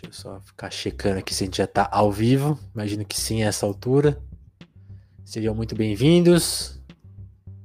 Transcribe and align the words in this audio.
Deixa 0.00 0.06
eu 0.06 0.12
só 0.12 0.40
ficar 0.40 0.70
checando 0.70 1.18
aqui 1.18 1.34
se 1.34 1.44
a 1.44 1.46
gente 1.46 1.58
já 1.58 1.66
tá 1.66 1.86
ao 1.92 2.10
vivo. 2.10 2.58
Imagino 2.74 3.04
que 3.04 3.20
sim 3.20 3.42
a 3.42 3.48
essa 3.48 3.66
altura. 3.66 4.18
Sejam 5.26 5.54
muito 5.54 5.74
bem-vindos. 5.74 6.80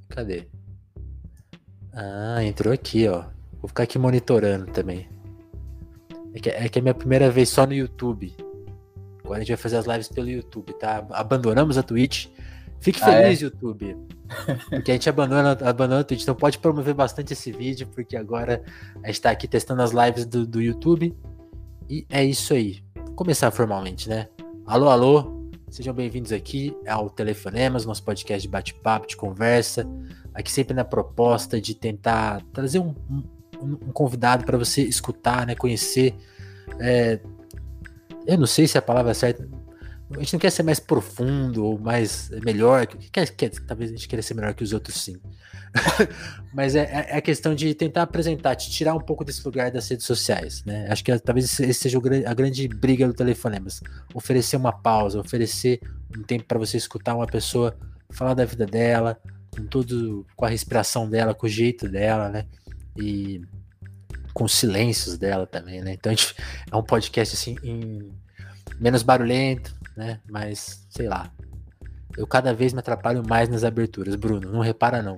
Cadê? 0.10 0.46
Ah, 1.94 2.44
entrou 2.44 2.74
aqui, 2.74 3.08
ó. 3.08 3.24
Vou 3.62 3.70
ficar 3.70 3.84
aqui 3.84 3.98
monitorando 3.98 4.66
também. 4.66 5.08
É 6.34 6.40
que, 6.40 6.50
é 6.50 6.68
que 6.68 6.80
é 6.80 6.82
minha 6.82 6.94
primeira 6.94 7.32
vez 7.32 7.48
só 7.48 7.66
no 7.66 7.74
YouTube. 7.74 8.36
Agora 9.24 9.38
a 9.38 9.40
gente 9.40 9.50
vai 9.50 9.58
fazer 9.58 9.78
as 9.78 9.86
lives 9.86 10.10
pelo 10.10 10.30
YouTube, 10.30 10.74
tá? 10.74 11.08
Abandonamos 11.12 11.78
a 11.78 11.84
Twitch. 11.84 12.28
Fique 12.82 13.02
ah, 13.02 13.06
feliz, 13.06 13.42
é? 13.42 13.46
YouTube. 13.46 13.96
Porque 14.70 14.92
a 14.92 14.94
gente 14.94 15.10
abandona, 15.10 15.52
abandona 15.52 16.02
a 16.02 16.04
Twitch. 16.04 16.24
Então 16.24 16.36
pode 16.36 16.60
promover 16.60 16.94
bastante 16.94 17.32
esse 17.32 17.54
vídeo, 17.54 17.88
porque 17.96 18.18
agora 18.18 18.62
a 19.02 19.08
gente 19.08 19.22
tá 19.22 19.32
aqui 19.32 19.48
testando 19.48 19.82
as 19.82 19.92
lives 19.92 20.26
do, 20.26 20.46
do 20.46 20.62
YouTube. 20.62 21.16
E 21.90 22.06
é 22.10 22.24
isso 22.24 22.54
aí. 22.54 22.84
Vou 22.96 23.16
começar 23.16 23.52
formalmente, 23.52 24.10
né? 24.10 24.28
Alô, 24.66 24.90
alô. 24.90 25.52
Sejam 25.70 25.94
bem-vindos 25.94 26.32
aqui 26.32 26.76
ao 26.88 27.10
Telefonemas, 27.10 27.86
nosso 27.86 28.04
podcast 28.04 28.42
de 28.42 28.48
bate-papo, 28.48 29.06
de 29.06 29.16
conversa. 29.16 29.88
Aqui 30.34 30.52
sempre 30.52 30.74
na 30.74 30.84
proposta 30.84 31.62
de 31.62 31.76
tentar 31.76 32.42
trazer 32.52 32.80
um, 32.80 32.96
um, 33.10 33.24
um 33.62 33.92
convidado 33.92 34.46
para 34.46 34.58
você 34.58 34.82
escutar, 34.82 35.46
né? 35.46 35.54
Conhecer. 35.54 36.16
É, 36.80 37.20
eu 38.26 38.38
não 38.38 38.48
sei 38.48 38.68
se 38.68 38.80
a 38.80 38.82
palavra 38.82 39.12
é 39.12 39.14
certa. 39.14 39.48
A 40.12 40.20
gente 40.20 40.34
não 40.34 40.40
quer 40.40 40.52
ser 40.52 40.64
mais 40.64 40.80
profundo 40.80 41.66
ou 41.66 41.80
mais 41.80 42.30
melhor. 42.44 42.86
Quer, 42.86 43.30
quer, 43.32 43.50
talvez 43.50 43.90
a 43.90 43.94
gente 43.96 44.08
queira 44.08 44.22
ser 44.22 44.36
melhor 44.36 44.54
que 44.54 44.64
os 44.64 44.72
outros, 44.72 45.02
sim. 45.02 45.18
Mas 46.54 46.76
é, 46.76 46.84
é, 46.84 47.08
é, 47.10 47.18
a 47.18 47.22
questão 47.22 47.56
de 47.56 47.74
tentar 47.74 48.04
apresentar, 48.04 48.56
te 48.56 48.70
tirar 48.70 48.94
um 48.94 49.00
pouco 49.00 49.26
desse 49.26 49.44
lugar 49.44 49.72
das 49.72 49.90
redes 49.90 50.06
sociais, 50.06 50.64
né? 50.64 50.88
Acho 50.90 51.04
que 51.04 51.18
talvez 51.20 51.60
esse 51.60 51.74
seja 51.74 52.00
a 52.26 52.34
grande 52.34 52.68
briga 52.68 53.08
do 53.08 53.14
telefonemas. 53.14 53.82
Oferecer 54.14 54.58
uma 54.58 54.72
pausa, 54.72 55.20
oferecer 55.20 55.82
um 56.16 56.24
tempo 56.24 56.46
para 56.46 56.60
você 56.60 56.78
escutar 56.78 57.16
uma 57.16 57.28
pessoa 57.28 57.76
falar 58.12 58.36
da 58.36 58.46
vida 58.46 58.66
dela, 58.66 59.20
com 59.50 59.66
tudo, 59.66 60.26
com 60.36 60.46
a 60.46 60.50
respiração 60.50 61.10
dela, 61.10 61.34
com 61.34 61.48
o 61.48 61.50
jeito 61.50 61.90
dela, 61.90 62.30
né? 62.30 62.46
E 62.96 63.42
com 64.34 64.44
os 64.44 64.54
silêncios 64.54 65.18
dela 65.18 65.48
também, 65.48 65.82
né? 65.82 65.94
Então 65.94 66.12
a 66.12 66.16
gente, 66.16 66.36
é 66.72 66.76
um 66.76 66.84
podcast 66.84 67.36
assim 67.36 67.56
em, 67.64 68.12
menos 68.80 69.02
barulhento, 69.04 69.74
né? 69.96 70.20
Mas 70.30 70.86
sei 70.90 71.08
lá. 71.08 71.32
Eu 72.18 72.26
cada 72.26 72.54
vez 72.54 72.74
me 72.74 72.80
atrapalho 72.80 73.24
mais 73.28 73.50
nas 73.50 73.64
aberturas, 73.64 74.16
Bruno. 74.16 74.52
Não 74.52 74.62
repara 74.62 75.02
não. 75.02 75.16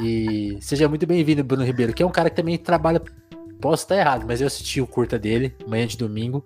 E 0.00 0.56
seja 0.60 0.88
muito 0.88 1.06
bem-vindo, 1.06 1.42
Bruno 1.44 1.64
Ribeiro, 1.64 1.92
que 1.92 2.02
é 2.02 2.06
um 2.06 2.10
cara 2.10 2.30
que 2.30 2.36
também 2.36 2.56
trabalha. 2.56 3.02
Posso 3.60 3.84
estar 3.84 3.96
errado, 3.96 4.24
mas 4.26 4.40
eu 4.40 4.46
assisti 4.46 4.80
o 4.80 4.86
curta 4.86 5.18
dele, 5.18 5.54
manhã 5.66 5.86
de 5.86 5.96
domingo. 5.96 6.42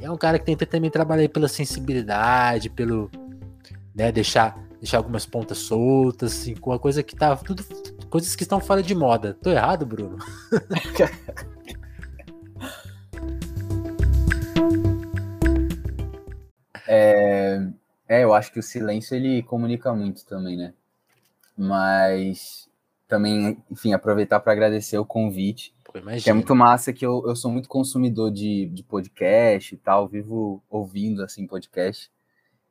É 0.00 0.10
um 0.10 0.16
cara 0.16 0.38
que 0.38 0.46
tenta 0.46 0.64
também 0.64 0.90
trabalhar 0.90 1.28
pela 1.28 1.48
sensibilidade, 1.48 2.70
pelo. 2.70 3.10
Né, 3.94 4.12
deixar, 4.12 4.56
deixar 4.80 4.98
algumas 4.98 5.26
pontas 5.26 5.58
soltas, 5.58 6.32
assim, 6.32 6.54
com 6.54 6.72
a 6.72 6.78
coisa 6.78 7.02
que 7.02 7.16
tá. 7.16 7.36
Tudo, 7.36 7.64
coisas 8.08 8.34
que 8.36 8.42
estão 8.42 8.60
fora 8.60 8.82
de 8.82 8.94
moda. 8.94 9.36
Tô 9.42 9.50
errado, 9.50 9.84
Bruno? 9.84 10.18
é, 16.88 17.68
é, 18.08 18.24
eu 18.24 18.32
acho 18.32 18.50
que 18.50 18.58
o 18.58 18.62
silêncio 18.62 19.14
ele 19.14 19.42
comunica 19.42 19.92
muito 19.92 20.24
também, 20.24 20.56
né? 20.56 20.72
Mas 21.56 22.68
também, 23.06 23.62
enfim, 23.70 23.92
aproveitar 23.92 24.40
para 24.40 24.52
agradecer 24.52 24.96
o 24.98 25.04
convite. 25.04 25.74
Pô, 25.84 25.92
que 25.92 26.30
é 26.30 26.32
muito 26.32 26.54
massa 26.54 26.92
que 26.92 27.04
eu, 27.04 27.22
eu 27.26 27.36
sou 27.36 27.50
muito 27.50 27.68
consumidor 27.68 28.30
de, 28.30 28.66
de 28.66 28.82
podcast 28.82 29.74
e 29.74 29.78
tal, 29.78 30.08
vivo 30.08 30.62
ouvindo 30.70 31.22
assim 31.22 31.46
podcast. 31.46 32.10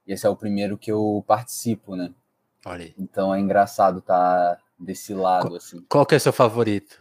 E 0.06 0.14
esse 0.14 0.26
é 0.26 0.30
o 0.30 0.36
primeiro 0.36 0.78
que 0.78 0.92
eu 0.92 1.24
participo, 1.28 1.96
né? 1.96 2.12
Olha 2.66 2.86
aí. 2.86 2.96
Então 2.98 3.34
é 3.34 3.40
engraçado 3.40 4.00
estar 4.00 4.56
tá 4.56 4.62
desse 4.80 5.14
lado, 5.14 5.48
qual, 5.48 5.56
assim. 5.56 5.86
Qual 5.88 6.06
que 6.06 6.16
é 6.16 6.18
o 6.18 6.22
seu 6.22 6.34
favorito? 6.34 7.00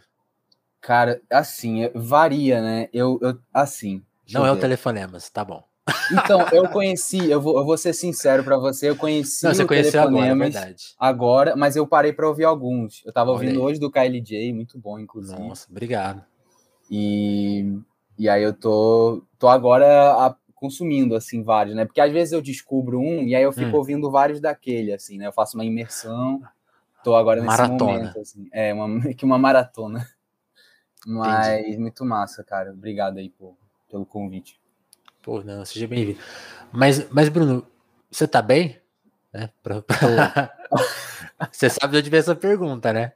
Cara, 0.79 1.21
assim, 1.29 1.89
varia, 1.95 2.61
né? 2.61 2.89
Eu, 2.93 3.17
eu 3.21 3.39
assim. 3.53 4.03
Não 4.31 4.45
é 4.45 4.51
o 4.51 4.59
telefonemas, 4.59 5.29
tá 5.29 5.43
bom. 5.43 5.66
Então, 6.11 6.45
eu 6.51 6.67
conheci, 6.69 7.29
eu 7.29 7.41
vou, 7.41 7.57
eu 7.57 7.65
vou 7.65 7.77
ser 7.77 7.93
sincero 7.93 8.43
para 8.43 8.57
você, 8.57 8.89
eu 8.89 8.95
conheci 8.95 9.45
Não, 9.45 9.53
você 9.53 9.63
o 9.63 10.01
agora, 10.01 10.27
é 10.27 10.35
verdade. 10.35 10.95
agora, 10.99 11.55
mas 11.55 11.75
eu 11.75 11.87
parei 11.87 12.13
para 12.13 12.27
ouvir 12.27 12.45
alguns. 12.45 13.03
Eu 13.05 13.13
tava 13.13 13.31
Olha 13.31 13.39
ouvindo 13.39 13.59
aí. 13.59 13.65
hoje 13.65 13.79
do 13.79 13.91
Kylie 13.91 14.21
J, 14.21 14.53
muito 14.53 14.77
bom, 14.77 14.99
inclusive. 14.99 15.39
Nossa, 15.39 15.67
obrigado. 15.69 16.23
E, 16.89 17.79
e 18.17 18.29
aí 18.29 18.43
eu 18.43 18.53
tô, 18.53 19.23
tô 19.37 19.47
agora 19.47 20.13
a, 20.13 20.35
consumindo, 20.55 21.15
assim, 21.15 21.43
vários, 21.43 21.75
né? 21.75 21.85
Porque 21.85 22.01
às 22.01 22.11
vezes 22.11 22.31
eu 22.31 22.41
descubro 22.41 22.99
um 22.99 23.23
e 23.23 23.35
aí 23.35 23.43
eu 23.43 23.51
fico 23.51 23.75
hum. 23.75 23.79
ouvindo 23.79 24.09
vários 24.09 24.39
daquele, 24.39 24.93
assim, 24.93 25.17
né? 25.17 25.27
Eu 25.27 25.33
faço 25.33 25.57
uma 25.57 25.65
imersão, 25.65 26.41
tô 27.03 27.15
agora 27.15 27.41
nesse 27.41 27.61
maratona. 27.61 27.91
momento, 27.91 28.19
assim. 28.19 28.47
É, 28.51 28.73
uma, 28.73 29.01
que 29.13 29.25
uma 29.25 29.37
maratona. 29.37 30.07
Mas 31.05 31.47
Entendi. 31.47 31.77
muito 31.77 32.03
massa, 32.03 32.43
cara. 32.43 32.71
Obrigado 32.71 33.17
aí 33.17 33.29
por, 33.29 33.55
pelo 33.89 34.05
convite. 34.05 34.59
Pô, 35.27 35.43
não, 35.43 35.65
seja 35.65 35.85
bem-vindo. 35.89 36.17
Mas, 36.71 37.05
mas, 37.11 37.27
Bruno, 37.27 37.67
você 38.09 38.25
tá 38.25 38.41
bem? 38.41 38.79
É, 39.33 39.49
pra, 39.61 39.81
pra... 39.81 40.53
você 41.51 41.69
sabe 41.69 41.91
de 41.91 41.97
onde 41.97 42.09
veio 42.09 42.21
essa 42.21 42.33
pergunta, 42.33 42.93
né? 42.93 43.11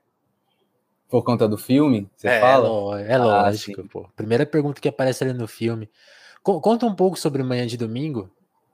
Por 1.07 1.23
conta 1.23 1.47
do 1.47 1.57
filme? 1.57 2.11
Você 2.17 2.27
é, 2.27 2.41
fala? 2.41 3.01
É, 3.01 3.17
lógico, 3.17 3.79
ah, 3.79 3.85
pô. 3.89 4.09
Primeira 4.13 4.45
pergunta 4.45 4.81
que 4.81 4.89
aparece 4.89 5.23
ali 5.23 5.31
no 5.31 5.47
filme. 5.47 5.89
Conta 6.43 6.85
um 6.85 6.93
pouco 6.93 7.17
sobre 7.17 7.43
Manhã 7.43 7.65
de 7.65 7.77
Domingo. 7.77 8.29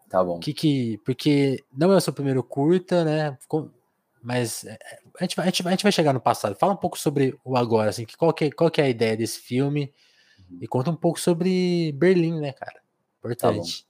Tá 0.09 0.23
bom. 0.23 0.39
Que, 0.39 0.51
que, 0.51 0.97
porque 1.05 1.63
não 1.71 1.93
é 1.93 1.97
o 1.97 2.01
seu 2.01 2.13
primeiro 2.13 2.41
curta, 2.41 3.05
né? 3.05 3.37
Mas 4.19 4.65
é, 4.65 4.79
a 5.19 5.23
gente, 5.23 5.35
vai, 5.35 5.45
a, 5.45 5.49
gente 5.49 5.61
vai, 5.61 5.73
a 5.73 5.75
gente 5.75 5.83
vai 5.83 5.91
chegar 5.91 6.11
no 6.11 6.19
passado. 6.19 6.55
Fala 6.55 6.73
um 6.73 6.77
pouco 6.77 6.97
sobre 6.97 7.37
o 7.45 7.55
agora, 7.55 7.91
assim, 7.91 8.07
qual 8.17 8.33
que, 8.33 8.49
qual 8.49 8.71
que 8.71 8.81
é 8.81 8.85
a 8.85 8.89
ideia 8.89 9.15
desse 9.15 9.37
filme? 9.37 9.93
Uhum. 10.49 10.57
E 10.59 10.67
conta 10.67 10.89
um 10.89 10.95
pouco 10.95 11.19
sobre 11.19 11.91
Berlim, 11.91 12.39
né, 12.39 12.51
cara? 12.51 12.86
Importante. 13.19 13.83
Tá 13.83 13.87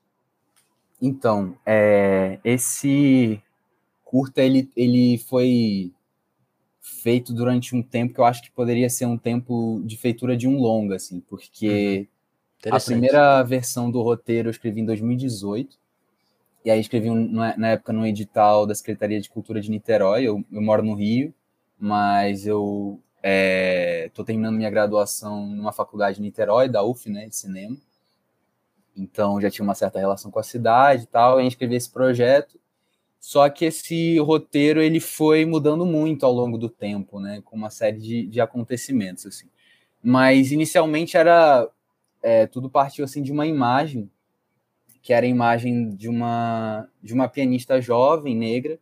então, 1.01 1.55
é, 1.65 2.39
esse 2.43 3.41
curta 4.03 4.41
ele, 4.41 4.69
ele 4.75 5.17
foi 5.17 5.91
feito 6.81 7.33
durante 7.33 7.75
um 7.75 7.83
tempo 7.83 8.13
que 8.13 8.19
eu 8.19 8.25
acho 8.25 8.41
que 8.41 8.51
poderia 8.51 8.89
ser 8.89 9.05
um 9.05 9.17
tempo 9.17 9.81
de 9.85 9.97
feitura 9.97 10.35
de 10.35 10.47
um 10.47 10.57
longa, 10.59 10.95
assim, 10.95 11.19
porque 11.19 12.07
uhum. 12.65 12.75
a 12.75 12.79
primeira 12.79 13.43
versão 13.43 13.91
do 13.91 14.01
roteiro 14.01 14.47
eu 14.47 14.51
escrevi 14.51 14.81
em 14.81 14.85
2018, 14.85 15.77
e 16.65 16.71
aí 16.71 16.79
escrevi 16.79 17.09
um, 17.09 17.29
na 17.31 17.69
época 17.69 17.93
no 17.93 18.05
edital 18.05 18.65
da 18.65 18.73
Secretaria 18.73 19.21
de 19.21 19.29
Cultura 19.29 19.61
de 19.61 19.69
Niterói, 19.69 20.23
eu, 20.23 20.43
eu 20.51 20.61
moro 20.61 20.83
no 20.83 20.95
Rio, 20.95 21.33
mas 21.79 22.47
eu 22.47 22.99
estou 23.21 24.23
é, 24.23 24.25
terminando 24.25 24.55
minha 24.55 24.69
graduação 24.69 25.45
numa 25.45 25.71
faculdade 25.71 26.17
de 26.17 26.23
Niterói, 26.23 26.67
da 26.67 26.83
UF, 26.83 27.09
né, 27.09 27.27
de 27.27 27.35
cinema, 27.35 27.77
então 28.97 29.39
já 29.41 29.49
tinha 29.49 29.63
uma 29.63 29.75
certa 29.75 29.99
relação 29.99 30.31
com 30.31 30.39
a 30.39 30.43
cidade 30.43 31.03
e 31.03 31.07
tal, 31.07 31.41
e 31.41 31.47
escrevi 31.47 31.75
esse 31.75 31.89
projeto. 31.89 32.59
Só 33.19 33.49
que 33.49 33.65
esse 33.65 34.17
roteiro 34.19 34.81
ele 34.81 34.99
foi 34.99 35.45
mudando 35.45 35.85
muito 35.85 36.25
ao 36.25 36.31
longo 36.31 36.57
do 36.57 36.69
tempo, 36.69 37.19
né, 37.19 37.41
com 37.43 37.55
uma 37.55 37.69
série 37.69 37.99
de, 37.99 38.27
de 38.27 38.41
acontecimentos 38.41 39.25
assim. 39.25 39.49
Mas 40.03 40.51
inicialmente 40.51 41.17
era 41.17 41.67
é, 42.21 42.47
tudo 42.47 42.69
partiu 42.69 43.05
assim 43.05 43.21
de 43.21 43.31
uma 43.31 43.45
imagem 43.47 44.09
que 45.01 45.13
era 45.13 45.25
a 45.25 45.29
imagem 45.29 45.89
de 45.95 46.09
uma 46.09 46.87
de 47.01 47.13
uma 47.13 47.27
pianista 47.27 47.81
jovem 47.81 48.35
negra 48.35 48.79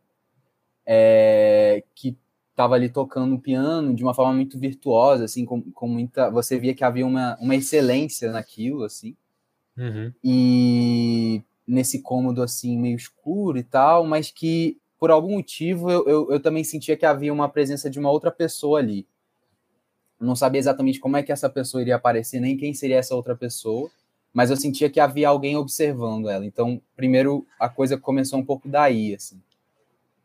é, 0.86 1.82
que 1.94 2.16
estava 2.56 2.74
ali 2.74 2.88
tocando 2.88 3.38
piano 3.38 3.94
de 3.94 4.02
uma 4.02 4.14
forma 4.14 4.32
muito 4.32 4.58
virtuosa, 4.58 5.24
assim, 5.24 5.44
com, 5.44 5.60
com 5.72 5.86
muita. 5.86 6.30
Você 6.30 6.58
via 6.58 6.74
que 6.74 6.82
havia 6.82 7.06
uma, 7.06 7.36
uma 7.38 7.54
excelência 7.54 8.32
naquilo, 8.32 8.82
assim. 8.82 9.14
Uhum. 9.76 10.12
E 10.22 11.42
nesse 11.66 12.00
cômodo 12.00 12.42
assim, 12.42 12.78
meio 12.78 12.96
escuro 12.96 13.58
e 13.58 13.62
tal, 13.62 14.06
mas 14.06 14.30
que 14.30 14.78
por 14.98 15.10
algum 15.10 15.32
motivo 15.32 15.90
eu, 15.90 16.06
eu, 16.06 16.32
eu, 16.32 16.40
também 16.40 16.64
sentia 16.64 16.96
que 16.96 17.04
havia 17.04 17.32
uma 17.32 17.48
presença 17.48 17.90
de 17.90 17.98
uma 17.98 18.10
outra 18.10 18.30
pessoa 18.30 18.78
ali. 18.78 19.06
não 20.18 20.34
sabia 20.34 20.58
exatamente 20.58 20.98
como 20.98 21.16
é 21.16 21.22
que 21.22 21.32
essa 21.32 21.50
pessoa 21.50 21.82
iria 21.82 21.96
aparecer, 21.96 22.40
nem 22.40 22.56
quem 22.56 22.72
seria 22.72 22.96
essa 22.96 23.14
outra 23.14 23.36
pessoa, 23.36 23.90
mas 24.32 24.50
eu 24.50 24.56
sentia 24.56 24.88
que 24.88 25.00
havia 25.00 25.28
alguém 25.28 25.56
observando 25.56 26.28
ela. 26.28 26.46
Então, 26.46 26.80
primeiro 26.94 27.46
a 27.58 27.68
coisa 27.68 27.98
começou 27.98 28.38
um 28.38 28.44
pouco 28.44 28.68
daí, 28.68 29.14
assim. 29.14 29.40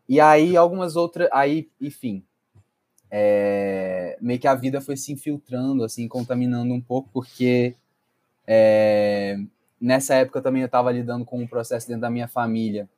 E 0.07 0.19
aí 0.19 0.55
algumas 0.55 0.95
outras, 0.95 1.29
aí, 1.31 1.69
enfim, 1.79 2.23
é, 3.09 4.17
meio 4.21 4.39
que 4.39 4.47
a 4.47 4.55
vida 4.55 4.79
foi 4.79 4.95
se 4.95 5.11
infiltrando, 5.11 5.83
assim, 5.83 6.07
contaminando 6.07 6.73
um 6.73 6.81
pouco, 6.81 7.09
porque 7.13 7.75
é, 8.53 9.37
nessa 9.79 10.15
época 10.15 10.41
também 10.41 10.61
eu 10.61 10.65
estava 10.65 10.91
lidando 10.91 11.23
com 11.23 11.39
um 11.39 11.47
processo 11.47 11.87
dentro 11.87 12.01
da 12.01 12.09
minha 12.09 12.27
família, 12.27 12.89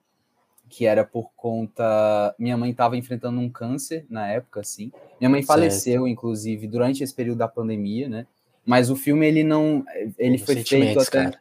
que 0.67 0.87
era 0.87 1.05
por 1.05 1.29
conta. 1.35 2.33
Minha 2.39 2.57
mãe 2.57 2.71
estava 2.71 2.97
enfrentando 2.97 3.39
um 3.39 3.47
câncer 3.47 4.03
na 4.09 4.27
época, 4.27 4.61
assim. 4.61 4.91
Minha 5.19 5.29
mãe 5.29 5.43
faleceu, 5.43 6.01
certo. 6.01 6.07
inclusive, 6.07 6.65
durante 6.65 7.03
esse 7.03 7.13
período 7.13 7.37
da 7.37 7.47
pandemia, 7.47 8.09
né? 8.09 8.25
Mas 8.65 8.89
o 8.89 8.95
filme 8.95 9.27
ele 9.27 9.43
não, 9.43 9.85
ele 10.17 10.39
foi 10.39 10.55
feito 10.63 10.99
até. 10.99 11.25
Cara. 11.25 11.39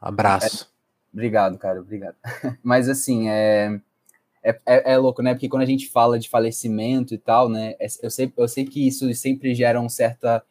Abraço. 0.00 0.64
É, 0.64 1.12
obrigado, 1.12 1.58
cara, 1.58 1.80
obrigado. 1.80 2.16
Mas 2.62 2.88
assim, 2.88 3.28
é, 3.28 3.78
é, 4.42 4.58
é, 4.64 4.92
é, 4.92 4.96
louco, 4.96 5.20
né? 5.20 5.34
Porque 5.34 5.50
quando 5.50 5.64
a 5.64 5.66
gente 5.66 5.86
fala 5.86 6.18
de 6.18 6.30
falecimento 6.30 7.12
e 7.12 7.18
tal, 7.18 7.50
né? 7.50 7.74
É, 7.78 7.88
eu 8.02 8.10
sei, 8.10 8.32
eu 8.34 8.48
sei 8.48 8.64
que 8.64 8.86
isso 8.86 9.12
sempre 9.12 9.54
gera 9.54 9.78
um 9.78 9.88
certa, 9.90 10.42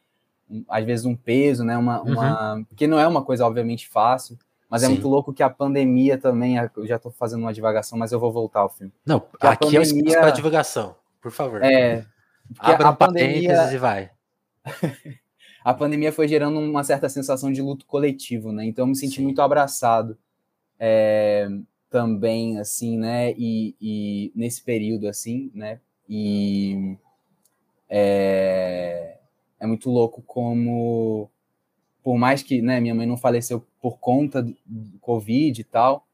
às 0.68 0.86
vezes 0.86 1.06
um 1.06 1.16
peso, 1.16 1.64
né? 1.64 1.78
Uma, 1.78 2.02
uhum. 2.02 2.14
uma, 2.14 2.66
porque 2.68 2.88
não 2.88 3.00
é 3.00 3.08
uma 3.08 3.24
coisa 3.24 3.46
obviamente 3.46 3.88
fácil. 3.88 4.38
Mas 4.70 4.82
Sim. 4.82 4.88
é 4.88 4.90
muito 4.90 5.08
louco 5.08 5.34
que 5.34 5.42
a 5.42 5.50
pandemia 5.50 6.18
também. 6.18 6.58
Eu 6.58 6.86
já 6.86 6.98
estou 6.98 7.12
fazendo 7.12 7.42
uma 7.42 7.54
divagação, 7.54 7.98
mas 7.98 8.12
eu 8.12 8.20
vou 8.20 8.32
voltar 8.32 8.62
ao 8.62 8.70
filme. 8.70 8.92
Não, 9.06 9.24
aqui 9.40 9.66
pandemia, 9.66 9.78
é 9.78 9.80
o 9.80 9.84
espaço 9.84 10.20
para 10.20 10.30
divagação, 10.32 10.96
por 11.22 11.32
favor. 11.32 11.64
É. 11.64 12.06
Abra 12.60 12.90
a 12.90 12.94
pandemia 12.94 13.74
e 13.74 13.78
vai. 13.78 14.12
a 15.64 15.74
pandemia 15.74 16.12
foi 16.12 16.28
gerando 16.28 16.60
uma 16.60 16.84
certa 16.84 17.08
sensação 17.08 17.52
de 17.52 17.62
luto 17.62 17.86
coletivo, 17.86 18.52
né? 18.52 18.66
Então 18.66 18.84
eu 18.84 18.88
me 18.88 18.96
senti 18.96 19.18
Sim. 19.18 19.24
muito 19.24 19.42
abraçado 19.42 20.18
é, 20.80 21.48
também, 21.90 22.60
assim, 22.60 22.98
né? 22.98 23.32
E, 23.38 23.76
e, 23.80 24.32
nesse 24.36 24.64
período, 24.64 25.08
assim, 25.08 25.50
né? 25.54 25.80
E 26.10 26.98
é, 27.90 29.17
é 29.60 29.66
muito 29.66 29.90
louco 29.90 30.22
como 30.22 31.30
por 32.04 32.18
mais 32.18 32.42
que 32.42 32.62
né, 32.62 32.80
minha 32.80 32.96
mãe 32.96 33.06
não 33.06 33.18
faleceu 33.18 33.66
por 33.82 34.00
conta 34.00 34.42
do 34.42 34.98
Covid 35.02 35.60
e 35.60 35.64
tal, 35.66 36.08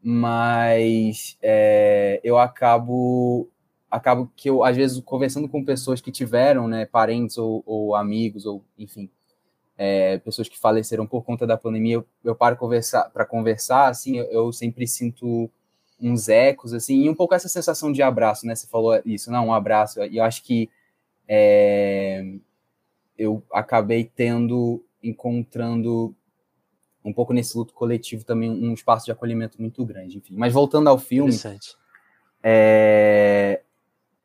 mas 0.00 1.36
é, 1.42 2.20
eu 2.22 2.38
acabo 2.38 3.48
acabo 3.90 4.30
que 4.36 4.48
eu 4.48 4.64
às 4.64 4.76
vezes 4.76 5.00
conversando 5.00 5.48
com 5.48 5.64
pessoas 5.64 6.00
que 6.00 6.10
tiveram 6.10 6.66
né, 6.66 6.86
parentes 6.86 7.36
ou, 7.38 7.62
ou 7.66 7.94
amigos 7.94 8.46
ou 8.46 8.64
enfim 8.78 9.10
é, 9.76 10.18
pessoas 10.18 10.48
que 10.48 10.58
faleceram 10.58 11.06
por 11.06 11.24
conta 11.24 11.46
da 11.46 11.56
pandemia 11.56 11.96
eu, 11.96 12.06
eu 12.24 12.34
paro 12.34 12.56
conversar 12.56 13.10
para 13.10 13.26
conversar 13.26 13.88
assim 13.88 14.18
eu, 14.18 14.24
eu, 14.26 14.52
sempre 14.52 14.86
sinto 14.86 15.50
uns 16.00 16.28
ecos 16.28 16.72
assim 16.72 17.02
e 17.02 17.08
um 17.08 17.14
pouco 17.14 17.34
essa 17.34 17.48
sensação 17.48 17.92
de 17.92 18.02
abraço 18.02 18.46
né 18.46 18.54
você 18.54 18.66
falou 18.66 19.00
isso 19.04 19.30
não 19.30 19.48
um 19.48 19.54
abraço 19.54 20.02
e 20.04 20.16
eu 20.16 20.24
acho 20.24 20.42
que 20.42 20.70
é, 21.28 22.24
eu 23.16 23.42
acabei 23.52 24.04
tendo 24.04 24.84
encontrando 25.02 26.14
um 27.04 27.12
pouco 27.12 27.32
nesse 27.32 27.56
luto 27.56 27.74
coletivo 27.74 28.24
também 28.24 28.50
um 28.50 28.72
espaço 28.72 29.04
de 29.04 29.12
acolhimento 29.12 29.60
muito 29.60 29.84
grande, 29.84 30.18
enfim. 30.18 30.34
Mas 30.36 30.52
voltando 30.52 30.88
ao 30.88 30.98
filme, 30.98 31.32
é, 32.42 33.62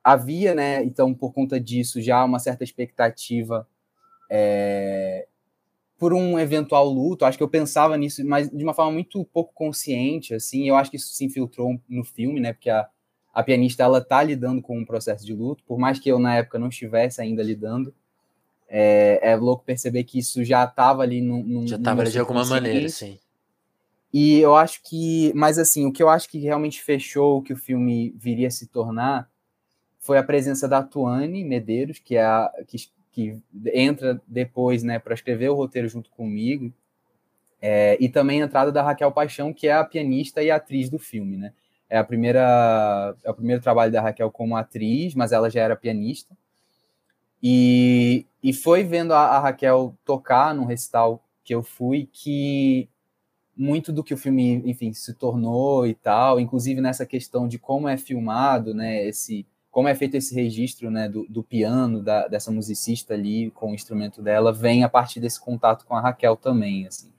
havia, 0.04 0.54
né, 0.54 0.84
então 0.84 1.13
por 1.13 1.34
conta 1.34 1.60
disso 1.60 2.01
já 2.01 2.24
uma 2.24 2.39
certa 2.39 2.63
expectativa 2.63 3.68
é, 4.30 5.28
por 5.98 6.13
um 6.13 6.38
eventual 6.38 6.88
luto. 6.88 7.25
Acho 7.25 7.38
que 7.38 7.44
eu 7.44 7.50
pensava 7.50 7.98
nisso, 7.98 8.24
mas 8.25 8.50
de 8.50 8.63
uma 8.63 8.74
forma 8.74 8.92
muito 8.92 9.25
pouco 9.25 9.54
consciente, 9.54 10.33
assim. 10.33 10.68
Eu 10.68 10.75
acho 10.75 10.92
que 10.92 10.98
isso 10.98 11.13
se 11.13 11.25
infiltrou 11.25 11.80
no 11.90 12.04
filme, 12.04 12.40
né, 12.40 12.54
porque 12.54 12.69
a, 12.69 12.88
a 13.33 13.44
pianista 13.44 13.83
ela 13.83 14.01
tá 14.01 14.22
lidando 14.24 14.62
com 14.62 14.78
um 14.78 14.86
processo 14.86 15.25
de 15.25 15.33
luto, 15.33 15.63
por 15.63 15.78
mais 15.78 16.00
que 16.00 16.10
eu 16.10 16.19
na 16.19 16.36
época 16.36 16.60
não 16.60 16.69
estivesse 16.69 17.22
ainda 17.22 17.42
lidando. 17.42 17.94
É, 18.69 19.19
é 19.31 19.36
louco 19.36 19.64
perceber 19.64 20.04
que 20.04 20.19
isso 20.19 20.44
já 20.44 20.66
estava 20.66 21.02
ali 21.02 21.22
no, 21.22 21.66
já 21.66 21.78
estava 21.78 22.02
ali 22.02 22.12
de 22.12 22.19
alguma 22.19 22.46
maneira, 22.46 22.90
sim. 22.90 23.18
E 24.14 24.40
eu 24.40 24.56
acho 24.56 24.81
que, 24.84 25.31
mas 25.36 25.60
assim, 25.60 25.86
o 25.86 25.92
que 25.92 26.02
eu 26.02 26.10
acho 26.10 26.30
que 26.30 26.40
realmente 26.40 26.81
fechou 26.81 27.38
o 27.38 27.42
que 27.42 27.54
o 27.54 27.58
filme 27.58 28.14
viria 28.18 28.48
a 28.48 28.52
se 28.52 28.68
tornar 28.68 29.30
foi 30.00 30.18
a 30.18 30.24
presença 30.24 30.68
da 30.68 30.81
Tuane 30.81 31.44
Medeiros, 31.44 32.00
que 32.00 32.16
é 32.16 32.24
a 32.24 32.52
que, 32.66 32.78
que 33.12 33.38
entra 33.74 34.22
depois, 34.25 34.84
né, 34.84 35.00
para 35.00 35.14
escrever 35.14 35.50
o 35.50 35.56
roteiro 35.56 35.90
junto 35.90 36.10
comigo, 36.10 36.74
é, 37.62 37.98
e 38.00 38.08
também 38.08 38.42
a 38.42 38.46
entrada 38.46 38.72
da 38.72 38.81
Raquel 38.81 39.12
Paixão, 39.12 39.54
que 39.54 39.68
é 39.68 39.74
a 39.74 39.84
pianista 39.84 40.42
e 40.42 40.52
atriz 40.52 40.90
do 40.90 41.00
filme, 41.00 41.38
né? 41.38 41.54
É 41.90 41.98
a 41.98 42.04
primeira, 42.04 43.16
é 43.24 43.30
o 43.31 43.34
primeiro 43.34 43.62
trabalho 43.62 43.92
da 43.92 44.02
Raquel 44.02 44.30
como 44.30 44.56
atriz, 44.56 45.16
mas 45.16 45.31
ela 45.31 45.50
já 45.50 45.62
era 45.62 45.75
pianista. 45.75 46.36
E, 47.42 48.25
e 48.48 48.54
foi 48.54 48.82
vendo 48.82 49.14
a, 49.14 49.26
a 49.26 49.40
Raquel 49.40 49.94
tocar 50.06 50.56
num 50.56 50.64
recital 50.64 51.22
que 51.44 51.54
eu 51.54 51.62
fui 51.62 52.08
que 52.10 52.88
muito 53.58 53.92
do 53.92 54.02
que 54.02 54.14
o 54.14 54.18
filme, 54.18 54.62
enfim, 54.64 54.94
se 54.94 55.14
tornou 55.14 55.86
e 55.86 55.94
tal, 55.94 56.40
inclusive 56.40 56.80
nessa 56.80 57.06
questão 57.06 57.46
de 57.46 57.60
como 57.60 57.90
é 57.90 57.98
filmado, 57.98 58.74
né, 58.74 59.06
esse, 59.06 59.46
como 59.70 59.90
é 59.90 59.96
feito 59.96 60.16
esse 60.16 60.34
registro, 60.34 60.90
né, 60.90 61.10
do, 61.10 61.26
do 61.28 61.44
piano 61.44 62.02
da, 62.02 62.30
dessa 62.30 62.50
musicista 62.50 63.16
ali 63.16 63.52
com 63.52 63.72
o 63.72 63.76
instrumento 63.76 64.22
dela, 64.22 64.54
vem 64.54 64.82
a 64.82 64.88
partir 64.88 65.20
desse 65.20 65.42
contato 65.42 65.86
com 65.86 65.94
a 65.94 66.00
Raquel 66.00 66.38
também, 66.38 66.88
assim. 66.88 67.12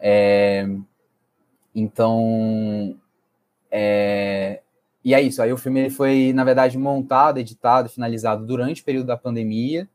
É, 0.00 0.66
então, 1.74 2.96
é, 3.70 4.62
e 5.04 5.12
é 5.12 5.20
isso, 5.20 5.42
aí 5.42 5.52
o 5.52 5.58
filme 5.58 5.90
foi, 5.90 6.32
na 6.32 6.44
verdade, 6.44 6.78
montado, 6.78 7.36
editado, 7.36 7.90
finalizado 7.90 8.46
durante 8.46 8.80
o 8.80 8.84
período 8.86 9.08
da 9.08 9.18
pandemia, 9.18 9.86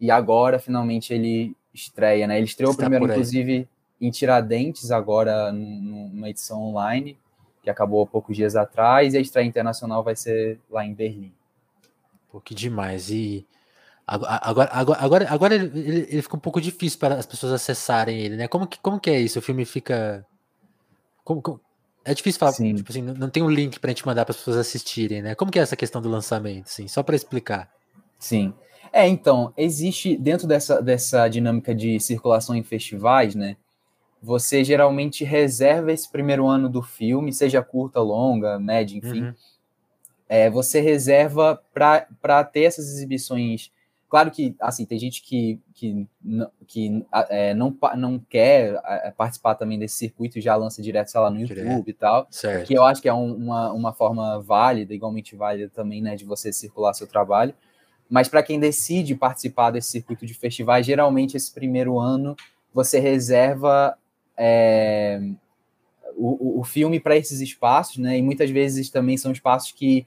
e 0.00 0.10
agora, 0.10 0.58
finalmente, 0.58 1.12
ele 1.12 1.56
estreia, 1.72 2.26
né? 2.26 2.36
Ele 2.36 2.46
estreou 2.46 2.72
Está 2.72 2.84
primeiro, 2.84 3.06
inclusive, 3.06 3.68
em 4.00 4.10
Tiradentes, 4.10 4.90
agora 4.90 5.52
numa 5.52 6.28
edição 6.28 6.62
online, 6.62 7.18
que 7.62 7.70
acabou 7.70 8.02
há 8.02 8.06
poucos 8.06 8.36
dias 8.36 8.56
atrás, 8.56 9.14
e 9.14 9.18
a 9.18 9.20
estreia 9.20 9.46
internacional 9.46 10.02
vai 10.02 10.14
ser 10.14 10.58
lá 10.70 10.84
em 10.84 10.94
Berlim. 10.94 11.32
Pô, 12.30 12.40
que 12.40 12.54
demais. 12.54 13.10
E 13.10 13.46
agora, 14.06 14.70
agora, 14.70 14.98
agora, 15.00 15.26
agora 15.28 15.54
ele, 15.54 16.06
ele 16.08 16.22
fica 16.22 16.36
um 16.36 16.40
pouco 16.40 16.60
difícil 16.60 16.98
para 16.98 17.16
as 17.16 17.26
pessoas 17.26 17.52
acessarem 17.52 18.20
ele, 18.20 18.36
né? 18.36 18.48
Como 18.48 18.66
que, 18.66 18.78
como 18.78 19.00
que 19.00 19.10
é 19.10 19.20
isso? 19.20 19.38
O 19.38 19.42
filme 19.42 19.64
fica. 19.64 20.24
Como, 21.24 21.42
como, 21.42 21.60
é 22.04 22.14
difícil 22.14 22.38
falar, 22.38 22.52
Sim. 22.52 22.74
tipo 22.74 22.90
assim, 22.90 23.02
não 23.02 23.28
tem 23.28 23.42
um 23.42 23.50
link 23.50 23.78
pra 23.78 23.90
gente 23.90 24.06
mandar 24.06 24.24
para 24.24 24.32
as 24.32 24.38
pessoas 24.38 24.56
assistirem, 24.56 25.20
né? 25.20 25.34
Como 25.34 25.50
que 25.50 25.58
é 25.58 25.62
essa 25.62 25.76
questão 25.76 26.00
do 26.00 26.08
lançamento, 26.08 26.66
assim, 26.66 26.88
só 26.88 27.02
para 27.02 27.14
explicar. 27.14 27.70
Sim. 28.18 28.54
É, 28.92 29.06
então, 29.06 29.52
existe 29.56 30.16
dentro 30.16 30.46
dessa, 30.46 30.82
dessa 30.82 31.28
dinâmica 31.28 31.74
de 31.74 31.98
circulação 32.00 32.54
em 32.54 32.62
festivais, 32.62 33.34
né? 33.34 33.56
Você 34.22 34.64
geralmente 34.64 35.24
reserva 35.24 35.92
esse 35.92 36.10
primeiro 36.10 36.46
ano 36.46 36.68
do 36.68 36.82
filme, 36.82 37.32
seja 37.32 37.62
curta, 37.62 38.00
longa, 38.00 38.58
média, 38.58 38.96
enfim. 38.96 39.24
Uhum. 39.24 39.34
É, 40.28 40.50
você 40.50 40.80
reserva 40.80 41.62
para 41.72 42.44
ter 42.44 42.64
essas 42.64 42.88
exibições 42.88 43.70
Claro 44.08 44.30
que, 44.30 44.56
assim, 44.58 44.86
tem 44.86 44.98
gente 44.98 45.22
que, 45.22 45.60
que, 45.74 46.06
que 46.66 47.06
é, 47.28 47.52
não, 47.52 47.76
não 47.94 48.18
quer 48.18 48.80
é, 48.86 49.10
participar 49.10 49.54
também 49.54 49.78
desse 49.78 49.96
circuito 49.96 50.38
e 50.38 50.40
já 50.40 50.56
lança 50.56 50.80
direto, 50.80 51.08
sei 51.08 51.20
lá, 51.20 51.30
no 51.30 51.38
YouTube 51.38 51.60
direto. 51.60 51.90
e 51.90 51.92
tal. 51.92 52.26
Certo. 52.30 52.66
Que 52.66 52.72
eu 52.72 52.84
acho 52.84 53.02
que 53.02 53.08
é 53.08 53.12
um, 53.12 53.34
uma, 53.34 53.70
uma 53.70 53.92
forma 53.92 54.40
válida, 54.40 54.94
igualmente 54.94 55.36
válida 55.36 55.70
também, 55.74 56.00
né, 56.00 56.16
de 56.16 56.24
você 56.24 56.50
circular 56.50 56.94
seu 56.94 57.06
trabalho. 57.06 57.54
Mas 58.08 58.28
para 58.28 58.42
quem 58.42 58.58
decide 58.58 59.14
participar 59.14 59.70
desse 59.70 59.90
circuito 59.90 60.24
de 60.24 60.34
festivais, 60.34 60.86
geralmente 60.86 61.36
esse 61.36 61.52
primeiro 61.52 61.98
ano 61.98 62.34
você 62.72 62.98
reserva 62.98 63.96
é, 64.36 65.20
o, 66.16 66.60
o 66.60 66.64
filme 66.64 67.00
para 67.00 67.16
esses 67.16 67.40
espaços, 67.40 67.98
né? 67.98 68.18
E 68.18 68.22
muitas 68.22 68.50
vezes 68.50 68.88
também 68.90 69.16
são 69.16 69.32
espaços 69.32 69.72
que 69.72 70.06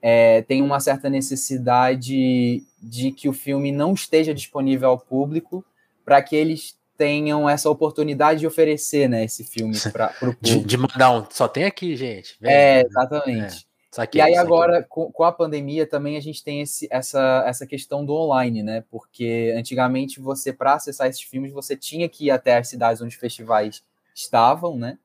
é, 0.00 0.42
tem 0.42 0.62
uma 0.62 0.80
certa 0.80 1.08
necessidade 1.10 2.62
de 2.80 3.12
que 3.12 3.28
o 3.28 3.32
filme 3.32 3.72
não 3.72 3.94
esteja 3.94 4.32
disponível 4.32 4.90
ao 4.90 4.98
público 4.98 5.64
para 6.04 6.22
que 6.22 6.36
eles 6.36 6.78
tenham 6.96 7.48
essa 7.48 7.70
oportunidade 7.70 8.40
de 8.40 8.46
oferecer 8.46 9.08
né, 9.08 9.24
esse 9.24 9.44
filme 9.44 9.76
para 9.92 10.12
o 10.22 10.34
público. 10.34 10.38
De, 10.42 10.64
de, 10.64 10.76
mandar 10.76 11.12
um, 11.12 11.24
só 11.30 11.46
tem 11.46 11.64
aqui, 11.64 11.96
gente. 11.96 12.36
Vem, 12.40 12.52
é, 12.52 12.80
exatamente. 12.82 13.64
É. 13.64 13.67
Saquei, 13.98 14.20
e 14.20 14.22
aí 14.22 14.36
agora, 14.36 14.84
com, 14.84 15.10
com, 15.10 15.24
a 15.24 15.32
pandemia, 15.32 15.84
também 15.84 16.16
a 16.16 16.20
gente 16.20 16.44
tem 16.44 16.60
esse, 16.60 16.86
essa, 16.88 17.42
essa 17.44 17.66
questão 17.66 18.04
do 18.06 18.14
online, 18.14 18.62
né? 18.62 18.84
Porque 18.88 19.52
antigamente 19.56 20.20
você, 20.20 20.52
para 20.52 20.74
acessar 20.74 21.08
esses 21.08 21.22
filmes, 21.22 21.50
você 21.50 21.76
tinha 21.76 22.08
que 22.08 22.26
ir 22.26 22.30
até 22.30 22.56
as 22.56 22.68
cidades 22.68 23.02
onde 23.02 23.12
os 23.12 23.20
festivais 23.20 23.82
estavam, 24.14 24.76
né? 24.78 24.98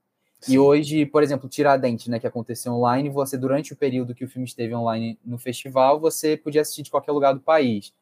E 0.47 0.59
hoje, 0.59 1.07
por 1.07 1.23
exemplo, 1.23 1.49
Tiradentes, 1.49 2.07
né, 2.07 2.19
que 2.19 2.27
aconteceu 2.27 2.71
online, 2.73 3.09
você, 3.09 3.35
durante 3.35 3.73
o 3.73 3.75
período 3.75 4.13
que 4.13 4.25
o 4.25 4.27
filme 4.27 4.45
esteve 4.45 4.75
online 4.75 5.17
no 5.25 5.39
festival, 5.39 5.99
você 5.99 6.37
podia 6.37 6.61
assistir 6.61 6.83
de 6.83 6.91
qualquer 6.91 7.13
lugar 7.13 7.33
do 7.33 7.39
país. 7.39 7.93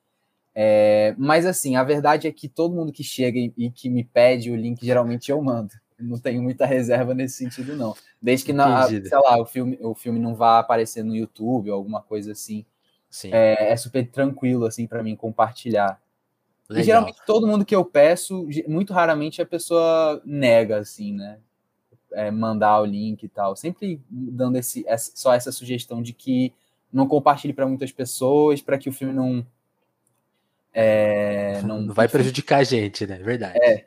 É, 0.53 1.15
mas, 1.17 1.45
assim, 1.45 1.77
a 1.77 1.83
verdade 1.85 2.27
é 2.27 2.31
que 2.33 2.49
todo 2.49 2.75
mundo 2.75 2.91
que 2.91 3.03
chega 3.03 3.39
e, 3.39 3.53
e, 3.55 3.71
que 3.71 3.89
me 3.89 4.03
pede 4.03 4.51
o 4.51 4.55
link, 4.57 4.85
geralmente 4.85 5.31
eu 5.31 5.41
mando. 5.41 5.71
Não 6.01 6.19
tenho 6.19 6.41
muita 6.41 6.65
reserva 6.65 7.13
nesse 7.13 7.37
sentido, 7.37 7.75
não. 7.75 7.95
Desde 8.21 8.45
que, 8.45 8.53
na, 8.53 8.87
sei 8.87 9.01
lá, 9.11 9.39
o 9.39 9.45
filme, 9.45 9.77
o 9.81 9.93
filme 9.95 10.19
não 10.19 10.35
vá 10.35 10.59
aparecer 10.59 11.03
no 11.03 11.15
YouTube 11.15 11.69
ou 11.69 11.75
alguma 11.75 12.01
coisa 12.01 12.31
assim. 12.31 12.65
É, 13.25 13.71
é, 13.71 13.77
super 13.77 14.09
tranquilo, 14.09 14.65
assim, 14.65 14.87
para 14.87 15.03
mim 15.03 15.15
compartilhar. 15.15 16.01
Legal. 16.69 16.81
E 16.81 16.85
geralmente 16.85 17.17
todo 17.25 17.47
mundo 17.47 17.65
que 17.65 17.75
eu 17.75 17.83
peço, 17.83 18.47
muito 18.67 18.93
raramente 18.93 19.41
a 19.41 19.45
pessoa 19.45 20.21
nega, 20.25 20.77
assim, 20.77 21.13
né? 21.13 21.37
é, 22.13 22.29
mandar 22.29 22.81
o 22.81 22.85
link 22.85 23.23
e 23.23 23.29
tal. 23.29 23.55
Sempre 23.55 24.01
dando 24.09 24.57
esse, 24.57 24.85
essa, 24.87 25.11
só 25.15 25.33
essa 25.33 25.51
sugestão 25.51 26.01
de 26.01 26.13
que 26.13 26.53
não 26.91 27.07
compartilhe 27.07 27.53
para 27.53 27.67
muitas 27.67 27.91
pessoas, 27.91 28.61
para 28.61 28.77
que 28.77 28.89
o 28.89 28.93
filme 28.93 29.13
não. 29.13 29.45
É, 30.73 31.61
não, 31.63 31.81
não 31.81 31.93
vai 31.93 32.07
prejudicar 32.07 32.59
a 32.59 32.63
gente, 32.63 33.05
né? 33.07 33.17
Verdade. 33.17 33.57
É. 33.61 33.85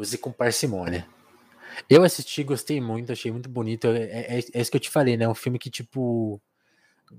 Use 0.00 0.16
com 0.16 0.32
parcimônia. 0.32 1.06
Eu 1.88 2.02
assisti, 2.02 2.42
gostei 2.42 2.80
muito, 2.80 3.12
achei 3.12 3.30
muito 3.30 3.48
bonito. 3.48 3.86
É, 3.88 4.02
é, 4.02 4.38
é, 4.54 4.60
isso 4.60 4.70
que 4.70 4.76
eu 4.76 4.80
te 4.80 4.90
falei, 4.90 5.16
né? 5.16 5.28
Um 5.28 5.34
filme 5.34 5.58
que, 5.58 5.68
tipo, 5.68 6.40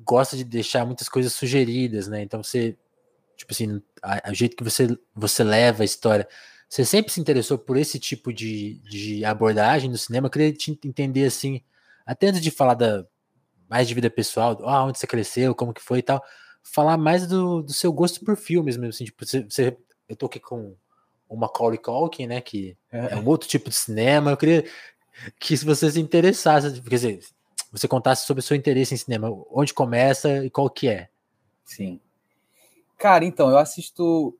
gosta 0.03 0.35
de 0.35 0.43
deixar 0.43 0.85
muitas 0.85 1.07
coisas 1.07 1.31
sugeridas, 1.33 2.07
né? 2.07 2.21
Então 2.23 2.43
você, 2.43 2.75
tipo 3.38 3.53
assim, 3.53 3.81
o 4.29 4.33
jeito 4.33 4.55
que 4.55 4.63
você, 4.63 4.97
você 5.13 5.43
leva 5.43 5.83
a 5.83 5.85
história. 5.85 6.27
Você 6.67 6.83
sempre 6.83 7.11
se 7.11 7.19
interessou 7.19 7.57
por 7.57 7.77
esse 7.77 8.00
tipo 8.00 8.33
de, 8.33 8.79
de 8.79 9.25
abordagem 9.25 9.89
no 9.89 9.97
cinema? 9.97 10.27
Eu 10.27 10.31
queria 10.31 10.53
te 10.53 10.71
entender, 10.83 11.25
assim, 11.25 11.61
até 12.05 12.27
antes 12.27 12.41
de 12.41 12.50
falar 12.50 12.75
da, 12.75 13.05
mais 13.69 13.88
de 13.88 13.93
vida 13.93 14.09
pessoal, 14.09 14.57
ah, 14.67 14.85
onde 14.85 14.97
você 14.97 15.05
cresceu, 15.05 15.53
como 15.53 15.73
que 15.73 15.81
foi 15.81 16.00
e 16.00 16.01
tal, 16.01 16.23
falar 16.63 16.97
mais 16.97 17.27
do, 17.27 17.61
do 17.61 17.73
seu 17.73 17.91
gosto 17.91 18.23
por 18.23 18.35
filmes 18.38 18.75
mesmo, 18.75 18.89
assim, 18.89 19.05
tipo, 19.05 19.25
você, 19.25 19.43
você 19.43 19.77
eu 20.09 20.15
tô 20.15 20.25
aqui 20.25 20.39
com 20.39 20.75
o 21.31 21.38
Macaulay 21.38 21.77
Culkin, 21.77 22.27
né, 22.27 22.41
que 22.41 22.77
é. 22.91 23.13
é 23.13 23.15
um 23.15 23.25
outro 23.25 23.47
tipo 23.47 23.69
de 23.69 23.75
cinema, 23.75 24.31
eu 24.31 24.38
queria 24.38 24.65
que 25.39 25.55
se 25.55 25.63
você 25.63 25.89
se 25.89 26.00
interessasse, 26.00 26.81
quer 26.81 26.89
dizer, 26.89 27.19
você 27.71 27.88
contasse 27.88 28.25
sobre 28.25 28.41
o 28.41 28.43
seu 28.43 28.55
interesse 28.55 28.93
em 28.93 28.97
cinema, 28.97 29.29
onde 29.50 29.73
começa 29.73 30.43
e 30.43 30.50
qual 30.50 30.69
que 30.69 30.89
é. 30.89 31.07
Sim. 31.63 32.01
Cara, 32.97 33.23
então, 33.23 33.50
eu 33.50 33.57
assisto 33.57 34.38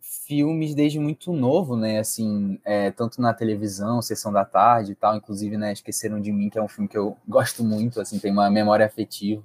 filmes 0.00 0.74
desde 0.74 0.98
muito 0.98 1.32
novo, 1.32 1.76
né? 1.76 2.00
Assim, 2.00 2.58
é, 2.64 2.90
tanto 2.90 3.20
na 3.20 3.32
televisão, 3.32 4.02
Sessão 4.02 4.32
da 4.32 4.44
Tarde 4.44 4.92
e 4.92 4.94
tal, 4.96 5.16
inclusive, 5.16 5.56
né? 5.56 5.72
Esqueceram 5.72 6.20
de 6.20 6.32
Mim, 6.32 6.50
que 6.50 6.58
é 6.58 6.62
um 6.62 6.68
filme 6.68 6.88
que 6.88 6.98
eu 6.98 7.16
gosto 7.26 7.62
muito, 7.62 8.00
assim, 8.00 8.18
tem 8.18 8.32
uma 8.32 8.50
memória 8.50 8.84
afetiva. 8.84 9.42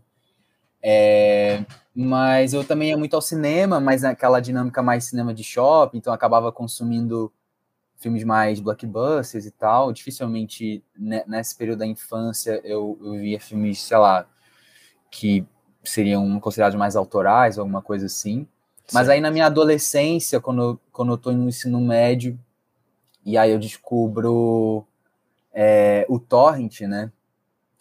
É, 0.81 1.63
mas 1.93 2.53
eu 2.53 2.63
também 2.63 2.89
ia 2.89 2.97
muito 2.97 3.15
ao 3.15 3.21
cinema, 3.21 3.79
mas 3.79 4.03
aquela 4.03 4.39
dinâmica 4.39 4.81
mais 4.81 5.05
cinema 5.05 5.33
de 5.33 5.43
shopping, 5.43 5.97
então 5.97 6.13
acabava 6.13 6.51
consumindo 6.51 7.31
filmes 7.97 8.23
mais 8.23 8.59
blockbusters 8.59 9.45
e 9.45 9.51
tal. 9.51 9.91
Dificilmente, 9.91 10.83
né, 10.97 11.23
nesse 11.27 11.55
período 11.55 11.79
da 11.79 11.85
infância, 11.85 12.61
eu, 12.63 12.97
eu 13.01 13.13
via 13.13 13.39
filmes, 13.39 13.81
sei 13.81 13.97
lá, 13.97 14.27
que 15.09 15.45
seriam 15.83 16.39
considerados 16.39 16.77
mais 16.77 16.95
autorais, 16.95 17.57
alguma 17.57 17.81
coisa 17.81 18.05
assim. 18.05 18.47
Mas 18.93 19.09
aí 19.09 19.19
na 19.19 19.31
minha 19.31 19.47
adolescência, 19.47 20.39
quando, 20.39 20.79
quando 20.91 21.13
eu 21.13 21.17
tô 21.17 21.31
no 21.31 21.49
ensino 21.49 21.79
médio, 21.81 22.39
e 23.25 23.37
aí 23.37 23.51
eu 23.51 23.59
descubro 23.59 24.85
é, 25.53 26.05
o 26.07 26.19
torrent, 26.19 26.81
né? 26.81 27.11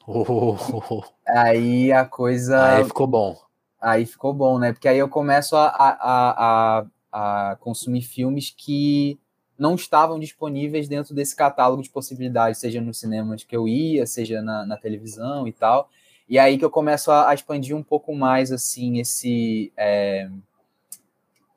Oh. 0.07 1.03
Aí 1.27 1.93
a 1.93 2.05
coisa. 2.05 2.77
Aí 2.77 2.85
ficou 2.85 3.07
bom. 3.07 3.37
Aí 3.81 4.07
ficou 4.07 4.33
bom, 4.33 4.59
né? 4.59 4.73
Porque 4.73 4.89
aí 4.89 4.99
eu 4.99 5.09
começo 5.09 5.57
a, 5.57 5.67
a, 5.67 6.81
a, 6.81 7.51
a 7.51 7.57
consumir 7.57 8.03
filmes 8.03 8.55
que 8.57 9.19
não 9.59 9.75
estavam 9.75 10.19
disponíveis 10.19 10.89
dentro 10.89 11.15
desse 11.15 11.35
catálogo 11.35 11.83
de 11.83 11.91
possibilidades, 11.91 12.61
seja 12.61 12.81
nos 12.81 12.99
cinemas 12.99 13.43
que 13.43 13.57
eu 13.57 13.67
ia, 13.67 14.07
seja 14.07 14.43
na, 14.43 14.65
na 14.67 14.77
televisão 14.77 15.47
e 15.47 15.53
tal. 15.53 15.89
E 16.29 16.39
aí 16.39 16.59
que 16.59 16.65
eu 16.65 16.71
começo 16.71 17.11
a, 17.11 17.31
a 17.31 17.35
expandir 17.35 17.77
um 17.77 17.83
pouco 17.83 18.15
mais, 18.15 18.51
assim, 18.51 18.99
esse... 18.99 19.73
É, 19.77 20.29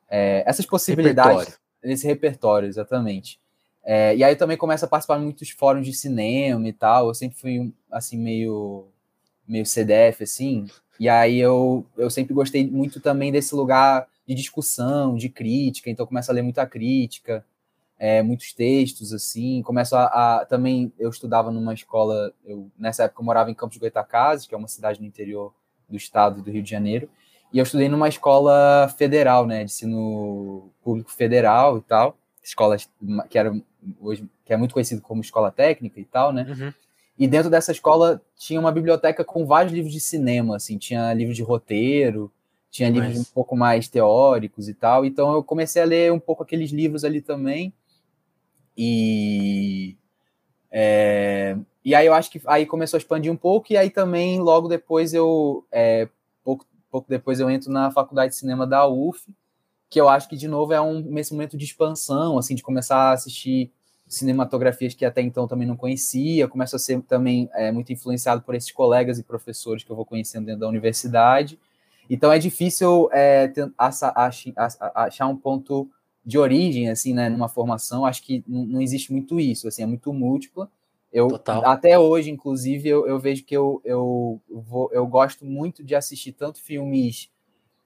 é, 0.08 0.42
essas 0.46 0.66
possibilidades, 0.66 1.30
repertório. 1.30 1.60
esse 1.84 2.06
repertório, 2.06 2.68
exatamente. 2.68 3.39
É, 3.84 4.14
e 4.14 4.22
aí 4.22 4.36
também 4.36 4.56
começo 4.56 4.84
a 4.84 4.88
participar 4.88 5.18
de 5.18 5.24
muitos 5.24 5.50
fóruns 5.50 5.86
de 5.86 5.92
cinema 5.92 6.68
e 6.68 6.72
tal. 6.72 7.08
Eu 7.08 7.14
sempre 7.14 7.38
fui, 7.38 7.72
assim, 7.90 8.18
meio, 8.18 8.88
meio 9.46 9.66
CDF, 9.66 10.22
assim. 10.24 10.66
E 10.98 11.08
aí 11.08 11.38
eu, 11.38 11.86
eu 11.96 12.10
sempre 12.10 12.34
gostei 12.34 12.68
muito 12.68 13.00
também 13.00 13.32
desse 13.32 13.54
lugar 13.54 14.06
de 14.26 14.34
discussão, 14.34 15.16
de 15.16 15.28
crítica. 15.28 15.90
Então 15.90 16.04
eu 16.04 16.08
começo 16.08 16.30
a 16.30 16.34
ler 16.34 16.42
muita 16.42 16.66
crítica, 16.66 17.44
é, 17.98 18.22
muitos 18.22 18.52
textos, 18.52 19.12
assim. 19.12 19.62
Começo 19.62 19.96
a, 19.96 20.04
a, 20.40 20.46
Também 20.46 20.92
eu 20.98 21.10
estudava 21.10 21.50
numa 21.50 21.74
escola... 21.74 22.32
Eu, 22.44 22.70
nessa 22.78 23.04
época 23.04 23.20
eu 23.22 23.24
morava 23.24 23.50
em 23.50 23.54
Campos 23.54 23.78
Goitacazes, 23.78 24.46
que 24.46 24.54
é 24.54 24.58
uma 24.58 24.68
cidade 24.68 25.00
no 25.00 25.06
interior 25.06 25.54
do 25.88 25.96
estado 25.96 26.42
do 26.42 26.50
Rio 26.50 26.62
de 26.62 26.70
Janeiro. 26.70 27.08
E 27.52 27.58
eu 27.58 27.64
estudei 27.64 27.88
numa 27.88 28.08
escola 28.08 28.88
federal, 28.96 29.46
né, 29.46 29.64
de 29.64 29.72
ensino 29.72 30.70
público 30.82 31.10
federal 31.10 31.78
e 31.78 31.80
tal, 31.80 32.16
escola 32.42 32.76
que 33.28 33.38
era 33.38 33.54
hoje 34.00 34.28
que 34.44 34.52
é 34.52 34.56
muito 34.56 34.72
conhecido 34.72 35.00
como 35.00 35.20
escola 35.20 35.50
técnica 35.50 36.00
e 36.00 36.04
tal, 36.04 36.32
né? 36.32 36.46
Uhum. 36.48 36.72
E 37.18 37.28
dentro 37.28 37.50
dessa 37.50 37.72
escola 37.72 38.20
tinha 38.36 38.58
uma 38.58 38.72
biblioteca 38.72 39.24
com 39.24 39.46
vários 39.46 39.72
livros 39.72 39.92
de 39.92 40.00
cinema, 40.00 40.56
assim, 40.56 40.78
tinha 40.78 41.12
livros 41.12 41.36
de 41.36 41.42
roteiro, 41.42 42.32
tinha 42.70 42.90
Mas... 42.90 42.98
livros 42.98 43.18
um 43.18 43.32
pouco 43.34 43.56
mais 43.56 43.88
teóricos 43.88 44.68
e 44.68 44.74
tal. 44.74 45.04
Então 45.04 45.32
eu 45.32 45.44
comecei 45.44 45.82
a 45.82 45.84
ler 45.84 46.12
um 46.12 46.20
pouco 46.20 46.42
aqueles 46.42 46.70
livros 46.70 47.04
ali 47.04 47.20
também. 47.20 47.72
E 48.76 49.96
é, 50.70 51.56
e 51.84 51.94
aí 51.94 52.06
eu 52.06 52.14
acho 52.14 52.30
que 52.30 52.40
aí 52.46 52.66
começou 52.66 52.96
a 52.96 53.00
expandir 53.00 53.32
um 53.32 53.36
pouco, 53.36 53.72
e 53.72 53.76
aí 53.76 53.90
também, 53.90 54.38
logo 54.38 54.68
depois, 54.68 55.12
eu 55.12 55.66
é, 55.72 56.08
pouco 56.44 56.66
depois 57.08 57.40
eu 57.40 57.50
entro 57.50 57.70
na 57.70 57.90
faculdade 57.90 58.32
de 58.32 58.38
cinema 58.38 58.66
da 58.66 58.86
UF, 58.86 59.26
que 59.90 60.00
eu 60.00 60.08
acho 60.08 60.28
que, 60.28 60.36
de 60.36 60.46
novo, 60.46 60.72
é 60.72 60.80
um 60.80 61.18
esse 61.18 61.32
momento 61.32 61.56
de 61.56 61.64
expansão, 61.64 62.38
assim, 62.38 62.54
de 62.54 62.62
começar 62.62 62.96
a 62.96 63.12
assistir 63.12 63.72
cinematografias 64.06 64.94
que 64.94 65.04
até 65.04 65.20
então 65.20 65.46
também 65.46 65.66
não 65.66 65.76
conhecia, 65.76 66.48
começo 66.48 66.74
a 66.74 66.78
ser 66.78 67.00
também 67.02 67.48
é, 67.54 67.70
muito 67.70 67.92
influenciado 67.92 68.42
por 68.42 68.54
esses 68.54 68.70
colegas 68.70 69.18
e 69.18 69.22
professores 69.22 69.84
que 69.84 69.90
eu 69.90 69.96
vou 69.96 70.04
conhecendo 70.04 70.46
dentro 70.46 70.60
da 70.60 70.68
universidade. 70.68 71.58
Então 72.08 72.32
é 72.32 72.38
difícil 72.38 73.08
é, 73.12 73.52
achar 74.96 75.26
um 75.28 75.36
ponto 75.36 75.88
de 76.24 76.38
origem, 76.38 76.88
assim, 76.88 77.12
né, 77.12 77.28
numa 77.28 77.48
formação. 77.48 78.04
Acho 78.04 78.22
que 78.22 78.44
não 78.46 78.80
existe 78.80 79.12
muito 79.12 79.38
isso, 79.38 79.68
assim, 79.68 79.82
é 79.82 79.86
muito 79.86 80.12
múltipla. 80.12 80.70
Eu, 81.12 81.28
Total. 81.28 81.66
Até 81.66 81.98
hoje, 81.98 82.30
inclusive, 82.30 82.88
eu, 82.88 83.06
eu 83.06 83.18
vejo 83.18 83.44
que 83.44 83.56
eu, 83.56 83.80
eu, 83.84 84.40
vou, 84.48 84.90
eu 84.92 85.06
gosto 85.06 85.44
muito 85.44 85.82
de 85.82 85.94
assistir 85.94 86.32
tanto 86.32 86.60
filmes 86.60 87.28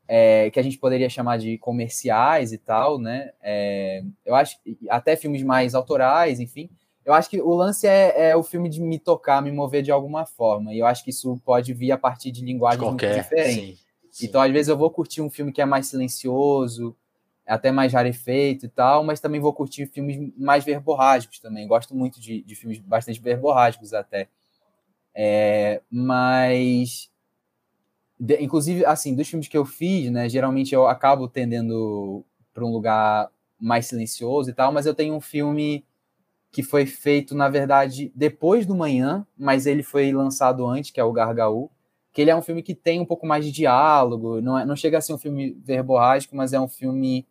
é, 0.06 0.50
que 0.50 0.60
a 0.60 0.62
gente 0.62 0.78
poderia 0.78 1.08
chamar 1.08 1.38
de 1.38 1.58
comerciais 1.58 2.52
e 2.52 2.58
tal, 2.58 2.98
né? 2.98 3.30
É, 3.42 4.02
eu 4.24 4.34
acho 4.34 4.58
até 4.88 5.16
filmes 5.16 5.42
mais 5.42 5.74
autorais, 5.74 6.40
enfim. 6.40 6.68
Eu 7.04 7.12
acho 7.12 7.28
que 7.28 7.40
o 7.40 7.54
lance 7.54 7.86
é, 7.86 8.30
é, 8.30 8.36
o 8.36 8.42
filme 8.42 8.68
de 8.68 8.80
me 8.80 8.98
tocar, 8.98 9.42
me 9.42 9.52
mover 9.52 9.82
de 9.82 9.90
alguma 9.90 10.24
forma. 10.24 10.72
E 10.72 10.78
eu 10.78 10.86
acho 10.86 11.04
que 11.04 11.10
isso 11.10 11.38
pode 11.44 11.72
vir 11.74 11.92
a 11.92 11.98
partir 11.98 12.30
de 12.30 12.42
linguagens 12.42 12.82
Qualquer, 12.82 13.12
muito 13.12 13.22
diferentes. 13.22 13.78
Sim, 13.78 13.84
sim. 14.10 14.26
Então, 14.26 14.40
às 14.40 14.50
vezes, 14.50 14.68
eu 14.68 14.76
vou 14.76 14.90
curtir 14.90 15.20
um 15.20 15.28
filme 15.28 15.52
que 15.52 15.60
é 15.60 15.66
mais 15.66 15.86
silencioso, 15.86 16.96
é 17.46 17.52
até 17.52 17.70
mais 17.70 17.92
rarefeito 17.92 18.64
e 18.64 18.68
tal, 18.70 19.04
mas 19.04 19.20
também 19.20 19.38
vou 19.38 19.52
curtir 19.52 19.86
filmes 19.86 20.32
mais 20.36 20.64
verborrágicos 20.64 21.38
também. 21.38 21.68
Gosto 21.68 21.94
muito 21.94 22.18
de, 22.18 22.42
de 22.42 22.54
filmes 22.54 22.78
bastante 22.78 23.20
verborrágicos 23.20 23.92
até. 23.92 24.28
É, 25.14 25.82
mas, 25.90 27.10
de, 28.24 28.42
inclusive, 28.42 28.86
assim, 28.86 29.14
dos 29.14 29.28
filmes 29.28 29.48
que 29.48 29.56
eu 29.56 29.66
fiz, 29.66 30.10
né, 30.10 30.28
geralmente 30.28 30.74
eu 30.74 30.86
acabo 30.86 31.28
tendendo 31.28 32.24
para 32.54 32.64
um 32.64 32.72
lugar 32.72 33.30
mais 33.60 33.86
silencioso 33.86 34.48
e 34.48 34.54
tal, 34.54 34.72
mas 34.72 34.86
eu 34.86 34.94
tenho 34.94 35.14
um 35.14 35.20
filme 35.20 35.84
que 36.50 36.62
foi 36.62 36.86
feito, 36.86 37.34
na 37.34 37.48
verdade, 37.48 38.10
depois 38.14 38.64
do 38.64 38.74
Manhã, 38.74 39.26
mas 39.36 39.66
ele 39.66 39.82
foi 39.82 40.10
lançado 40.12 40.66
antes, 40.66 40.90
que 40.90 41.00
é 41.00 41.04
o 41.04 41.12
Gargaú, 41.12 41.70
que 42.12 42.22
ele 42.22 42.30
é 42.30 42.36
um 42.36 42.40
filme 42.40 42.62
que 42.62 42.74
tem 42.74 43.00
um 43.00 43.04
pouco 43.04 43.26
mais 43.26 43.44
de 43.44 43.52
diálogo, 43.52 44.40
não, 44.40 44.58
é, 44.58 44.64
não 44.64 44.76
chega 44.76 44.98
a 44.98 45.00
ser 45.00 45.12
um 45.12 45.18
filme 45.18 45.52
verborrágico, 45.62 46.34
mas 46.34 46.52
é 46.52 46.60
um 46.60 46.68
filme 46.68 47.26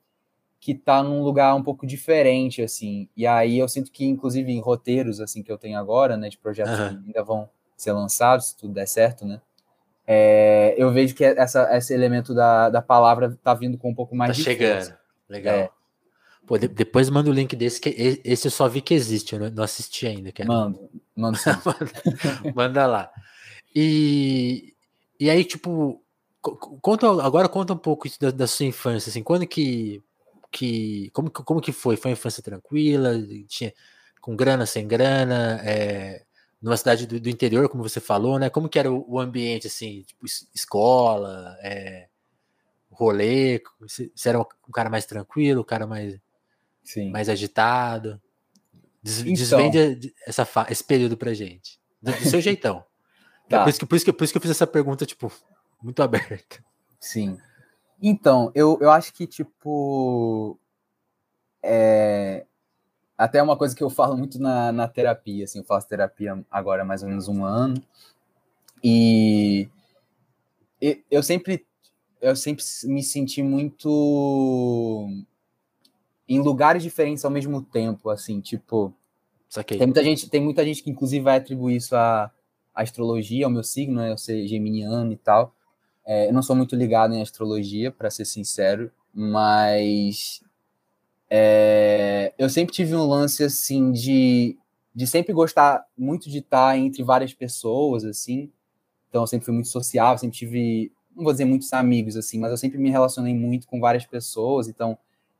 que 0.60 0.76
tá 0.76 1.02
num 1.02 1.24
lugar 1.24 1.56
um 1.56 1.64
pouco 1.64 1.88
diferente, 1.88 2.62
assim. 2.62 3.10
E 3.18 3.26
aí 3.26 3.58
eu 3.58 3.68
sinto 3.68 3.92
que, 3.92 4.06
inclusive, 4.06 4.52
em 4.52 4.60
roteiros, 4.60 5.20
assim, 5.20 5.42
que 5.42 5.52
eu 5.52 5.58
tenho 5.58 5.80
agora, 5.80 6.18
né, 6.18 6.30
de 6.30 6.38
projetos 6.38 6.78
uhum. 6.78 6.90
que 6.90 7.08
ainda 7.08 7.24
vão 7.24 7.50
ser 7.76 7.94
lançados, 7.94 8.50
se 8.50 8.58
tudo 8.58 8.74
der 8.74 8.88
certo, 8.88 9.26
né, 9.26 9.42
é, 10.06 10.76
eu 10.78 10.92
vejo 10.92 11.16
que 11.16 11.24
essa, 11.24 11.76
esse 11.78 11.94
elemento 11.94 12.34
da, 12.34 12.70
da 12.70 12.82
palavra 12.82 13.38
tá 13.44 13.54
vindo 13.54 13.78
com 13.78 13.90
um 13.90 13.96
pouco 13.96 14.16
mais 14.16 14.32
tá 14.32 14.38
de 14.38 14.44
chegando, 14.44 14.76
força. 14.76 15.00
legal. 15.30 15.56
É. 15.56 15.70
Pô, 16.46 16.58
de, 16.58 16.68
depois 16.68 17.10
manda 17.10 17.30
o 17.30 17.34
link 17.34 17.56
desse, 17.56 17.80
que 17.80 18.20
esse 18.24 18.48
eu 18.48 18.52
só 18.52 18.68
vi 18.68 18.82
que 18.82 18.94
existe, 18.94 19.34
eu 19.34 19.40
não, 19.40 19.50
não 19.50 19.64
assisti 19.64 20.06
ainda. 20.06 20.32
Quer? 20.32 20.46
Mando, 20.46 20.90
mando 21.16 21.38
manda, 21.66 22.54
manda 22.54 22.86
lá. 22.86 23.12
E, 23.74 24.74
e 25.20 25.30
aí, 25.30 25.46
tipo, 25.46 26.02
conta, 26.82 27.08
agora 27.24 27.48
conta 27.48 27.74
um 27.74 27.78
pouco 27.78 28.08
da, 28.20 28.30
da 28.32 28.48
sua 28.48 28.66
infância, 28.66 29.10
assim, 29.10 29.24
quando 29.24 29.48
que 29.48 30.04
que 30.54 31.10
como, 31.14 31.32
como 31.32 31.60
que 31.60 31.72
foi? 31.72 31.98
Foi 31.98 32.12
uma 32.12 32.14
infância 32.14 32.44
tranquila? 32.44 33.14
Tinha 33.48 33.74
com 34.22 34.36
grana, 34.36 34.66
sem 34.66 34.88
grana? 34.88 35.60
É, 35.64 36.24
numa 36.64 36.78
cidade 36.78 37.06
do, 37.06 37.20
do, 37.20 37.30
interior, 37.30 37.68
como 37.68 37.84
você 37.84 38.00
falou, 38.00 38.40
né? 38.40 38.50
Como 38.50 38.70
que 38.70 38.80
era 38.80 38.90
o, 38.90 39.06
o 39.06 39.20
ambiente, 39.20 39.68
assim, 39.68 40.04
tipo, 40.04 40.26
escola, 40.56 41.58
é, 41.62 42.08
rolê? 42.90 43.62
Você, 43.82 44.10
era 44.26 44.40
um 44.40 44.72
cara 44.74 44.90
mais 44.90 45.06
tranquilo, 45.06 45.60
um 45.60 45.66
cara 45.66 45.86
mais, 45.86 46.18
Sim. 46.82 47.12
mais 47.12 47.28
agitado? 47.28 48.20
Des, 49.04 49.20
então, 49.20 49.34
desvende 49.34 50.16
essa, 50.26 50.48
esse 50.70 50.84
período 50.86 51.18
pra 51.18 51.34
gente. 51.34 51.82
Do, 52.02 52.14
do 52.14 52.30
seu 52.30 52.40
jeitão. 52.42 52.86
É 53.48 53.50
tá. 53.50 53.58
É 53.58 53.64
por, 53.64 53.70
isso 53.70 53.80
que, 53.80 53.86
por, 53.86 53.96
isso 53.98 54.06
que, 54.06 54.14
por 54.14 54.24
isso 54.24 54.34
que 54.34 54.38
eu 54.38 54.42
fiz 54.42 54.52
essa 54.52 54.66
pergunta, 54.66 55.06
tipo, 55.06 55.30
muito 55.82 56.02
aberta. 56.02 56.64
Sim. 56.98 57.38
Então, 58.02 58.54
eu, 58.56 58.78
eu 58.80 58.90
acho 58.90 59.14
que, 59.14 59.28
tipo. 59.28 60.58
É, 61.62 62.46
até 63.24 63.42
uma 63.42 63.56
coisa 63.56 63.74
que 63.74 63.82
eu 63.82 63.90
falo 63.90 64.18
muito 64.18 64.38
na, 64.38 64.70
na 64.74 64.86
terapia, 64.86 65.46
assim, 65.46 65.60
eu 65.60 65.64
faço 65.64 65.88
terapia 65.88 66.44
agora 66.52 66.82
há 66.82 66.86
mais 66.86 67.04
ou 67.04 67.08
menos 67.10 67.30
um 67.30 67.46
ano, 67.46 67.82
e 68.84 69.70
eu 71.10 71.24
sempre, 71.24 71.66
eu 72.22 72.36
sempre 72.36 72.62
me 72.84 73.02
senti 73.02 73.42
muito 73.42 75.08
em 76.28 76.42
lugares 76.42 76.84
diferentes 76.84 77.24
ao 77.24 77.32
mesmo 77.32 77.62
tempo, 77.62 78.10
assim, 78.10 78.42
tipo, 78.42 78.94
Saquei. 79.48 79.78
tem 79.78 79.88
muita 79.88 80.04
gente, 80.04 80.30
tem 80.30 80.42
muita 80.42 80.66
gente 80.66 80.84
que 80.84 80.90
inclusive 80.90 81.24
vai 81.24 81.38
atribuir 81.38 81.78
isso 81.78 81.96
à, 81.96 82.30
à 82.76 82.82
astrologia, 82.82 83.46
ao 83.46 83.52
meu 83.52 83.64
signo, 83.64 84.02
né, 84.02 84.12
eu 84.12 84.18
ser 84.18 84.46
geminiano 84.48 85.14
e 85.14 85.18
tal, 85.18 85.56
é, 86.06 86.28
eu 86.28 86.34
não 86.34 86.44
sou 86.44 86.58
muito 86.58 86.76
ligado 86.76 87.14
em 87.14 87.22
astrologia, 87.22 87.90
para 87.90 88.10
ser 88.10 88.26
sincero, 88.26 88.92
mas 89.14 90.43
é, 91.36 92.32
eu 92.38 92.48
sempre 92.48 92.76
tive 92.76 92.96
um 92.96 93.08
lance 93.08 93.44
assim 93.44 93.92
de, 93.92 94.56
de 94.94 95.08
sempre 95.08 95.34
gostar 95.34 95.84
muito 95.98 96.30
de 96.30 96.38
estar 96.38 96.78
entre 96.78 97.02
várias 97.02 97.34
pessoas, 97.34 98.06
assim. 98.06 98.52
Então 99.10 99.24
eu 99.24 99.28
sempre 99.28 99.46
fui 99.46 99.54
muito 99.56 99.70
sociável, 99.70 100.20
sempre 100.20 100.38
tive, 100.38 100.92
não 101.16 101.24
vou 101.24 101.34
dizer 101.34 101.46
muitos 101.46 101.74
amigos, 101.74 102.16
assim, 102.16 102.38
mas 102.38 102.52
eu 102.52 102.58
sempre 102.58 102.78
me 102.78 102.92
relacionei 102.92 103.34
muito 103.34 103.66
com 103.66 103.80
várias 103.80 104.06
pessoas. 104.06 104.68
Então 104.68 104.96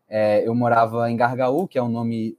é, 0.10 0.48
eu 0.48 0.56
morava 0.56 1.12
em 1.12 1.16
Gargaú, 1.16 1.68
que 1.68 1.78
é 1.78 1.82
o 1.82 1.88
nome 1.88 2.36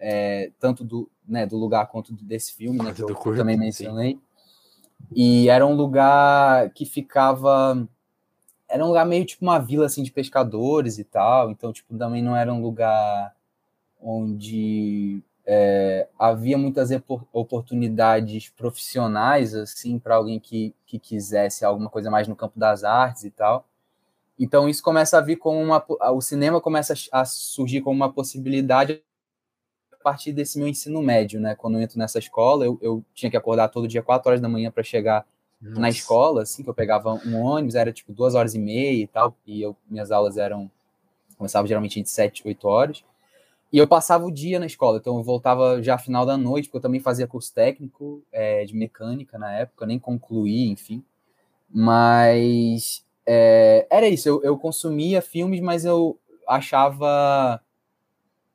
é, 0.00 0.50
tanto 0.58 0.82
do, 0.82 1.08
né, 1.28 1.46
do 1.46 1.56
lugar 1.56 1.86
quanto 1.86 2.12
desse 2.12 2.54
filme, 2.54 2.82
né, 2.82 2.92
que 2.92 3.04
eu 3.04 3.14
também 3.36 3.56
mencionei. 3.56 4.14
Sim. 4.14 4.20
E 5.14 5.48
era 5.48 5.64
um 5.64 5.74
lugar 5.74 6.70
que 6.70 6.84
ficava. 6.84 7.86
Era 8.68 8.84
um 8.84 8.88
lugar 8.88 9.06
meio 9.06 9.24
tipo 9.24 9.44
uma 9.44 9.58
vila 9.58 9.86
assim 9.86 10.02
de 10.02 10.10
pescadores 10.10 10.98
e 10.98 11.04
tal. 11.04 11.50
Então, 11.50 11.72
tipo, 11.72 11.96
também 11.96 12.22
não 12.22 12.36
era 12.36 12.52
um 12.52 12.60
lugar 12.60 13.34
onde 14.00 15.22
é, 15.46 16.08
havia 16.18 16.58
muitas 16.58 16.90
oportunidades 17.32 18.48
profissionais 18.50 19.54
assim 19.54 19.98
para 19.98 20.16
alguém 20.16 20.40
que, 20.40 20.74
que 20.86 20.98
quisesse 20.98 21.64
alguma 21.64 21.88
coisa 21.88 22.10
mais 22.10 22.28
no 22.28 22.36
campo 22.36 22.58
das 22.58 22.84
artes 22.84 23.24
e 23.24 23.30
tal. 23.30 23.66
Então 24.38 24.68
isso 24.68 24.82
começa 24.82 25.18
a 25.18 25.20
vir 25.20 25.36
como 25.36 25.60
uma 25.62 25.84
o 26.12 26.20
cinema 26.20 26.60
começa 26.60 26.94
a 27.12 27.24
surgir 27.24 27.80
como 27.80 27.96
uma 27.96 28.12
possibilidade 28.12 29.02
partir 30.06 30.32
desse 30.32 30.56
meu 30.56 30.68
ensino 30.68 31.02
médio, 31.02 31.40
né? 31.40 31.56
Quando 31.56 31.74
eu 31.74 31.80
entro 31.80 31.98
nessa 31.98 32.20
escola, 32.20 32.64
eu, 32.64 32.78
eu 32.80 33.04
tinha 33.12 33.28
que 33.28 33.36
acordar 33.36 33.66
todo 33.66 33.88
dia 33.88 34.04
4 34.04 34.28
horas 34.28 34.40
da 34.40 34.48
manhã 34.48 34.70
para 34.70 34.84
chegar 34.84 35.26
Nossa. 35.60 35.80
na 35.80 35.88
escola, 35.88 36.42
assim, 36.42 36.62
que 36.62 36.68
eu 36.68 36.74
pegava 36.74 37.14
um 37.26 37.36
ônibus, 37.36 37.74
era 37.74 37.92
tipo 37.92 38.12
duas 38.12 38.34
horas 38.34 38.54
e 38.54 38.58
meia 38.58 39.02
e 39.02 39.06
tal, 39.06 39.34
e 39.46 39.62
eu, 39.62 39.76
minhas 39.88 40.10
aulas 40.10 40.36
eram, 40.36 40.70
começavam 41.36 41.66
geralmente 41.66 41.98
entre 41.98 42.10
7 42.10 42.40
e 42.40 42.48
8 42.48 42.68
horas, 42.68 43.04
e 43.72 43.78
eu 43.78 43.88
passava 43.88 44.24
o 44.24 44.30
dia 44.30 44.60
na 44.60 44.66
escola, 44.66 44.98
então 44.98 45.16
eu 45.16 45.22
voltava 45.22 45.82
já 45.82 45.98
final 45.98 46.26
da 46.26 46.36
noite, 46.36 46.68
porque 46.68 46.76
eu 46.76 46.82
também 46.82 47.00
fazia 47.00 47.26
curso 47.26 47.52
técnico 47.52 48.22
é, 48.30 48.64
de 48.64 48.76
mecânica 48.76 49.38
na 49.38 49.52
época, 49.52 49.86
nem 49.86 49.98
concluí, 49.98 50.68
enfim, 50.68 51.02
mas 51.68 53.04
é, 53.24 53.86
era 53.90 54.06
isso, 54.08 54.28
eu, 54.28 54.42
eu 54.42 54.58
consumia 54.58 55.22
filmes, 55.22 55.60
mas 55.60 55.84
eu 55.84 56.18
achava 56.46 57.60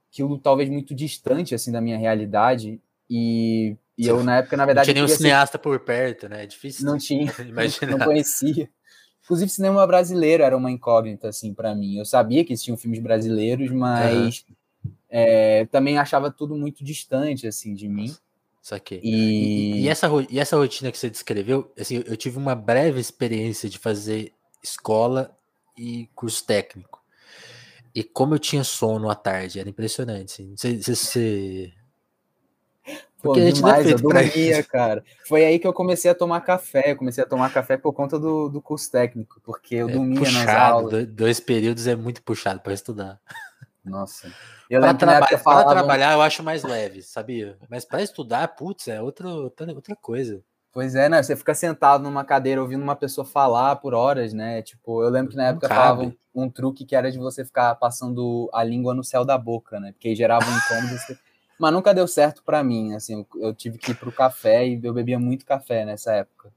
aquilo 0.10 0.38
talvez 0.38 0.70
muito 0.70 0.93
distante 0.93 1.55
assim 1.55 1.72
da 1.72 1.81
minha 1.81 1.98
realidade 1.98 2.79
e, 3.10 3.75
e 3.98 4.07
eu 4.07 4.24
na 4.24 4.38
época 4.38 4.57
na 4.57 4.65
verdade 4.65 4.88
não 4.88 4.93
tinha 4.93 5.05
nenhum 5.05 5.17
cineasta 5.17 5.57
ser... 5.57 5.62
por 5.62 5.79
perto 5.79 6.29
né 6.29 6.43
é 6.43 6.48
difícil 6.48 6.86
não 6.86 6.98
tinha 6.98 7.31
imaginar. 7.48 7.98
não 7.98 8.05
conhecia 8.05 8.69
inclusive 9.24 9.50
cinema 9.50 9.86
brasileiro 9.86 10.43
era 10.43 10.55
uma 10.55 10.71
incógnita 10.71 11.29
assim 11.29 11.53
para 11.53 11.75
mim 11.75 11.98
eu 11.98 12.05
sabia 12.05 12.43
que 12.43 12.53
existiam 12.53 12.77
filmes 12.77 13.00
brasileiros 13.00 13.71
mas 13.71 14.45
uhum. 14.83 14.91
é, 15.10 15.65
também 15.65 15.98
achava 15.98 16.32
tudo 16.32 16.56
muito 16.56 16.84
distante 16.84 17.47
assim 17.47 17.73
de 17.73 17.88
mim 17.88 18.13
Saquei. 18.62 18.99
E... 19.04 19.10
E, 19.10 19.82
e, 19.82 19.89
essa, 19.89 20.08
e 20.30 20.39
essa 20.39 20.56
rotina 20.56 20.91
que 20.91 20.97
você 20.97 21.10
descreveu, 21.10 21.73
assim, 21.80 22.04
eu 22.06 22.15
tive 22.15 22.38
uma 22.38 22.54
breve 22.54 22.99
experiência 22.99 23.67
de 23.67 23.80
fazer 23.80 24.34
escola 24.63 25.36
e 25.75 26.08
curso 26.13 26.45
técnico. 26.45 27.01
E 27.93 28.04
como 28.04 28.36
eu 28.36 28.39
tinha 28.39 28.63
sono 28.63 29.10
à 29.10 29.15
tarde, 29.15 29.60
era 29.60 29.69
impressionante. 29.69 30.34
Assim. 30.34 30.56
Você, 30.56 30.77
você, 30.77 31.73
Pô, 33.22 33.34
Porque 33.34 33.52
demais, 33.52 33.86
é 33.86 33.94
eu 33.94 34.00
dormia, 34.00 34.63
cara. 34.63 35.04
Foi 35.28 35.46
aí 35.46 35.60
que 35.60 35.67
eu 35.67 35.74
comecei 35.74 36.10
a 36.10 36.15
tomar 36.15 36.41
café. 36.41 36.91
Eu 36.91 36.96
comecei 36.96 37.24
a 37.24 37.28
tomar 37.28 37.54
café 37.54 37.78
por 37.78 37.94
conta 37.94 38.17
do, 38.17 38.50
do 38.50 38.62
curso 38.62 38.91
técnico, 38.91 39.39
porque 39.44 39.76
eu 39.76 39.89
é 39.89 39.91
dormia 39.91 40.20
puxado, 40.20 40.46
nas 40.46 40.56
aulas. 40.56 41.08
Dois 41.08 41.39
períodos 41.39 41.86
é 41.86 41.96
muito 41.96 42.24
puxado 42.24 42.60
para 42.62 42.74
estudar. 42.74 43.20
Nossa. 43.86 44.32
Para 44.70 44.94
traba 44.94 45.28
trabalhar 45.28 46.13
eu 46.13 46.22
acho 46.22 46.41
mais 46.41 46.63
leve, 46.63 47.02
sabia? 47.02 47.58
Mas 47.70 47.84
para 47.84 48.02
estudar, 48.02 48.48
putz, 48.48 48.88
é 48.88 49.02
outra, 49.02 49.28
outra 49.28 49.96
coisa. 49.98 50.41
Pois 50.72 50.96
é, 50.96 51.10
né? 51.10 51.22
Você 51.22 51.36
fica 51.36 51.54
sentado 51.54 52.02
numa 52.02 52.24
cadeira 52.24 52.62
ouvindo 52.62 52.82
uma 52.82 52.96
pessoa 52.96 53.26
falar 53.26 53.76
por 53.76 53.94
horas, 53.94 54.32
né? 54.32 54.62
Tipo, 54.62 55.04
eu 55.04 55.10
lembro 55.10 55.32
que 55.32 55.36
na 55.36 55.48
época 55.48 55.67
falavam 55.67 56.15
um, 56.34 56.44
um 56.44 56.50
truque 56.50 56.86
que 56.86 56.96
era 56.96 57.12
de 57.12 57.17
você 57.17 57.44
ficar 57.44 57.76
passando 57.76 58.50
a 58.54 58.63
língua 58.63 58.94
no 58.94 59.04
céu 59.04 59.26
da 59.26 59.38
boca, 59.38 59.78
né? 59.82 59.91
Porque 59.91 60.15
gerava 60.15 60.46
um 60.50 60.58
incômodo. 60.58 60.98
Você... 60.98 61.17
Mas 61.62 61.74
nunca 61.74 61.93
deu 61.93 62.08
certo 62.08 62.41
para 62.43 62.63
mim, 62.63 62.93
assim. 62.95 63.26
Eu 63.36 63.54
tive 63.54 63.78
que 63.78 63.91
ir 63.91 63.95
pro 63.95 64.12
café 64.12 64.67
e 64.67 64.80
eu 64.84 64.93
bebia 64.93 65.19
muito 65.19 65.45
café 65.45 65.86
nessa 65.86 66.12
época. 66.13 66.52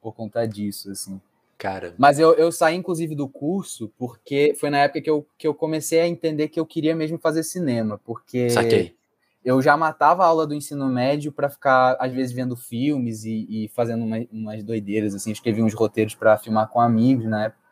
Por 0.00 0.14
conta 0.14 0.46
disso, 0.48 0.90
assim. 0.90 1.20
Cara. 1.58 1.94
Mas 1.98 2.18
eu, 2.18 2.32
eu 2.34 2.50
saí, 2.50 2.76
inclusive, 2.76 3.14
do 3.14 3.28
curso 3.28 3.92
porque 3.98 4.54
foi 4.58 4.70
na 4.70 4.78
época 4.78 5.02
que 5.02 5.10
eu, 5.10 5.26
que 5.36 5.46
eu 5.46 5.52
comecei 5.52 6.00
a 6.00 6.08
entender 6.08 6.48
que 6.48 6.58
eu 6.58 6.64
queria 6.64 6.96
mesmo 6.96 7.18
fazer 7.18 7.42
cinema. 7.42 8.00
Porque. 8.04 8.48
Saquei 8.48 8.96
eu 9.44 9.62
já 9.62 9.76
matava 9.76 10.24
a 10.24 10.26
aula 10.26 10.46
do 10.46 10.54
ensino 10.54 10.86
médio 10.88 11.32
para 11.32 11.48
ficar, 11.48 11.96
às 11.98 12.12
vezes, 12.12 12.32
vendo 12.32 12.54
filmes 12.56 13.24
e, 13.24 13.46
e 13.48 13.68
fazendo 13.68 14.04
uma, 14.04 14.18
umas 14.30 14.62
doideiras, 14.62 15.14
assim, 15.14 15.30
escrevia 15.30 15.64
uns 15.64 15.74
roteiros 15.74 16.14
para 16.14 16.36
filmar 16.36 16.68
com 16.68 16.80
amigos 16.80 17.24
na 17.24 17.44
época. 17.44 17.67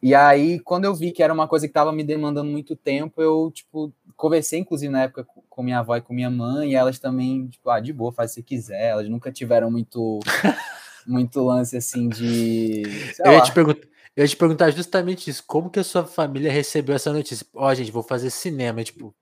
E 0.00 0.14
aí, 0.14 0.60
quando 0.60 0.84
eu 0.84 0.94
vi 0.94 1.10
que 1.10 1.22
era 1.22 1.32
uma 1.32 1.48
coisa 1.48 1.66
que 1.66 1.70
estava 1.70 1.92
me 1.92 2.04
demandando 2.04 2.50
muito 2.50 2.76
tempo, 2.76 3.20
eu, 3.20 3.50
tipo, 3.52 3.92
conversei, 4.16 4.60
inclusive, 4.60 4.92
na 4.92 5.02
época 5.02 5.26
com 5.48 5.62
minha 5.62 5.80
avó 5.80 5.96
e 5.96 6.00
com 6.00 6.14
minha 6.14 6.30
mãe, 6.30 6.70
e 6.70 6.74
elas 6.74 6.98
também, 6.98 7.48
tipo, 7.48 7.68
ah, 7.68 7.80
de 7.80 7.92
boa, 7.92 8.12
faz 8.12 8.32
se 8.32 8.42
quiser. 8.42 8.90
Elas 8.90 9.08
nunca 9.08 9.32
tiveram 9.32 9.70
muito, 9.70 10.20
muito 11.06 11.40
lance, 11.42 11.76
assim, 11.76 12.08
de... 12.08 12.82
Eu 13.24 13.32
ia, 13.32 13.40
te 13.42 13.52
perguntar, 13.52 13.88
eu 14.14 14.24
ia 14.24 14.28
te 14.28 14.36
perguntar 14.36 14.70
justamente 14.70 15.30
isso. 15.30 15.42
Como 15.46 15.70
que 15.70 15.80
a 15.80 15.84
sua 15.84 16.04
família 16.04 16.50
recebeu 16.50 16.94
essa 16.94 17.12
notícia? 17.12 17.46
Ó, 17.54 17.68
oh, 17.68 17.74
gente, 17.74 17.90
vou 17.90 18.02
fazer 18.02 18.30
cinema. 18.30 18.84
Tipo, 18.84 19.14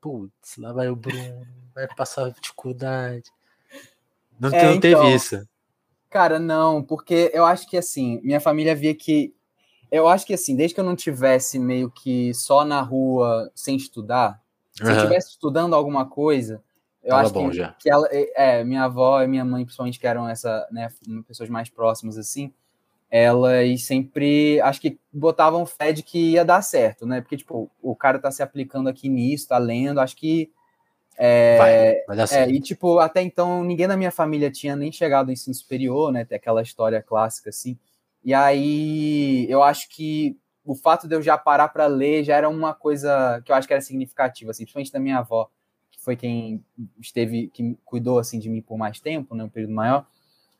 putz, 0.00 0.56
lá 0.58 0.72
vai 0.72 0.88
o 0.88 0.96
Bruno, 0.96 1.46
vai 1.74 1.86
passar 1.94 2.30
dificuldade. 2.32 3.30
Não, 4.38 4.50
é, 4.50 4.64
não 4.66 4.80
teve 4.80 4.96
então, 4.96 5.14
isso. 5.14 5.48
Cara, 6.10 6.38
não, 6.38 6.82
porque 6.82 7.30
eu 7.32 7.44
acho 7.46 7.66
que 7.66 7.76
assim, 7.76 8.20
minha 8.22 8.40
família 8.40 8.74
via 8.74 8.94
que. 8.94 9.32
Eu 9.92 10.08
acho 10.08 10.26
que 10.26 10.32
assim, 10.32 10.56
desde 10.56 10.74
que 10.74 10.80
eu 10.80 10.84
não 10.84 10.96
tivesse 10.96 11.58
meio 11.58 11.90
que 11.90 12.32
só 12.32 12.64
na 12.64 12.80
rua 12.80 13.50
sem 13.54 13.76
estudar, 13.76 14.40
se 14.72 14.82
uhum. 14.82 14.88
eu 14.88 14.96
estivesse 14.96 15.28
estudando 15.30 15.74
alguma 15.74 16.06
coisa, 16.06 16.62
eu 17.04 17.10
Tava 17.10 17.22
acho 17.22 17.32
que, 17.32 17.52
já. 17.52 17.76
que 17.78 17.90
ela, 17.90 18.08
é, 18.10 18.64
minha 18.64 18.84
avó 18.84 19.20
e 19.20 19.26
minha 19.26 19.44
mãe, 19.44 19.64
principalmente, 19.64 20.00
que 20.00 20.06
eram 20.06 20.28
essa, 20.28 20.66
né, 20.72 20.88
pessoas 21.28 21.50
mais 21.50 21.68
próximas 21.68 22.16
assim, 22.16 22.52
elas 23.10 23.84
sempre, 23.84 24.58
acho 24.62 24.80
que 24.80 24.98
botavam 25.12 25.66
fé 25.66 25.92
de 25.92 26.02
que 26.02 26.30
ia 26.30 26.44
dar 26.46 26.62
certo, 26.62 27.04
né? 27.04 27.20
Porque, 27.20 27.36
tipo, 27.36 27.70
o 27.82 27.94
cara 27.94 28.18
tá 28.18 28.30
se 28.30 28.42
aplicando 28.42 28.88
aqui 28.88 29.06
nisso, 29.06 29.48
tá 29.48 29.58
lendo, 29.58 30.00
acho 30.00 30.16
que. 30.16 30.50
É, 31.18 31.58
vai, 31.58 32.04
vai 32.06 32.16
dar 32.16 32.26
certo. 32.26 32.48
É, 32.48 32.54
e, 32.54 32.58
tipo, 32.58 32.98
até 32.98 33.20
então, 33.20 33.62
ninguém 33.62 33.86
na 33.86 33.98
minha 33.98 34.10
família 34.10 34.50
tinha 34.50 34.74
nem 34.74 34.90
chegado 34.90 35.26
ao 35.26 35.32
ensino 35.32 35.54
superior, 35.54 36.10
né? 36.10 36.24
Tem 36.24 36.36
aquela 36.36 36.62
história 36.62 37.02
clássica, 37.02 37.50
assim. 37.50 37.78
E 38.24 38.32
aí, 38.34 39.46
eu 39.48 39.62
acho 39.62 39.88
que 39.88 40.38
o 40.64 40.74
fato 40.74 41.08
de 41.08 41.14
eu 41.14 41.22
já 41.22 41.36
parar 41.36 41.68
para 41.68 41.86
ler 41.86 42.24
já 42.24 42.36
era 42.36 42.48
uma 42.48 42.72
coisa 42.72 43.42
que 43.44 43.50
eu 43.50 43.56
acho 43.56 43.66
que 43.66 43.74
era 43.74 43.82
significativa, 43.82 44.50
assim, 44.50 44.64
principalmente 44.64 44.92
da 44.92 45.00
minha 45.00 45.18
avó, 45.18 45.50
que 45.90 46.00
foi 46.00 46.16
quem 46.16 46.64
esteve, 47.00 47.48
que 47.48 47.76
cuidou, 47.84 48.18
assim, 48.18 48.38
de 48.38 48.48
mim 48.48 48.62
por 48.62 48.78
mais 48.78 49.00
tempo, 49.00 49.34
né? 49.34 49.44
Um 49.44 49.48
período 49.48 49.74
maior 49.74 50.06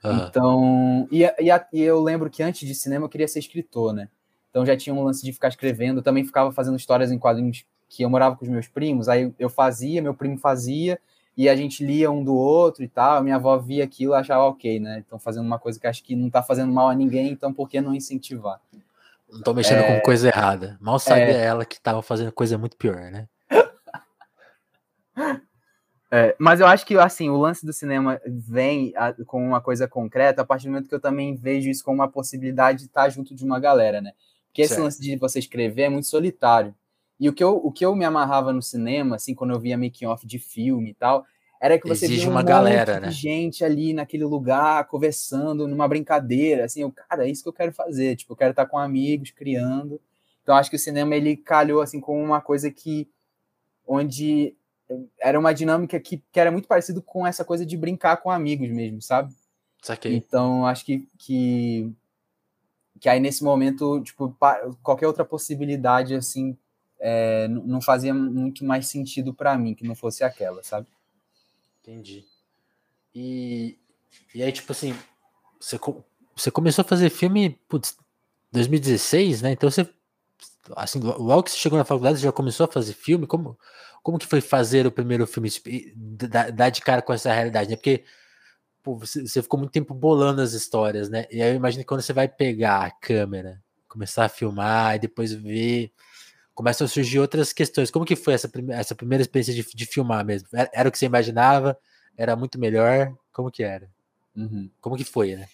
então, 0.05 1.07
e, 1.13 1.23
e, 1.23 1.49
e, 1.73 1.81
eu 1.81 2.01
lembro 2.03 2.29
que 2.29 2.43
antes 2.43 2.67
de 2.67 2.75
cinema 2.75 3.05
eu 3.05 3.09
queria 3.09 3.29
ser 3.29 3.39
escritor, 3.39 3.93
né? 3.93 4.09
Então 4.51 4.67
já 4.67 4.77
tinha 4.77 4.93
um 4.93 5.03
lance 5.05 5.25
de 5.25 5.33
ficar 5.33 5.49
escrevendo, 5.49 5.99
eu 5.99 6.03
também 6.03 6.25
ficava 6.25 6.51
fazendo 6.51 6.77
histórias 6.77 7.13
em 7.13 7.19
quadrinhos 7.19 7.65
que 7.89 8.03
eu 8.03 8.11
morava 8.11 8.37
com 8.37 8.45
os 8.45 8.51
meus 8.51 8.67
primos, 8.67 9.09
aí 9.09 9.33
eu 9.39 9.49
fazia, 9.49 10.03
meu 10.03 10.15
primo 10.15 10.39
fazia, 10.39 11.01
e 11.37 11.49
a 11.49 11.57
gente 11.57 11.85
lia 11.85 12.11
um 12.11 12.23
do 12.23 12.35
outro 12.35 12.83
e 12.83 12.89
tal. 12.89 13.23
Minha 13.23 13.37
avó 13.37 13.57
via 13.59 13.85
aquilo 13.85 14.13
e 14.15 14.17
achava 14.17 14.45
ok, 14.45 14.79
né? 14.81 15.03
Então 15.07 15.19
fazendo 15.19 15.47
uma 15.47 15.59
coisa 15.59 15.79
que 15.79 15.87
acho 15.87 16.03
que 16.03 16.15
não 16.15 16.31
tá 16.31 16.43
fazendo 16.43 16.73
mal 16.73 16.89
a 16.89 16.95
ninguém, 16.95 17.29
então 17.31 17.53
por 17.53 17.69
que 17.69 17.81
não 17.81 17.95
incentivar? 17.95 18.61
Não 19.31 19.41
tô 19.41 19.55
mexendo 19.55 19.81
é... 19.81 19.97
com 19.97 20.05
coisa 20.05 20.29
errada. 20.29 20.77
Mal 20.81 20.99
sabia 20.99 21.37
é... 21.37 21.45
ela 21.45 21.65
que 21.65 21.81
tava 21.81 22.03
fazendo 22.03 22.33
coisa 22.33 22.59
muito 22.59 22.77
pior, 22.77 23.11
né? 23.11 23.29
É, 26.15 26.37
mas 26.39 26.61
eu 26.61 26.67
acho 26.67 26.85
que 26.85 26.95
assim 26.99 27.31
o 27.31 27.39
lance 27.39 27.65
do 27.65 27.73
cinema 27.73 28.21
vem 28.27 28.93
a, 28.95 29.15
com 29.25 29.43
uma 29.43 29.63
coisa 29.63 29.89
concreta 29.89 30.43
a 30.43 30.45
partir 30.45 30.67
do 30.67 30.73
momento 30.73 30.87
que 30.87 30.95
eu 30.95 31.01
também 31.01 31.35
vejo 31.35 31.71
isso 31.71 31.83
como 31.83 32.01
uma 32.01 32.09
possibilidade 32.09 32.81
de 32.81 32.85
estar 32.85 33.09
junto 33.09 33.35
de 33.35 33.43
uma 33.43 33.59
galera, 33.59 34.03
né? 34.03 34.13
Porque 34.49 34.61
esse 34.61 34.75
certo. 34.75 34.85
lance 34.85 35.01
de 35.01 35.17
você 35.17 35.39
escrever 35.39 35.85
é 35.85 35.89
muito 35.89 36.07
solitário. 36.07 36.75
E 37.23 37.29
o 37.29 37.33
que 37.33 37.45
eu, 37.45 37.55
o 37.55 37.71
que 37.71 37.87
eu 37.87 37.95
me 37.95 38.05
amarrava 38.05 38.53
no 38.53 38.61
cinema, 38.61 39.15
assim, 39.15 39.33
quando 39.33 39.53
eu 39.53 39.61
via 39.61 39.79
making 39.79 40.07
off 40.07 40.27
de 40.27 40.41
filme 40.41 40.91
e 40.91 40.95
tal, 40.95 41.25
era 41.61 41.79
que 41.79 41.87
você 41.87 42.07
Exige 42.07 42.23
via 42.23 42.29
um 42.29 42.33
uma 42.33 42.43
galera, 42.43 42.95
de 42.95 43.01
né? 43.01 43.13
gente 43.13 43.65
ali 43.65 43.93
naquele 43.93 44.25
lugar, 44.25 44.89
conversando, 44.89 45.69
numa 45.69 45.87
brincadeira, 45.87 46.65
assim, 46.65 46.83
eu, 46.83 46.91
cara, 46.91 47.25
é 47.25 47.31
isso 47.31 47.45
que 47.45 47.49
eu 47.49 47.53
quero 47.53 47.73
fazer, 47.73 48.17
tipo, 48.17 48.33
eu 48.33 48.37
quero 48.37 48.51
estar 48.51 48.67
com 48.67 48.77
amigos, 48.77 49.31
criando. 49.31 50.01
Então, 50.43 50.57
acho 50.57 50.69
que 50.69 50.75
o 50.75 50.81
cinema, 50.81 51.15
ele 51.15 51.37
calhou, 51.37 51.81
assim, 51.81 52.01
com 52.01 52.21
uma 52.21 52.41
coisa 52.41 52.73
que, 52.73 53.09
onde 53.87 54.57
era 55.21 55.39
uma 55.39 55.55
dinâmica 55.55 56.01
que, 56.01 56.21
que 56.33 56.41
era 56.41 56.51
muito 56.51 56.67
parecido 56.67 57.01
com 57.01 57.25
essa 57.25 57.45
coisa 57.45 57.65
de 57.65 57.77
brincar 57.77 58.17
com 58.17 58.33
amigos 58.33 58.69
mesmo, 58.69 59.01
sabe? 59.01 59.33
Saquei. 59.81 60.17
Então, 60.17 60.67
acho 60.67 60.85
que, 60.85 61.07
que, 61.17 61.89
que 62.99 63.09
aí 63.09 63.21
nesse 63.21 63.45
momento, 63.45 64.03
tipo, 64.03 64.37
qualquer 64.83 65.07
outra 65.07 65.25
possibilidade, 65.25 66.17
assim, 66.17 66.59
é, 67.03 67.49
não 67.49 67.83
fazia 67.83 68.15
muito 68.15 68.65
mais 68.65 68.89
sentido 68.89 69.35
para 69.35 69.59
mim 69.59 69.75
que 69.75 69.85
não 69.87 69.97
fosse 69.97 70.25
aquela, 70.25 70.63
sabe? 70.65 70.89
Entendi. 71.83 72.25
E, 73.15 73.79
e 74.35 74.43
aí, 74.43 74.53
tipo 74.53 74.73
assim, 74.73 74.95
você, 75.61 75.79
você 76.37 76.51
começou 76.51 76.83
a 76.85 76.89
fazer 76.89 77.11
filme, 77.11 77.59
putz, 77.69 77.97
2016, 78.53 79.43
né? 79.43 79.53
Então 79.53 79.71
você, 79.71 79.89
assim, 80.77 81.01
lo- 81.01 81.19
logo 81.23 81.45
que 81.45 81.51
você 81.53 81.59
chegou 81.59 81.79
na 81.79 81.85
faculdade, 81.85 82.19
você 82.19 82.25
já 82.25 82.33
começou 82.33 82.65
a 82.67 82.73
fazer 82.73 82.95
filme? 82.95 83.27
Como, 83.27 83.59
como 84.03 84.19
que 84.19 84.27
foi 84.27 84.41
fazer 84.41 84.87
o 84.87 84.93
primeiro 84.93 85.27
filme? 85.27 85.51
Tipo, 85.51 85.69
dar 86.55 86.71
de 86.71 86.81
cara 86.81 87.03
com 87.03 87.13
essa 87.13 87.33
realidade, 87.33 87.71
né? 87.71 87.77
Porque 87.77 88.05
pô, 88.83 88.97
você, 88.97 89.27
você 89.27 89.43
ficou 89.43 89.59
muito 89.61 89.73
tempo 89.73 89.95
bolando 89.95 90.41
as 90.43 90.53
histórias, 90.53 91.09
né? 91.09 91.27
E 91.31 91.43
aí 91.43 91.51
eu 91.53 91.57
imagino 91.57 91.83
que 91.85 91.89
quando 91.89 92.03
você 92.03 92.13
vai 92.13 92.29
pegar 92.29 92.85
a 92.87 92.91
câmera, 92.91 93.63
começar 93.89 94.25
a 94.27 94.29
filmar 94.29 94.97
e 94.97 95.01
depois 95.01 95.33
ver, 95.33 95.93
começam 96.55 96.85
a 96.85 96.89
surgir 96.89 97.19
outras 97.21 97.53
questões. 97.53 97.91
Como 97.91 98.05
que 98.05 98.17
foi 98.17 98.35
essa, 98.35 98.49
prime- 98.49 98.73
essa 98.75 98.95
primeira 98.95 99.23
experiência 99.23 99.55
de, 99.55 99.65
de 99.75 99.87
filmar 99.87 100.25
mesmo? 100.25 100.49
Era, 100.53 100.71
era 100.73 100.89
o 100.89 100.93
que 100.93 100.99
você 100.99 101.07
imaginava? 101.07 101.79
Era 102.17 102.37
muito 102.37 102.59
melhor? 102.59 103.15
Como 103.33 103.51
que 103.51 103.63
era? 103.63 103.89
Uhum. 104.37 104.71
Como 104.81 104.97
que 104.97 105.05
foi, 105.05 105.37
né? 105.37 105.47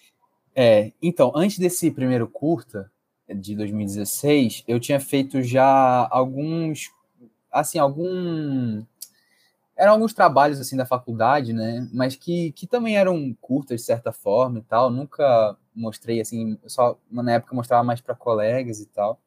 É, 0.54 0.92
então, 1.00 1.32
antes 1.36 1.58
desse 1.58 1.90
primeiro 1.90 2.28
curta 2.28 2.90
de 3.28 3.54
2016, 3.54 4.64
eu 4.66 4.80
tinha 4.80 4.98
feito 4.98 5.42
já 5.42 6.08
alguns, 6.10 6.90
assim, 7.52 7.78
algum, 7.78 8.82
eram 9.76 9.92
alguns 9.92 10.12
trabalhos 10.12 10.60
assim 10.60 10.76
da 10.76 10.86
faculdade, 10.86 11.52
né? 11.52 11.88
Mas 11.92 12.16
que, 12.16 12.52
que 12.52 12.66
também 12.66 12.96
eram 12.96 13.34
curtas 13.40 13.80
de 13.80 13.86
certa 13.86 14.12
forma 14.12 14.58
e 14.58 14.62
tal. 14.62 14.90
Nunca 14.90 15.56
mostrei 15.74 16.20
assim, 16.20 16.58
só 16.66 16.98
na 17.10 17.32
época 17.34 17.54
mostrava 17.54 17.84
mais 17.84 18.00
para 18.00 18.14
colegas 18.14 18.80
e 18.80 18.86
tal. 18.86 19.20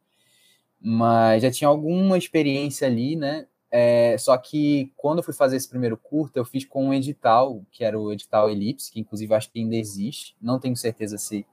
Mas 0.82 1.44
já 1.44 1.52
tinha 1.52 1.67
alguma 1.67 2.17
experiência 2.17 2.88
ali, 2.88 3.15
né? 3.15 3.46
É, 3.70 4.17
só 4.17 4.36
que 4.38 4.91
quando 4.98 5.20
eu 5.20 5.24
fui 5.24 5.34
fazer 5.34 5.56
esse 5.58 5.70
primeiro 5.70 5.96
curta, 5.98 6.39
eu 6.39 6.46
fiz 6.46 6.65
com 6.65 6.88
um 6.88 6.94
edital, 6.94 7.62
que 7.72 7.84
era 7.84 8.00
o 8.00 8.12
edital 8.12 8.50
Elipse, 8.50 8.91
que 8.91 9.00
inclusive 9.00 9.34
acho 9.34 9.50
que 9.52 9.60
ainda 9.60 9.76
existe. 9.76 10.36
Não 10.41 10.60
tenho 10.60 10.76
certeza 10.76 11.17
se, 11.17 11.46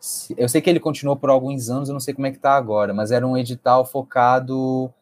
se- 0.00 0.34
Eu 0.38 0.48
sei 0.48 0.60
que 0.62 0.70
ele 0.70 0.80
continuou 0.80 1.16
por 1.16 1.30
alguns 1.30 1.70
anos, 1.70 1.88
eu 1.88 1.92
não 1.94 2.00
sei 2.00 2.14
como 2.14 2.26
é 2.26 2.32
que 2.32 2.38
tá 2.38 2.54
agora, 2.54 2.94
mas 2.94 3.10
era 3.12 3.26
um 3.26 3.36
edital 3.36 3.84
focado 3.86 4.92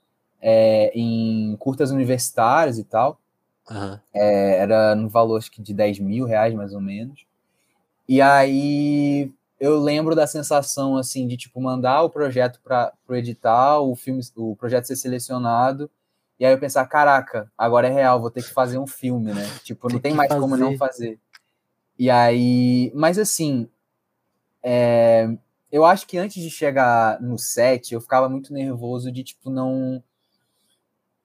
é, 0.40 0.92
em 0.94 1.56
curtas 1.58 1.90
universitárias 1.90 2.78
e 2.78 2.84
tal. 2.84 3.18
Aham. 3.70 4.00
É, 4.14 4.58
era 4.58 4.94
no 4.94 5.08
valor 5.08 5.38
acho 5.38 5.50
que 5.50 5.62
de 5.62 5.74
10 5.74 5.98
mil 5.98 6.26
reais, 6.26 6.54
mais 6.54 6.74
ou 6.74 6.80
menos. 6.80 7.24
E 8.08 8.20
aí 8.22 9.30
eu 9.62 9.79
lembro 9.79 10.16
da 10.16 10.27
sensação 10.27 10.96
assim 10.96 11.25
de 11.29 11.37
tipo 11.37 11.61
mandar 11.61 12.03
o 12.03 12.11
projeto 12.11 12.61
para 12.61 12.92
o 13.09 13.14
edital, 13.14 13.88
o 13.88 13.94
filme, 13.94 14.20
o 14.35 14.57
projeto 14.57 14.87
ser 14.87 14.96
selecionado, 14.96 15.88
e 16.37 16.44
aí 16.44 16.53
eu 16.53 16.59
pensar, 16.59 16.85
caraca, 16.88 17.48
agora 17.57 17.87
é 17.87 17.90
real, 17.92 18.20
vou 18.20 18.29
ter 18.29 18.42
que 18.42 18.53
fazer 18.53 18.77
um 18.77 18.88
filme, 18.88 19.33
né? 19.33 19.42
Tipo, 19.62 19.85
não 19.88 20.01
Tem 20.01 20.11
tem 20.11 20.14
mais 20.14 20.35
como 20.35 20.57
não 20.57 20.77
fazer. 20.77 20.79
fazer. 20.79 21.20
E 21.96 22.11
aí, 22.11 22.90
mas 22.92 23.20
assim, 23.20 23.68
é, 24.64 25.29
eu 25.70 25.85
acho 25.85 26.09
que 26.09 26.18
antes 26.18 26.42
de 26.42 26.51
chegar 26.51 27.22
no 27.22 27.38
set, 27.38 27.94
eu 27.94 28.01
ficava 28.01 28.29
muito 28.29 28.53
nervoso 28.53 29.12
de 29.12 29.22
tipo 29.22 29.48
não 29.48 30.03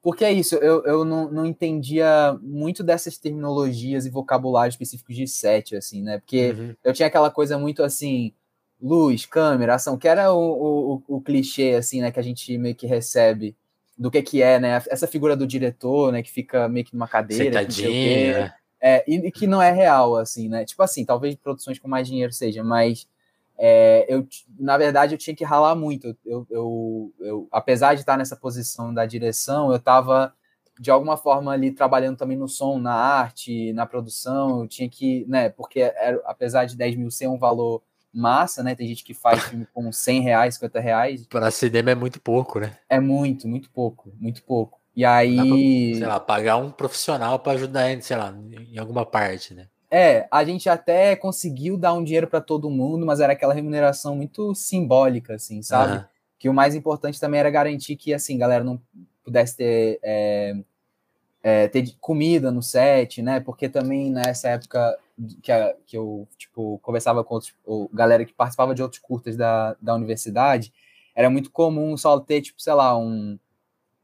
porque 0.08 0.24
é 0.24 0.32
isso, 0.32 0.56
eu, 0.56 0.86
eu 0.86 1.04
não, 1.04 1.30
não 1.30 1.46
entendia 1.46 2.34
muito 2.42 2.82
dessas 2.82 3.18
terminologias 3.18 4.06
e 4.06 4.10
vocabulário 4.10 4.70
específicos 4.70 5.14
de 5.18 5.28
set, 5.28 5.76
assim, 5.76 6.02
né? 6.02 6.20
Porque 6.20 6.56
Uhum. 6.58 6.76
eu 6.82 6.94
tinha 6.94 7.08
aquela 7.08 7.30
coisa 7.30 7.60
muito 7.60 7.84
assim, 7.84 8.32
luz, 8.82 9.26
câmera, 9.26 9.76
ação, 9.76 9.98
que 9.98 10.08
era 10.08 10.32
o, 10.32 11.04
o, 11.10 11.18
o 11.18 11.20
clichê, 11.20 11.74
assim, 11.74 12.00
né, 12.00 12.10
que 12.10 12.22
a 12.22 12.24
gente 12.24 12.58
meio 12.58 12.74
que 12.74 12.88
recebe 12.88 13.54
do 13.98 14.10
que 14.10 14.22
que 14.22 14.42
é, 14.42 14.58
né? 14.62 14.82
Essa 14.90 15.08
figura 15.08 15.36
do 15.36 15.46
diretor, 15.46 16.14
né, 16.14 16.24
que 16.24 16.32
fica 16.32 16.70
meio 16.70 16.86
que 16.86 16.94
numa 16.94 17.10
cadeira. 17.10 17.44
Sentadinho, 17.44 18.32
né? 18.32 18.54
É, 18.80 19.04
e, 19.06 19.28
e 19.28 19.30
que 19.30 19.46
não 19.46 19.62
é 19.62 19.74
real, 19.74 20.16
assim, 20.16 20.48
né? 20.48 20.64
Tipo 20.64 20.84
assim, 20.84 21.04
talvez 21.04 21.36
produções 21.36 21.80
com 21.80 21.90
mais 21.90 22.08
dinheiro 22.08 22.32
seja, 22.32 22.64
mas 22.64 23.10
é, 23.58 24.06
eu, 24.08 24.28
na 24.60 24.78
verdade, 24.78 25.16
eu 25.16 25.18
tinha 25.18 25.36
que 25.36 25.44
ralar 25.44 25.76
muito. 25.76 26.16
Eu, 26.26 26.46
eu, 26.50 27.14
eu, 27.20 27.48
apesar 27.52 27.96
de 27.96 28.02
estar 28.02 28.18
nessa 28.18 28.36
posição 28.36 28.94
da 28.94 29.06
direção, 29.06 29.72
eu 29.72 29.78
estava, 29.78 30.34
de 30.80 30.92
alguma 30.92 31.18
forma, 31.18 31.52
ali 31.52 31.72
trabalhando 31.72 32.18
também 32.18 32.38
no 32.38 32.48
som, 32.48 32.78
na 32.78 32.94
arte, 32.94 33.74
na 33.74 33.86
produção. 33.86 34.62
Eu 34.62 34.68
tinha 34.68 34.88
que, 34.88 35.26
né? 35.28 35.50
Porque, 35.50 35.80
era, 35.80 36.22
apesar 36.26 36.66
de 36.66 36.78
10 36.78 36.96
mil 36.96 37.10
ser 37.10 37.28
um 37.28 37.40
valor 37.40 37.82
massa, 38.14 38.62
né? 38.62 38.76
Tem 38.76 38.88
gente 38.88 39.04
que 39.04 39.14
faz 39.14 39.44
filme 39.44 39.68
com 39.74 39.92
100 39.92 40.22
reais, 40.22 40.56
50 40.56 40.80
reais. 40.80 41.28
Para 41.28 41.52
cinema 41.52 41.92
é 41.92 41.96
muito 41.96 42.22
pouco, 42.22 42.60
né? 42.60 42.78
É 42.88 43.00
muito, 43.00 43.48
muito 43.48 43.70
pouco, 43.72 44.14
muito 44.20 44.44
pouco. 44.44 44.80
E 44.96 45.02
Dá 45.02 45.10
pra, 45.10 45.18
aí. 45.18 45.96
sei 45.96 46.08
lá, 46.08 46.20
pagar 46.20 46.58
um 46.58 46.72
profissional 46.72 47.38
para 47.40 47.54
ajudar 47.54 47.92
ele, 47.92 48.02
sei 48.02 48.18
lá, 48.18 48.36
em 48.72 48.78
alguma 48.80 49.06
parte, 49.06 49.54
né? 49.54 49.68
É, 49.90 50.28
a 50.30 50.44
gente 50.44 50.68
até 50.70 51.16
conseguiu 51.16 51.78
dar 51.78 51.94
um 51.94 52.04
dinheiro 52.04 52.28
para 52.28 52.42
todo 52.42 52.70
mundo, 52.70 53.06
mas 53.06 53.20
era 53.20 53.34
aquela 53.34 53.54
remuneração 53.54 54.16
muito 54.16 54.54
simbólica, 54.54 55.36
assim, 55.36 55.62
sabe? 55.62 55.94
Aham. 55.94 56.08
Que 56.40 56.50
o 56.50 56.54
mais 56.54 56.76
importante 56.76 57.20
também 57.20 57.40
era 57.40 57.50
garantir 57.50 57.96
que, 57.96 58.14
assim, 58.14 58.38
galera 58.38 58.64
não 58.64 58.80
pudesse 59.24 59.56
ter, 59.58 60.00
é, 60.04 60.56
é, 61.42 61.68
ter 61.70 61.96
comida 62.02 62.52
no 62.52 62.62
set, 62.62 63.22
né? 63.22 63.40
Porque 63.40 63.70
também 63.70 64.12
nessa 64.12 64.50
época 64.50 64.98
que, 65.42 65.52
a- 65.52 65.74
que 65.86 65.98
eu, 65.98 66.28
tipo, 66.38 66.80
conversava 66.84 67.24
com 67.24 67.36
outros, 67.36 67.54
ou 67.66 67.90
galera 67.94 68.26
que 68.26 68.34
participava 68.34 68.76
de 68.76 68.84
outros 68.84 69.02
curtas 69.02 69.36
da, 69.38 69.76
da 69.82 69.96
universidade, 69.96 70.74
era 71.16 71.30
muito 71.30 71.50
comum 71.50 71.96
só 71.98 72.20
ter, 72.20 72.42
tipo, 72.42 72.62
sei 72.62 72.74
lá, 72.74 72.98
um, 72.98 73.40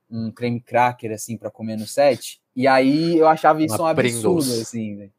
um 0.09 0.31
creme 0.31 0.61
cracker, 0.61 1.11
assim, 1.11 1.37
para 1.37 1.51
comer 1.51 1.75
no 1.77 1.85
set. 1.85 2.41
E 2.55 2.67
aí 2.67 3.17
eu 3.17 3.27
achava 3.27 3.61
isso 3.61 3.75
Uma 3.75 3.83
um 3.83 3.87
absurdo, 3.87 4.41
Pringles. 4.43 4.61
assim, 4.61 4.95
velho. 4.97 5.13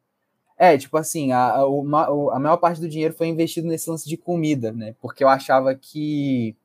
É, 0.56 0.78
tipo 0.78 0.96
assim, 0.96 1.32
a, 1.32 1.56
a, 1.56 1.66
o 1.66 1.82
ma- 1.84 2.08
o- 2.10 2.30
a 2.30 2.38
maior 2.38 2.56
parte 2.58 2.80
do 2.80 2.88
dinheiro 2.88 3.12
foi 3.14 3.26
investido 3.26 3.66
nesse 3.66 3.90
lance 3.90 4.08
de 4.08 4.16
comida, 4.16 4.70
né? 4.72 4.94
Porque 5.00 5.24
eu 5.24 5.28
achava 5.28 5.74
que. 5.74 6.56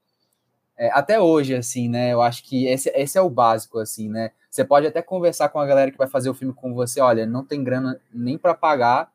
é, 0.78 0.89
até 0.91 1.19
hoje, 1.19 1.56
assim, 1.56 1.89
né? 1.89 2.13
Eu 2.13 2.21
acho 2.21 2.43
que 2.43 2.65
esse, 2.67 2.89
esse 2.95 3.17
é 3.17 3.21
o 3.21 3.30
básico, 3.30 3.80
assim, 3.80 4.08
né? 4.10 4.32
Você 4.49 4.63
pode 4.63 4.88
até 4.88 5.02
conversar 5.02 5.49
com 5.49 5.60
a 5.60 5.65
galera 5.65 5.91
que 5.91 5.97
vai 5.97 6.08
fazer 6.08 6.30
o 6.30 6.34
filme 6.34 6.54
com 6.54 6.73
você, 6.73 7.02
olha, 7.02 7.25
não 7.25 7.43
tem 7.45 7.63
grana 7.63 7.99
nem 8.13 8.38
para 8.38 8.54
pagar 8.54 9.12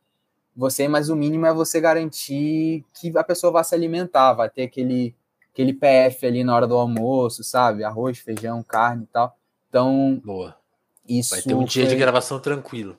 você, 0.56 0.86
mas 0.86 1.08
o 1.08 1.16
mínimo 1.16 1.46
é 1.46 1.52
você 1.52 1.80
garantir 1.80 2.84
que 2.94 3.16
a 3.18 3.24
pessoa 3.24 3.52
vai 3.52 3.64
se 3.64 3.74
alimentar, 3.74 4.32
vai 4.34 4.48
ter 4.48 4.62
aquele, 4.62 5.12
aquele 5.52 5.72
PF 5.72 6.24
ali 6.26 6.44
na 6.44 6.54
hora 6.54 6.66
do 6.66 6.76
almoço, 6.76 7.42
sabe? 7.42 7.82
Arroz, 7.82 8.18
feijão, 8.18 8.62
carne 8.62 9.02
e 9.04 9.06
tal. 9.06 9.36
Então, 9.68 10.20
Boa. 10.24 10.56
isso. 11.08 11.30
Vai 11.34 11.42
ter 11.42 11.54
um 11.54 11.64
dia 11.64 11.82
de 11.84 11.90
foi- 11.90 11.98
gravação 11.98 12.38
tranquilo. 12.38 12.96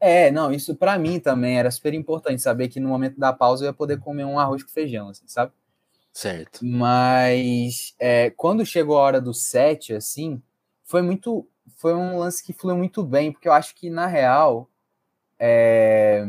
É, 0.00 0.30
não, 0.30 0.52
isso 0.52 0.74
pra 0.74 0.98
mim 0.98 1.18
também 1.18 1.58
era 1.58 1.70
super 1.70 1.94
importante, 1.94 2.42
saber 2.42 2.68
que 2.68 2.80
no 2.80 2.88
momento 2.88 3.18
da 3.18 3.32
pausa 3.32 3.64
eu 3.64 3.68
ia 3.68 3.72
poder 3.72 3.98
comer 3.98 4.24
um 4.24 4.38
arroz 4.38 4.62
com 4.62 4.70
feijão, 4.70 5.08
assim, 5.08 5.24
sabe? 5.26 5.52
Certo. 6.12 6.64
Mas 6.64 7.94
é, 7.98 8.30
quando 8.30 8.64
chegou 8.64 8.98
a 8.98 9.02
hora 9.02 9.20
do 9.20 9.34
set, 9.34 9.92
assim, 9.92 10.40
foi 10.82 11.02
muito. 11.02 11.46
Foi 11.76 11.94
um 11.94 12.18
lance 12.18 12.42
que 12.42 12.52
fluiu 12.52 12.76
muito 12.76 13.02
bem, 13.02 13.32
porque 13.32 13.48
eu 13.48 13.52
acho 13.52 13.74
que, 13.74 13.90
na 13.90 14.06
real, 14.06 14.70
é, 15.38 16.26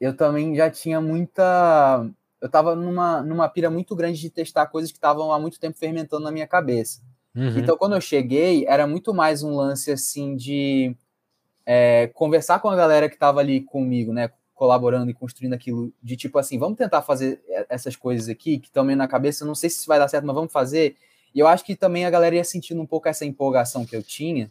eu 0.00 0.14
também 0.14 0.54
já 0.54 0.70
tinha 0.70 1.00
muita. 1.00 2.06
Eu 2.40 2.48
tava 2.48 2.74
numa, 2.76 3.22
numa 3.22 3.48
pira 3.48 3.70
muito 3.70 3.96
grande 3.96 4.20
de 4.20 4.30
testar 4.30 4.66
coisas 4.66 4.90
que 4.90 4.98
estavam 4.98 5.32
há 5.32 5.38
muito 5.38 5.58
tempo 5.58 5.78
fermentando 5.78 6.24
na 6.24 6.30
minha 6.30 6.46
cabeça. 6.46 7.00
Uhum. 7.34 7.58
Então, 7.58 7.76
quando 7.76 7.94
eu 7.94 8.00
cheguei, 8.00 8.66
era 8.66 8.86
muito 8.86 9.14
mais 9.14 9.42
um 9.42 9.54
lance 9.54 9.90
assim 9.90 10.36
de 10.36 10.94
é, 11.70 12.06
conversar 12.14 12.60
com 12.60 12.70
a 12.70 12.74
galera 12.76 13.08
que 13.10 13.14
estava 13.16 13.40
ali 13.40 13.60
comigo, 13.60 14.10
né? 14.10 14.30
Colaborando 14.54 15.10
e 15.10 15.14
construindo 15.14 15.52
aquilo, 15.52 15.92
de 16.02 16.16
tipo 16.16 16.38
assim, 16.38 16.58
vamos 16.58 16.78
tentar 16.78 17.02
fazer 17.02 17.42
essas 17.68 17.94
coisas 17.94 18.26
aqui 18.30 18.58
que 18.58 18.68
estão 18.68 18.82
meio 18.82 18.96
na 18.96 19.06
cabeça. 19.06 19.44
Não 19.44 19.54
sei 19.54 19.68
se 19.68 19.86
vai 19.86 19.98
dar 19.98 20.08
certo, 20.08 20.24
mas 20.24 20.34
vamos 20.34 20.50
fazer. 20.50 20.96
E 21.34 21.38
eu 21.40 21.46
acho 21.46 21.62
que 21.62 21.76
também 21.76 22.06
a 22.06 22.10
galera 22.10 22.34
ia 22.36 22.42
sentindo 22.44 22.80
um 22.80 22.86
pouco 22.86 23.06
essa 23.06 23.26
empolgação 23.26 23.84
que 23.84 23.94
eu 23.94 24.02
tinha, 24.02 24.50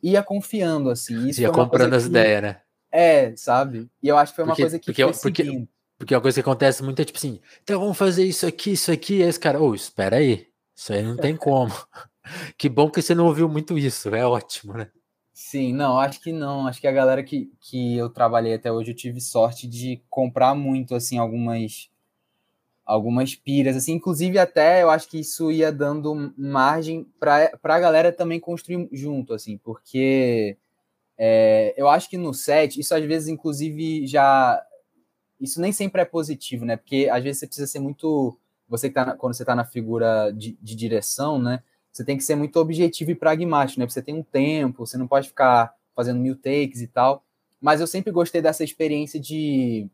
ia 0.00 0.22
confiando, 0.22 0.88
assim. 0.88 1.26
Isso 1.28 1.40
Ia 1.40 1.50
comprando 1.50 1.94
as 1.94 2.04
que- 2.04 2.08
ideias, 2.10 2.42
né? 2.42 2.60
É, 2.92 3.34
sabe? 3.36 3.90
E 4.00 4.06
eu 4.06 4.16
acho 4.16 4.32
que 4.32 4.36
foi 4.36 4.44
uma 4.44 4.50
Porque- 4.52 4.62
coisa 4.62 4.78
que 4.78 4.86
porque- 4.86 5.02
foi 5.14 5.32
porque-. 5.32 5.68
Porque 5.98 6.14
uma 6.14 6.20
coisa 6.20 6.34
que 6.36 6.40
acontece 6.40 6.82
muito 6.82 7.00
é 7.02 7.04
tipo 7.04 7.18
assim, 7.18 7.40
então 7.62 7.78
vamos 7.80 7.96
fazer 7.98 8.24
isso 8.24 8.46
aqui, 8.46 8.72
isso 8.72 8.90
aqui, 8.90 9.22
aí 9.22 9.28
esse 9.28 9.38
cara, 9.38 9.60
ô, 9.60 9.74
espera 9.74 10.16
aí, 10.16 10.46
isso 10.76 10.92
aí 10.92 11.02
não 11.02 11.16
tem 11.16 11.36
como. 11.36 11.72
Que 12.56 12.68
bom 12.68 12.88
que 12.88 13.02
você 13.02 13.14
não 13.16 13.26
ouviu 13.26 13.48
muito 13.48 13.76
isso, 13.76 14.14
é 14.14 14.24
ótimo, 14.24 14.74
né? 14.74 14.88
Sim, 15.44 15.72
não, 15.74 15.98
acho 15.98 16.20
que 16.20 16.32
não. 16.32 16.66
Acho 16.66 16.80
que 16.80 16.86
a 16.86 16.92
galera 16.92 17.22
que, 17.22 17.52
que 17.60 17.96
eu 17.96 18.08
trabalhei 18.08 18.54
até 18.54 18.70
hoje, 18.72 18.92
eu 18.92 18.96
tive 18.96 19.20
sorte 19.20 19.66
de 19.66 20.00
comprar 20.08 20.54
muito, 20.54 20.94
assim, 20.94 21.18
algumas 21.18 21.90
algumas 22.84 23.34
piras, 23.34 23.76
assim, 23.76 23.92
inclusive 23.94 24.38
até 24.38 24.82
eu 24.82 24.90
acho 24.90 25.08
que 25.08 25.18
isso 25.20 25.52
ia 25.52 25.72
dando 25.72 26.34
margem 26.36 27.06
para 27.20 27.50
a 27.62 27.80
galera 27.80 28.12
também 28.12 28.40
construir 28.40 28.88
junto, 28.92 29.34
assim, 29.34 29.56
porque 29.58 30.56
é, 31.18 31.74
eu 31.76 31.88
acho 31.88 32.08
que 32.10 32.16
no 32.18 32.34
set, 32.34 32.78
isso 32.80 32.94
às 32.94 33.04
vezes, 33.04 33.28
inclusive, 33.28 34.06
já. 34.06 34.62
Isso 35.40 35.60
nem 35.60 35.72
sempre 35.72 36.02
é 36.02 36.04
positivo, 36.04 36.64
né? 36.64 36.76
Porque 36.76 37.08
às 37.10 37.22
vezes 37.22 37.40
você 37.40 37.46
precisa 37.46 37.66
ser 37.66 37.80
muito. 37.80 38.38
Você 38.68 38.88
que 38.88 38.94
tá 38.94 39.04
na, 39.06 39.16
quando 39.16 39.34
você 39.34 39.42
está 39.42 39.54
na 39.56 39.64
figura 39.64 40.30
de, 40.32 40.56
de, 40.62 40.76
direção, 40.76 41.38
né? 41.38 41.62
Você 41.92 42.04
tem 42.04 42.16
que 42.16 42.24
ser 42.24 42.34
muito 42.34 42.58
objetivo 42.58 43.10
e 43.10 43.14
pragmático, 43.14 43.78
né? 43.78 43.84
Porque 43.84 43.94
você 43.94 44.02
tem 44.02 44.14
um 44.14 44.22
tempo, 44.22 44.86
você 44.86 44.96
não 44.96 45.06
pode 45.06 45.28
ficar 45.28 45.74
fazendo 45.94 46.18
mil 46.18 46.34
takes 46.34 46.80
e 46.80 46.86
tal. 46.86 47.22
Mas 47.60 47.80
eu 47.80 47.86
sempre 47.86 48.10
gostei 48.10 48.40
dessa 48.40 48.64
experiência 48.64 49.20
de 49.20 49.88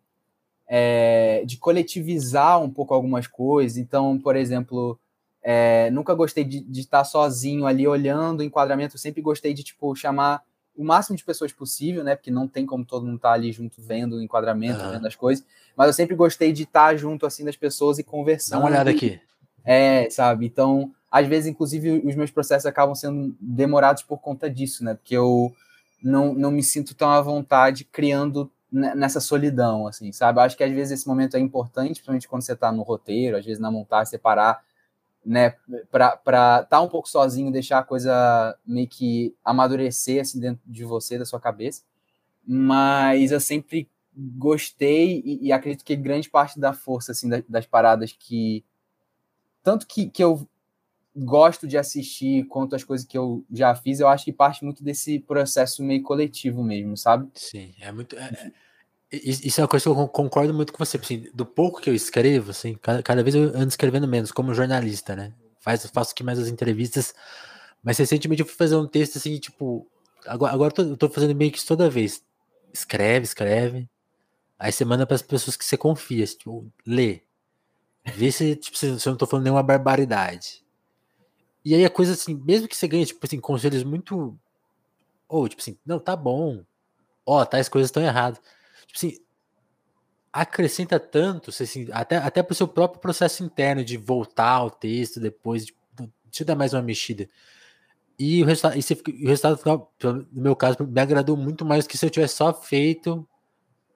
é, 0.68 1.42
de 1.44 1.56
coletivizar 1.56 2.62
um 2.62 2.70
pouco 2.70 2.94
algumas 2.94 3.26
coisas. 3.26 3.78
Então, 3.78 4.18
por 4.18 4.36
exemplo, 4.36 4.98
é, 5.42 5.90
nunca 5.90 6.14
gostei 6.14 6.44
de, 6.44 6.60
de, 6.60 6.80
estar 6.80 7.04
sozinho 7.04 7.66
ali 7.66 7.88
olhando 7.88 8.40
o 8.40 8.42
enquadramento, 8.42 8.98
sempre 8.98 9.22
gostei 9.22 9.54
de 9.54 9.62
tipo 9.62 9.94
chamar 9.96 10.42
o 10.76 10.84
máximo 10.84 11.16
de 11.16 11.24
pessoas 11.24 11.52
possível, 11.52 12.04
né? 12.04 12.14
Porque 12.14 12.30
não 12.30 12.46
tem 12.46 12.64
como 12.64 12.84
todo 12.84 13.04
mundo 13.04 13.16
estar 13.16 13.32
ali 13.32 13.50
junto 13.50 13.82
vendo 13.82 14.16
o 14.16 14.22
enquadramento, 14.22 14.80
uhum. 14.80 14.92
vendo 14.92 15.06
as 15.06 15.16
coisas. 15.16 15.44
Mas 15.76 15.88
eu 15.88 15.92
sempre 15.92 16.14
gostei 16.14 16.52
de 16.52 16.62
estar 16.62 16.96
junto 16.96 17.26
assim 17.26 17.44
das 17.44 17.56
pessoas 17.56 17.98
e 17.98 18.04
conversando. 18.04 18.60
Dá 18.60 18.64
uma 18.64 18.70
olhada 18.70 18.90
aqui. 18.90 19.20
É, 19.64 20.08
sabe? 20.10 20.46
Então, 20.46 20.94
às 21.10 21.26
vezes, 21.26 21.48
inclusive, 21.48 22.02
os 22.04 22.14
meus 22.14 22.30
processos 22.30 22.66
acabam 22.66 22.94
sendo 22.94 23.34
demorados 23.40 24.02
por 24.02 24.18
conta 24.18 24.50
disso, 24.50 24.84
né? 24.84 24.94
Porque 24.94 25.16
eu 25.16 25.54
não, 26.02 26.34
não 26.34 26.50
me 26.50 26.62
sinto 26.62 26.94
tão 26.94 27.10
à 27.10 27.20
vontade 27.20 27.84
criando 27.84 28.50
nessa 28.70 29.18
solidão, 29.18 29.86
assim, 29.86 30.12
sabe? 30.12 30.38
Eu 30.38 30.42
acho 30.42 30.56
que 30.56 30.62
às 30.62 30.70
vezes 30.70 30.98
esse 30.98 31.08
momento 31.08 31.36
é 31.36 31.40
importante, 31.40 31.94
principalmente 31.94 32.28
quando 32.28 32.42
você 32.42 32.52
está 32.52 32.70
no 32.70 32.82
roteiro, 32.82 33.36
às 33.38 33.44
vezes 33.44 33.58
na 33.58 33.70
montagem, 33.70 34.10
separar, 34.10 34.62
né, 35.24 35.54
para 35.90 36.14
estar 36.14 36.64
tá 36.64 36.80
um 36.80 36.88
pouco 36.88 37.08
sozinho, 37.08 37.50
deixar 37.50 37.78
a 37.78 37.82
coisa 37.82 38.56
meio 38.66 38.86
que 38.86 39.34
amadurecer, 39.42 40.20
assim, 40.20 40.38
dentro 40.38 40.60
de 40.66 40.84
você, 40.84 41.18
da 41.18 41.24
sua 41.24 41.40
cabeça. 41.40 41.82
Mas 42.46 43.32
eu 43.32 43.40
sempre 43.40 43.88
gostei 44.14 45.22
e, 45.24 45.46
e 45.46 45.52
acredito 45.52 45.84
que 45.84 45.96
grande 45.96 46.28
parte 46.28 46.60
da 46.60 46.74
força, 46.74 47.12
assim, 47.12 47.28
das, 47.28 47.42
das 47.48 47.66
paradas 47.66 48.12
que... 48.12 48.62
Tanto 49.62 49.86
que, 49.86 50.08
que 50.08 50.22
eu 50.22 50.46
gosto 51.14 51.66
de 51.66 51.76
assistir 51.76 52.44
quanto 52.46 52.76
as 52.76 52.84
coisas 52.84 53.06
que 53.06 53.16
eu 53.16 53.44
já 53.50 53.74
fiz, 53.74 54.00
eu 54.00 54.08
acho 54.08 54.24
que 54.24 54.32
parte 54.32 54.64
muito 54.64 54.82
desse 54.82 55.18
processo 55.18 55.82
meio 55.82 56.02
coletivo 56.02 56.62
mesmo, 56.62 56.96
sabe? 56.96 57.28
Sim, 57.34 57.74
é 57.80 57.90
muito. 57.90 58.16
É, 58.16 58.22
é 58.22 58.52
isso 59.10 59.60
é 59.60 59.64
uma 59.64 59.68
coisa 59.68 59.84
que 59.84 59.88
eu 59.88 60.08
concordo 60.08 60.52
muito 60.52 60.72
com 60.72 60.84
você. 60.84 60.96
Assim, 60.96 61.26
do 61.34 61.46
pouco 61.46 61.80
que 61.80 61.88
eu 61.88 61.94
escrevo, 61.94 62.50
assim, 62.50 62.74
cada, 62.74 63.02
cada 63.02 63.22
vez 63.22 63.34
eu 63.34 63.44
ando 63.54 63.68
escrevendo 63.68 64.06
menos, 64.06 64.30
como 64.30 64.54
jornalista, 64.54 65.16
né? 65.16 65.32
Faz, 65.60 65.86
faço 65.86 66.12
aqui 66.12 66.22
mais 66.22 66.38
as 66.38 66.48
entrevistas, 66.48 67.14
mas 67.82 67.98
recentemente 67.98 68.42
eu 68.42 68.46
fui 68.46 68.56
fazer 68.56 68.76
um 68.76 68.86
texto 68.86 69.16
assim, 69.16 69.38
tipo. 69.38 69.86
Agora, 70.26 70.52
agora 70.52 70.70
eu, 70.70 70.74
tô, 70.74 70.82
eu 70.82 70.96
tô 70.96 71.08
fazendo 71.08 71.34
meio 71.34 71.50
que 71.50 71.64
toda 71.64 71.88
vez. 71.88 72.22
Escreve, 72.72 73.24
escreve. 73.24 73.88
Aí 74.58 74.72
você 74.72 74.84
manda 74.84 75.06
para 75.06 75.14
as 75.14 75.22
pessoas 75.22 75.56
que 75.56 75.64
você 75.64 75.76
confia, 75.76 76.26
tipo, 76.26 76.70
lê. 76.86 77.22
Vê 78.04 78.32
se, 78.32 78.56
tipo, 78.56 78.76
se 78.76 78.86
eu 78.86 78.98
não 79.06 79.16
tô 79.16 79.26
falando 79.26 79.44
nenhuma 79.44 79.62
barbaridade. 79.62 80.64
E 81.64 81.74
aí 81.74 81.84
a 81.84 81.90
coisa 81.90 82.12
assim, 82.12 82.34
mesmo 82.34 82.68
que 82.68 82.76
você 82.76 82.88
ganhe, 82.88 83.06
tipo 83.06 83.24
assim, 83.24 83.40
conselhos 83.40 83.84
muito. 83.84 84.38
Ou, 85.28 85.48
tipo 85.48 85.60
assim, 85.60 85.78
não, 85.84 85.98
tá 85.98 86.16
bom. 86.16 86.64
Ó, 87.26 87.44
tais 87.44 87.68
coisas 87.68 87.88
estão 87.88 88.02
erradas. 88.02 88.40
Tipo 88.86 88.96
assim, 88.96 89.18
acrescenta 90.32 90.98
tanto, 91.00 91.50
assim, 91.50 91.88
até, 91.92 92.16
até 92.16 92.42
pro 92.42 92.54
seu 92.54 92.68
próprio 92.68 93.00
processo 93.00 93.42
interno 93.44 93.84
de 93.84 93.96
voltar 93.96 94.52
ao 94.52 94.70
texto 94.70 95.20
depois, 95.20 95.66
de, 95.66 95.74
deixa 95.96 96.42
eu 96.42 96.46
dar 96.46 96.54
mais 96.54 96.72
uma 96.72 96.82
mexida. 96.82 97.28
E 98.18 98.42
o 98.42 98.46
resultado, 98.46 98.76
e 98.76 98.82
você, 98.82 98.94
o 98.94 99.28
resultado 99.28 99.58
final, 99.58 99.92
no 100.02 100.42
meu 100.42 100.56
caso, 100.56 100.78
me 100.84 101.00
agradou 101.00 101.36
muito 101.36 101.64
mais 101.64 101.86
que 101.86 101.96
se 101.96 102.04
eu 102.04 102.10
tivesse 102.10 102.36
só 102.36 102.52
feito 102.52 103.26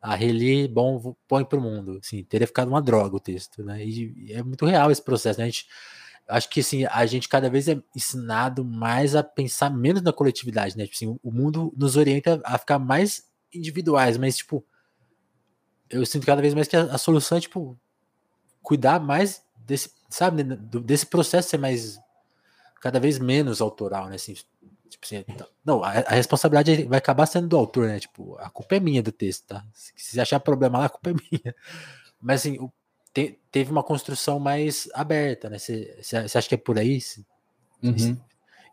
a 0.01 0.15
reli, 0.15 0.69
bom, 0.69 1.15
põe 1.29 1.45
pro 1.45 1.61
mundo. 1.61 1.99
Assim, 2.03 2.25
teria 2.25 2.47
ficado 2.47 2.69
uma 2.69 2.83
droga 2.83 3.17
o 3.17 3.21
texto, 3.21 3.65
né? 3.65 3.85
E, 3.85 4.29
e 4.29 4.33
é 4.33 4.43
muito 4.43 4.67
real 4.67 4.91
esse 4.91 5.03
processo, 5.03 5.39
né? 5.39 5.45
A 5.45 5.49
gente 5.49 5.67
acho 6.33 6.49
que 6.49 6.61
assim, 6.61 6.85
a 6.87 7.07
gente 7.07 7.29
cada 7.29 7.49
vez 7.51 7.69
é 7.69 7.81
ensinado 7.95 8.65
mais 8.65 9.15
a 9.15 9.23
pensar 9.23 9.71
menos 9.71 10.03
na 10.03 10.13
coletividade, 10.13 10.77
né? 10.77 10.85
Tipo 10.85 10.97
assim, 10.97 11.19
o 11.23 11.31
mundo 11.31 11.73
nos 11.77 11.97
orienta 11.97 12.41
a 12.45 12.59
ficar 12.59 12.79
mais 12.79 13.31
individuais, 13.53 14.17
mas 14.17 14.37
tipo, 14.39 14.65
eu 15.91 16.05
sinto 16.07 16.27
cada 16.27 16.41
vez 16.41 16.55
mais 16.55 16.67
que 16.67 16.77
a, 16.77 16.85
a 16.85 16.99
solução 16.99 17.39
é 17.39 17.41
tipo 17.41 17.79
cuidar 18.63 19.01
mais 19.01 19.43
desse, 19.57 19.91
sabe, 20.09 20.43
né, 20.43 20.57
desse 20.57 21.07
processo 21.07 21.51
ser 21.51 21.59
mais 21.59 21.99
cada 22.81 22.99
vez 22.99 23.19
menos 23.19 23.61
autoral, 23.61 24.09
né? 24.09 24.17
Assim, 24.17 24.35
tipo 24.35 25.05
assim, 25.05 25.25
então, 25.29 25.47
não, 25.65 25.85
a, 25.85 25.91
a, 25.91 26.15
responsabilidade 26.15 26.85
vai 26.85 26.99
acabar 26.99 27.27
sendo 27.27 27.49
do 27.49 27.57
autor, 27.57 27.89
né? 27.89 28.01
Tipo, 28.01 28.37
a 28.39 28.49
culpa 28.51 28.77
é 28.77 28.81
minha 28.81 29.03
do 29.03 29.13
texto, 29.13 29.47
tá? 29.47 29.65
Se, 29.73 29.93
se 29.97 30.21
achar 30.21 30.41
problema 30.41 30.79
lá, 30.79 30.87
a 30.87 30.89
culpa 30.89 31.11
é 31.11 31.15
minha. 31.15 31.55
Mas 32.21 32.41
assim, 32.41 32.59
o, 32.59 32.73
te, 33.13 33.39
teve 33.51 33.71
uma 33.71 33.83
construção 33.83 34.39
mais 34.39 34.89
aberta, 34.95 35.51
né? 35.51 35.59
Você 35.59 36.03
acha 36.13 36.49
que 36.49 36.55
é 36.55 36.59
por 36.59 36.79
aí? 36.79 37.01
Cê, 37.01 37.21
uhum. 37.83 38.17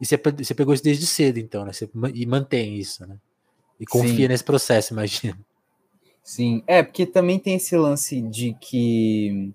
E 0.01 0.05
você 0.05 0.53
pegou 0.55 0.73
isso 0.73 0.83
desde 0.83 1.05
cedo, 1.05 1.39
então, 1.39 1.65
né? 1.65 1.73
Cê, 1.73 1.89
e 2.13 2.25
mantém 2.25 2.75
isso, 2.77 3.05
né? 3.05 3.17
E 3.79 3.85
confia 3.85 4.13
Sim. 4.13 4.27
nesse 4.27 4.43
processo, 4.43 4.93
imagina. 4.93 5.37
Sim, 6.23 6.63
é, 6.67 6.83
porque 6.83 7.05
também 7.05 7.39
tem 7.39 7.55
esse 7.55 7.75
lance 7.75 8.21
de 8.21 8.53
que 8.53 9.51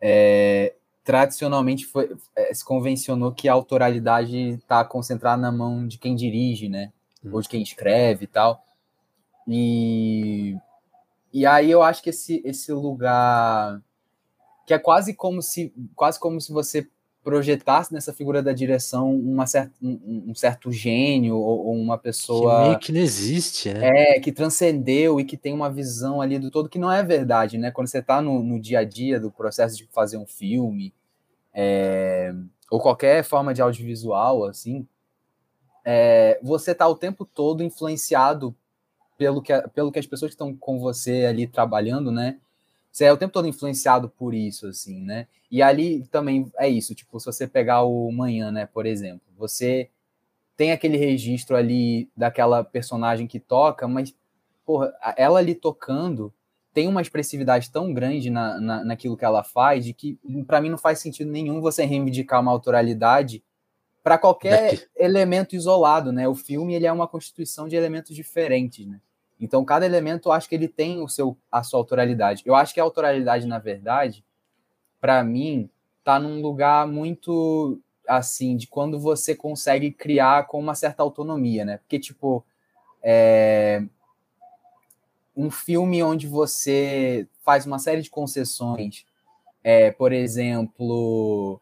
é, 0.00 0.74
tradicionalmente 1.02 1.86
foi, 1.86 2.14
é, 2.34 2.52
se 2.52 2.64
convencionou 2.64 3.32
que 3.32 3.48
a 3.48 3.52
autoralidade 3.52 4.36
está 4.36 4.84
concentrada 4.84 5.40
na 5.40 5.52
mão 5.52 5.86
de 5.86 5.98
quem 5.98 6.14
dirige, 6.14 6.68
né? 6.68 6.92
Hum. 7.24 7.30
Ou 7.32 7.40
de 7.40 7.48
quem 7.48 7.62
escreve 7.62 8.24
e 8.24 8.26
tal. 8.28 8.62
E, 9.48 10.56
e 11.32 11.46
aí 11.46 11.70
eu 11.70 11.82
acho 11.82 12.02
que 12.02 12.10
esse, 12.10 12.42
esse 12.44 12.72
lugar 12.72 13.80
que 14.66 14.74
é 14.74 14.78
quase 14.78 15.14
como 15.14 15.40
se 15.40 15.72
quase 15.94 16.18
como 16.18 16.40
se 16.40 16.52
você 16.52 16.86
projetasse 17.22 17.92
nessa 17.92 18.12
figura 18.12 18.40
da 18.40 18.52
direção 18.52 19.12
uma 19.12 19.46
certa, 19.46 19.72
um, 19.82 20.26
um 20.28 20.34
certo 20.34 20.70
gênio 20.70 21.36
ou, 21.36 21.66
ou, 21.66 21.74
uma 21.74 21.98
pessoa 21.98 22.60
que 22.60 22.66
meio 22.68 22.78
que 22.78 22.92
não 22.92 23.00
existe, 23.00 23.72
né? 23.72 24.14
É, 24.14 24.20
que 24.20 24.30
transcendeu 24.30 25.18
e 25.18 25.24
que 25.24 25.36
tem 25.36 25.52
uma 25.52 25.68
visão 25.68 26.20
ali 26.20 26.38
do 26.38 26.52
todo 26.52 26.68
que 26.68 26.78
não 26.78 26.90
é 26.90 27.02
verdade, 27.02 27.58
né? 27.58 27.70
Quando 27.70 27.88
você 27.88 27.98
está 27.98 28.20
no, 28.20 28.42
no 28.42 28.60
dia 28.60 28.80
a 28.80 28.84
dia 28.84 29.18
do 29.18 29.30
processo 29.30 29.76
de 29.76 29.86
fazer 29.86 30.16
um 30.16 30.26
filme 30.26 30.94
é, 31.52 32.32
ou 32.70 32.78
qualquer 32.78 33.24
forma 33.24 33.54
de 33.54 33.62
audiovisual, 33.62 34.44
assim, 34.44 34.86
é, 35.84 36.38
você 36.42 36.72
está 36.72 36.86
o 36.86 36.96
tempo 36.96 37.24
todo 37.24 37.62
influenciado 37.62 38.54
pelo 39.18 39.42
que, 39.42 39.52
pelo 39.74 39.90
que 39.90 39.98
as 39.98 40.06
pessoas 40.06 40.30
que 40.30 40.34
estão 40.34 40.54
com 40.54 40.78
você 40.78 41.24
ali 41.24 41.46
trabalhando, 41.46 42.12
né? 42.12 42.38
Você 42.96 43.04
é 43.04 43.12
o 43.12 43.16
tempo 43.18 43.34
todo 43.34 43.46
influenciado 43.46 44.08
por 44.08 44.32
isso, 44.32 44.66
assim, 44.66 45.02
né? 45.02 45.26
E 45.50 45.60
ali 45.60 46.06
também 46.06 46.50
é 46.56 46.66
isso, 46.66 46.94
tipo, 46.94 47.20
se 47.20 47.26
você 47.26 47.46
pegar 47.46 47.82
o 47.82 48.10
Manhã, 48.10 48.50
né, 48.50 48.64
por 48.64 48.86
exemplo, 48.86 49.20
você 49.36 49.90
tem 50.56 50.72
aquele 50.72 50.96
registro 50.96 51.56
ali 51.56 52.08
daquela 52.16 52.64
personagem 52.64 53.26
que 53.26 53.38
toca, 53.38 53.86
mas, 53.86 54.14
porra, 54.64 54.94
ela 55.14 55.38
ali 55.38 55.54
tocando 55.54 56.32
tem 56.72 56.88
uma 56.88 57.02
expressividade 57.02 57.70
tão 57.70 57.92
grande 57.92 58.30
na, 58.30 58.58
na, 58.58 58.82
naquilo 58.82 59.14
que 59.14 59.26
ela 59.26 59.44
faz, 59.44 59.84
de 59.84 59.92
que 59.92 60.18
para 60.46 60.62
mim 60.62 60.70
não 60.70 60.78
faz 60.78 60.98
sentido 60.98 61.30
nenhum 61.30 61.60
você 61.60 61.84
reivindicar 61.84 62.40
uma 62.40 62.50
autoralidade 62.50 63.44
para 64.02 64.16
qualquer 64.16 64.88
elemento 64.96 65.54
isolado, 65.54 66.12
né? 66.12 66.26
O 66.26 66.34
filme 66.34 66.74
ele 66.74 66.86
é 66.86 66.92
uma 66.92 67.06
constituição 67.06 67.68
de 67.68 67.76
elementos 67.76 68.16
diferentes, 68.16 68.86
né? 68.86 69.02
Então, 69.40 69.64
cada 69.64 69.84
elemento, 69.84 70.28
eu 70.28 70.32
acho 70.32 70.48
que 70.48 70.54
ele 70.54 70.68
tem 70.68 71.02
o 71.02 71.08
seu, 71.08 71.36
a 71.52 71.62
sua 71.62 71.78
autoralidade. 71.80 72.42
Eu 72.46 72.54
acho 72.54 72.72
que 72.72 72.80
a 72.80 72.82
autoralidade, 72.82 73.46
na 73.46 73.58
verdade, 73.58 74.24
para 75.00 75.22
mim, 75.22 75.68
tá 76.02 76.18
num 76.18 76.40
lugar 76.40 76.86
muito 76.86 77.80
assim, 78.08 78.56
de 78.56 78.66
quando 78.66 78.98
você 78.98 79.34
consegue 79.34 79.90
criar 79.90 80.46
com 80.46 80.58
uma 80.58 80.74
certa 80.74 81.02
autonomia, 81.02 81.64
né? 81.64 81.78
Porque, 81.78 81.98
tipo, 81.98 82.44
é... 83.02 83.82
um 85.36 85.50
filme 85.50 86.02
onde 86.02 86.26
você 86.26 87.28
faz 87.42 87.66
uma 87.66 87.78
série 87.78 88.02
de 88.02 88.10
concessões, 88.10 89.04
é, 89.62 89.90
por 89.90 90.12
exemplo, 90.12 91.60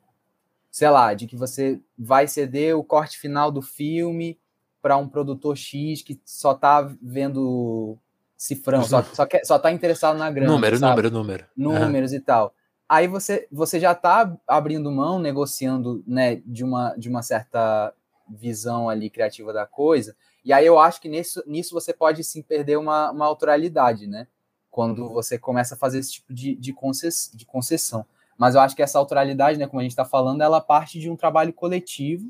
sei 0.71 0.91
lá, 0.91 1.15
de 1.15 1.27
que 1.27 1.37
você 1.37 1.81
vai 1.99 2.29
ceder 2.29 2.77
o 2.77 2.85
corte 2.85 3.19
final 3.19 3.51
do 3.51 3.63
filme 3.63 4.39
para 4.85 4.99
um 4.99 5.09
produtor 5.09 5.57
X 5.57 6.03
que 6.03 6.21
só 6.27 6.53
tá 6.53 6.83
vendo 7.01 7.97
cifrão, 8.37 8.85
só, 8.85 9.03
só, 9.03 9.25
quer, 9.25 9.43
só 9.43 9.59
tá 9.59 9.73
interessado 9.73 10.19
na 10.19 10.31
grana. 10.31 10.53
Número, 10.53 10.77
sabe? 10.77 10.91
número, 10.91 11.11
número. 11.11 11.47
Números 11.57 12.11
uhum. 12.11 12.19
e 12.19 12.21
tal. 12.21 12.55
aí 12.87 13.09
você, 13.09 13.49
você 13.51 13.81
já 13.81 13.93
está 13.93 14.37
abrindo 14.47 14.93
mão, 14.93 15.19
negociando 15.19 16.05
né, 16.07 16.43
de, 16.45 16.63
uma, 16.63 16.95
de 16.99 17.09
uma 17.09 17.23
certa 17.23 17.95
visão 18.29 18.91
ali 18.91 19.09
criativa 19.09 19.55
da 19.55 19.65
coisa, 19.65 20.15
e 20.45 20.53
aí 20.53 20.67
eu 20.67 20.79
acho 20.79 21.01
que 21.01 21.09
nisso, 21.09 21.43
nisso 21.47 21.73
você 21.73 21.95
pode 21.95 22.23
sim 22.23 22.43
perder 22.43 22.77
uma, 22.77 23.11
uma 23.11 23.25
autoralidade, 23.25 24.07
né? 24.07 24.27
Quando 24.71 25.09
você 25.09 25.39
começa 25.39 25.77
a 25.77 25.79
fazer 25.79 26.01
esse 26.01 26.13
tipo 26.13 26.35
de, 26.35 26.55
de, 26.57 26.75
concess, 26.75 27.31
de 27.35 27.47
concessão. 27.47 28.05
Mas 28.37 28.55
eu 28.55 28.61
acho 28.61 28.77
que 28.77 28.83
essa 28.83 28.99
autoralidade, 28.99 29.59
né, 29.59 29.67
como 29.67 29.81
a 29.81 29.83
gente 29.83 29.93
está 29.93 30.05
falando, 30.05 30.43
ela 30.43 30.61
parte 30.61 31.01
de 31.01 31.09
um 31.09 31.17
trabalho 31.17 31.55
coletivo, 31.55 32.29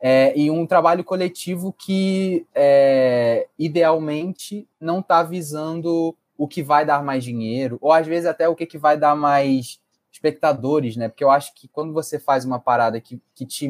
é, 0.00 0.36
e 0.38 0.50
um 0.50 0.66
trabalho 0.66 1.02
coletivo 1.02 1.72
que 1.72 2.46
é, 2.54 3.46
idealmente 3.58 4.68
não 4.80 5.00
está 5.00 5.22
visando 5.22 6.14
o 6.36 6.46
que 6.46 6.62
vai 6.62 6.84
dar 6.84 7.02
mais 7.02 7.24
dinheiro, 7.24 7.78
ou 7.80 7.92
às 7.92 8.06
vezes 8.06 8.26
até 8.26 8.48
o 8.48 8.54
que, 8.54 8.66
que 8.66 8.76
vai 8.76 8.96
dar 8.96 9.14
mais 9.16 9.80
espectadores, 10.12 10.96
né? 10.96 11.08
Porque 11.08 11.24
eu 11.24 11.30
acho 11.30 11.54
que 11.54 11.68
quando 11.68 11.92
você 11.92 12.18
faz 12.18 12.44
uma 12.44 12.58
parada 12.58 13.00
que, 13.00 13.20
que, 13.34 13.46
te, 13.46 13.68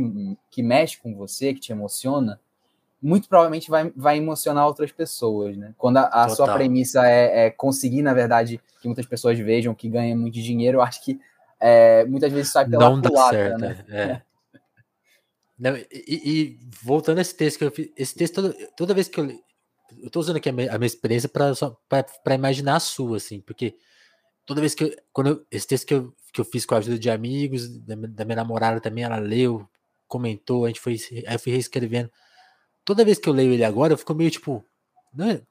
que 0.50 0.62
mexe 0.62 0.98
com 0.98 1.14
você, 1.14 1.54
que 1.54 1.60
te 1.60 1.72
emociona, 1.72 2.40
muito 3.00 3.28
provavelmente 3.28 3.70
vai, 3.70 3.92
vai 3.94 4.16
emocionar 4.16 4.66
outras 4.66 4.90
pessoas, 4.90 5.56
né? 5.56 5.74
Quando 5.78 5.98
a, 5.98 6.06
a 6.06 6.28
sua 6.28 6.52
premissa 6.54 7.06
é, 7.08 7.46
é, 7.46 7.50
conseguir, 7.50 8.02
na 8.02 8.14
verdade, 8.14 8.60
que 8.80 8.88
muitas 8.88 9.06
pessoas 9.06 9.38
vejam 9.38 9.74
que 9.74 9.88
ganha 9.88 10.16
muito 10.16 10.34
dinheiro, 10.34 10.78
eu 10.78 10.82
acho 10.82 11.02
que 11.04 11.20
é, 11.60 12.04
muitas 12.04 12.32
vezes 12.32 12.52
sai 12.52 12.68
pela 12.68 12.90
Não 12.90 13.00
certo, 13.28 13.58
né? 13.60 13.84
É. 13.88 14.22
Não, 15.58 15.76
e, 15.76 15.86
e, 15.90 16.58
voltando 16.82 17.18
a 17.18 17.22
esse 17.22 17.34
texto 17.34 17.58
que 17.58 17.64
eu 17.64 17.70
fiz, 17.70 17.90
esse 17.96 18.14
texto 18.14 18.34
toda, 18.34 18.54
toda 18.76 18.94
vez 18.94 19.08
que 19.08 19.20
eu 19.20 19.26
eu 19.98 20.10
tô 20.10 20.20
usando 20.20 20.36
aqui 20.36 20.48
a 20.48 20.52
minha, 20.52 20.74
a 20.74 20.78
minha 20.78 20.86
experiência 20.86 21.28
para 21.28 22.34
imaginar 22.34 22.76
a 22.76 22.80
sua, 22.80 23.16
assim, 23.18 23.40
porque 23.40 23.76
toda 24.44 24.60
vez 24.60 24.74
que 24.74 24.84
eu, 24.84 24.96
quando 25.12 25.28
eu, 25.28 25.46
esse 25.50 25.66
texto 25.66 25.86
que 25.86 25.94
eu, 25.94 26.14
que 26.32 26.40
eu 26.40 26.44
fiz 26.44 26.66
com 26.66 26.74
a 26.74 26.78
ajuda 26.78 26.98
de 26.98 27.10
amigos, 27.10 27.78
da, 27.78 27.94
da 27.94 28.24
minha 28.24 28.36
namorada 28.36 28.80
também, 28.80 29.04
ela 29.04 29.18
leu, 29.18 29.68
comentou, 30.08 30.64
a 30.64 30.68
gente 30.68 30.80
foi, 30.80 30.96
aí 31.26 31.34
eu 31.34 31.38
fui 31.38 31.52
reescrevendo. 31.52 32.10
Toda 32.84 33.04
vez 33.04 33.18
que 33.18 33.28
eu 33.28 33.32
leio 33.32 33.52
ele 33.52 33.64
agora, 33.64 33.92
eu 33.92 33.98
fico 33.98 34.14
meio 34.14 34.30
tipo, 34.30 34.64
né, 35.14 35.42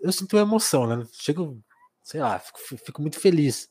eu 0.00 0.12
sinto 0.12 0.36
emoção, 0.36 0.86
né? 0.86 1.06
Chego, 1.12 1.62
sei 2.02 2.20
lá, 2.20 2.38
fico, 2.38 2.58
fico 2.78 3.00
muito 3.02 3.18
feliz. 3.18 3.70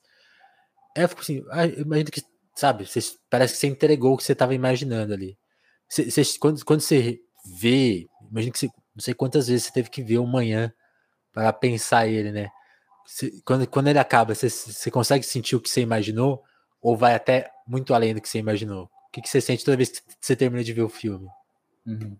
Eu 0.96 1.10
fico 1.10 1.22
assim, 1.22 1.44
ah, 1.52 1.68
eu 1.68 1.82
imagino 1.82 2.12
que, 2.12 2.24
sabe, 2.56 2.86
você, 2.86 3.00
parece 3.30 3.54
que 3.54 3.60
você 3.60 3.68
entregou 3.68 4.14
o 4.14 4.18
que 4.18 4.24
você 4.24 4.34
estava 4.34 4.56
imaginando 4.56 5.14
ali. 5.14 5.38
Você, 5.94 6.10
você, 6.10 6.40
quando, 6.40 6.66
quando 6.66 6.82
você 6.82 7.22
vê, 7.46 8.08
imagina 8.32 8.52
que 8.52 8.58
você 8.58 8.68
não 8.96 9.02
sei 9.02 9.14
quantas 9.14 9.48
vezes 9.48 9.66
você 9.68 9.72
teve 9.72 9.92
que 9.92 10.02
ver 10.02 10.18
o 10.18 10.26
manhã 10.26 10.74
para 11.32 11.54
pensar 11.54 12.08
ele, 12.08 12.32
né? 12.32 12.50
Você, 13.06 13.32
quando, 13.46 13.68
quando 13.68 13.90
ele 13.90 14.00
acaba, 14.00 14.34
você, 14.34 14.90
consegue 14.90 15.24
sentir 15.24 15.56
o 15.56 15.62
que 15.62 15.70
você 15.70 15.82
imaginou? 15.82 16.44
Ou 16.82 16.98
vai 16.98 17.14
até 17.14 17.52
muito 17.68 17.94
além 17.94 18.16
do 18.16 18.22
que 18.22 18.28
você 18.28 18.40
imaginou? 18.40 18.86
O 18.86 19.12
que, 19.12 19.22
que 19.22 19.30
você 19.30 19.40
sente 19.40 19.64
toda 19.64 19.78
vez 19.78 19.90
que 19.92 20.02
você 20.20 20.36
termina 20.36 20.64
de 20.64 20.74
ver 20.74 20.82
o 20.82 20.90
filme? 20.90 21.28
Uhum. 21.86 22.18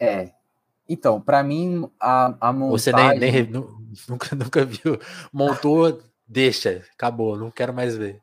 É. 0.00 0.32
Então, 0.88 1.20
para 1.20 1.44
mim, 1.44 1.88
a, 2.00 2.48
a 2.48 2.52
montagem... 2.52 2.70
Você 2.72 2.92
nem, 2.92 3.44
nem, 3.44 3.50
nunca, 4.08 4.34
nunca 4.34 4.64
viu. 4.64 4.98
Montou, 5.32 6.02
deixa, 6.26 6.84
acabou, 6.92 7.38
não 7.38 7.52
quero 7.52 7.72
mais 7.72 7.96
ver. 7.96 8.20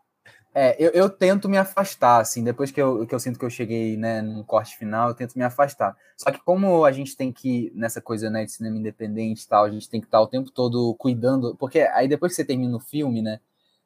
É, 0.59 0.75
eu, 0.79 0.89
eu, 0.89 1.07
tento 1.07 1.47
me 1.47 1.55
afastar, 1.55 2.19
assim, 2.19 2.43
depois 2.43 2.71
que 2.71 2.81
eu, 2.81 3.05
que 3.05 3.13
eu 3.13 3.19
sinto 3.19 3.37
que 3.37 3.45
eu 3.45 3.49
cheguei, 3.49 3.95
né, 3.95 4.23
num 4.23 4.41
corte 4.41 4.75
final, 4.75 5.09
eu 5.09 5.13
tento 5.13 5.37
me 5.37 5.43
afastar. 5.43 5.95
Só 6.17 6.31
que 6.31 6.39
como 6.43 6.83
a 6.83 6.91
gente 6.91 7.15
tem 7.15 7.31
que, 7.31 7.71
nessa 7.75 8.01
coisa, 8.01 8.27
né, 8.27 8.43
de 8.43 8.51
cinema 8.51 8.75
independente 8.75 9.43
e 9.43 9.47
tal, 9.47 9.65
a 9.65 9.69
gente 9.69 9.87
tem 9.87 10.01
que 10.01 10.07
estar 10.07 10.19
o 10.19 10.25
tempo 10.25 10.49
todo 10.49 10.95
cuidando, 10.95 11.55
porque 11.59 11.81
aí 11.81 12.07
depois 12.07 12.31
que 12.31 12.37
você 12.37 12.43
termina 12.43 12.75
o 12.75 12.79
filme, 12.79 13.21
né, 13.21 13.39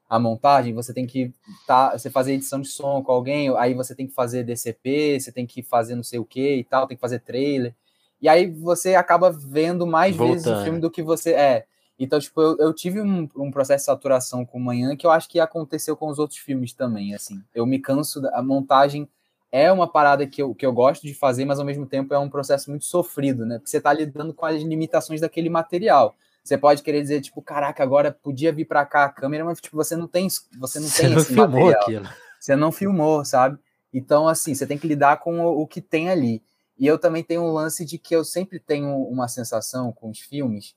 a 0.10 0.18
montagem, 0.18 0.74
você 0.74 0.94
tem 0.94 1.06
que 1.06 1.34
tá, 1.68 1.92
você 1.92 2.10
fazer 2.10 2.36
edição 2.36 2.62
de 2.62 2.70
som 2.70 3.04
com 3.04 3.12
alguém, 3.12 3.54
aí 3.58 3.74
você 3.74 3.94
tem 3.94 4.08
que 4.08 4.14
fazer 4.14 4.46
DCP, 4.46 5.20
você 5.20 5.30
tem 5.30 5.46
que 5.46 5.62
fazer 5.62 5.96
não 5.96 6.04
sei 6.04 6.20
o 6.20 6.26
que 6.26 6.56
e 6.56 6.64
tal, 6.64 6.88
tem 6.88 6.96
que 6.96 7.02
fazer 7.02 7.20
trailer, 7.20 7.76
e 8.22 8.30
aí 8.30 8.50
você 8.50 8.96
acaba 8.96 9.30
vendo 9.30 9.86
mais 9.86 10.16
Voltando. 10.16 10.36
vezes 10.36 10.48
o 10.48 10.64
filme 10.64 10.80
do 10.80 10.90
que 10.90 11.04
você, 11.04 11.34
é, 11.34 11.66
então, 12.04 12.20
tipo, 12.20 12.42
eu, 12.42 12.58
eu 12.58 12.74
tive 12.74 13.00
um, 13.00 13.30
um, 13.36 13.52
processo 13.52 13.84
de 13.84 13.86
saturação 13.86 14.44
com 14.46 14.60
Manhã 14.60 14.96
que 14.96 15.06
eu 15.06 15.12
acho 15.12 15.30
que 15.30 15.40
aconteceu 15.40 15.96
com 15.96 16.08
os 16.08 16.18
outros 16.18 16.40
filmes 16.40 16.74
também, 16.74 17.14
assim. 17.14 17.42
Eu 17.54 17.66
me 17.66 17.78
canso, 17.78 18.20
da, 18.20 18.38
a 18.38 18.42
montagem 18.42 19.08
é 19.52 19.72
uma 19.72 19.88
parada 19.88 20.26
que 20.26 20.42
eu, 20.42 20.56
que 20.56 20.66
eu 20.66 20.74
gosto 20.74 21.04
de 21.04 21.14
fazer, 21.14 21.46
mas 21.46 21.60
ao 21.60 21.66
mesmo 21.66 21.86
tempo 21.86 22.14
é 22.14 22.18
um 22.18 22.30
processo 22.30 22.70
muito 22.70 22.86
sofrido, 22.86 23.46
né? 23.46 23.60
Porque 23.60 23.70
você 23.70 23.80
tá 23.80 23.94
lidando 23.94 24.34
com 24.34 24.46
as 24.46 24.62
limitações 24.64 25.22
daquele 25.22 25.50
material. 25.50 26.16
Você 26.44 26.58
pode 26.58 26.82
querer 26.82 27.02
dizer, 27.02 27.22
tipo, 27.22 27.40
caraca, 27.42 27.84
agora 27.84 28.12
podia 28.12 28.52
vir 28.52 28.66
para 28.66 28.84
cá 28.84 29.06
a 29.06 29.10
câmera, 29.10 29.46
mas 29.46 29.62
tipo, 29.62 29.78
você 29.78 29.96
não 29.96 30.08
tem, 30.08 30.28
você 30.58 30.80
não 30.80 30.88
você 30.88 31.02
tem 31.04 31.14
não 31.14 31.24
filmou 31.24 31.48
material. 31.48 31.82
aquilo. 31.82 32.10
Você 32.40 32.56
não 32.56 32.72
filmou, 32.72 33.24
sabe? 33.24 33.60
Então, 33.94 34.28
assim, 34.28 34.56
você 34.56 34.66
tem 34.66 34.78
que 34.78 34.88
lidar 34.88 35.18
com 35.18 35.40
o, 35.42 35.62
o 35.62 35.68
que 35.68 35.82
tem 35.82 36.10
ali. 36.10 36.42
E 36.80 36.88
eu 36.88 36.98
também 36.98 37.24
tenho 37.24 37.44
um 37.44 37.52
lance 37.52 37.86
de 37.86 38.00
que 38.00 38.16
eu 38.16 38.24
sempre 38.24 38.58
tenho 38.58 39.04
uma 39.04 39.28
sensação 39.28 39.92
com 39.92 40.10
os 40.10 40.20
filmes 40.20 40.74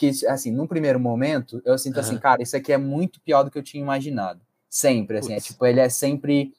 que, 0.00 0.26
assim, 0.26 0.50
num 0.50 0.66
primeiro 0.66 0.98
momento, 0.98 1.60
eu 1.62 1.76
sinto 1.76 1.96
uhum. 1.96 2.00
assim, 2.00 2.18
cara, 2.18 2.42
isso 2.42 2.56
aqui 2.56 2.72
é 2.72 2.78
muito 2.78 3.20
pior 3.20 3.42
do 3.42 3.50
que 3.50 3.58
eu 3.58 3.62
tinha 3.62 3.82
imaginado. 3.82 4.40
Sempre, 4.66 5.18
assim, 5.18 5.34
é 5.34 5.40
tipo, 5.40 5.66
ele 5.66 5.78
é 5.78 5.90
sempre 5.90 6.54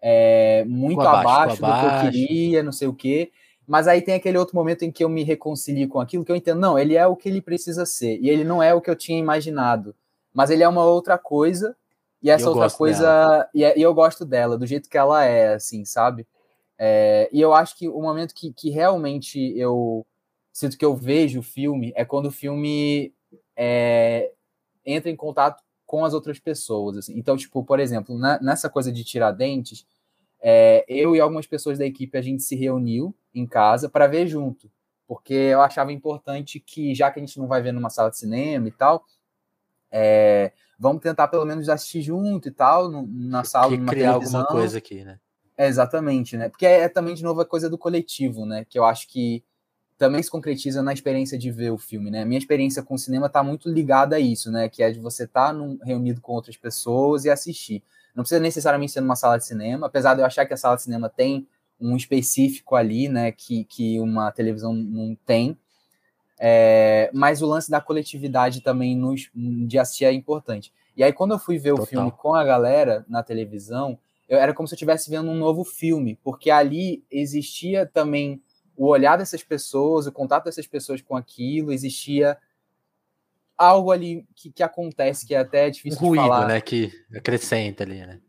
é, 0.00 0.64
muito 0.66 1.00
abaixo, 1.00 1.62
abaixo 1.62 1.62
do 1.62 1.66
que 1.66 1.96
eu 1.96 2.10
queria, 2.10 2.62
não 2.64 2.72
sei 2.72 2.88
o 2.88 2.92
quê. 2.92 3.30
Mas 3.68 3.86
aí 3.86 4.02
tem 4.02 4.16
aquele 4.16 4.36
outro 4.36 4.56
momento 4.56 4.82
em 4.82 4.90
que 4.90 5.04
eu 5.04 5.08
me 5.08 5.22
reconcilio 5.22 5.88
com 5.88 6.00
aquilo, 6.00 6.24
que 6.24 6.32
eu 6.32 6.34
entendo, 6.34 6.60
não, 6.60 6.76
ele 6.76 6.96
é 6.96 7.06
o 7.06 7.14
que 7.14 7.28
ele 7.28 7.40
precisa 7.40 7.86
ser, 7.86 8.18
e 8.20 8.28
ele 8.28 8.42
não 8.42 8.60
é 8.60 8.74
o 8.74 8.80
que 8.80 8.90
eu 8.90 8.96
tinha 8.96 9.16
imaginado, 9.16 9.94
mas 10.34 10.50
ele 10.50 10.64
é 10.64 10.68
uma 10.68 10.84
outra 10.84 11.16
coisa, 11.16 11.76
e 12.20 12.30
essa 12.30 12.50
outra 12.50 12.68
coisa, 12.68 13.48
e, 13.54 13.62
é, 13.62 13.78
e, 13.78 13.82
eu 13.82 13.94
gosto 13.94 14.24
dela, 14.24 14.58
do 14.58 14.66
jeito 14.66 14.90
que 14.90 14.98
ela 14.98 15.24
é, 15.24 15.54
assim, 15.54 15.84
sabe? 15.84 16.26
É, 16.76 17.28
e 17.32 17.40
eu 17.40 17.54
acho 17.54 17.78
que 17.78 17.88
o 17.88 18.02
momento 18.02 18.34
que, 18.34 18.52
que 18.52 18.70
realmente 18.70 19.38
eu 19.56 20.04
sinto 20.52 20.76
que 20.76 20.84
eu 20.84 20.94
vejo 20.94 21.40
o 21.40 21.42
filme 21.42 21.92
é 21.96 22.04
quando 22.04 22.26
o 22.26 22.30
filme 22.30 23.14
é, 23.56 24.32
entra 24.84 25.10
em 25.10 25.16
contato 25.16 25.62
com 25.86 26.04
as 26.04 26.14
outras 26.14 26.38
pessoas. 26.38 26.96
Assim. 26.96 27.18
Então, 27.18 27.36
tipo, 27.36 27.64
por 27.64 27.80
exemplo, 27.80 28.18
na, 28.18 28.40
nessa 28.40 28.68
coisa 28.68 28.92
de 28.92 29.04
Tiradentes, 29.04 29.86
é, 30.40 30.84
eu 30.88 31.14
e 31.14 31.20
algumas 31.20 31.46
pessoas 31.46 31.78
da 31.78 31.86
equipe 31.86 32.18
a 32.18 32.22
gente 32.22 32.42
se 32.42 32.56
reuniu 32.56 33.14
em 33.34 33.46
casa 33.46 33.88
para 33.88 34.06
ver 34.06 34.26
junto, 34.26 34.70
porque 35.06 35.34
eu 35.34 35.60
achava 35.60 35.92
importante 35.92 36.58
que, 36.60 36.94
já 36.94 37.10
que 37.10 37.20
a 37.20 37.22
gente 37.22 37.38
não 37.38 37.46
vai 37.46 37.62
ver 37.62 37.72
numa 37.72 37.90
sala 37.90 38.10
de 38.10 38.18
cinema 38.18 38.66
e 38.68 38.72
tal, 38.72 39.04
é, 39.90 40.52
vamos 40.78 41.02
tentar 41.02 41.28
pelo 41.28 41.44
menos 41.44 41.68
assistir 41.68 42.02
junto 42.02 42.48
e 42.48 42.50
tal, 42.50 42.90
na 42.90 43.44
sala, 43.44 43.70
que 43.70 43.76
numa 43.76 43.92
criar 43.92 44.14
televisão. 44.14 44.40
alguma 44.40 44.60
coisa 44.60 44.78
aqui, 44.78 45.04
né? 45.04 45.20
É, 45.56 45.66
exatamente, 45.66 46.36
né? 46.36 46.48
Porque 46.48 46.66
é, 46.66 46.80
é, 46.80 46.88
também, 46.88 47.14
de 47.14 47.22
novo, 47.22 47.40
a 47.40 47.46
coisa 47.46 47.68
do 47.70 47.78
coletivo, 47.78 48.44
né? 48.46 48.64
Que 48.64 48.78
eu 48.78 48.84
acho 48.84 49.06
que 49.06 49.44
também 50.02 50.20
se 50.20 50.28
concretiza 50.28 50.82
na 50.82 50.92
experiência 50.92 51.38
de 51.38 51.48
ver 51.52 51.70
o 51.70 51.78
filme, 51.78 52.10
né? 52.10 52.24
Minha 52.24 52.40
experiência 52.40 52.82
com 52.82 52.94
o 52.94 52.98
cinema 52.98 53.28
está 53.28 53.40
muito 53.40 53.68
ligada 53.68 54.16
a 54.16 54.18
isso, 54.18 54.50
né? 54.50 54.68
Que 54.68 54.82
é 54.82 54.90
de 54.90 54.98
você 54.98 55.22
estar 55.22 55.54
tá 55.54 55.60
reunido 55.84 56.20
com 56.20 56.32
outras 56.32 56.56
pessoas 56.56 57.24
e 57.24 57.30
assistir. 57.30 57.84
Não 58.12 58.24
precisa 58.24 58.40
necessariamente 58.40 58.90
ser 58.90 59.00
numa 59.00 59.14
sala 59.14 59.38
de 59.38 59.46
cinema, 59.46 59.86
apesar 59.86 60.14
de 60.14 60.20
eu 60.20 60.26
achar 60.26 60.44
que 60.44 60.52
a 60.52 60.56
sala 60.56 60.74
de 60.74 60.82
cinema 60.82 61.08
tem 61.08 61.46
um 61.80 61.94
específico 61.94 62.74
ali, 62.74 63.08
né? 63.08 63.30
Que, 63.30 63.62
que 63.62 64.00
uma 64.00 64.32
televisão 64.32 64.74
não 64.74 65.16
tem. 65.24 65.56
É, 66.36 67.08
mas 67.14 67.40
o 67.40 67.46
lance 67.46 67.70
da 67.70 67.80
coletividade 67.80 68.60
também 68.60 68.96
nos, 68.96 69.30
de 69.32 69.78
assistir 69.78 70.06
é 70.06 70.12
importante. 70.12 70.72
E 70.96 71.04
aí, 71.04 71.12
quando 71.12 71.30
eu 71.30 71.38
fui 71.38 71.58
ver 71.58 71.70
Total. 71.70 71.84
o 71.84 71.86
filme 71.86 72.10
com 72.10 72.34
a 72.34 72.42
galera 72.42 73.06
na 73.08 73.22
televisão, 73.22 73.96
eu, 74.28 74.36
era 74.36 74.52
como 74.52 74.66
se 74.66 74.74
eu 74.74 74.76
estivesse 74.76 75.08
vendo 75.08 75.30
um 75.30 75.36
novo 75.36 75.62
filme, 75.62 76.18
porque 76.24 76.50
ali 76.50 77.04
existia 77.08 77.86
também 77.86 78.42
o 78.76 78.86
olhar 78.86 79.16
dessas 79.16 79.42
pessoas, 79.42 80.06
o 80.06 80.12
contato 80.12 80.44
dessas 80.44 80.66
pessoas 80.66 81.00
com 81.00 81.16
aquilo, 81.16 81.72
existia 81.72 82.38
algo 83.56 83.90
ali 83.90 84.26
que, 84.34 84.50
que 84.50 84.62
acontece 84.62 85.26
que 85.26 85.34
é 85.34 85.38
até 85.38 85.70
difícil 85.70 85.98
um 86.02 86.08
ruído, 86.08 86.22
de 86.22 86.28
falar. 86.28 86.48
né, 86.48 86.60
que 86.60 86.90
acrescenta 87.14 87.84
ali, 87.84 88.04
né? 88.04 88.20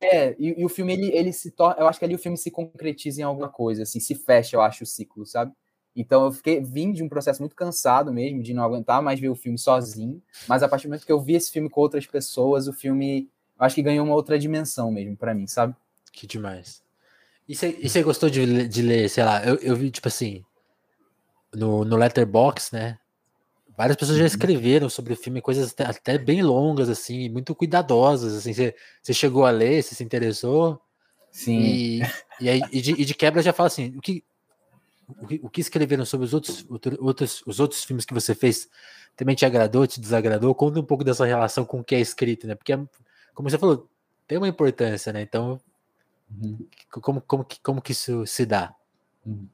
É, 0.00 0.34
e, 0.38 0.60
e, 0.60 0.64
o 0.64 0.68
filme 0.68 0.92
ele, 0.92 1.10
ele 1.12 1.32
se 1.32 1.50
torna, 1.50 1.80
eu 1.80 1.86
acho 1.86 1.98
que 1.98 2.04
ali 2.04 2.14
o 2.14 2.18
filme 2.18 2.36
se 2.36 2.50
concretiza 2.50 3.20
em 3.20 3.24
alguma 3.24 3.48
coisa, 3.48 3.84
assim, 3.84 4.00
se 4.00 4.14
fecha, 4.14 4.56
eu 4.56 4.60
acho 4.60 4.84
o 4.84 4.86
ciclo, 4.86 5.24
sabe? 5.24 5.52
Então 5.94 6.24
eu 6.24 6.32
fiquei 6.32 6.60
vim 6.60 6.92
de 6.92 7.02
um 7.02 7.08
processo 7.08 7.40
muito 7.40 7.56
cansado 7.56 8.12
mesmo 8.12 8.42
de 8.42 8.54
não 8.54 8.62
aguentar 8.62 9.02
mais 9.02 9.18
ver 9.18 9.28
o 9.28 9.34
filme 9.34 9.58
sozinho, 9.58 10.22
mas 10.46 10.62
a 10.62 10.68
partir 10.68 10.86
do 10.86 10.90
momento 10.90 11.06
que 11.06 11.12
eu 11.12 11.20
vi 11.20 11.34
esse 11.34 11.50
filme 11.50 11.68
com 11.68 11.80
outras 11.80 12.06
pessoas, 12.06 12.68
o 12.68 12.72
filme 12.72 13.28
eu 13.58 13.64
acho 13.64 13.74
que 13.74 13.82
ganhou 13.82 14.04
uma 14.04 14.14
outra 14.14 14.38
dimensão 14.38 14.92
mesmo 14.92 15.16
para 15.16 15.34
mim, 15.34 15.46
sabe? 15.46 15.74
Que 16.12 16.26
demais. 16.26 16.82
E 17.48 17.54
você 17.54 18.02
gostou 18.02 18.28
de, 18.28 18.68
de 18.68 18.82
ler, 18.82 19.08
sei 19.08 19.24
lá, 19.24 19.42
eu, 19.42 19.54
eu 19.56 19.74
vi, 19.74 19.90
tipo 19.90 20.06
assim, 20.06 20.44
no, 21.54 21.82
no 21.82 21.96
Letterbox, 21.96 22.72
né? 22.72 22.98
Várias 23.74 23.96
pessoas 23.96 24.18
já 24.18 24.24
uhum. 24.24 24.26
escreveram 24.26 24.90
sobre 24.90 25.14
o 25.14 25.16
filme, 25.16 25.40
coisas 25.40 25.72
até, 25.72 25.84
até 25.84 26.18
bem 26.18 26.42
longas, 26.42 26.90
assim, 26.90 27.30
muito 27.30 27.54
cuidadosas, 27.54 28.34
assim. 28.34 28.52
Você 28.52 29.14
chegou 29.14 29.46
a 29.46 29.50
ler, 29.50 29.82
você 29.82 29.94
se 29.94 30.04
interessou? 30.04 30.78
Sim. 31.30 31.60
E, 31.60 32.02
e, 32.40 32.48
aí, 32.50 32.60
e, 32.70 32.82
de, 32.82 32.92
e 32.92 33.04
de 33.04 33.14
quebra 33.14 33.40
já 33.40 33.52
fala 33.52 33.68
assim, 33.68 33.96
o 33.96 34.00
que, 34.00 34.22
o 35.08 35.26
que, 35.26 35.40
o 35.44 35.48
que 35.48 35.60
escreveram 35.60 36.04
sobre 36.04 36.26
os 36.26 36.34
outros, 36.34 36.66
outros, 36.98 37.42
os 37.46 37.60
outros 37.60 37.82
filmes 37.82 38.04
que 38.04 38.12
você 38.12 38.34
fez 38.34 38.68
também 39.16 39.34
te 39.34 39.46
agradou, 39.46 39.86
te 39.86 40.00
desagradou? 40.00 40.54
Conta 40.54 40.80
um 40.80 40.84
pouco 40.84 41.02
dessa 41.02 41.24
relação 41.24 41.64
com 41.64 41.80
o 41.80 41.84
que 41.84 41.94
é 41.94 42.00
escrito, 42.00 42.46
né? 42.46 42.54
Porque, 42.54 42.76
como 42.76 42.90
como 43.32 43.48
você 43.48 43.56
falou, 43.56 43.88
tem 44.26 44.36
uma 44.36 44.48
importância, 44.48 45.12
né? 45.12 45.22
Então, 45.22 45.60
uhum. 46.30 46.58
como, 46.90 47.20
como, 47.20 47.44
que, 47.44 47.60
como 47.60 47.82
que 47.82 47.92
isso 47.92 48.26
se 48.26 48.44
dá? 48.46 48.74
Uhum. 49.24 49.48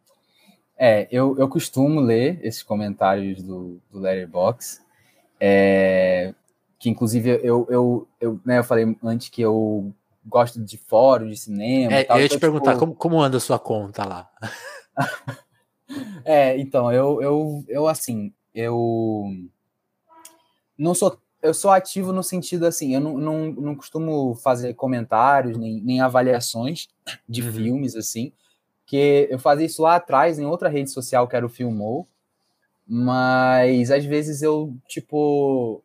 É, 0.77 1.07
eu, 1.11 1.39
eu 1.39 1.49
costumo 1.49 2.01
ler 2.01 2.41
esses 2.43 2.62
comentários 2.62 3.43
do, 3.43 3.81
do 3.91 4.01
Letterboxd, 4.01 4.83
é, 5.39 6.35
que 6.79 6.91
inclusive 6.91 7.41
eu, 7.43 7.66
eu, 7.70 8.09
eu, 8.20 8.41
né, 8.45 8.59
eu 8.59 8.64
falei 8.64 8.97
antes 9.03 9.29
que 9.29 9.41
eu 9.41 9.93
gosto 10.27 10.61
de 10.61 10.77
fórum, 10.77 11.29
de 11.29 11.37
cinema. 11.37 11.95
É, 11.95 12.05
tal, 12.05 12.16
eu 12.16 12.22
ia 12.22 12.29
te 12.29 12.37
então, 12.37 12.41
perguntar, 12.41 12.72
tipo... 12.72 12.81
como, 12.81 12.95
como 12.95 13.22
anda 13.22 13.37
a 13.37 13.41
sua 13.41 13.59
conta 13.59 14.05
lá? 14.05 14.31
é, 16.25 16.59
então, 16.59 16.93
eu, 16.93 17.22
eu, 17.22 17.64
eu 17.68 17.87
assim, 17.87 18.33
eu 18.55 19.31
não 20.77 20.95
sou 20.95 21.18
eu 21.45 21.53
sou 21.53 21.71
ativo 21.71 22.13
no 22.13 22.23
sentido 22.23 22.67
assim, 22.67 22.95
eu 22.95 23.01
não, 23.01 23.19
não, 23.19 23.53
não 23.53 23.75
costumo 23.77 24.35
fazer 24.35 24.73
comentários 24.75 25.59
nem, 25.59 25.81
nem 25.83 26.01
avaliações 26.01 26.89
de 27.29 27.43
uhum. 27.43 27.53
filmes 27.53 27.95
assim, 27.95 28.33
que 28.87 29.29
eu 29.31 29.39
fazia 29.39 29.67
isso 29.67 29.83
lá 29.83 29.97
atrás 29.97 30.39
em 30.39 30.47
outra 30.47 30.69
rede 30.69 30.91
social 30.91 31.29
que 31.29 31.37
era 31.37 31.45
o 31.45 31.51
Filmou, 31.51 32.09
mas 32.87 33.91
às 33.91 34.05
vezes 34.05 34.41
eu 34.41 34.75
tipo 34.89 35.83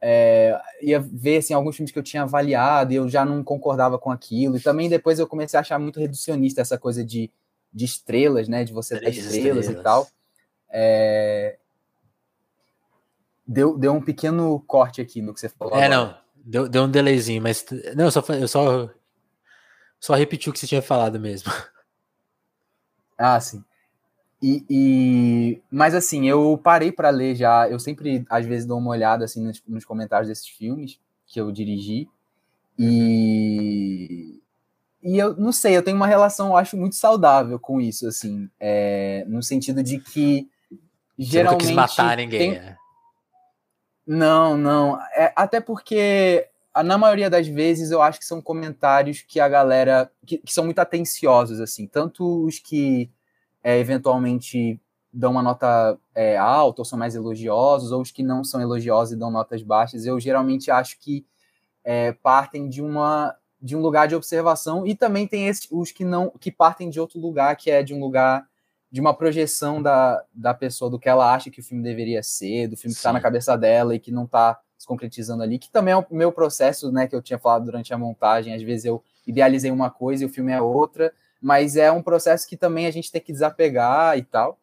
é, 0.00 0.60
ia 0.80 1.00
ver 1.00 1.38
assim, 1.38 1.54
alguns 1.54 1.76
filmes 1.76 1.90
que 1.90 1.98
eu 1.98 2.02
tinha 2.02 2.22
avaliado 2.22 2.92
e 2.92 2.96
eu 2.96 3.08
já 3.08 3.24
não 3.24 3.42
concordava 3.42 3.98
com 3.98 4.10
aquilo. 4.10 4.58
E 4.58 4.60
também 4.60 4.86
depois 4.86 5.18
eu 5.18 5.26
comecei 5.26 5.56
a 5.56 5.62
achar 5.62 5.78
muito 5.78 5.98
reducionista 5.98 6.60
essa 6.60 6.76
coisa 6.76 7.02
de, 7.02 7.30
de 7.72 7.86
estrelas, 7.86 8.46
né? 8.46 8.64
De 8.64 8.72
você 8.74 9.00
dar 9.00 9.08
estrelas, 9.08 9.34
estrelas, 9.34 9.68
e 9.68 9.74
tal. 9.82 10.06
É... 10.68 11.56
Deu, 13.46 13.76
deu 13.76 13.92
um 13.92 14.00
pequeno 14.00 14.60
corte 14.66 15.00
aqui 15.00 15.20
no 15.20 15.34
que 15.34 15.40
você 15.40 15.48
falou. 15.48 15.74
É, 15.74 15.84
agora. 15.84 15.96
não. 15.96 16.24
Deu, 16.36 16.68
deu 16.68 16.82
um 16.84 16.90
delayzinho, 16.90 17.42
mas. 17.42 17.64
Não, 17.96 18.04
eu 18.04 18.10
só, 18.10 18.22
eu 18.34 18.48
só, 18.48 18.90
só 19.98 20.14
repeti 20.14 20.50
o 20.50 20.52
que 20.52 20.58
você 20.58 20.66
tinha 20.66 20.82
falado 20.82 21.18
mesmo. 21.18 21.50
Ah, 23.16 23.38
sim. 23.38 23.62
E, 24.42 24.64
e, 24.68 25.62
mas 25.70 25.94
assim, 25.94 26.28
eu 26.28 26.60
parei 26.62 26.92
para 26.92 27.10
ler 27.10 27.36
já. 27.36 27.68
Eu 27.68 27.78
sempre, 27.78 28.26
às 28.28 28.44
vezes, 28.44 28.66
dou 28.66 28.76
uma 28.76 28.90
olhada 28.90 29.24
assim 29.24 29.42
nos, 29.42 29.62
nos, 29.66 29.84
comentários 29.84 30.28
desses 30.28 30.48
filmes 30.48 30.98
que 31.26 31.40
eu 31.40 31.52
dirigi. 31.52 32.08
E, 32.78 34.40
e 35.02 35.16
eu 35.16 35.36
não 35.36 35.52
sei, 35.52 35.76
eu 35.76 35.82
tenho 35.82 35.96
uma 35.96 36.06
relação, 36.06 36.48
eu 36.48 36.56
acho, 36.56 36.76
muito 36.76 36.96
saudável 36.96 37.58
com 37.58 37.80
isso, 37.80 38.08
assim, 38.08 38.50
é, 38.58 39.24
no 39.28 39.42
sentido 39.42 39.80
de 39.82 39.98
que 40.00 40.50
geralmente. 41.16 41.66
Você 41.66 41.72
não 41.72 41.86
quis 41.86 41.96
matar 41.96 42.16
ninguém. 42.16 42.50
Tem... 42.50 42.58
É. 42.58 42.76
Não, 44.06 44.56
não. 44.56 45.00
É, 45.16 45.32
até 45.34 45.60
porque 45.60 46.46
na 46.84 46.98
maioria 46.98 47.30
das 47.30 47.46
vezes 47.46 47.90
eu 47.90 48.02
acho 48.02 48.18
que 48.18 48.24
são 48.26 48.42
comentários 48.42 49.22
que 49.22 49.40
a 49.40 49.48
galera 49.48 50.10
que, 50.26 50.38
que 50.38 50.52
são 50.52 50.64
muito 50.64 50.80
atenciosos 50.80 51.60
assim 51.60 51.86
tanto 51.86 52.44
os 52.44 52.58
que 52.58 53.10
é, 53.62 53.78
eventualmente 53.78 54.80
dão 55.12 55.30
uma 55.30 55.42
nota 55.42 55.96
é, 56.14 56.36
alta 56.36 56.82
ou 56.82 56.84
são 56.84 56.98
mais 56.98 57.14
elogiosos, 57.14 57.92
ou 57.92 58.02
os 58.02 58.10
que 58.10 58.22
não 58.22 58.42
são 58.42 58.60
elogiosos 58.60 59.14
e 59.14 59.16
dão 59.16 59.30
notas 59.30 59.62
baixas, 59.62 60.04
eu 60.04 60.18
geralmente 60.18 60.70
acho 60.70 60.98
que 60.98 61.24
é, 61.84 62.12
partem 62.12 62.68
de 62.68 62.82
uma 62.82 63.34
de 63.62 63.74
um 63.74 63.80
lugar 63.80 64.06
de 64.06 64.14
observação 64.14 64.86
e 64.86 64.94
também 64.94 65.26
tem 65.26 65.50
os 65.70 65.90
que 65.90 66.04
não 66.04 66.30
que 66.38 66.52
partem 66.52 66.90
de 66.90 67.00
outro 67.00 67.18
lugar 67.18 67.56
que 67.56 67.70
é 67.70 67.82
de 67.82 67.94
um 67.94 68.00
lugar 68.00 68.46
de 68.94 69.00
uma 69.00 69.12
projeção 69.12 69.82
da, 69.82 70.24
da 70.32 70.54
pessoa 70.54 70.88
do 70.88 71.00
que 71.00 71.08
ela 71.08 71.34
acha 71.34 71.50
que 71.50 71.58
o 71.58 71.62
filme 71.64 71.82
deveria 71.82 72.22
ser, 72.22 72.68
do 72.68 72.76
filme 72.76 72.92
Sim. 72.92 72.94
que 72.94 73.00
está 73.00 73.12
na 73.12 73.20
cabeça 73.20 73.58
dela 73.58 73.92
e 73.92 73.98
que 73.98 74.12
não 74.12 74.22
está 74.22 74.60
se 74.78 74.86
concretizando 74.86 75.42
ali, 75.42 75.58
que 75.58 75.68
também 75.68 75.92
é 75.92 75.96
o 75.96 76.06
meu 76.12 76.30
processo, 76.30 76.92
né, 76.92 77.08
que 77.08 77.16
eu 77.16 77.20
tinha 77.20 77.36
falado 77.36 77.64
durante 77.64 77.92
a 77.92 77.98
montagem, 77.98 78.54
às 78.54 78.62
vezes 78.62 78.84
eu 78.84 79.02
idealizei 79.26 79.72
uma 79.72 79.90
coisa 79.90 80.22
e 80.22 80.26
o 80.26 80.30
filme 80.30 80.52
é 80.52 80.62
outra, 80.62 81.12
mas 81.42 81.74
é 81.74 81.90
um 81.90 82.00
processo 82.00 82.48
que 82.48 82.56
também 82.56 82.86
a 82.86 82.92
gente 82.92 83.10
tem 83.10 83.20
que 83.20 83.32
desapegar 83.32 84.16
e 84.16 84.22
tal. 84.22 84.60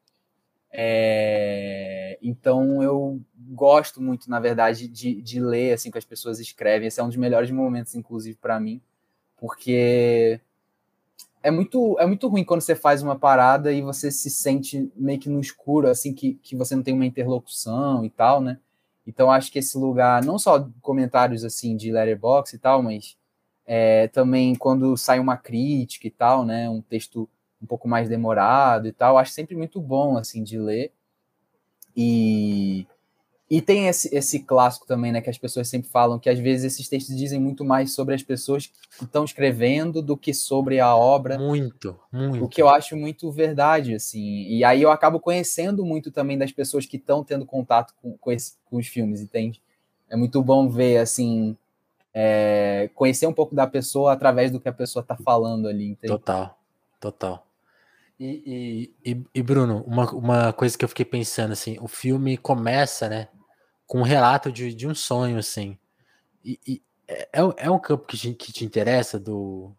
É, 0.71 2.17
então 2.21 2.81
eu 2.81 3.19
gosto 3.49 4.01
muito, 4.01 4.29
na 4.29 4.39
verdade, 4.39 4.87
de, 4.87 5.21
de 5.21 5.41
ler 5.41 5.73
assim 5.73 5.91
que 5.91 5.97
as 5.97 6.05
pessoas 6.05 6.39
escrevem. 6.39 6.87
Esse 6.87 7.01
é 7.01 7.03
um 7.03 7.09
dos 7.09 7.17
melhores 7.17 7.51
momentos, 7.51 7.95
inclusive, 7.95 8.37
para 8.37 8.57
mim, 8.61 8.81
porque 9.35 10.39
é 11.43 11.51
muito, 11.51 11.97
é 11.99 12.05
muito 12.05 12.27
ruim 12.27 12.43
quando 12.43 12.61
você 12.61 12.75
faz 12.75 13.01
uma 13.01 13.17
parada 13.17 13.71
e 13.71 13.81
você 13.81 14.11
se 14.11 14.29
sente 14.29 14.91
meio 14.95 15.19
que 15.19 15.29
no 15.29 15.39
escuro, 15.39 15.87
assim, 15.87 16.13
que, 16.13 16.35
que 16.35 16.55
você 16.55 16.75
não 16.75 16.83
tem 16.83 16.93
uma 16.93 17.05
interlocução 17.05 18.05
e 18.05 18.09
tal, 18.09 18.41
né? 18.41 18.59
Então 19.05 19.31
acho 19.31 19.51
que 19.51 19.59
esse 19.59 19.77
lugar, 19.77 20.23
não 20.23 20.37
só 20.37 20.67
comentários 20.81 21.43
assim 21.43 21.75
de 21.75 21.91
letterbox 21.91 22.53
e 22.53 22.59
tal, 22.59 22.83
mas 22.83 23.17
é, 23.65 24.07
também 24.09 24.55
quando 24.55 24.95
sai 24.95 25.19
uma 25.19 25.37
crítica 25.37 26.07
e 26.07 26.11
tal, 26.11 26.45
né, 26.45 26.69
um 26.69 26.81
texto 26.81 27.27
um 27.61 27.65
pouco 27.65 27.87
mais 27.87 28.09
demorado 28.09 28.87
e 28.87 28.91
tal, 28.91 29.17
acho 29.17 29.31
sempre 29.31 29.55
muito 29.55 29.81
bom 29.81 30.17
assim 30.17 30.43
de 30.43 30.59
ler. 30.59 30.91
E 31.95 32.85
e 33.51 33.61
tem 33.61 33.89
esse, 33.89 34.15
esse 34.15 34.39
clássico 34.39 34.87
também, 34.87 35.11
né, 35.11 35.19
que 35.19 35.29
as 35.29 35.37
pessoas 35.37 35.67
sempre 35.67 35.89
falam 35.89 36.17
que 36.17 36.29
às 36.29 36.39
vezes 36.39 36.71
esses 36.71 36.87
textos 36.87 37.17
dizem 37.17 37.37
muito 37.37 37.65
mais 37.65 37.93
sobre 37.93 38.15
as 38.15 38.23
pessoas 38.23 38.71
que 38.97 39.03
estão 39.03 39.25
escrevendo 39.25 40.01
do 40.01 40.15
que 40.15 40.33
sobre 40.33 40.79
a 40.79 40.95
obra. 40.95 41.37
Muito, 41.37 41.99
muito. 42.09 42.45
O 42.45 42.47
que 42.47 42.61
eu 42.61 42.69
acho 42.69 42.95
muito 42.95 43.29
verdade, 43.29 43.93
assim. 43.93 44.47
E 44.47 44.63
aí 44.63 44.81
eu 44.81 44.89
acabo 44.89 45.19
conhecendo 45.19 45.83
muito 45.83 46.11
também 46.11 46.37
das 46.37 46.53
pessoas 46.53 46.85
que 46.85 46.95
estão 46.95 47.25
tendo 47.25 47.45
contato 47.45 47.93
com, 48.01 48.17
com, 48.17 48.31
esse, 48.31 48.53
com 48.69 48.77
os 48.77 48.87
filmes, 48.87 49.19
entende? 49.19 49.61
É 50.09 50.15
muito 50.15 50.41
bom 50.41 50.69
ver, 50.69 50.99
assim, 50.99 51.57
é, 52.13 52.89
conhecer 52.95 53.27
um 53.27 53.33
pouco 53.33 53.53
da 53.53 53.67
pessoa 53.67 54.13
através 54.13 54.49
do 54.49 54.61
que 54.61 54.69
a 54.69 54.73
pessoa 54.73 55.01
está 55.01 55.17
falando 55.17 55.67
ali. 55.67 55.89
Entende? 55.89 56.13
Total, 56.13 56.57
total. 57.01 57.45
E, 58.17 58.93
e, 59.03 59.23
e, 59.33 59.43
Bruno, 59.43 59.83
uma, 59.85 60.09
uma 60.11 60.53
coisa 60.53 60.77
que 60.77 60.85
eu 60.85 60.89
fiquei 60.89 61.03
pensando, 61.03 61.51
assim, 61.51 61.77
o 61.81 61.87
filme 61.87 62.37
começa, 62.37 63.09
né, 63.09 63.27
com 63.91 63.99
um 63.99 64.03
relato 64.03 64.53
de, 64.53 64.73
de 64.73 64.87
um 64.87 64.95
sonho, 64.95 65.37
assim, 65.37 65.77
e, 66.45 66.57
e 66.65 66.81
é, 67.05 67.23
é, 67.33 67.41
é 67.57 67.69
um 67.69 67.77
campo 67.77 68.07
que 68.07 68.15
te, 68.17 68.33
que 68.33 68.53
te 68.53 68.63
interessa 68.63 69.19
do, 69.19 69.75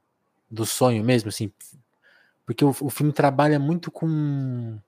do 0.50 0.66
sonho 0.66 1.02
mesmo, 1.02 1.30
assim, 1.30 1.50
porque 2.44 2.62
o, 2.62 2.68
o 2.82 2.90
filme 2.90 3.10
trabalha 3.10 3.58
muito 3.58 3.90
com... 3.90 4.78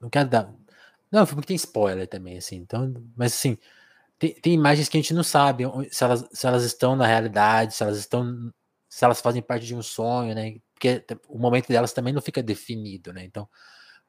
Não 0.00 0.10
quero 0.10 0.28
dar... 0.28 0.52
Não, 1.08 1.22
o 1.22 1.26
filme 1.26 1.44
tem 1.44 1.54
spoiler 1.54 2.08
também, 2.08 2.38
assim, 2.38 2.56
então, 2.56 2.92
mas 3.16 3.34
assim, 3.34 3.56
tem, 4.18 4.34
tem 4.34 4.54
imagens 4.54 4.88
que 4.88 4.96
a 4.96 5.00
gente 5.00 5.14
não 5.14 5.22
sabe 5.22 5.62
se 5.92 6.02
elas, 6.02 6.28
se 6.32 6.48
elas 6.48 6.64
estão 6.64 6.96
na 6.96 7.06
realidade, 7.06 7.76
se 7.76 7.84
elas 7.84 7.96
estão. 7.96 8.52
se 8.88 9.04
elas 9.04 9.20
fazem 9.20 9.40
parte 9.40 9.64
de 9.64 9.76
um 9.76 9.82
sonho, 9.82 10.34
né? 10.34 10.56
Porque 10.74 11.04
o 11.28 11.38
momento 11.38 11.68
delas 11.68 11.92
também 11.92 12.12
não 12.12 12.20
fica 12.20 12.42
definido, 12.42 13.12
né? 13.12 13.24
Então, 13.24 13.48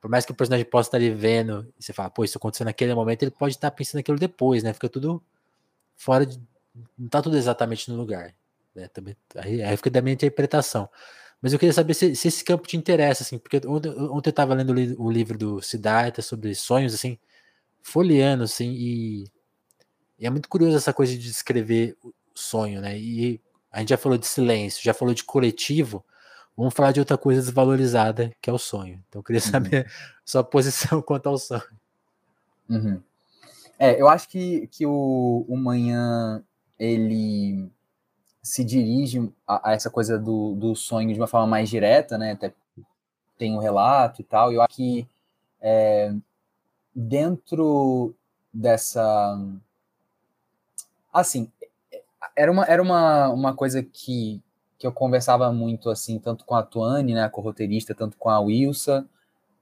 por 0.01 0.09
mais 0.09 0.25
que 0.25 0.31
o 0.31 0.35
personagem 0.35 0.65
possa 0.65 0.89
estar 0.89 0.97
ali 0.97 1.11
vendo, 1.11 1.71
e 1.79 1.83
você 1.83 1.93
fala, 1.93 2.09
pô, 2.09 2.23
isso 2.23 2.37
aconteceu 2.37 2.65
naquele 2.65 2.93
momento, 2.93 3.23
ele 3.23 3.31
pode 3.31 3.55
estar 3.55 3.71
pensando 3.71 3.99
aquilo 3.99 4.17
depois, 4.17 4.63
né? 4.63 4.73
Fica 4.73 4.89
tudo 4.89 5.21
fora 5.97 6.25
de. 6.25 6.39
Não 6.97 7.09
tá 7.09 7.21
tudo 7.21 7.37
exatamente 7.37 7.89
no 7.91 7.97
lugar. 7.97 8.33
Né? 8.75 8.87
Também, 8.89 9.15
aí, 9.35 9.61
aí 9.61 9.77
fica 9.77 9.89
da 9.89 10.01
minha 10.01 10.13
interpretação. 10.13 10.89
Mas 11.41 11.53
eu 11.53 11.59
queria 11.59 11.73
saber 11.73 11.93
se, 11.93 12.15
se, 12.15 12.27
esse 12.27 12.43
campo 12.43 12.67
te 12.67 12.77
interessa, 12.77 13.23
assim, 13.23 13.37
porque 13.39 13.61
ontem, 13.67 13.89
ontem 13.89 14.29
eu 14.29 14.31
estava 14.31 14.53
lendo 14.53 14.73
o 15.01 15.11
livro 15.11 15.37
do 15.37 15.61
Siddhartha 15.61 16.21
sobre 16.21 16.53
sonhos, 16.55 16.93
assim, 16.93 17.17
folheando, 17.81 18.43
assim, 18.43 18.71
e 18.71 19.25
e 20.19 20.27
é 20.27 20.29
muito 20.29 20.49
curioso 20.49 20.75
essa 20.75 20.93
coisa 20.93 21.13
de 21.13 21.19
descrever 21.19 21.95
o 22.03 22.13
sonho, 22.35 22.81
né? 22.81 22.99
E 22.99 23.41
a 23.71 23.79
gente 23.79 23.89
já 23.89 23.97
falou 23.97 24.17
de 24.17 24.27
silêncio, 24.27 24.83
já 24.83 24.93
falou 24.93 25.13
de 25.13 25.23
coletivo. 25.23 26.03
Vamos 26.59 26.73
falar 26.73 26.91
de 26.91 26.99
outra 26.99 27.17
coisa 27.17 27.41
desvalorizada, 27.41 28.35
que 28.41 28.49
é 28.49 28.53
o 28.53 28.57
sonho. 28.57 29.01
Então 29.07 29.19
eu 29.19 29.23
queria 29.23 29.41
uhum. 29.41 29.49
saber 29.49 29.85
uhum. 29.85 29.91
sua 30.25 30.43
posição 30.43 31.01
quanto 31.03 31.27
ao 31.27 31.37
sonho. 31.37 31.63
Uhum. 32.69 33.01
É, 33.79 33.99
eu 33.99 34.09
acho 34.09 34.27
que, 34.27 34.67
que 34.67 34.85
o, 34.85 35.45
o 35.47 35.55
Manhã, 35.55 36.43
ele 36.77 37.71
se 38.43 38.65
dirige 38.65 39.31
a, 39.47 39.69
a, 39.69 39.73
essa 39.73 39.89
coisa 39.89 40.19
do, 40.19 40.53
do 40.55 40.75
sonho 40.75 41.13
de 41.13 41.19
uma 41.19 41.27
forma 41.27 41.47
mais 41.47 41.69
direta, 41.69 42.17
né? 42.17 42.33
Até 42.33 42.53
tem 43.37 43.55
um 43.55 43.59
relato 43.59 44.19
e 44.19 44.23
tal. 44.25 44.51
Eu 44.51 44.61
acho 44.61 44.75
que 44.75 45.07
é, 45.61 46.13
dentro 46.93 48.13
dessa 48.53 49.39
Assim, 51.11 51.51
era 52.35 52.51
uma, 52.51 52.65
era 52.65 52.81
uma, 52.81 53.29
uma 53.29 53.53
coisa 53.55 53.81
que, 53.81 54.41
que 54.79 54.87
eu 54.87 54.93
conversava 54.93 55.51
muito, 55.51 55.89
assim, 55.89 56.17
tanto 56.17 56.45
com 56.45 56.55
a 56.55 56.63
Tuane, 56.63 57.13
né, 57.13 57.23
a 57.23 57.29
corroteirista, 57.29 57.93
tanto 57.93 58.15
com 58.17 58.29
a 58.29 58.39
Wilsa, 58.39 59.05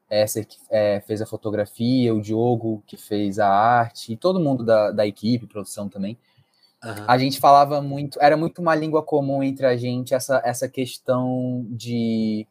essa 0.08 0.46
que 0.46 0.58
é, 0.70 1.02
fez 1.02 1.22
a 1.22 1.26
fotografia, 1.26 2.14
o 2.14 2.22
Diogo, 2.22 2.84
que 2.86 2.96
fez 2.96 3.40
a 3.40 3.50
arte, 3.50 4.14
e 4.14 4.18
todo 4.18 4.40
mundo 4.40 4.64
da, 4.64 4.92
da 4.92 5.08
equipe, 5.08 5.48
produção 5.48 5.90
também. 5.90 6.18
Uhum. 6.84 7.06
A 7.08 7.18
gente 7.18 7.40
falava 7.40 7.82
muito, 7.82 8.20
era 8.22 8.38
muito 8.38 8.62
uma 8.62 8.76
língua 8.76 9.02
comum 9.02 9.42
entre 9.42 9.66
a 9.66 9.76
gente, 9.76 10.14
essa, 10.14 10.40
essa 10.46 10.70
questão 10.70 11.66
de 11.68 12.46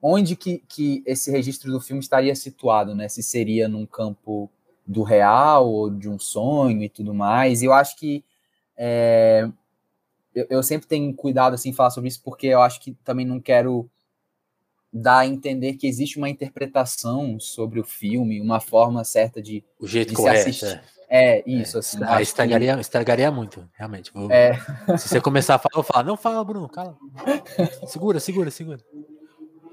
onde 0.00 0.36
que, 0.36 0.62
que 0.68 1.02
esse 1.06 1.30
registro 1.30 1.72
do 1.72 1.80
filme 1.80 2.00
estaria 2.00 2.34
situado, 2.34 2.94
né? 2.94 3.08
Se 3.08 3.22
seria 3.22 3.66
num 3.66 3.86
campo 3.86 4.50
do 4.86 5.02
real 5.02 5.70
ou 5.70 5.88
de 5.88 6.08
um 6.08 6.18
sonho 6.18 6.82
e 6.82 6.88
tudo 6.88 7.14
mais. 7.14 7.62
E 7.62 7.64
eu 7.64 7.72
acho 7.72 7.96
que 7.96 8.22
é, 8.76 9.48
eu, 10.34 10.46
eu, 10.48 10.62
sempre 10.62 10.86
tenho 10.86 11.12
cuidado 11.14 11.54
assim 11.54 11.72
falar 11.72 11.90
sobre 11.90 12.08
isso 12.08 12.22
porque 12.22 12.46
eu 12.46 12.60
acho 12.60 12.80
que 12.80 12.92
também 13.04 13.26
não 13.26 13.40
quero 13.40 13.90
dar 14.92 15.20
a 15.20 15.26
entender 15.26 15.74
que 15.74 15.86
existe 15.86 16.18
uma 16.18 16.28
interpretação 16.28 17.40
sobre 17.40 17.80
o 17.80 17.84
filme, 17.84 18.40
uma 18.40 18.60
forma 18.60 19.02
certa 19.04 19.40
de, 19.40 19.64
o 19.78 19.86
jeito 19.86 20.10
de 20.10 20.14
correto, 20.14 20.42
se 20.42 20.48
assistir. 20.50 20.82
É, 21.08 21.38
é 21.38 21.42
isso, 21.46 21.78
assim. 21.78 21.98
Ah, 22.02 22.20
estragaria, 22.20 22.74
que... 22.74 22.80
estragaria 22.80 23.30
muito, 23.30 23.68
realmente. 23.72 24.10
Vou, 24.12 24.30
é. 24.30 24.54
Se 24.98 25.08
você 25.08 25.20
começar 25.20 25.54
a 25.54 25.58
falar, 25.58 25.80
eu 25.80 25.82
falo, 25.82 26.06
não 26.06 26.16
fala, 26.16 26.44
Bruno, 26.44 26.68
cala. 26.68 26.96
Segura, 27.86 28.20
segura, 28.20 28.50
segura. 28.50 28.80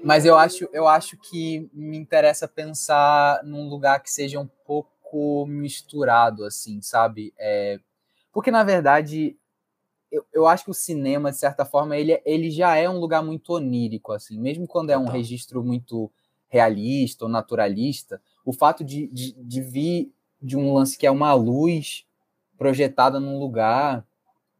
Mas 0.02 0.24
eu 0.24 0.36
acho, 0.38 0.68
eu 0.72 0.88
acho 0.88 1.18
que 1.18 1.68
me 1.72 1.96
interessa 1.96 2.48
pensar 2.48 3.42
num 3.44 3.68
lugar 3.68 4.02
que 4.02 4.10
seja 4.10 4.40
um 4.40 4.48
pouco 4.64 5.46
misturado, 5.46 6.44
assim, 6.44 6.80
sabe? 6.80 7.34
É, 7.38 7.78
porque, 8.32 8.50
na 8.50 8.62
verdade, 8.62 9.36
eu, 10.10 10.24
eu 10.32 10.46
acho 10.46 10.64
que 10.64 10.70
o 10.70 10.74
cinema, 10.74 11.30
de 11.30 11.38
certa 11.38 11.64
forma, 11.64 11.96
ele, 11.96 12.20
ele 12.24 12.50
já 12.50 12.76
é 12.76 12.88
um 12.88 12.98
lugar 12.98 13.22
muito 13.22 13.52
onírico, 13.52 14.12
assim. 14.12 14.38
Mesmo 14.38 14.66
quando 14.66 14.90
é 14.90 14.98
um 14.98 15.06
registro 15.06 15.62
muito 15.62 16.10
realista 16.48 17.24
ou 17.24 17.30
naturalista, 17.30 18.20
o 18.44 18.52
fato 18.52 18.82
de, 18.84 19.06
de, 19.08 19.32
de 19.32 19.62
vir 19.62 20.12
de 20.42 20.56
um 20.56 20.72
lance 20.74 20.98
que 20.98 21.06
é 21.06 21.10
uma 21.10 21.32
luz 21.34 22.04
projetada 22.56 23.20
num 23.20 23.38
lugar 23.38 24.04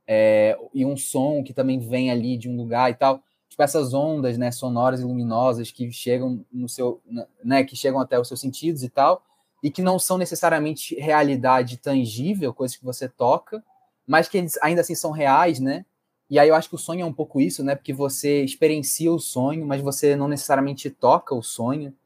é, 0.07 0.59
e 0.75 0.85
um 0.85 0.97
som 0.97 1.43
que 1.43 1.53
também 1.53 1.79
vem 1.79 2.11
ali 2.11 2.37
de 2.37 2.49
um 2.49 2.57
lugar 2.57 2.91
e 2.91 2.95
tal 2.95 3.23
tipo 3.49 3.63
essas 3.63 3.93
ondas 3.93 4.39
né 4.39 4.51
sonoras 4.51 5.01
e 5.01 5.05
luminosas 5.05 5.71
que 5.71 5.91
chegam 5.91 6.45
no 6.53 6.69
seu 6.69 7.03
né 7.45 7.65
que 7.65 7.77
chegam 7.77 8.01
até 8.01 8.19
os 8.19 8.29
seus 8.29 8.41
sentidos 8.41 8.83
e 8.83 8.89
tal 8.89 9.23
e 9.63 9.71
que 9.71 9.83
não 9.83 9.99
são 9.99 10.17
necessariamente 10.17 10.95
realidade 10.95 11.77
tangível 11.77 12.55
coisas 12.55 12.77
que 12.77 12.85
você 12.85 13.09
toca 13.09 13.63
mas 14.11 14.29
que 14.29 14.39
eles 14.39 14.59
ainda 14.61 14.81
assim 14.81 14.97
são 14.97 15.13
reais, 15.13 15.61
né? 15.61 15.87
E 16.29 16.37
aí 16.37 16.49
eu 16.49 16.57
acho 16.57 16.69
que 16.69 16.75
o 16.75 16.79
sonho 16.79 17.03
é 17.03 17.05
um 17.05 17.13
pouco 17.13 17.41
isso, 17.41 17.63
né? 17.63 17.77
Porque 17.77 17.93
você 17.93 18.43
experiencia 18.43 19.13
o 19.13 19.21
sonho, 19.21 19.65
mas 19.65 19.81
você 19.81 20.17
não 20.17 20.27
necessariamente 20.27 20.91
toca 20.91 21.33
o 21.33 21.45
sonho. 21.45 21.97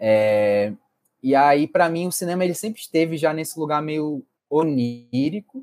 É... 0.00 0.72
E 1.22 1.34
aí, 1.34 1.68
para 1.68 1.90
mim, 1.90 2.06
o 2.06 2.12
cinema 2.12 2.46
ele 2.46 2.54
sempre 2.54 2.80
esteve 2.80 3.18
já 3.18 3.34
nesse 3.34 3.58
lugar 3.58 3.82
meio 3.82 4.24
onírico. 4.48 5.62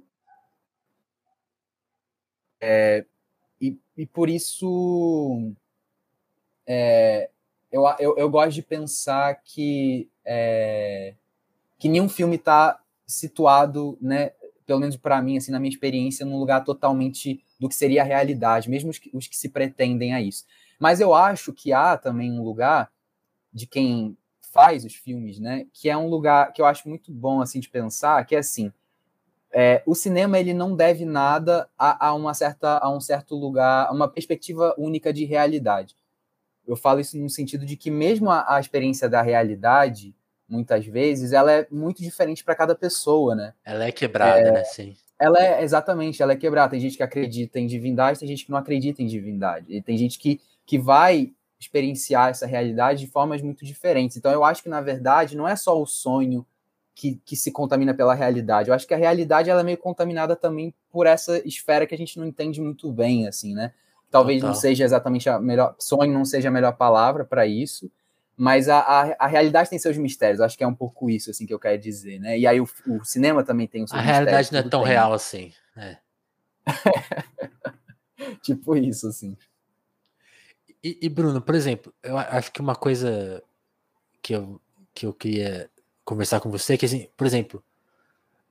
É... 2.59 3.03
E, 3.59 3.75
e 3.97 4.05
por 4.05 4.29
isso 4.29 5.51
é... 6.67 7.27
eu, 7.71 7.81
eu, 7.97 8.17
eu 8.19 8.29
gosto 8.29 8.53
de 8.53 8.61
pensar 8.61 9.41
que, 9.43 10.07
é... 10.23 11.15
que 11.79 11.89
nenhum 11.89 12.07
filme 12.07 12.35
está 12.35 12.79
situado 13.07 13.97
né, 13.99 14.31
pelo 14.71 14.79
menos 14.79 14.95
para 14.95 15.21
mim, 15.21 15.35
assim, 15.35 15.51
na 15.51 15.59
minha 15.59 15.69
experiência, 15.69 16.25
num 16.25 16.39
lugar 16.39 16.63
totalmente 16.63 17.43
do 17.59 17.67
que 17.67 17.75
seria 17.75 18.03
a 18.03 18.05
realidade, 18.05 18.69
mesmo 18.69 18.89
os 18.89 18.97
que, 18.97 19.11
os 19.13 19.27
que 19.27 19.35
se 19.35 19.49
pretendem 19.49 20.13
a 20.13 20.21
isso. 20.21 20.45
Mas 20.79 21.01
eu 21.01 21.13
acho 21.13 21.51
que 21.51 21.73
há 21.73 21.97
também 21.97 22.31
um 22.31 22.41
lugar 22.41 22.89
de 23.51 23.67
quem 23.67 24.15
faz 24.39 24.85
os 24.85 24.95
filmes, 24.95 25.39
né, 25.39 25.65
que 25.73 25.89
é 25.89 25.97
um 25.97 26.07
lugar 26.07 26.53
que 26.53 26.61
eu 26.61 26.65
acho 26.65 26.87
muito 26.87 27.11
bom 27.11 27.41
assim 27.41 27.59
de 27.59 27.67
pensar, 27.67 28.25
que 28.25 28.33
é 28.33 28.39
assim, 28.39 28.71
é, 29.51 29.83
o 29.85 29.93
cinema 29.93 30.39
ele 30.39 30.53
não 30.53 30.73
deve 30.73 31.03
nada 31.03 31.67
a, 31.77 32.07
a, 32.07 32.13
uma 32.13 32.33
certa 32.33 32.77
a 32.77 32.89
um 32.89 33.01
certo 33.01 33.35
lugar, 33.35 33.87
a 33.87 33.91
uma 33.91 34.07
perspectiva 34.07 34.73
única 34.77 35.11
de 35.11 35.25
realidade. 35.25 35.97
Eu 36.65 36.77
falo 36.77 37.01
isso 37.01 37.17
no 37.17 37.29
sentido 37.29 37.65
de 37.65 37.75
que 37.75 37.91
mesmo 37.91 38.29
a, 38.29 38.55
a 38.55 38.57
experiência 38.57 39.09
da 39.09 39.21
realidade 39.21 40.15
muitas 40.51 40.85
vezes, 40.85 41.31
ela 41.31 41.51
é 41.51 41.67
muito 41.71 42.01
diferente 42.01 42.43
para 42.43 42.55
cada 42.55 42.75
pessoa, 42.75 43.33
né? 43.33 43.53
Ela 43.63 43.85
é 43.85 43.91
quebrada, 43.91 44.39
é, 44.39 44.51
né? 44.51 44.63
Sim. 44.65 44.95
Ela 45.17 45.41
é, 45.41 45.63
exatamente, 45.63 46.21
ela 46.21 46.33
é 46.33 46.35
quebrada. 46.35 46.71
Tem 46.71 46.79
gente 46.79 46.97
que 46.97 47.03
acredita 47.03 47.59
em 47.59 47.67
divindade, 47.67 48.19
tem 48.19 48.27
gente 48.27 48.45
que 48.45 48.51
não 48.51 48.57
acredita 48.57 49.01
em 49.01 49.07
divindade. 49.07 49.67
E 49.69 49.81
tem 49.81 49.97
gente 49.97 50.19
que, 50.19 50.41
que 50.65 50.77
vai 50.77 51.31
experienciar 51.59 52.29
essa 52.29 52.45
realidade 52.45 53.01
de 53.01 53.07
formas 53.07 53.41
muito 53.41 53.63
diferentes. 53.63 54.17
Então, 54.17 54.31
eu 54.31 54.43
acho 54.43 54.63
que, 54.63 54.69
na 54.69 54.81
verdade, 54.81 55.37
não 55.37 55.47
é 55.47 55.55
só 55.55 55.79
o 55.79 55.85
sonho 55.85 56.45
que, 56.93 57.21
que 57.23 57.35
se 57.35 57.51
contamina 57.51 57.93
pela 57.93 58.13
realidade. 58.13 58.69
Eu 58.69 58.75
acho 58.75 58.87
que 58.87 58.93
a 58.93 58.97
realidade 58.97 59.49
ela 59.49 59.61
é 59.61 59.63
meio 59.63 59.77
contaminada 59.77 60.35
também 60.35 60.73
por 60.89 61.05
essa 61.05 61.37
esfera 61.47 61.85
que 61.85 61.95
a 61.95 61.97
gente 61.97 62.19
não 62.19 62.25
entende 62.25 62.59
muito 62.59 62.91
bem, 62.91 63.27
assim, 63.27 63.53
né? 63.53 63.73
Talvez 64.09 64.39
Total. 64.39 64.53
não 64.53 64.59
seja 64.59 64.83
exatamente 64.83 65.29
a 65.29 65.39
melhor... 65.39 65.75
Sonho 65.79 66.11
não 66.11 66.25
seja 66.25 66.49
a 66.49 66.51
melhor 66.51 66.73
palavra 66.73 67.23
para 67.23 67.45
isso, 67.45 67.89
mas 68.37 68.69
a, 68.69 68.79
a, 68.79 69.15
a, 69.19 69.27
realidade 69.27 69.69
tem 69.69 69.77
seus 69.77 69.97
mistérios, 69.97 70.41
acho 70.41 70.57
que 70.57 70.63
é 70.63 70.67
um 70.67 70.73
pouco 70.73 71.09
isso 71.09 71.29
assim 71.29 71.45
que 71.45 71.53
eu 71.53 71.59
quero 71.59 71.77
dizer, 71.77 72.19
né? 72.19 72.37
E 72.39 72.47
aí 72.47 72.59
o, 72.59 72.67
o 72.87 73.03
cinema 73.03 73.43
também 73.43 73.67
tem 73.67 73.83
os 73.83 73.89
seus 73.89 74.01
A 74.01 74.03
realidade 74.03 74.51
não 74.51 74.59
é 74.59 74.63
tão 74.63 74.81
tem. 74.83 74.91
real 74.91 75.13
assim, 75.13 75.53
é. 75.75 75.97
tipo 78.41 78.75
isso, 78.75 79.07
assim. 79.07 79.37
E, 80.83 80.97
e, 81.01 81.09
Bruno, 81.09 81.41
por 81.41 81.53
exemplo, 81.53 81.93
eu 82.01 82.17
acho 82.17 82.51
que 82.51 82.59
uma 82.59 82.75
coisa 82.75 83.43
que 84.21 84.33
eu, 84.33 84.59
que 84.93 85.05
eu 85.05 85.13
queria 85.13 85.69
conversar 86.03 86.39
com 86.39 86.49
você 86.49 86.73
é 86.73 86.77
que, 86.77 86.85
assim, 86.85 87.07
por 87.15 87.27
exemplo, 87.27 87.63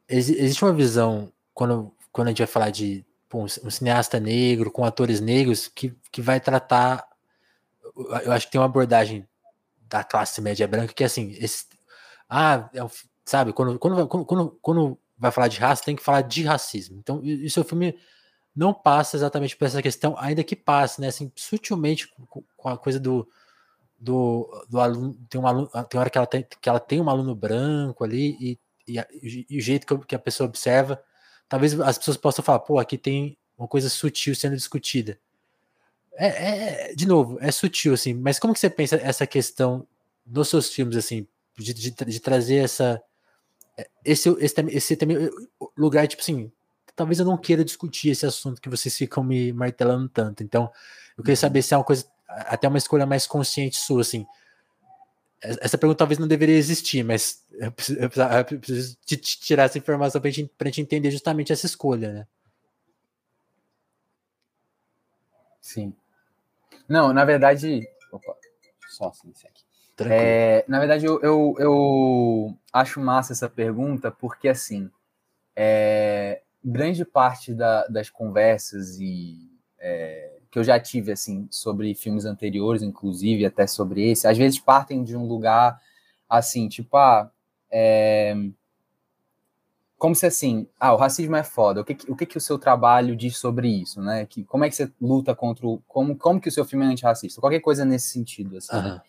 existe 0.09 0.65
uma 0.65 0.73
visão, 0.73 1.33
quando, 1.53 1.93
quando 2.13 2.29
a 2.29 2.31
gente 2.31 2.39
vai 2.39 2.47
falar 2.47 2.71
de 2.71 3.05
pô, 3.29 3.43
um 3.43 3.49
cineasta 3.49 4.21
negro, 4.21 4.71
com 4.71 4.85
atores 4.85 5.21
negros, 5.21 5.69
que, 5.69 5.95
que 6.13 6.23
vai 6.23 6.41
tratar. 6.41 7.09
Eu 8.25 8.33
acho 8.33 8.47
que 8.47 8.53
tem 8.53 8.61
uma 8.61 8.67
abordagem 8.67 9.27
da 9.91 10.05
classe 10.05 10.41
média 10.41 10.67
branca, 10.69 10.95
que 10.95 11.05
assim, 11.05 11.37
esse, 11.39 11.67
ah, 12.29 12.71
é 12.73 12.81
sabe, 13.27 13.53
quando, 13.53 13.79
quando, 13.79 14.07
quando, 14.07 14.59
quando 14.63 14.99
vai 15.19 15.31
falar 15.31 15.49
de 15.49 15.59
raça, 15.59 15.85
tem 15.85 15.97
que 15.97 16.03
falar 16.03 16.23
de 16.23 16.45
racismo. 16.45 16.97
Então, 16.99 17.21
o 17.21 17.51
seu 17.51 17.65
filme 17.65 17.99
não 18.55 18.73
passa 18.73 19.17
exatamente 19.17 19.57
por 19.57 19.67
essa 19.67 19.83
questão, 19.83 20.17
ainda 20.19 20.43
que 20.43 20.57
passe, 20.57 21.01
né, 21.01 21.09
assim, 21.09 21.31
sutilmente 21.37 22.09
com, 22.57 22.69
a 22.69 22.77
coisa 22.77 22.99
do, 22.99 23.29
do, 23.99 24.49
do 24.69 24.81
aluno, 24.81 25.19
tem 25.29 25.41
um 25.41 25.47
aluno, 25.47 25.69
tem 25.89 26.01
hora 26.01 26.11
que 26.11 26.19
ela 26.19 26.27
tem, 26.27 26.47
que 26.61 26.69
ela 26.69 26.81
tem 26.81 27.01
um 27.01 27.11
aluno 27.11 27.35
branco 27.35 28.03
ali 28.05 28.37
e, 28.41 28.59
e, 28.89 29.47
e 29.51 29.59
o 29.59 29.61
jeito 29.61 29.99
que 30.01 30.15
a 30.15 30.19
pessoa 30.19 30.49
observa, 30.49 31.03
talvez 31.49 31.79
as 31.81 31.99
pessoas 31.99 32.17
possam 32.17 32.45
falar, 32.45 32.61
pô, 32.61 32.79
aqui 32.79 32.99
tem 32.99 33.37
uma 33.57 33.69
coisa 33.69 33.89
sutil 33.89 34.35
sendo 34.35 34.57
discutida. 34.57 35.19
É, 36.15 36.91
é, 36.91 36.95
de 36.95 37.07
novo, 37.07 37.39
é 37.41 37.51
sutil, 37.51 37.95
assim, 37.95 38.13
mas 38.15 38.39
como 38.39 38.53
que 38.53 38.61
você 38.61 38.69
pensa 38.69 38.97
essa 38.97 39.27
questão 39.27 39.87
nos 40.27 40.49
seus 40.49 40.73
filmes, 40.73 40.97
assim, 40.97 41.27
de, 41.59 41.73
de, 41.73 41.91
de 41.91 42.21
trazer 42.21 42.57
essa. 42.57 43.03
É, 43.77 43.89
esse, 44.05 44.29
esse, 44.39 44.61
esse 44.69 44.97
também 44.97 45.31
lugar, 45.77 46.07
tipo 46.07 46.23
assim, 46.23 46.51
talvez 46.95 47.19
eu 47.19 47.25
não 47.25 47.39
queira 47.39 47.65
discutir 47.65 48.11
esse 48.11 48.27
assunto 48.27 48.61
que 48.61 48.69
vocês 48.69 48.97
ficam 48.97 49.25
me 49.25 49.53
martelando 49.53 50.09
tanto. 50.09 50.43
Então, 50.43 50.71
eu 51.17 51.25
queria 51.25 51.33
uhum. 51.33 51.37
saber 51.37 51.63
se 51.63 51.75
é 51.75 51.77
uma 51.77 51.85
coisa, 51.85 52.05
até 52.29 52.69
uma 52.69 52.79
escolha 52.79 53.07
mais 53.07 53.27
consciente 53.27 53.77
sua, 53.77 54.03
assim. 54.03 54.27
Essa 55.43 55.79
pergunta 55.79 55.99
talvez 55.99 56.19
não 56.19 56.29
deveria 56.29 56.57
existir, 56.57 57.03
mas 57.03 57.43
eu 57.53 57.73
preciso, 57.73 57.99
eu 57.99 58.59
preciso 58.59 58.99
te 59.07 59.17
tirar 59.17 59.65
essa 59.65 59.79
informação 59.79 60.21
para 60.21 60.31
gente, 60.31 60.51
gente 60.67 60.83
entender 60.83 61.11
justamente 61.11 61.51
essa 61.51 61.65
escolha, 61.65 62.13
né? 62.13 62.27
Sim. 65.61 65.95
Não, 66.89 67.13
na 67.13 67.25
verdade. 67.25 67.87
Opa, 68.13 68.35
só 68.89 69.13
silenciar 69.13 69.53
aqui. 69.53 69.65
É, 70.09 70.65
na 70.67 70.79
verdade, 70.79 71.05
eu, 71.05 71.21
eu, 71.21 71.55
eu, 71.59 72.57
acho 72.73 73.01
massa 73.01 73.33
essa 73.33 73.51
pergunta, 73.51 74.11
porque 74.11 74.49
assim, 74.49 74.91
é, 75.55 76.41
grande 76.65 77.05
parte 77.05 77.53
da, 77.53 77.87
das 77.87 78.09
conversas 78.09 78.99
e 78.99 79.51
é, 79.79 80.39
que 80.51 80.59
eu 80.59 80.65
já 80.65 80.81
tive 80.81 81.13
assim 81.13 81.47
sobre 81.51 81.95
filmes 81.95 82.25
anteriores, 82.25 82.83
inclusive 82.83 83.45
até 83.45 83.67
sobre 83.67 84.11
esse, 84.11 84.27
às 84.27 84.39
vezes 84.39 84.59
partem 84.59 85.05
de 85.05 85.15
um 85.15 85.27
lugar 85.27 85.79
assim, 86.29 86.67
tipo, 86.69 86.97
ah, 86.97 87.31
é, 87.71 88.35
como 90.01 90.15
se 90.15 90.25
assim, 90.25 90.67
ah, 90.81 90.95
o 90.95 90.97
racismo 90.97 91.37
é 91.37 91.45
foda. 91.45 91.83
O 91.83 91.85
que, 91.85 92.11
o 92.11 92.17
que, 92.17 92.25
que 92.25 92.39
o 92.39 92.41
seu 92.41 92.59
trabalho 92.59 93.15
diz 93.15 93.37
sobre 93.37 93.69
isso, 93.69 94.01
né? 94.01 94.25
Que, 94.25 94.43
como 94.45 94.65
é 94.65 94.71
que 94.71 94.75
você 94.75 94.91
luta 94.99 95.35
contra 95.35 95.67
o. 95.67 95.83
Como, 95.87 96.17
como 96.17 96.41
que 96.41 96.49
o 96.49 96.51
seu 96.51 96.65
filme 96.65 96.87
é 96.87 96.89
antirracista? 96.89 97.39
Qualquer 97.39 97.61
coisa 97.61 97.85
nesse 97.85 98.09
sentido, 98.09 98.57
assim. 98.57 98.75
Uhum. 98.75 98.83
Né? 98.83 99.03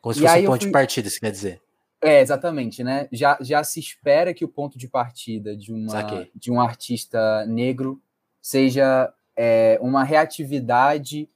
Como 0.00 0.12
se 0.12 0.24
e 0.24 0.26
fosse 0.26 0.40
um 0.40 0.46
ponto 0.46 0.58
fui... 0.58 0.66
de 0.66 0.72
partida, 0.72 1.06
isso 1.06 1.20
quer 1.20 1.30
dizer. 1.30 1.62
É, 2.02 2.20
exatamente, 2.20 2.82
né? 2.82 3.08
Já, 3.12 3.38
já 3.40 3.62
se 3.62 3.78
espera 3.78 4.34
que 4.34 4.44
o 4.44 4.48
ponto 4.48 4.76
de 4.76 4.88
partida 4.88 5.56
de, 5.56 5.72
uma, 5.72 6.26
de 6.34 6.50
um 6.50 6.60
artista 6.60 7.46
negro 7.46 8.02
seja 8.42 9.14
é, 9.36 9.78
uma 9.80 10.02
reatividade 10.02 11.30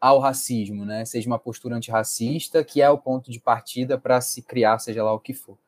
ao 0.00 0.20
racismo, 0.20 0.84
né? 0.84 1.04
Seja 1.04 1.26
uma 1.26 1.38
postura 1.38 1.74
antirracista, 1.74 2.62
que 2.62 2.80
é 2.80 2.88
o 2.88 2.96
ponto 2.96 3.28
de 3.28 3.40
partida 3.40 3.98
para 3.98 4.20
se 4.20 4.40
criar, 4.40 4.78
seja 4.78 5.02
lá 5.02 5.12
o 5.12 5.18
que 5.18 5.34
for. 5.34 5.58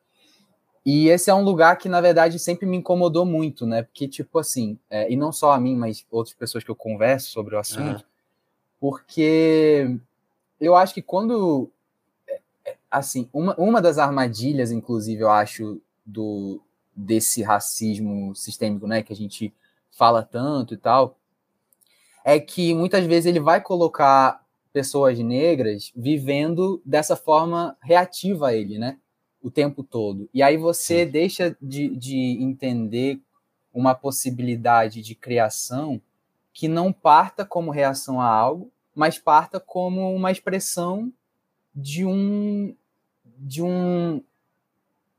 E 0.91 1.07
esse 1.07 1.29
é 1.29 1.35
um 1.35 1.43
lugar 1.43 1.77
que, 1.77 1.87
na 1.87 2.01
verdade, 2.01 2.39
sempre 2.39 2.65
me 2.65 2.75
incomodou 2.75 3.23
muito, 3.23 3.63
né? 3.63 3.83
Porque, 3.83 4.07
tipo 4.07 4.39
assim, 4.39 4.75
é, 4.89 5.07
e 5.07 5.15
não 5.15 5.31
só 5.31 5.51
a 5.51 5.59
mim, 5.59 5.75
mas 5.75 6.03
outras 6.09 6.33
pessoas 6.33 6.63
que 6.63 6.71
eu 6.71 6.75
converso 6.75 7.29
sobre 7.29 7.53
o 7.53 7.59
assunto, 7.59 8.03
porque 8.79 9.99
eu 10.59 10.75
acho 10.75 10.95
que 10.95 11.03
quando. 11.03 11.69
É, 12.27 12.41
é, 12.65 12.75
assim, 12.89 13.29
uma, 13.31 13.53
uma 13.55 13.79
das 13.79 13.99
armadilhas, 13.99 14.71
inclusive, 14.71 15.21
eu 15.21 15.29
acho, 15.29 15.79
do 16.03 16.59
desse 16.95 17.43
racismo 17.43 18.35
sistêmico, 18.35 18.87
né, 18.87 19.03
que 19.03 19.13
a 19.13 19.15
gente 19.15 19.53
fala 19.91 20.23
tanto 20.23 20.73
e 20.73 20.77
tal, 20.77 21.19
é 22.25 22.39
que 22.39 22.73
muitas 22.73 23.05
vezes 23.05 23.27
ele 23.27 23.39
vai 23.39 23.61
colocar 23.61 24.43
pessoas 24.73 25.19
negras 25.19 25.91
vivendo 25.95 26.81
dessa 26.83 27.15
forma 27.15 27.77
reativa 27.79 28.47
a 28.47 28.55
ele, 28.55 28.79
né? 28.79 28.97
O 29.41 29.49
tempo 29.49 29.83
todo. 29.83 30.29
E 30.33 30.43
aí 30.43 30.57
você 30.57 31.05
Sim. 31.05 31.11
deixa 31.11 31.57
de, 31.61 31.95
de 31.95 32.17
entender 32.41 33.21
uma 33.73 33.95
possibilidade 33.95 35.01
de 35.01 35.15
criação 35.15 36.01
que 36.53 36.67
não 36.67 36.91
parta 36.91 37.45
como 37.45 37.71
reação 37.71 38.19
a 38.19 38.27
algo, 38.27 38.71
mas 38.93 39.17
parta 39.17 39.59
como 39.59 40.13
uma 40.13 40.31
expressão 40.31 41.11
de 41.73 42.05
um 42.05 42.75
de 43.23 43.63
um 43.63 44.21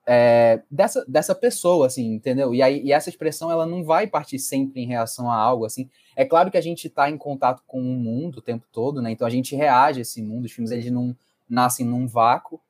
é, 0.06 0.60
dessa, 0.70 1.04
dessa 1.06 1.34
pessoa, 1.34 1.86
assim, 1.86 2.14
entendeu? 2.14 2.54
E, 2.54 2.60
aí, 2.62 2.82
e 2.82 2.92
essa 2.92 3.08
expressão 3.08 3.50
ela 3.50 3.64
não 3.64 3.84
vai 3.84 4.06
partir 4.06 4.38
sempre 4.38 4.82
em 4.82 4.86
reação 4.86 5.30
a 5.30 5.36
algo, 5.36 5.64
assim. 5.64 5.88
É 6.16 6.24
claro 6.24 6.50
que 6.50 6.58
a 6.58 6.60
gente 6.60 6.88
está 6.88 7.08
em 7.08 7.16
contato 7.16 7.62
com 7.66 7.80
o 7.80 7.96
mundo 7.96 8.38
o 8.38 8.42
tempo 8.42 8.66
todo, 8.72 9.00
né? 9.00 9.10
Então 9.12 9.26
a 9.26 9.30
gente 9.30 9.54
reage 9.54 10.00
a 10.00 10.02
esse 10.02 10.20
mundo. 10.20 10.46
Os 10.46 10.52
filmes 10.52 10.72
eles 10.72 10.90
não 10.90 11.16
nascem 11.48 11.86
num 11.86 12.06
vácuo. 12.06 12.60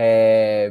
É, 0.00 0.70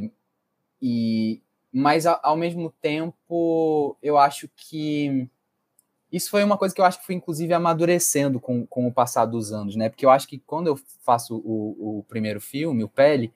e, 0.81 1.41
mas 1.69 2.05
ao 2.05 2.37
mesmo 2.37 2.73
tempo, 2.81 3.97
eu 4.01 4.17
acho 4.17 4.49
que 4.55 5.29
isso 6.09 6.29
foi 6.29 6.45
uma 6.45 6.57
coisa 6.57 6.73
que 6.73 6.79
eu 6.79 6.85
acho 6.85 7.01
que 7.01 7.05
foi 7.05 7.15
inclusive 7.15 7.53
amadurecendo 7.53 8.39
com, 8.39 8.65
com 8.65 8.87
o 8.87 8.93
passar 8.93 9.25
dos 9.25 9.51
anos, 9.51 9.75
né? 9.75 9.89
Porque 9.89 10.05
eu 10.05 10.09
acho 10.09 10.29
que 10.29 10.39
quando 10.39 10.67
eu 10.67 10.79
faço 11.01 11.35
o, 11.43 11.99
o 11.99 12.03
primeiro 12.03 12.39
filme, 12.39 12.85
o 12.85 12.87
Pele, 12.87 13.33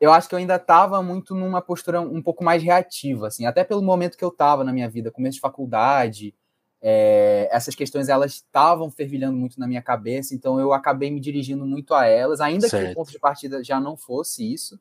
eu 0.00 0.12
acho 0.12 0.28
que 0.28 0.36
eu 0.36 0.38
ainda 0.38 0.54
estava 0.54 1.02
muito 1.02 1.34
numa 1.34 1.60
postura 1.60 2.00
um 2.00 2.22
pouco 2.22 2.44
mais 2.44 2.62
reativa, 2.62 3.26
assim, 3.26 3.44
até 3.44 3.64
pelo 3.64 3.82
momento 3.82 4.16
que 4.16 4.24
eu 4.24 4.28
estava 4.28 4.62
na 4.62 4.72
minha 4.72 4.88
vida, 4.88 5.10
começo 5.10 5.34
de 5.34 5.40
faculdade, 5.40 6.32
é, 6.80 7.48
essas 7.50 7.74
questões 7.74 8.08
elas 8.08 8.34
estavam 8.34 8.88
fervilhando 8.88 9.36
muito 9.36 9.58
na 9.58 9.66
minha 9.66 9.82
cabeça, 9.82 10.32
então 10.32 10.60
eu 10.60 10.72
acabei 10.72 11.10
me 11.10 11.18
dirigindo 11.18 11.66
muito 11.66 11.92
a 11.92 12.06
elas, 12.06 12.40
ainda 12.40 12.68
certo. 12.68 12.86
que 12.86 12.92
o 12.92 12.94
ponto 12.94 13.10
de 13.10 13.18
partida 13.18 13.64
já 13.64 13.80
não 13.80 13.96
fosse 13.96 14.52
isso. 14.52 14.78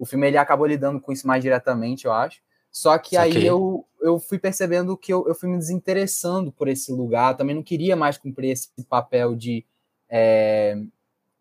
O 0.00 0.06
filme 0.06 0.26
ele 0.26 0.38
acabou 0.38 0.66
lidando 0.66 0.98
com 0.98 1.12
isso 1.12 1.26
mais 1.26 1.42
diretamente, 1.42 2.06
eu 2.06 2.12
acho. 2.12 2.40
Só 2.72 2.96
que 2.96 3.18
aí 3.18 3.44
eu, 3.44 3.84
eu 4.00 4.18
fui 4.18 4.38
percebendo 4.38 4.96
que 4.96 5.12
eu, 5.12 5.28
eu 5.28 5.34
fui 5.34 5.46
me 5.46 5.58
desinteressando 5.58 6.50
por 6.50 6.68
esse 6.68 6.90
lugar, 6.90 7.36
também 7.36 7.54
não 7.54 7.62
queria 7.62 7.94
mais 7.94 8.16
cumprir 8.16 8.50
esse 8.50 8.70
papel 8.88 9.34
de 9.36 9.62
é, 10.08 10.80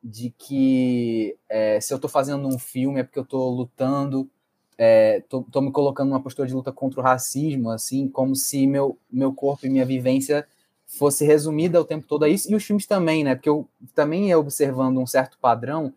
de 0.04 0.34
que 0.38 1.38
é, 1.48 1.80
se 1.80 1.94
eu 1.94 1.96
estou 1.96 2.10
fazendo 2.10 2.46
um 2.48 2.60
filme 2.60 3.00
é 3.00 3.04
porque 3.04 3.20
eu 3.20 3.24
estou 3.24 3.50
lutando, 3.50 4.30
estou 4.78 5.46
é, 5.56 5.62
me 5.62 5.72
colocando 5.72 6.10
numa 6.10 6.22
postura 6.22 6.48
de 6.48 6.54
luta 6.54 6.72
contra 6.72 7.00
o 7.00 7.04
racismo, 7.04 7.70
assim, 7.70 8.10
como 8.10 8.36
se 8.36 8.68
meu, 8.68 8.98
meu 9.10 9.34
corpo 9.34 9.66
e 9.66 9.70
minha 9.70 9.86
vivência 9.86 10.46
fosse 10.86 11.24
resumida 11.24 11.80
o 11.80 11.86
tempo 11.86 12.06
todo 12.06 12.24
a 12.24 12.30
isso, 12.30 12.52
e 12.52 12.56
os 12.56 12.64
filmes 12.64 12.86
também, 12.86 13.24
né? 13.24 13.36
Porque 13.36 13.50
eu 13.50 13.70
também 13.96 14.28
ia 14.28 14.40
observando 14.40 15.00
um 15.00 15.08
certo 15.08 15.38
padrão 15.40 15.94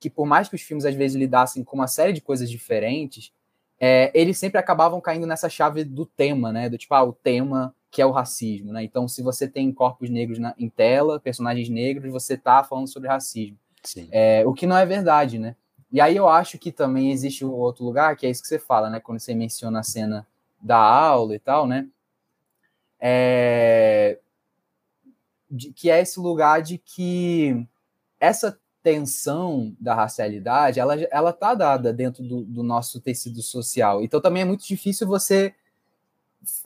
que 0.00 0.08
por 0.08 0.26
mais 0.26 0.48
que 0.48 0.54
os 0.54 0.62
filmes 0.62 0.84
às 0.84 0.94
vezes 0.94 1.16
lidassem 1.16 1.64
com 1.64 1.76
uma 1.76 1.86
série 1.86 2.12
de 2.12 2.20
coisas 2.20 2.50
diferentes, 2.50 3.32
é, 3.80 4.10
eles 4.14 4.38
sempre 4.38 4.58
acabavam 4.58 5.00
caindo 5.00 5.26
nessa 5.26 5.48
chave 5.48 5.84
do 5.84 6.04
tema, 6.04 6.52
né? 6.52 6.68
Do 6.68 6.76
tipo, 6.76 6.94
ah, 6.94 7.04
o 7.04 7.12
tema 7.12 7.74
que 7.90 8.02
é 8.02 8.06
o 8.06 8.10
racismo, 8.10 8.72
né? 8.72 8.82
Então, 8.82 9.08
se 9.08 9.22
você 9.22 9.48
tem 9.48 9.72
corpos 9.72 10.10
negros 10.10 10.38
na, 10.38 10.54
em 10.58 10.68
tela, 10.68 11.18
personagens 11.20 11.68
negros, 11.68 12.12
você 12.12 12.34
está 12.34 12.62
falando 12.62 12.86
sobre 12.86 13.08
racismo. 13.08 13.58
É, 14.10 14.44
o 14.46 14.52
que 14.52 14.66
não 14.66 14.76
é 14.76 14.84
verdade, 14.84 15.38
né? 15.38 15.56
E 15.90 16.00
aí 16.00 16.16
eu 16.16 16.28
acho 16.28 16.58
que 16.58 16.70
também 16.70 17.10
existe 17.10 17.44
outro 17.44 17.84
lugar, 17.84 18.14
que 18.16 18.26
é 18.26 18.30
isso 18.30 18.42
que 18.42 18.48
você 18.48 18.58
fala, 18.58 18.90
né? 18.90 19.00
Quando 19.00 19.20
você 19.20 19.34
menciona 19.34 19.80
a 19.80 19.82
cena 19.82 20.26
da 20.60 20.76
aula 20.76 21.34
e 21.34 21.38
tal, 21.38 21.66
né? 21.66 21.88
É... 23.00 24.18
De, 25.50 25.72
que 25.72 25.88
é 25.88 26.00
esse 26.00 26.20
lugar 26.20 26.60
de 26.60 26.76
que 26.76 27.66
essa 28.20 28.60
tensão 28.82 29.76
da 29.80 29.94
racialidade, 29.94 30.80
ela, 30.80 30.94
ela 31.10 31.32
tá 31.32 31.54
dada 31.54 31.92
dentro 31.92 32.22
do, 32.22 32.44
do 32.44 32.62
nosso 32.62 33.00
tecido 33.00 33.42
social. 33.42 34.02
Então 34.02 34.20
também 34.20 34.42
é 34.42 34.44
muito 34.44 34.66
difícil 34.66 35.06
você 35.06 35.54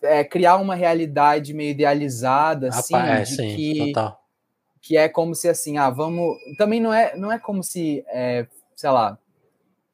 é, 0.02 0.22
criar 0.22 0.56
uma 0.56 0.74
realidade 0.74 1.54
meio 1.54 1.70
idealizada, 1.70 2.68
assim, 2.68 2.94
é, 2.94 3.24
sim, 3.24 3.56
que, 3.56 3.92
total. 3.92 4.24
que 4.80 4.96
é 4.96 5.08
como 5.08 5.34
se 5.34 5.48
assim, 5.48 5.78
ah, 5.78 5.90
vamos. 5.90 6.36
Também 6.58 6.80
não 6.80 6.92
é, 6.92 7.16
não 7.16 7.32
é 7.32 7.38
como 7.38 7.62
se, 7.62 8.04
é, 8.08 8.46
sei 8.76 8.90
lá. 8.90 9.18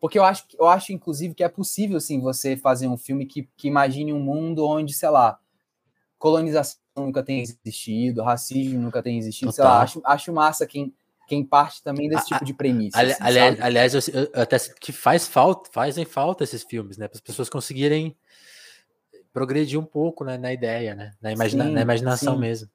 Porque 0.00 0.18
eu 0.18 0.24
acho, 0.24 0.44
eu 0.58 0.68
acho, 0.68 0.92
inclusive, 0.92 1.34
que 1.34 1.42
é 1.42 1.48
possível 1.48 1.96
assim, 1.96 2.20
você 2.20 2.56
fazer 2.56 2.86
um 2.86 2.96
filme 2.96 3.26
que, 3.26 3.48
que 3.56 3.66
imagine 3.66 4.12
um 4.12 4.20
mundo 4.20 4.64
onde, 4.64 4.92
sei 4.94 5.08
lá, 5.08 5.38
colonização 6.18 6.78
nunca 6.96 7.22
tem 7.22 7.40
existido, 7.40 8.22
racismo 8.22 8.80
nunca 8.80 9.02
tem 9.02 9.18
existido, 9.18 9.52
sei 9.52 9.64
lá, 9.64 9.82
acho, 9.82 10.00
acho 10.04 10.32
massa 10.32 10.66
quem, 10.66 10.92
quem 11.29 11.45
parte 11.45 11.83
também 11.83 12.09
desse 12.09 12.26
tipo 12.26 12.45
de 12.45 12.55
premissa. 12.55 12.99
Ali, 12.99 13.12
assim, 13.12 13.22
aliás, 13.22 13.61
aliás 13.61 13.95
eu, 13.95 14.01
eu, 14.14 14.43
até 14.43 14.59
que 14.81 14.91
faz 14.91 15.29
falta, 15.29 15.70
fazem 15.70 16.07
falta 16.07 16.43
esses 16.43 16.64
filmes, 16.64 16.97
né? 16.97 17.07
Para 17.07 17.16
as 17.16 17.20
pessoas 17.20 17.51
conseguirem 17.51 18.16
progredir 19.33 19.79
um 19.79 19.85
pouco 19.85 20.24
né, 20.24 20.39
na 20.39 20.53
ideia, 20.53 20.95
né? 20.95 21.12
Na, 21.20 21.31
imagina 21.31 21.64
sim, 21.64 21.72
na 21.72 21.83
imaginação 21.83 22.35
sim. 22.35 22.41
mesmo. 22.41 22.70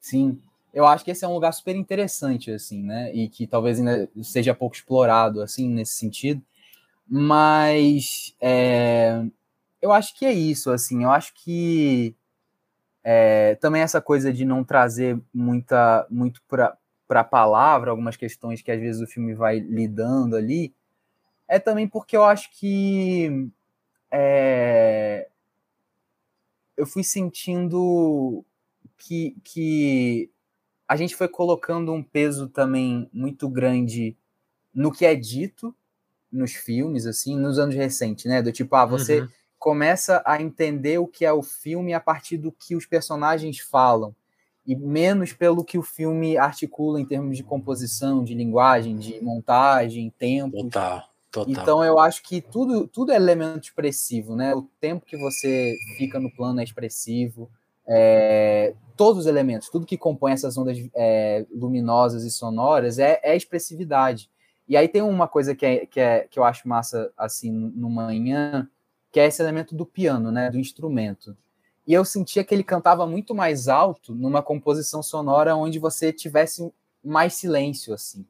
Sim. 0.00 0.40
Eu 0.74 0.84
acho 0.84 1.04
que 1.04 1.12
esse 1.12 1.24
é 1.24 1.28
um 1.28 1.32
lugar 1.32 1.52
super 1.52 1.76
interessante, 1.76 2.50
assim, 2.50 2.82
né? 2.82 3.14
E 3.14 3.28
que 3.28 3.46
talvez 3.46 3.78
ainda 3.78 4.10
seja 4.22 4.52
pouco 4.52 4.74
explorado, 4.74 5.40
assim, 5.40 5.68
nesse 5.68 5.92
sentido. 5.92 6.42
Mas 7.06 8.34
é, 8.40 9.24
eu 9.80 9.92
acho 9.92 10.18
que 10.18 10.26
é 10.26 10.32
isso, 10.32 10.72
assim. 10.72 11.04
Eu 11.04 11.10
acho 11.10 11.32
que 11.34 12.16
é, 13.04 13.54
também 13.56 13.82
essa 13.82 14.00
coisa 14.00 14.32
de 14.32 14.44
não 14.44 14.64
trazer 14.64 15.16
muita, 15.32 16.04
muito 16.10 16.42
para 16.48 16.76
a 17.10 17.24
palavra 17.24 17.90
algumas 17.90 18.16
questões 18.16 18.62
que 18.62 18.70
às 18.70 18.80
vezes 18.80 19.02
o 19.02 19.06
filme 19.06 19.34
vai 19.34 19.58
lidando 19.58 20.36
ali, 20.36 20.74
é 21.46 21.58
também 21.58 21.86
porque 21.86 22.16
eu 22.16 22.24
acho 22.24 22.50
que 22.52 23.48
é, 24.10 25.28
eu 26.76 26.86
fui 26.86 27.04
sentindo 27.04 28.44
que, 28.96 29.36
que 29.44 30.30
a 30.88 30.96
gente 30.96 31.14
foi 31.14 31.28
colocando 31.28 31.92
um 31.92 32.02
peso 32.02 32.48
também 32.48 33.08
muito 33.12 33.48
grande 33.48 34.16
no 34.72 34.90
que 34.92 35.04
é 35.04 35.14
dito 35.14 35.74
nos 36.30 36.52
filmes, 36.52 37.06
assim, 37.06 37.38
nos 37.38 37.58
anos 37.58 37.74
recentes, 37.74 38.24
né? 38.24 38.42
Do 38.42 38.50
tipo, 38.50 38.74
ah, 38.74 38.84
você 38.84 39.20
uhum. 39.20 39.28
começa 39.58 40.22
a 40.26 40.42
entender 40.42 40.98
o 40.98 41.06
que 41.06 41.24
é 41.24 41.32
o 41.32 41.42
filme 41.42 41.94
a 41.94 42.00
partir 42.00 42.36
do 42.36 42.50
que 42.50 42.74
os 42.74 42.86
personagens 42.86 43.60
falam 43.60 44.14
e 44.66 44.74
menos 44.74 45.32
pelo 45.32 45.64
que 45.64 45.78
o 45.78 45.82
filme 45.82 46.36
articula 46.38 47.00
em 47.00 47.04
termos 47.04 47.36
de 47.36 47.42
composição, 47.42 48.24
de 48.24 48.34
linguagem, 48.34 48.96
de 48.96 49.22
montagem, 49.22 50.12
tempo. 50.18 50.56
Total. 50.64 51.04
Total. 51.30 51.50
Então 51.52 51.84
eu 51.84 51.98
acho 51.98 52.22
que 52.22 52.40
tudo, 52.40 52.86
tudo 52.86 53.10
é 53.10 53.16
elemento 53.16 53.64
expressivo, 53.64 54.36
né? 54.36 54.54
O 54.54 54.62
tempo 54.80 55.04
que 55.04 55.16
você 55.16 55.74
fica 55.98 56.20
no 56.20 56.30
plano 56.30 56.60
é 56.60 56.64
expressivo, 56.64 57.50
é, 57.88 58.72
todos 58.96 59.22
os 59.22 59.26
elementos, 59.26 59.68
tudo 59.68 59.84
que 59.84 59.98
compõe 59.98 60.30
essas 60.30 60.56
ondas 60.56 60.78
é, 60.94 61.44
luminosas 61.52 62.22
e 62.22 62.30
sonoras 62.30 63.00
é, 63.00 63.20
é, 63.22 63.36
expressividade. 63.36 64.30
E 64.68 64.76
aí 64.76 64.86
tem 64.86 65.02
uma 65.02 65.26
coisa 65.26 65.56
que, 65.56 65.66
é, 65.66 65.86
que, 65.86 65.98
é, 65.98 66.28
que 66.30 66.38
eu 66.38 66.44
acho 66.44 66.68
massa 66.68 67.12
assim 67.16 67.50
no 67.50 67.90
manhã, 67.90 68.68
que 69.10 69.18
é 69.18 69.26
esse 69.26 69.42
elemento 69.42 69.74
do 69.74 69.84
piano, 69.84 70.30
né? 70.30 70.50
Do 70.50 70.58
instrumento. 70.58 71.36
E 71.86 71.92
eu 71.92 72.04
sentia 72.04 72.42
que 72.42 72.54
ele 72.54 72.64
cantava 72.64 73.06
muito 73.06 73.34
mais 73.34 73.68
alto 73.68 74.14
numa 74.14 74.42
composição 74.42 75.02
sonora 75.02 75.54
onde 75.54 75.78
você 75.78 76.12
tivesse 76.12 76.72
mais 77.04 77.34
silêncio, 77.34 77.92
assim. 77.92 78.24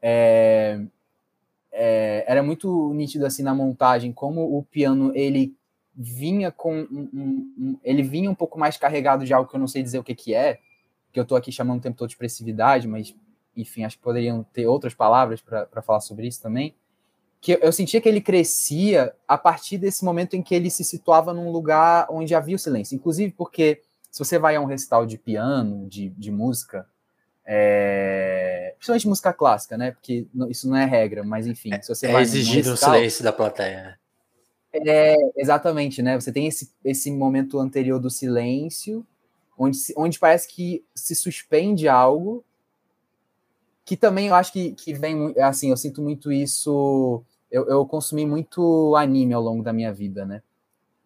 É, 0.00 0.80
é, 1.78 2.24
era 2.26 2.42
muito 2.42 2.92
nítido 2.94 3.26
assim 3.26 3.42
na 3.42 3.54
montagem 3.54 4.10
como 4.10 4.56
o 4.56 4.62
piano 4.62 5.12
ele 5.14 5.54
vinha 5.94 6.50
com 6.50 6.74
um, 6.74 7.08
um, 7.12 7.54
um, 7.58 7.78
ele 7.84 8.02
vinha 8.02 8.30
um 8.30 8.34
pouco 8.34 8.58
mais 8.58 8.76
carregado 8.76 9.24
de 9.26 9.34
algo 9.34 9.48
que 9.48 9.56
eu 9.56 9.60
não 9.60 9.68
sei 9.68 9.82
dizer 9.82 9.98
o 9.98 10.04
que 10.04 10.14
que 10.14 10.34
é 10.34 10.58
que 11.12 11.18
eu 11.18 11.22
estou 11.22 11.36
aqui 11.36 11.50
chamando 11.52 11.78
o 11.78 11.82
tempo 11.82 11.96
todo 11.96 12.08
de 12.08 12.14
expressividade 12.14 12.88
mas 12.88 13.14
enfim 13.56 13.84
acho 13.84 13.96
que 13.96 14.02
poderiam 14.02 14.42
ter 14.54 14.66
outras 14.66 14.94
palavras 14.94 15.40
para 15.42 15.82
falar 15.82 16.00
sobre 16.00 16.26
isso 16.26 16.42
também 16.42 16.74
que 17.40 17.58
eu, 17.60 17.72
sentia 17.72 18.00
que 18.00 18.08
ele 18.08 18.20
crescia 18.20 19.14
a 19.26 19.38
partir 19.38 19.78
desse 19.78 20.04
momento 20.04 20.34
em 20.34 20.42
que 20.42 20.54
ele 20.54 20.70
se 20.70 20.82
situava 20.82 21.32
num 21.32 21.50
lugar 21.50 22.06
onde 22.10 22.34
havia 22.34 22.56
o 22.56 22.58
silêncio 22.58 22.94
inclusive 22.94 23.32
porque 23.32 23.82
se 24.10 24.18
você 24.18 24.38
vai 24.38 24.56
a 24.56 24.60
um 24.60 24.64
recital 24.64 25.06
de 25.06 25.18
piano 25.18 25.86
de, 25.88 26.08
de 26.10 26.30
música 26.30 26.86
é, 27.46 28.74
principalmente 28.76 29.08
música 29.08 29.32
clássica, 29.32 29.78
né? 29.78 29.92
Porque 29.92 30.26
isso 30.48 30.68
não 30.68 30.76
é 30.76 30.84
regra, 30.84 31.22
mas 31.22 31.46
enfim. 31.46 31.70
Se 31.80 31.88
você 31.88 32.08
é 32.08 32.12
vai 32.12 32.22
exigir 32.22 32.66
o 32.66 32.76
silêncio 32.76 33.22
da 33.22 33.32
plateia. 33.32 33.82
Né? 33.82 33.96
É, 34.84 35.16
exatamente, 35.36 36.02
né? 36.02 36.18
Você 36.20 36.32
tem 36.32 36.48
esse, 36.48 36.72
esse 36.84 37.10
momento 37.10 37.58
anterior 37.60 38.00
do 38.00 38.10
silêncio, 38.10 39.06
onde, 39.56 39.78
onde 39.96 40.18
parece 40.18 40.48
que 40.48 40.84
se 40.94 41.14
suspende 41.14 41.88
algo, 41.88 42.44
que 43.86 43.96
também 43.96 44.26
eu 44.26 44.34
acho 44.34 44.52
que, 44.52 44.72
que 44.72 44.92
vem, 44.92 45.32
assim, 45.38 45.70
eu 45.70 45.76
sinto 45.76 46.02
muito 46.02 46.32
isso. 46.32 47.22
Eu, 47.48 47.68
eu 47.68 47.86
consumi 47.86 48.26
muito 48.26 48.96
anime 48.96 49.32
ao 49.32 49.40
longo 49.40 49.62
da 49.62 49.72
minha 49.72 49.92
vida, 49.94 50.26
né? 50.26 50.42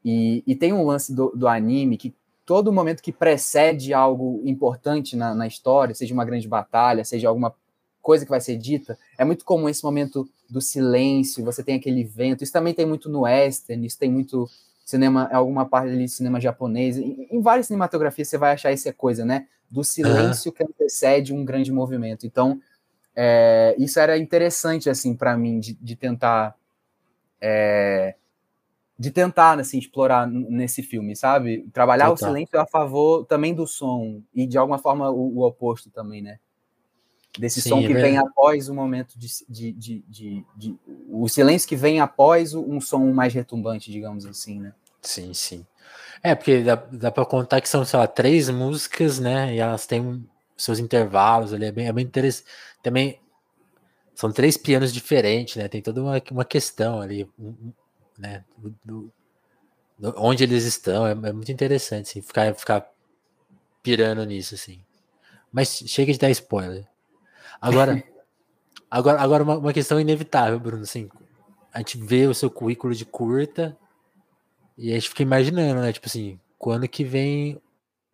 E, 0.02 0.42
e 0.46 0.56
tem 0.56 0.72
um 0.72 0.86
lance 0.86 1.14
do, 1.14 1.30
do 1.36 1.46
anime 1.46 1.98
que 1.98 2.14
todo 2.46 2.72
momento 2.72 3.02
que 3.02 3.12
precede 3.12 3.92
algo 3.92 4.40
importante 4.46 5.14
na, 5.14 5.34
na 5.34 5.46
história, 5.46 5.94
seja 5.94 6.14
uma 6.14 6.24
grande 6.24 6.48
batalha, 6.48 7.04
seja 7.04 7.28
alguma 7.28 7.54
coisa 8.00 8.24
que 8.24 8.30
vai 8.30 8.40
ser 8.40 8.56
dita, 8.56 8.98
é 9.18 9.26
muito 9.26 9.44
comum 9.44 9.68
esse 9.68 9.84
momento 9.84 10.26
do 10.48 10.60
silêncio, 10.60 11.44
você 11.44 11.62
tem 11.62 11.76
aquele 11.76 12.02
vento, 12.02 12.42
isso 12.42 12.52
também 12.52 12.72
tem 12.72 12.86
muito 12.86 13.10
no 13.10 13.20
western, 13.20 13.86
isso 13.86 13.98
tem 13.98 14.10
muito 14.10 14.48
cinema, 14.86 15.28
alguma 15.30 15.66
parte 15.66 15.90
ali 15.90 16.06
de 16.06 16.10
cinema 16.10 16.40
japonês, 16.40 16.96
em, 16.96 17.28
em 17.30 17.40
várias 17.42 17.66
cinematografias 17.66 18.26
você 18.26 18.38
vai 18.38 18.52
achar 18.52 18.72
essa 18.72 18.90
coisa, 18.90 19.22
né, 19.22 19.46
do 19.70 19.84
silêncio 19.84 20.50
uhum. 20.50 20.56
que 20.56 20.62
antecede 20.64 21.34
um 21.34 21.44
grande 21.44 21.70
movimento, 21.70 22.26
então 22.26 22.58
é, 23.14 23.74
isso 23.78 23.98
era 23.98 24.16
interessante, 24.18 24.88
assim, 24.88 25.14
para 25.14 25.36
mim, 25.36 25.58
de, 25.58 25.74
de 25.74 25.96
tentar 25.96 26.56
é, 27.40 28.14
de 28.98 29.10
tentar, 29.10 29.58
assim, 29.58 29.78
explorar 29.78 30.26
nesse 30.26 30.82
filme, 30.82 31.16
sabe? 31.16 31.66
Trabalhar 31.72 32.10
Total. 32.10 32.28
o 32.28 32.32
silêncio 32.32 32.60
a 32.60 32.66
favor 32.66 33.24
também 33.24 33.54
do 33.54 33.66
som 33.66 34.20
e, 34.34 34.46
de 34.46 34.58
alguma 34.58 34.78
forma, 34.78 35.10
o, 35.10 35.38
o 35.38 35.46
oposto 35.46 35.88
também, 35.88 36.20
né? 36.20 36.38
Desse 37.38 37.62
Sim, 37.62 37.70
som 37.70 37.80
que 37.80 37.94
é 37.94 37.94
vem 37.94 38.18
após 38.18 38.68
o 38.68 38.74
momento 38.74 39.18
de, 39.18 39.28
de, 39.48 39.72
de, 39.72 40.04
de, 40.06 40.44
de 40.54 40.76
O 41.08 41.28
silêncio 41.28 41.66
que 41.66 41.76
vem 41.76 41.98
após 41.98 42.54
um 42.54 42.78
som 42.78 43.10
mais 43.12 43.32
retumbante, 43.32 43.90
digamos 43.90 44.26
assim, 44.26 44.60
né? 44.60 44.74
Sim, 45.00 45.32
sim. 45.32 45.64
É, 46.22 46.34
porque 46.34 46.62
dá, 46.62 46.74
dá 46.74 47.10
para 47.10 47.24
contar 47.24 47.62
que 47.62 47.68
são, 47.70 47.84
sei 47.86 47.98
lá, 47.98 48.06
três 48.06 48.50
músicas, 48.50 49.18
né? 49.18 49.54
E 49.54 49.60
elas 49.60 49.86
têm 49.86 50.28
seus 50.64 50.78
intervalos 50.78 51.52
ali, 51.52 51.66
é 51.66 51.72
bem, 51.72 51.86
é 51.86 51.92
bem 51.92 52.04
interessante. 52.04 52.46
Também 52.82 53.20
são 54.14 54.30
três 54.30 54.56
pianos 54.56 54.92
diferentes, 54.92 55.56
né? 55.56 55.66
Tem 55.68 55.80
toda 55.80 56.02
uma, 56.02 56.22
uma 56.30 56.44
questão 56.44 57.00
ali, 57.00 57.28
né? 58.18 58.44
Do, 58.58 58.74
do, 58.84 59.12
do, 59.98 60.14
onde 60.18 60.44
eles 60.44 60.64
estão, 60.64 61.06
é, 61.06 61.12
é, 61.12 61.32
muito 61.32 61.50
interessante, 61.50 62.10
assim, 62.10 62.22
ficar, 62.22 62.54
ficar 62.54 62.86
pirando 63.82 64.22
nisso, 64.24 64.54
assim. 64.54 64.84
Mas 65.50 65.82
chega 65.86 66.12
de 66.12 66.18
dar 66.18 66.30
spoiler. 66.30 66.86
Agora, 67.60 68.02
agora, 68.90 69.20
agora 69.20 69.42
uma, 69.42 69.56
uma, 69.56 69.72
questão 69.72 69.98
inevitável, 69.98 70.60
Bruno, 70.60 70.82
assim, 70.82 71.08
a 71.72 71.78
gente 71.78 71.98
vê 71.98 72.26
o 72.26 72.34
seu 72.34 72.50
currículo 72.50 72.94
de 72.94 73.06
curta 73.06 73.74
e 74.76 74.90
a 74.90 74.94
gente 74.94 75.08
fica 75.08 75.22
imaginando, 75.22 75.80
né? 75.80 75.92
Tipo 75.92 76.06
assim, 76.06 76.38
quando 76.58 76.86
que 76.86 77.04
vem 77.04 77.60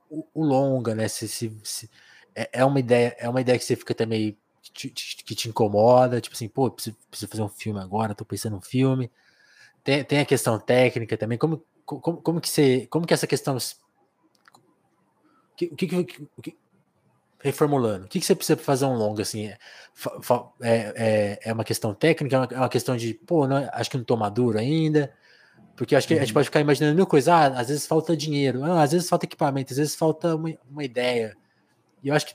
o, 0.09 0.24
o 0.32 0.44
longa, 0.44 0.94
né? 0.94 1.09
Se, 1.09 1.26
se, 1.26 1.53
se, 1.64 1.90
é, 2.37 2.51
é 2.53 2.64
uma 2.64 2.78
ideia, 2.78 3.16
é 3.18 3.28
uma 3.28 3.41
ideia 3.41 3.59
que 3.59 3.64
você 3.64 3.74
fica 3.74 3.95
também 3.95 4.37
que 4.74 4.91
te, 4.91 5.16
que 5.24 5.34
te 5.34 5.49
incomoda, 5.49 6.20
tipo 6.20 6.34
assim, 6.34 6.49
pô, 6.49 6.70
preciso, 6.70 6.97
preciso 7.11 7.30
fazer 7.30 7.43
um 7.43 7.49
filme 7.49 7.80
agora, 7.80 8.14
tô 8.14 8.24
pensando 8.24 8.57
um 8.57 8.61
filme. 8.61 9.11
Tem, 9.82 10.05
tem 10.05 10.20
a 10.20 10.24
questão 10.24 10.59
técnica 10.59 11.16
também. 11.16 11.39
Como, 11.39 11.64
como, 11.84 12.18
como 12.18 12.41
que 12.41 12.49
você. 12.49 12.87
Como 12.91 13.07
que 13.07 13.14
essa 13.14 13.26
questão. 13.26 13.57
O 13.57 13.61
que, 15.57 15.68
que, 15.68 16.05
que, 16.05 16.57
reformulando, 17.41 18.07
o 18.07 18.09
que, 18.09 18.18
que 18.18 18.26
você 18.26 18.34
precisa 18.34 18.59
fazer 18.59 18.84
um 18.84 18.95
longo 18.95 19.22
assim? 19.22 19.47
É, 19.47 19.59
é, 20.61 21.39
é 21.45 21.53
uma 21.53 21.64
questão 21.64 21.95
técnica, 21.95 22.49
é 22.51 22.59
uma 22.59 22.68
questão 22.68 22.97
de, 22.97 23.14
pô, 23.14 23.47
não, 23.47 23.68
acho 23.72 23.91
que 23.91 23.97
não 23.97 24.05
tô 24.05 24.16
maduro 24.16 24.59
ainda. 24.59 25.12
Porque 25.76 25.95
acho 25.95 26.09
que 26.09 26.14
a 26.14 26.18
gente 26.18 26.28
uhum. 26.28 26.34
pode 26.34 26.47
ficar 26.47 26.61
imaginando 26.61 26.97
mil 26.97 27.07
coisas. 27.07 27.28
Ah, 27.28 27.47
às 27.47 27.68
vezes 27.68 27.87
falta 27.87 28.16
dinheiro, 28.16 28.64
ah, 28.64 28.82
às 28.82 28.93
vezes 28.93 29.09
falta 29.09 29.26
equipamento, 29.26 29.72
às 29.72 29.78
vezes 29.78 29.95
falta 29.95 30.34
uma, 30.34 30.53
uma 30.68 30.84
ideia. 30.84 31.37
E 32.03 32.09
eu 32.09 32.14
acho 32.14 32.26
que 32.26 32.34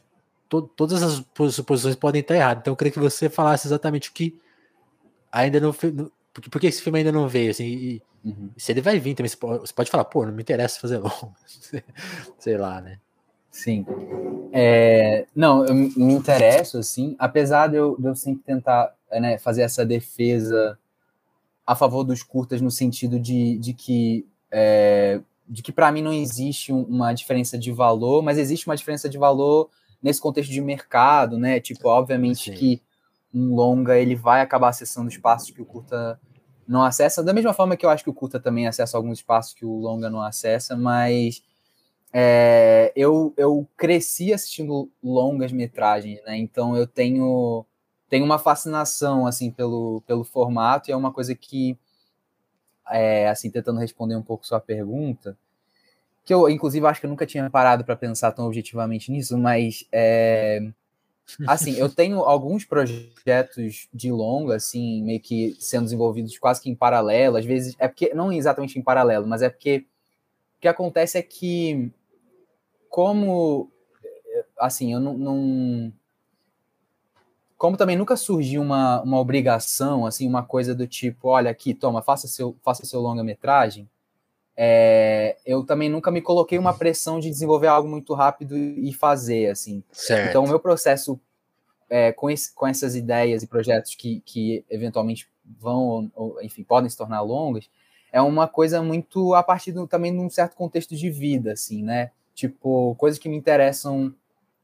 to, 0.49 0.61
todas 0.61 1.01
as 1.01 1.23
suposições 1.53 1.95
podem 1.95 2.21
estar 2.21 2.35
erradas. 2.35 2.61
Então 2.61 2.73
eu 2.73 2.77
queria 2.77 2.91
que 2.91 2.99
você 2.99 3.29
falasse 3.29 3.67
exatamente 3.67 4.09
o 4.09 4.13
que 4.13 4.39
ainda 5.31 5.59
não, 5.59 5.73
porque, 6.33 6.49
porque 6.49 6.67
esse 6.67 6.81
filme 6.81 6.99
ainda 6.99 7.11
não 7.11 7.27
veio, 7.27 7.51
assim, 7.51 7.65
e, 7.65 8.01
uhum. 8.23 8.49
se 8.57 8.71
ele 8.71 8.81
vai 8.81 8.99
vir 8.99 9.15
também, 9.15 9.29
você 9.29 9.73
pode 9.73 9.89
falar, 9.89 10.05
pô, 10.05 10.25
não 10.25 10.33
me 10.33 10.41
interessa 10.41 10.79
fazer 10.79 10.97
longo, 10.99 11.33
sei 12.37 12.57
lá, 12.57 12.81
né? 12.81 12.99
Sim. 13.49 13.85
É, 14.53 15.25
não, 15.35 15.65
eu 15.65 15.73
me 15.73 16.13
interesso, 16.13 16.77
assim, 16.77 17.15
apesar 17.19 17.67
de 17.67 17.75
eu, 17.75 17.97
de 17.99 18.07
eu 18.07 18.15
sempre 18.15 18.43
tentar 18.43 18.93
né, 19.11 19.37
fazer 19.37 19.61
essa 19.61 19.85
defesa 19.85 20.77
a 21.67 21.75
favor 21.75 22.03
dos 22.03 22.23
curtas 22.23 22.61
no 22.61 22.71
sentido 22.71 23.19
de, 23.19 23.57
de 23.57 23.73
que 23.73 24.25
é, 24.49 25.19
de 25.51 25.61
que 25.61 25.71
para 25.73 25.91
mim 25.91 26.01
não 26.01 26.13
existe 26.13 26.71
uma 26.71 27.11
diferença 27.11 27.57
de 27.57 27.73
valor, 27.73 28.23
mas 28.23 28.37
existe 28.37 28.67
uma 28.67 28.75
diferença 28.75 29.09
de 29.09 29.17
valor 29.17 29.69
nesse 30.01 30.21
contexto 30.21 30.49
de 30.49 30.61
mercado, 30.61 31.37
né? 31.37 31.59
Tipo, 31.59 31.89
obviamente 31.89 32.51
Sim. 32.51 32.57
que 32.57 32.81
um 33.33 33.53
longa 33.53 33.97
ele 33.99 34.15
vai 34.15 34.39
acabar 34.39 34.69
acessando 34.69 35.09
espaços 35.09 35.51
que 35.51 35.61
o 35.61 35.65
curta 35.65 36.17
não 36.65 36.83
acessa, 36.83 37.21
da 37.21 37.33
mesma 37.33 37.53
forma 37.53 37.75
que 37.75 37.85
eu 37.85 37.89
acho 37.89 38.01
que 38.01 38.09
o 38.09 38.13
curta 38.13 38.39
também 38.39 38.65
acessa 38.65 38.95
alguns 38.95 39.19
espaços 39.19 39.53
que 39.53 39.65
o 39.65 39.75
longa 39.75 40.09
não 40.09 40.21
acessa, 40.21 40.77
mas 40.77 41.43
é, 42.13 42.93
eu, 42.95 43.33
eu 43.35 43.67
cresci 43.75 44.31
assistindo 44.31 44.89
longas 45.03 45.51
metragens, 45.51 46.23
né? 46.23 46.37
Então 46.37 46.77
eu 46.77 46.87
tenho, 46.87 47.65
tenho 48.07 48.23
uma 48.23 48.39
fascinação 48.39 49.27
assim 49.27 49.51
pelo, 49.51 50.01
pelo 50.07 50.23
formato 50.23 50.89
e 50.89 50.93
é 50.93 50.95
uma 50.95 51.11
coisa 51.11 51.35
que 51.35 51.77
é, 52.91 53.27
assim 53.27 53.49
tentando 53.49 53.79
responder 53.79 54.15
um 54.15 54.23
pouco 54.23 54.45
sua 54.45 54.59
pergunta, 54.59 55.37
que 56.23 56.33
eu 56.33 56.49
inclusive 56.49 56.85
acho 56.85 56.99
que 56.99 57.05
eu 57.05 57.09
nunca 57.09 57.25
tinha 57.25 57.49
parado 57.49 57.83
para 57.83 57.95
pensar 57.95 58.31
tão 58.31 58.45
objetivamente 58.45 59.11
nisso, 59.11 59.37
mas 59.37 59.85
é, 59.91 60.71
Assim, 61.47 61.73
eu 61.73 61.89
tenho 61.89 62.19
alguns 62.19 62.65
projetos 62.65 63.87
de 63.93 64.11
longa, 64.11 64.55
assim, 64.55 65.03
meio 65.03 65.19
que 65.19 65.55
sendo 65.59 65.83
desenvolvidos 65.83 66.37
quase 66.37 66.61
que 66.61 66.69
em 66.69 66.75
paralelo. 66.75 67.37
Às 67.37 67.45
vezes, 67.45 67.75
é 67.79 67.87
porque, 67.87 68.13
não 68.13 68.31
exatamente 68.31 68.77
em 68.77 68.81
paralelo, 68.81 69.27
mas 69.27 69.41
é 69.41 69.49
porque 69.49 69.85
o 70.57 70.61
que 70.61 70.67
acontece 70.67 71.17
é 71.17 71.21
que, 71.21 71.91
como, 72.89 73.71
assim, 74.59 74.93
eu 74.93 74.99
não. 74.99 75.17
não 75.17 75.93
como 77.61 77.77
também 77.77 77.95
nunca 77.95 78.17
surgiu 78.17 78.59
uma, 78.59 79.03
uma 79.03 79.19
obrigação, 79.19 80.07
assim, 80.07 80.27
uma 80.27 80.41
coisa 80.41 80.73
do 80.73 80.87
tipo, 80.87 81.27
olha 81.27 81.51
aqui, 81.51 81.75
toma, 81.75 82.01
faça 82.01 82.27
seu, 82.27 82.57
faça 82.63 82.87
seu 82.87 82.99
longa-metragem, 82.99 83.87
é, 84.57 85.37
eu 85.45 85.63
também 85.63 85.87
nunca 85.87 86.09
me 86.09 86.23
coloquei 86.23 86.57
uma 86.57 86.73
pressão 86.73 87.19
de 87.19 87.29
desenvolver 87.29 87.67
algo 87.67 87.87
muito 87.87 88.15
rápido 88.15 88.57
e 88.57 88.91
fazer, 88.91 89.51
assim. 89.51 89.83
Certo. 89.91 90.27
Então, 90.27 90.43
o 90.43 90.47
meu 90.47 90.59
processo 90.59 91.21
é, 91.87 92.11
com, 92.11 92.31
esse, 92.31 92.51
com 92.51 92.65
essas 92.65 92.95
ideias 92.95 93.43
e 93.43 93.47
projetos 93.47 93.93
que, 93.93 94.23
que 94.25 94.65
eventualmente 94.67 95.29
vão, 95.59 96.11
ou, 96.15 96.41
enfim, 96.41 96.63
podem 96.63 96.89
se 96.89 96.97
tornar 96.97 97.21
longos, 97.21 97.69
é 98.11 98.19
uma 98.23 98.47
coisa 98.47 98.81
muito 98.81 99.35
a 99.35 99.43
partir 99.43 99.71
do, 99.71 99.85
também 99.85 100.11
de 100.11 100.17
um 100.17 100.31
certo 100.31 100.55
contexto 100.55 100.95
de 100.95 101.11
vida, 101.11 101.51
assim, 101.51 101.83
né? 101.83 102.09
Tipo, 102.33 102.95
coisas 102.95 103.19
que 103.19 103.29
me 103.29 103.37
interessam 103.37 104.15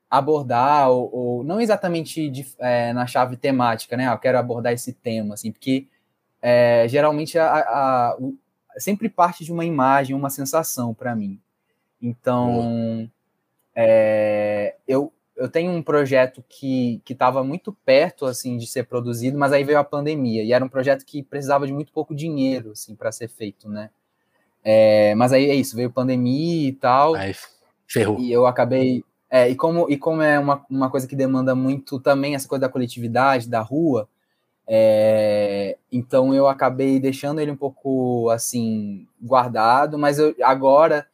abordar, 0.10 0.90
ou, 0.90 1.14
ou 1.14 1.44
não 1.44 1.60
exatamente 1.60 2.30
de, 2.30 2.46
é, 2.60 2.94
na 2.94 3.06
chave 3.06 3.36
temática, 3.36 3.98
né? 3.98 4.08
Ah, 4.08 4.14
eu 4.14 4.18
quero 4.18 4.38
abordar 4.38 4.74
esse 4.74 4.94
tema, 4.94 5.34
assim, 5.34 5.52
porque 5.52 5.88
é, 6.42 6.88
geralmente 6.88 7.38
a, 7.38 7.52
a, 7.52 8.10
a, 8.12 8.80
sempre 8.80 9.10
parte 9.10 9.44
de 9.44 9.52
uma 9.52 9.66
imagem, 9.66 10.16
uma 10.16 10.30
sensação 10.30 10.94
para 10.94 11.16
mim. 11.16 11.40
Então, 12.02 13.10
é, 13.76 14.76
eu, 14.88 15.12
eu 15.36 15.50
tenho 15.50 15.72
um 15.72 15.84
projeto 15.84 16.44
que 16.48 17.02
estava 17.10 17.44
muito 17.44 17.74
perto 17.86 18.26
assim 18.26 18.58
de 18.58 18.66
ser 18.66 18.86
produzido, 18.86 19.38
mas 19.38 19.52
aí 19.52 19.64
veio 19.64 19.80
a 19.80 19.84
pandemia 19.84 20.44
e 20.44 20.54
era 20.54 20.64
um 20.64 20.70
projeto 20.70 21.06
que 21.06 21.22
precisava 21.22 21.68
de 21.68 21.74
muito 21.74 21.92
pouco 21.92 22.16
dinheiro 22.16 22.72
assim 22.72 22.96
para 22.96 23.12
ser 23.12 23.28
feito, 23.28 23.68
né? 23.68 23.90
É, 24.64 25.16
mas 25.16 25.34
aí 25.34 25.50
é 25.50 25.56
isso, 25.56 25.76
veio 25.76 25.92
pandemia 25.92 26.70
e 26.70 26.74
tal. 26.74 27.16
Aí 27.16 27.34
ferrou. 27.88 28.20
E 28.20 28.32
eu 28.32 28.46
acabei 28.46 29.04
é, 29.30 29.50
e 29.50 29.56
como 29.56 29.90
e 29.90 29.98
como 29.98 30.22
é 30.22 30.40
uma, 30.40 30.66
uma 30.70 30.90
coisa 30.90 31.08
que 31.08 31.16
demanda 31.16 31.54
muito 31.56 32.00
também 32.00 32.36
essa 32.36 32.48
coisa 32.48 32.62
da 32.62 32.70
coletividade, 32.70 33.50
da 33.50 33.62
rua, 33.62 34.08
é, 34.68 35.78
então 35.92 36.34
eu 36.34 36.48
acabei 36.48 37.00
deixando 37.00 37.40
ele 37.40 37.52
um 37.52 37.58
pouco 37.58 38.30
assim 38.30 39.08
guardado, 39.22 39.98
mas 39.98 40.20
eu, 40.20 40.36
agora 40.44 41.08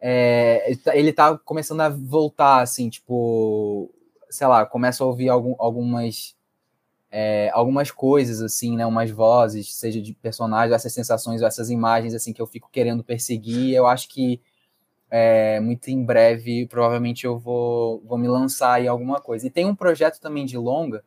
é, 0.00 0.72
ele 0.94 1.12
tá 1.12 1.36
começando 1.38 1.80
a 1.80 1.88
voltar, 1.88 2.60
assim, 2.62 2.88
tipo, 2.88 3.90
sei 4.30 4.46
lá, 4.46 4.66
começa 4.66 5.02
a 5.02 5.06
ouvir 5.06 5.28
algum, 5.28 5.54
algumas 5.58 6.36
é, 7.10 7.50
algumas 7.54 7.90
coisas, 7.90 8.42
assim, 8.42 8.76
né, 8.76 8.84
umas 8.86 9.10
vozes, 9.10 9.74
seja 9.74 10.02
de 10.02 10.12
personagens, 10.14 10.74
essas 10.74 10.92
sensações, 10.92 11.42
essas 11.42 11.70
imagens, 11.70 12.14
assim, 12.14 12.32
que 12.32 12.42
eu 12.42 12.46
fico 12.46 12.68
querendo 12.70 13.02
perseguir, 13.04 13.74
eu 13.74 13.86
acho 13.86 14.08
que 14.08 14.40
é, 15.10 15.60
muito 15.60 15.88
em 15.88 16.04
breve, 16.04 16.66
provavelmente 16.66 17.24
eu 17.24 17.38
vou, 17.38 18.02
vou 18.04 18.18
me 18.18 18.28
lançar 18.28 18.82
em 18.82 18.88
alguma 18.88 19.20
coisa. 19.20 19.46
E 19.46 19.50
tem 19.50 19.66
um 19.66 19.74
projeto 19.74 20.20
também 20.20 20.44
de 20.44 20.56
longa, 20.56 21.04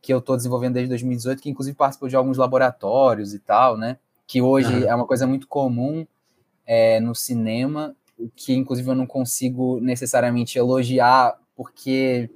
que 0.00 0.12
eu 0.12 0.18
estou 0.18 0.36
desenvolvendo 0.36 0.74
desde 0.74 0.88
2018, 0.88 1.42
que 1.42 1.50
inclusive 1.50 1.76
participou 1.76 2.08
de 2.08 2.16
alguns 2.16 2.38
laboratórios 2.38 3.34
e 3.34 3.38
tal, 3.38 3.76
né, 3.76 3.98
que 4.26 4.40
hoje 4.40 4.72
uhum. 4.72 4.88
é 4.88 4.94
uma 4.94 5.06
coisa 5.06 5.26
muito 5.26 5.46
comum 5.46 6.06
é, 6.66 7.00
no 7.00 7.14
cinema, 7.14 7.94
que 8.36 8.54
inclusive 8.54 8.88
eu 8.88 8.94
não 8.94 9.06
consigo 9.06 9.80
necessariamente 9.80 10.58
elogiar, 10.58 11.36
porque 11.56 12.30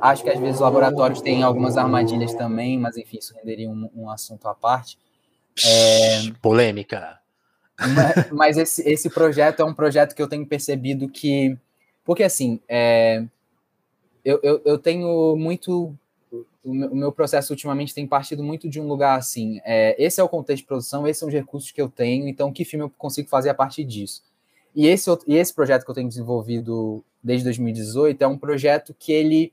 acho 0.00 0.22
que 0.22 0.30
às 0.30 0.38
vezes 0.38 0.56
os 0.56 0.60
laboratórios 0.60 1.20
têm 1.20 1.42
algumas 1.42 1.76
armadilhas 1.76 2.34
também, 2.34 2.78
mas 2.78 2.96
enfim, 2.96 3.18
isso 3.18 3.34
renderia 3.34 3.70
um, 3.70 3.88
um 3.94 4.10
assunto 4.10 4.46
à 4.46 4.54
parte. 4.54 4.98
É... 5.64 6.30
Polêmica. 6.42 7.18
Mas, 7.78 8.30
mas 8.30 8.56
esse, 8.56 8.88
esse 8.88 9.10
projeto 9.10 9.60
é 9.60 9.64
um 9.64 9.74
projeto 9.74 10.14
que 10.14 10.22
eu 10.22 10.28
tenho 10.28 10.46
percebido 10.46 11.08
que. 11.08 11.56
Porque, 12.04 12.22
assim, 12.22 12.60
é, 12.68 13.24
eu, 14.24 14.40
eu, 14.42 14.62
eu 14.64 14.78
tenho 14.78 15.36
muito. 15.36 15.94
O 16.64 16.96
meu 16.96 17.12
processo 17.12 17.52
ultimamente 17.52 17.94
tem 17.94 18.08
partido 18.08 18.42
muito 18.42 18.68
de 18.68 18.80
um 18.80 18.88
lugar 18.88 19.16
assim. 19.16 19.60
É, 19.64 19.94
esse 20.02 20.20
é 20.20 20.24
o 20.24 20.28
contexto 20.28 20.62
de 20.62 20.66
produção, 20.66 21.06
esses 21.06 21.20
são 21.20 21.28
os 21.28 21.34
recursos 21.34 21.70
que 21.70 21.80
eu 21.80 21.88
tenho, 21.88 22.26
então 22.26 22.52
que 22.52 22.64
filme 22.64 22.84
eu 22.84 22.90
consigo 22.98 23.28
fazer 23.28 23.50
a 23.50 23.54
partir 23.54 23.84
disso? 23.84 24.24
E 24.74 24.88
esse, 24.88 25.08
e 25.28 25.36
esse 25.36 25.54
projeto 25.54 25.84
que 25.84 25.90
eu 25.92 25.94
tenho 25.94 26.08
desenvolvido 26.08 27.04
desde 27.22 27.44
2018 27.44 28.20
é 28.20 28.26
um 28.26 28.36
projeto 28.36 28.94
que 28.98 29.12
ele 29.12 29.52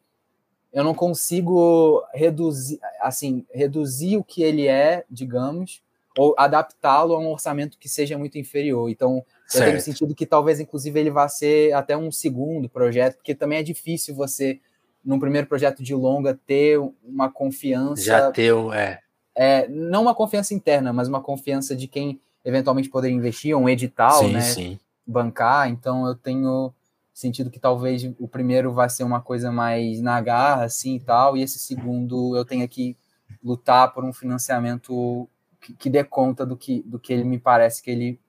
eu 0.73 0.83
não 0.83 0.95
consigo 0.95 2.03
reduzir 2.13 2.79
assim 2.99 3.45
reduzir 3.53 4.17
o 4.17 4.23
que 4.23 4.41
ele 4.41 4.67
é 4.67 5.05
digamos 5.09 5.83
ou 6.17 6.35
adaptá-lo 6.37 7.13
a 7.15 7.19
um 7.19 7.27
orçamento 7.27 7.77
que 7.77 7.89
seja 7.89 8.17
muito 8.17 8.37
inferior 8.37 8.89
então 8.89 9.23
certo. 9.47 9.65
eu 9.65 9.71
tenho 9.71 9.81
sentido 9.81 10.15
que 10.15 10.25
talvez 10.25 10.59
inclusive 10.59 10.99
ele 10.99 11.09
vá 11.09 11.27
ser 11.27 11.73
até 11.73 11.95
um 11.97 12.11
segundo 12.11 12.69
projeto 12.69 13.15
porque 13.15 13.33
também 13.33 13.59
é 13.59 13.63
difícil 13.63 14.13
você 14.13 14.59
num 15.03 15.19
primeiro 15.19 15.47
projeto 15.47 15.83
de 15.83 15.93
longa 15.93 16.39
ter 16.45 16.79
uma 17.03 17.29
confiança 17.29 18.03
já 18.03 18.31
ter 18.31 18.53
é 18.73 18.99
é 19.35 19.67
não 19.67 20.03
uma 20.03 20.15
confiança 20.15 20.53
interna 20.53 20.93
mas 20.93 21.07
uma 21.07 21.21
confiança 21.21 21.75
de 21.75 21.87
quem 21.87 22.19
eventualmente 22.45 22.89
poderia 22.89 23.15
investir 23.15 23.55
um 23.55 23.67
edital 23.67 24.19
sim, 24.19 24.31
né 24.31 24.41
sim. 24.41 24.79
bancar 25.05 25.69
então 25.69 26.07
eu 26.07 26.15
tenho 26.15 26.73
sentido 27.13 27.51
que 27.51 27.59
talvez 27.59 28.03
o 28.17 28.27
primeiro 28.27 28.73
vai 28.73 28.89
ser 28.89 29.03
uma 29.03 29.21
coisa 29.21 29.51
mais 29.51 30.01
na 30.01 30.19
garra, 30.19 30.63
assim 30.63 30.95
e 30.95 30.99
tal, 30.99 31.37
e 31.37 31.43
esse 31.43 31.59
segundo 31.59 32.35
eu 32.35 32.43
tenha 32.43 32.67
que 32.67 32.97
lutar 33.43 33.93
por 33.93 34.03
um 34.03 34.11
financiamento 34.11 35.29
que, 35.63 35.73
que 35.73 35.89
dê 35.89 36.03
conta 36.03 36.45
do 36.45 36.57
que, 36.57 36.83
do 36.83 36.99
que 36.99 37.13
ele 37.13 37.23
me 37.23 37.39
parece 37.39 37.81
que 37.81 37.89
ele 37.89 38.19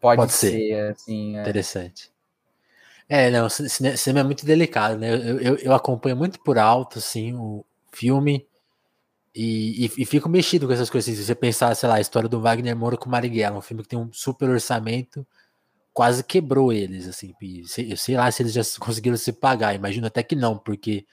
pode, 0.00 0.20
pode 0.20 0.32
ser. 0.32 0.50
ser. 0.50 0.90
assim. 0.90 1.36
É. 1.36 1.40
Interessante. 1.40 2.10
É, 3.08 3.30
não, 3.30 3.48
cinema 3.48 4.20
é 4.20 4.22
muito 4.22 4.44
delicado, 4.44 4.98
né? 4.98 5.14
Eu, 5.14 5.40
eu, 5.40 5.56
eu, 5.56 5.72
acompanho 5.72 6.14
muito 6.14 6.38
por 6.40 6.58
alto, 6.58 6.98
assim, 6.98 7.32
o 7.34 7.64
filme 7.90 8.46
e, 9.34 9.86
e, 9.86 10.02
e, 10.02 10.04
fico 10.04 10.28
mexido 10.28 10.66
com 10.66 10.72
essas 10.74 10.90
coisas. 10.90 11.16
Se 11.16 11.24
você 11.24 11.34
pensar, 11.34 11.74
sei 11.74 11.88
lá, 11.88 11.94
a 11.94 12.00
história 12.00 12.28
do 12.28 12.40
Wagner 12.40 12.76
Moura 12.76 12.98
com 12.98 13.08
Marighella, 13.08 13.56
um 13.56 13.62
filme 13.62 13.82
que 13.82 13.88
tem 13.88 13.98
um 13.98 14.12
super 14.12 14.50
orçamento, 14.50 15.26
quase 15.92 16.22
quebrou 16.22 16.70
eles, 16.72 17.08
assim. 17.08 17.32
Sei, 17.66 17.96
sei 17.96 18.16
lá 18.16 18.30
se 18.30 18.42
eles 18.42 18.52
já 18.52 18.62
conseguiram 18.78 19.16
se 19.16 19.32
pagar, 19.32 19.74
imagino 19.74 20.06
até 20.06 20.22
que 20.22 20.36
não, 20.36 20.58
porque 20.58 21.06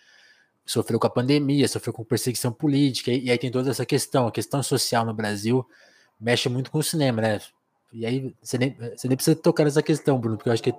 sofreu 0.66 1.00
com 1.00 1.08
a 1.08 1.10
pandemia, 1.10 1.68
sofreu 1.68 1.94
com 1.94 2.04
perseguição 2.04 2.52
política, 2.52 3.12
e, 3.12 3.30
aí 3.30 3.38
tem 3.38 3.52
toda 3.52 3.70
essa 3.70 3.86
questão, 3.86 4.28
a 4.28 4.32
questão 4.32 4.64
social 4.64 5.06
no 5.06 5.14
Brasil 5.14 5.66
mexe 6.20 6.50
muito 6.50 6.72
com 6.72 6.80
o 6.80 6.84
cinema, 6.84 7.22
né? 7.22 7.42
E 7.94 8.06
aí 8.06 8.36
você 8.42 8.58
nem, 8.58 8.76
você 8.96 9.08
nem 9.08 9.16
precisa 9.16 9.36
tocar 9.36 9.64
nessa 9.64 9.84
questão, 9.84 10.20
Bruno, 10.20 10.38
porque 10.38 10.50
eu 10.50 10.54
acho 10.54 10.64
que 10.64 10.74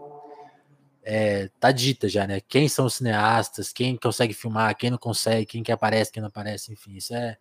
é, 1.03 1.49
tá 1.61 1.71
dita 1.71 2.09
já, 2.09 2.27
né? 2.27 2.41
Quem 2.41 2.69
são 2.69 2.87
os 2.87 2.95
cineastas, 2.95 3.73
quem 3.73 3.97
consegue 3.97 4.35
filmar, 4.35 4.77
quem 4.77 4.91
não 4.91 4.99
consegue, 4.99 5.47
quem 5.47 5.63
que 5.63 5.71
aparece, 5.71 6.11
quem 6.11 6.21
não 6.21 6.29
aparece, 6.29 6.73
enfim, 6.73 6.97
isso 6.97 7.15
é 7.15 7.39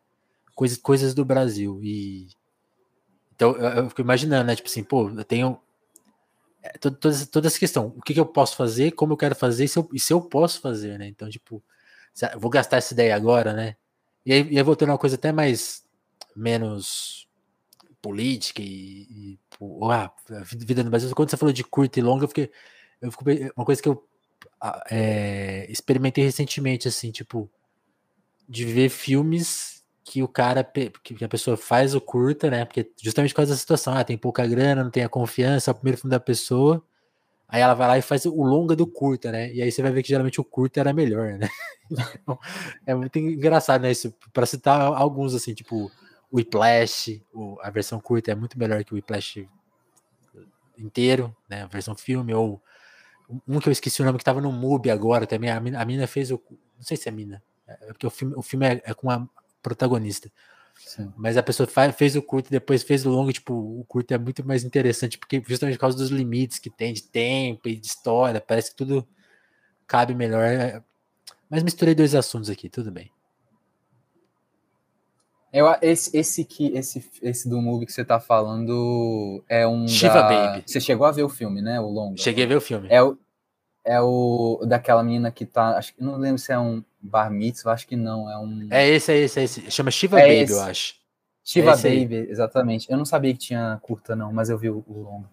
coisa, 0.54 0.80
coisas 0.80 1.14
do 1.14 1.26
Brasil. 1.26 1.80
E 1.84 2.28
então 3.36 3.56
eu, 3.58 3.84
eu 3.84 3.90
fico 3.90 4.02
imaginando, 4.02 4.46
né? 4.46 4.56
Tipo 4.56 4.70
assim, 4.70 4.84
pô, 4.84 5.10
eu 5.10 5.24
tenho 5.26 5.60
é, 6.64 6.78
toda, 6.78 6.98
toda, 7.28 7.48
essa 7.48 7.60
questão, 7.60 7.94
o 7.98 8.02
que, 8.02 8.14
que, 8.14 8.20
eu 8.20 8.26
posso 8.26 8.56
fazer, 8.56 8.92
como 8.92 9.14
eu 9.14 9.18
quero 9.18 9.36
fazer, 9.36 9.68
se 9.68 9.78
eu, 9.78 9.90
e 9.94 10.00
se 10.00 10.14
eu 10.14 10.22
posso 10.22 10.62
fazer, 10.62 10.98
né? 10.98 11.08
Então, 11.08 11.30
tipo, 11.30 11.62
vou 12.38 12.50
gastar 12.50 12.78
essa 12.78 12.94
ideia 12.94 13.16
agora, 13.16 13.54
né? 13.54 13.76
E 14.26 14.34
aí, 14.34 14.48
e 14.52 14.58
aí 14.58 14.64
voltando 14.64 14.90
uma 14.90 14.98
coisa 14.98 15.16
até 15.16 15.32
mais, 15.32 15.84
menos 16.36 17.28
política 18.02 18.62
e, 18.62 19.08
e 19.10 19.40
ah, 19.92 20.12
vida 20.44 20.84
no 20.84 20.90
Brasil. 20.90 21.14
Quando 21.16 21.30
você 21.30 21.38
falou 21.38 21.54
de 21.54 21.64
curta 21.64 22.00
e 22.00 22.04
longa, 22.04 22.26
eu 22.26 22.28
fiquei, 22.28 22.52
eu 23.02 23.12
fiquei 23.12 23.52
uma 23.56 23.66
coisa 23.66 23.82
que 23.82 23.90
eu 23.90 24.08
é, 24.92 25.66
experimentei 25.70 26.24
recentemente, 26.24 26.88
assim, 26.88 27.12
tipo, 27.12 27.50
de 28.48 28.66
ver 28.66 28.90
filmes 28.90 29.84
que 30.04 30.22
o 30.22 30.28
cara, 30.28 30.64
que 30.64 31.26
a 31.26 31.28
pessoa 31.28 31.58
faz 31.58 31.96
o 31.96 32.02
curta, 32.02 32.50
né? 32.50 32.64
Porque 32.64 32.92
justamente 33.02 33.32
por 33.32 33.38
causa 33.38 33.54
da 33.54 33.58
situação, 33.58 33.96
ah, 33.96 34.04
tem 34.04 34.18
pouca 34.18 34.46
grana, 34.46 34.84
não 34.84 34.92
tem 34.92 35.04
a 35.04 35.10
confiança, 35.10 35.72
é 35.72 35.74
o 35.74 35.76
primeiro 35.76 35.98
filme 36.00 36.12
da 36.12 36.20
pessoa. 36.20 36.84
Aí 37.48 37.62
ela 37.62 37.74
vai 37.74 37.88
lá 37.88 37.98
e 37.98 38.02
faz 38.02 38.26
o 38.26 38.44
longa 38.44 38.76
do 38.76 38.88
curta, 38.88 39.32
né? 39.32 39.54
E 39.54 39.62
aí 39.62 39.72
você 39.72 39.82
vai 39.82 39.92
ver 39.92 40.02
que 40.02 40.10
geralmente 40.10 40.42
o 40.42 40.44
curta 40.44 40.80
era 40.80 40.94
melhor, 40.94 41.34
né? 41.38 41.50
Então, 41.88 42.40
é 42.84 42.96
muito 42.96 43.20
engraçado, 43.20 43.84
né? 43.84 43.92
Isso, 43.92 44.12
pra 44.34 44.48
citar 44.48 44.82
alguns, 44.82 45.36
assim, 45.36 45.54
tipo, 45.54 45.92
o 46.32 46.38
Whiplash, 46.38 47.22
a 47.62 47.70
versão 47.70 48.00
curta 48.00 48.32
é 48.32 48.36
muito 48.36 48.58
melhor 48.58 48.84
que 48.84 48.92
o 48.92 48.96
Whiplash 48.96 49.48
inteiro, 50.76 51.36
né? 51.48 51.62
A 51.62 51.68
versão 51.68 51.96
filme, 51.96 52.34
ou 52.34 52.60
um 53.48 53.60
que 53.60 53.70
eu 53.70 53.72
esqueci 53.72 54.02
o 54.02 54.06
nome 54.06 54.18
que 54.18 54.24
tava 54.24 54.42
no 54.42 54.52
MUBI 54.52 54.90
agora 54.90 55.28
também. 55.28 55.52
A 55.52 55.60
mina, 55.60 55.80
a 55.80 55.86
mina 55.86 56.08
fez 56.08 56.32
o. 56.32 56.42
Não 56.76 56.84
sei 56.84 56.98
se 56.98 57.08
é 57.08 57.12
a 57.12 57.16
mina. 57.16 57.44
É 57.68 57.88
porque 57.88 58.08
o 58.08 58.10
filme, 58.10 58.34
o 58.36 58.42
filme 58.42 58.66
é, 58.66 58.82
é 58.84 58.94
com 58.94 59.10
a, 59.10 59.28
protagonista. 59.66 60.32
Sim. 60.78 61.12
Mas 61.16 61.38
a 61.38 61.44
pessoa 61.44 61.68
faz, 61.68 61.96
fez 61.96 62.16
o 62.16 62.22
curto 62.22 62.48
e 62.48 62.52
depois 62.52 62.84
fez 62.84 63.06
o 63.06 63.10
longo, 63.10 63.32
tipo, 63.32 63.54
o 63.54 63.86
curto 63.86 64.14
é 64.14 64.18
muito 64.18 64.46
mais 64.46 64.64
interessante, 64.64 65.18
porque 65.18 65.42
justamente 65.48 65.76
por 65.76 65.82
causa 65.82 65.98
dos 65.98 66.10
limites 66.10 66.60
que 66.60 66.70
tem 66.70 66.94
de 66.94 67.04
tempo 67.04 67.68
e 67.68 67.76
de 67.76 67.88
história, 67.88 68.42
parece 68.42 68.72
que 68.72 68.78
tudo 68.78 69.08
cabe 69.88 70.14
melhor. 70.14 70.44
É, 70.44 70.84
mas 71.50 71.64
misturei 71.64 71.96
dois 71.96 72.14
assuntos 72.14 72.50
aqui, 72.50 72.70
tudo 72.70 72.92
bem. 72.92 73.12
Eu, 75.56 75.74
esse, 75.82 76.16
esse, 76.18 76.44
que, 76.44 76.68
esse, 76.76 77.10
esse 77.22 77.48
do 77.48 77.62
movie 77.62 77.86
que 77.86 77.94
você 77.94 78.04
tá 78.04 78.20
falando 78.20 79.42
é 79.48 79.66
um. 79.66 79.88
Shiva 79.88 80.16
da... 80.16 80.28
Baby. 80.28 80.64
Você 80.68 80.82
chegou 80.82 81.08
a 81.08 81.14
ver 81.14 81.24
o 81.24 81.30
filme, 81.30 81.62
né? 81.62 81.80
O 81.80 81.88
longo. 81.88 82.18
Cheguei 82.18 82.44
a 82.44 82.48
ver 82.48 82.58
o 82.58 82.62
filme. 82.62 82.90
É 82.92 83.02
o, 83.02 83.18
é 83.86 84.02
o 84.02 84.66
daquela 84.68 85.02
menina 85.02 85.32
que 85.32 85.46
tá. 85.46 85.78
Acho 85.78 85.96
que 85.96 86.04
não 86.04 86.18
lembro 86.18 86.40
se 86.40 86.52
é 86.52 86.60
um 86.60 86.84
bar 87.06 87.30
mitzvah, 87.30 87.74
acho 87.74 87.88
que 87.88 87.96
não. 87.96 88.30
É 88.30 88.38
um. 88.38 88.68
É 88.72 88.88
esse, 88.90 89.12
é 89.12 89.18
esse, 89.18 89.40
é 89.40 89.44
esse. 89.44 89.72
Chama 89.72 89.92
Shiva 89.92 90.20
é 90.20 90.24
Baby, 90.24 90.40
esse. 90.40 90.54
eu 90.54 90.62
acho. 90.62 90.96
Shiva 91.44 91.72
é 91.72 91.76
Baby, 91.76 92.16
aí. 92.16 92.30
exatamente. 92.30 92.92
Eu 92.92 92.98
não 92.98 93.06
sabia 93.06 93.34
que 93.34 93.40
tinha 93.40 93.80
curta, 93.82 94.16
não, 94.16 94.34
mas 94.34 94.50
eu 94.50 94.58
vi 94.58 94.70
o, 94.70 94.84
o 94.88 95.02
longo. 95.02 95.30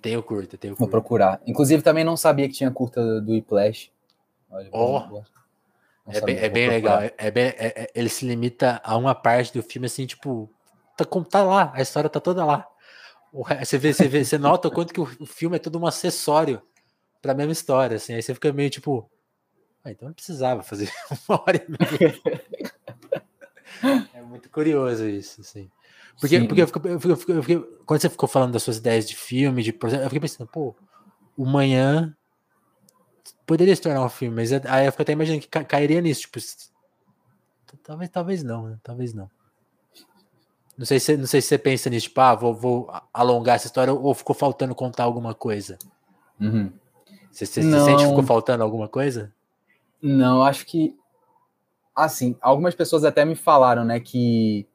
Tem 0.00 0.16
o 0.16 0.22
curta, 0.22 0.56
tem 0.56 0.70
o 0.70 0.74
curta. 0.74 0.84
Vou 0.84 0.88
procurar. 0.88 1.40
Inclusive, 1.46 1.82
também 1.82 2.04
não 2.04 2.16
sabia 2.16 2.48
que 2.48 2.54
tinha 2.54 2.70
curta 2.70 3.20
do 3.20 3.32
Whiplash. 3.32 3.90
Olha, 4.50 4.68
oh. 4.72 5.22
É 6.06 6.20
bem, 6.20 6.36
é 6.36 6.48
bem 6.48 6.68
legal. 6.68 7.00
É 7.16 7.30
bem, 7.30 7.44
é, 7.44 7.82
é, 7.82 7.90
ele 7.94 8.10
se 8.10 8.26
limita 8.26 8.80
a 8.84 8.96
uma 8.96 9.14
parte 9.14 9.52
do 9.54 9.62
filme, 9.62 9.86
assim, 9.86 10.04
tipo, 10.04 10.50
tá, 10.96 11.04
tá 11.30 11.42
lá, 11.42 11.72
a 11.74 11.80
história 11.80 12.10
tá 12.10 12.20
toda 12.20 12.44
lá. 12.44 12.68
Você 13.60 13.78
vê, 13.78 13.92
você 13.92 14.06
vê, 14.06 14.24
você 14.24 14.38
nota 14.38 14.68
o 14.68 14.70
quanto 14.70 14.92
que 14.92 15.00
o 15.00 15.26
filme 15.26 15.56
é 15.56 15.58
todo 15.58 15.78
um 15.78 15.86
acessório 15.86 16.62
para 17.20 17.32
a 17.32 17.34
mesma 17.34 17.52
história, 17.52 17.96
assim. 17.96 18.12
Aí 18.12 18.22
você 18.22 18.34
fica 18.34 18.52
meio 18.52 18.70
tipo, 18.70 19.10
ah, 19.84 19.90
então 19.90 20.08
não 20.08 20.14
precisava 20.14 20.62
fazer 20.62 20.90
uma 21.28 21.42
hora 21.46 21.56
e 21.56 21.70
meia. 21.70 22.20
é 24.14 24.22
muito 24.22 24.48
curioso 24.48 25.06
isso, 25.06 25.42
assim. 25.42 25.70
Porque, 26.18 26.40
porque 26.40 26.62
eu 26.62 26.66
fico, 26.66 26.88
eu 26.88 27.00
fico, 27.16 27.32
eu 27.32 27.42
fico, 27.42 27.84
quando 27.84 28.00
você 28.00 28.08
ficou 28.08 28.28
falando 28.28 28.52
das 28.52 28.62
suas 28.62 28.78
ideias 28.78 29.06
de 29.06 29.14
filme, 29.14 29.62
de 29.62 29.70
eu 29.70 30.04
fiquei 30.04 30.20
pensando, 30.20 30.46
pô, 30.46 30.74
o 31.36 31.44
Manhã 31.44 32.16
poderia 33.44 33.74
se 33.74 33.82
tornar 33.82 34.02
um 34.04 34.08
filme, 34.08 34.36
mas 34.36 34.52
aí 34.52 34.86
eu 34.86 34.92
fico 34.92 35.02
até 35.02 35.12
imaginando 35.12 35.42
que 35.42 35.64
cairia 35.64 36.00
nisso, 36.00 36.22
tipo, 36.22 36.38
talvez, 37.82 38.10
talvez 38.10 38.42
não, 38.42 38.68
né? 38.68 38.78
talvez 38.82 39.12
não. 39.12 39.28
Não 40.78 40.86
sei, 40.86 40.98
se, 40.98 41.16
não 41.16 41.26
sei 41.26 41.40
se 41.40 41.48
você 41.48 41.58
pensa 41.58 41.90
nisso, 41.90 42.08
tipo, 42.08 42.20
ah, 42.20 42.34
vou, 42.34 42.54
vou 42.54 42.92
alongar 43.12 43.56
essa 43.56 43.66
história 43.66 43.92
ou 43.92 44.14
ficou 44.14 44.34
faltando 44.34 44.74
contar 44.74 45.04
alguma 45.04 45.34
coisa. 45.34 45.78
Uhum. 46.40 46.72
Você, 47.30 47.46
você, 47.46 47.62
você 47.62 47.84
sente 47.84 48.02
que 48.02 48.08
ficou 48.08 48.24
faltando 48.24 48.64
alguma 48.64 48.88
coisa? 48.88 49.32
Não, 50.04 50.42
acho 50.42 50.66
que. 50.66 50.94
Assim, 51.96 52.36
algumas 52.42 52.74
pessoas 52.74 53.04
até 53.04 53.24
me 53.24 53.34
falaram, 53.34 53.86
né, 53.86 53.98
que. 53.98 54.66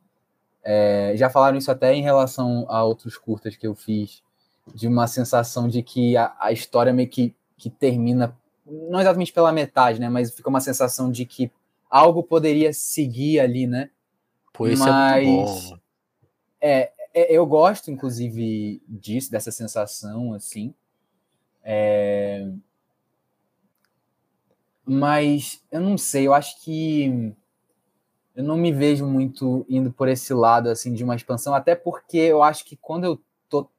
É, 0.63 1.13
já 1.15 1.29
falaram 1.29 1.57
isso 1.57 1.71
até 1.71 1.93
em 1.93 2.01
relação 2.01 2.65
a 2.67 2.83
outros 2.83 3.15
curtas 3.15 3.55
que 3.55 3.65
eu 3.65 3.75
fiz, 3.75 4.23
de 4.73 4.87
uma 4.87 5.07
sensação 5.07 5.67
de 5.67 5.83
que 5.83 6.17
a, 6.17 6.35
a 6.39 6.51
história 6.51 6.91
meio 6.91 7.07
que, 7.07 7.35
que 7.57 7.69
termina, 7.69 8.35
não 8.65 8.99
exatamente 8.99 9.31
pela 9.31 9.51
metade, 9.51 9.99
né, 9.99 10.09
mas 10.09 10.33
fica 10.33 10.49
uma 10.49 10.59
sensação 10.59 11.11
de 11.11 11.25
que 11.25 11.51
algo 11.89 12.23
poderia 12.23 12.73
seguir 12.73 13.39
ali, 13.39 13.67
né? 13.67 13.89
Pois 14.51 14.79
mas, 14.79 14.89
é 14.89 15.25
muito 15.25 15.45
bom. 15.45 15.77
É, 16.59 16.91
é, 17.13 17.31
eu 17.31 17.45
gosto, 17.45 17.91
inclusive, 17.91 18.81
disso, 18.87 19.31
dessa 19.31 19.51
sensação, 19.51 20.33
assim. 20.33 20.73
É... 21.63 22.51
Mas 24.91 25.63
eu 25.71 25.79
não 25.79 25.99
sei, 25.99 26.25
eu 26.25 26.33
acho 26.33 26.59
que 26.63 27.31
eu 28.35 28.43
não 28.43 28.57
me 28.57 28.71
vejo 28.71 29.05
muito 29.05 29.63
indo 29.69 29.91
por 29.91 30.07
esse 30.07 30.33
lado 30.33 30.67
assim 30.67 30.95
de 30.95 31.03
uma 31.03 31.15
expansão, 31.15 31.53
até 31.53 31.75
porque 31.75 32.17
eu 32.17 32.41
acho 32.41 32.65
que 32.65 32.75
quando 32.75 33.03
eu 33.03 33.21
tô 33.47 33.69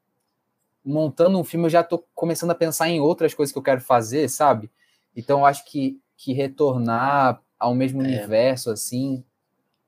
montando 0.85 1.37
um 1.37 1.43
filme, 1.43 1.65
eu 1.65 1.69
já 1.69 1.83
tô 1.83 1.99
começando 2.15 2.51
a 2.51 2.55
pensar 2.55 2.87
em 2.87 3.01
outras 3.01 3.33
coisas 3.33 3.51
que 3.51 3.59
eu 3.59 3.63
quero 3.63 3.81
fazer, 3.81 4.29
sabe? 4.29 4.71
Então 5.13 5.39
eu 5.39 5.45
acho 5.45 5.65
que, 5.65 5.99
que 6.15 6.31
retornar 6.31 7.41
ao 7.59 7.75
mesmo 7.75 8.01
é. 8.01 8.05
universo 8.05 8.69
assim 8.71 9.21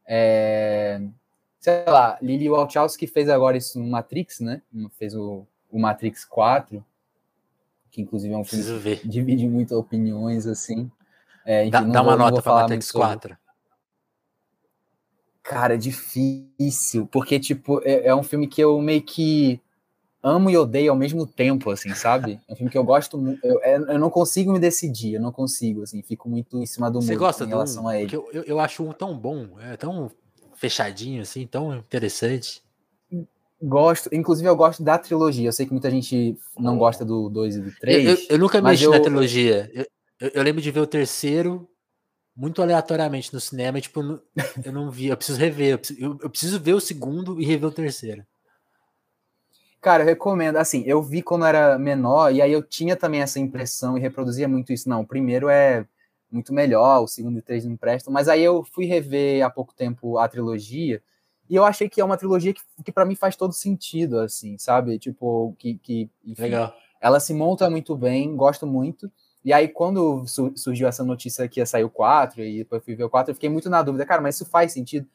é... 0.06 1.02
sei 1.62 1.86
lá, 1.88 2.18
Lily 2.22 2.50
Wachowski 2.50 3.08
fez 3.08 3.30
agora 3.30 3.56
isso 3.56 3.80
no 3.80 3.88
Matrix, 3.88 4.42
né? 4.42 4.62
Fez 4.98 5.16
o, 5.16 5.48
o 5.72 5.80
Matrix 5.80 6.26
4, 6.26 6.84
que 7.90 8.02
inclusive 8.02 8.34
é 8.34 8.38
um 8.38 8.44
filme 8.44 8.98
que 8.98 9.08
divide 9.08 9.48
muito 9.48 9.74
opiniões, 9.78 10.46
assim. 10.46 10.92
É, 11.46 11.62
enfim, 11.64 11.72
Dá, 11.72 11.82
dá 11.82 12.02
vou- 12.02 12.12
uma 12.12 12.18
nota 12.18 12.42
falar 12.42 12.62
Matrix 12.62 12.86
muito 12.86 12.92
sobre. 12.92 13.08
4. 13.08 13.38
Cara, 15.42 15.74
é 15.74 15.78
difícil, 15.78 17.06
porque, 17.08 17.38
tipo, 17.40 17.82
é, 17.84 18.08
é 18.08 18.16
um 18.16 18.24
filme 18.24 18.48
que 18.48 18.62
eu 18.62 18.80
meio 18.82 19.02
que 19.02 19.60
amo 20.24 20.50
e 20.50 20.56
odeio 20.56 20.90
ao 20.92 20.98
mesmo 20.98 21.28
tempo, 21.28 21.70
assim, 21.70 21.94
sabe? 21.94 22.40
É 22.48 22.54
um 22.54 22.56
filme 22.56 22.72
que 22.72 22.78
eu 22.78 22.84
gosto 22.84 23.18
muito. 23.18 23.46
Eu, 23.46 23.62
é- 23.62 23.76
eu 23.76 24.00
não 24.00 24.10
consigo 24.10 24.54
me 24.54 24.60
decidir, 24.60 25.16
eu 25.16 25.22
não 25.22 25.34
consigo, 25.34 25.84
assim, 25.84 26.02
fico 26.02 26.30
muito 26.30 26.58
em 26.62 26.66
cima 26.66 26.90
do 26.90 27.02
Você 27.02 27.08
muro 27.12 27.20
gosta 27.26 27.44
em 27.44 27.48
relação 27.50 27.84
um? 27.84 27.88
a 27.90 28.00
ele. 28.00 28.16
Eu, 28.16 28.30
eu, 28.32 28.44
eu 28.44 28.60
acho 28.60 28.84
um 28.86 28.94
tão 28.94 29.18
bom, 29.18 29.60
é 29.60 29.76
tão 29.76 30.10
fechadinho, 30.56 31.22
assim, 31.22 31.46
tão 31.46 31.76
interessante. 31.76 32.64
Gosto, 33.62 34.10
inclusive 34.14 34.48
eu 34.48 34.56
gosto 34.56 34.82
da 34.82 34.98
trilogia. 34.98 35.48
Eu 35.50 35.54
sei 35.54 35.66
que 35.66 35.72
muita 35.74 35.90
gente 35.92 36.38
não 36.58 36.78
gosta 36.78 37.04
do 37.04 37.30
2 37.30 37.56
e 37.58 37.60
do 37.62 37.68
Eu, 37.68 37.74
3. 37.80 38.10
eu, 38.22 38.26
eu 38.32 38.40
nunca 38.40 38.62
mas 38.62 38.80
mexi 38.80 38.90
na 38.90 38.98
eu- 38.98 39.02
trilogia. 39.04 39.72
Eu, 40.20 40.30
eu- 40.34 40.44
lembro 40.44 40.62
de 40.62 40.72
ver 40.72 40.80
o 40.80 40.88
terceiro 40.88 41.70
muito 42.36 42.62
aleatoriamente 42.62 43.34
no 43.34 43.40
cinema, 43.40 43.78
e, 43.78 43.82
tipo, 43.82 44.02
eu 44.66 44.74
não- 44.74 44.92
vi. 44.92 45.08
Eu 45.08 45.18
preciso 45.18 45.40
rever. 45.40 45.72
Eu 45.74 45.80
preciso, 45.80 46.02
eu- 46.02 46.20
eu 46.22 46.30
preciso 46.30 46.60
ver 46.60 46.74
o 46.74 46.80
segundo 46.82 47.40
e 47.42 47.46
rever 47.46 47.70
o 47.70 47.74
terceiro. 47.74 48.26
Cara, 49.82 50.04
eu 50.04 50.08
recomendo. 50.08 50.58
Assim, 50.58 50.84
eu 50.86 51.02
vi 51.02 51.22
quando 51.22 51.46
era 51.46 51.78
menor, 51.78 52.34
e 52.34 52.42
aí 52.42 52.52
eu 52.52 52.64
tinha 52.64 52.96
também 52.96 53.22
essa 53.22 53.40
impressão 53.40 53.98
e 53.98 54.02
reproduzia 54.02 54.48
muito 54.48 54.72
isso. 54.72 54.88
Não, 54.90 55.02
o 55.02 55.08
primeiro 55.08 55.50
é 55.50 55.86
muito 56.32 56.54
melhor, 56.54 57.02
o 57.04 57.08
segundo 57.08 57.36
e 57.38 57.40
o 57.40 57.44
três 57.44 57.66
não 57.66 57.76
prestam. 57.78 58.12
Mas 58.14 58.28
aí 58.28 58.42
eu 58.42 58.64
fui 58.64 58.86
rever 58.86 59.46
há 59.46 59.50
pouco 59.50 59.74
tempo 59.74 60.18
a 60.18 60.28
trilogia, 60.28 61.02
e 61.50 61.56
eu 61.56 61.66
achei 61.66 61.90
que 61.90 62.00
é 62.02 62.06
uma 62.06 62.18
trilogia 62.18 62.54
que, 62.54 62.62
que 62.84 62.92
para 62.92 63.06
mim 63.06 63.16
faz 63.16 63.36
todo 63.36 63.54
sentido, 63.54 64.20
assim, 64.20 64.58
sabe? 64.58 64.98
Tipo, 64.98 65.54
que, 65.60 65.76
que 65.78 66.10
enfim, 66.26 66.44
Legal. 66.44 66.74
ela 67.02 67.20
se 67.20 67.34
monta 67.34 67.70
muito 67.70 67.96
bem, 67.96 68.36
gosto 68.36 68.66
muito. 68.66 69.12
E 69.44 69.52
aí, 69.54 69.68
quando 69.68 70.26
su- 70.28 70.54
surgiu 70.56 70.88
essa 70.88 71.04
notícia 71.04 71.48
que 71.50 71.60
ia 71.60 71.66
sair 71.66 71.84
o 71.84 71.90
4, 71.90 72.42
e 72.44 72.60
depois 72.60 72.84
fui 72.84 72.96
ver 72.96 73.04
o 73.04 73.10
4, 73.10 73.32
eu 73.32 73.36
fiquei 73.36 73.50
muito 73.50 73.70
na 73.70 73.82
dúvida, 73.84 74.06
cara, 74.06 74.22
mas 74.22 74.36
isso 74.36 74.46
faz 74.46 74.72
sentido? 74.74 75.08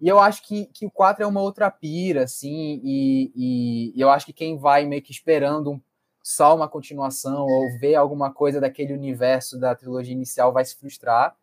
E 0.00 0.08
eu 0.08 0.18
acho 0.20 0.42
que, 0.46 0.66
que 0.66 0.84
o 0.86 0.90
4 0.90 1.24
é 1.24 1.26
uma 1.26 1.40
outra 1.40 1.70
pira, 1.70 2.24
assim, 2.24 2.80
e, 2.84 3.32
e- 3.34 3.92
e 3.96 4.00
eu 4.00 4.10
acho 4.10 4.26
que 4.26 4.32
quem 4.32 4.58
vai 4.58 4.84
meio 4.86 5.02
que 5.02 5.12
esperando 5.12 5.72
um- 5.72 5.80
só 6.22 6.54
uma 6.56 6.68
continuação 6.68 7.44
ou 7.46 7.78
ver 7.80 7.94
alguma 7.94 8.32
coisa 8.32 8.60
daquele 8.60 8.92
universo 8.92 9.58
da 9.58 9.74
trilogia 9.76 10.12
inicial 10.12 10.52
vai 10.52 10.64
se 10.64 10.74
frustrar. 10.76 11.36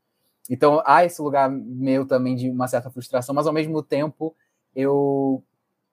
Então 0.49 0.81
há 0.85 1.05
esse 1.05 1.21
lugar 1.21 1.49
meu 1.49 2.05
também 2.05 2.35
de 2.35 2.49
uma 2.49 2.67
certa 2.67 2.89
frustração, 2.91 3.33
mas 3.35 3.47
ao 3.47 3.53
mesmo 3.53 3.81
tempo 3.81 4.35
eu 4.75 5.43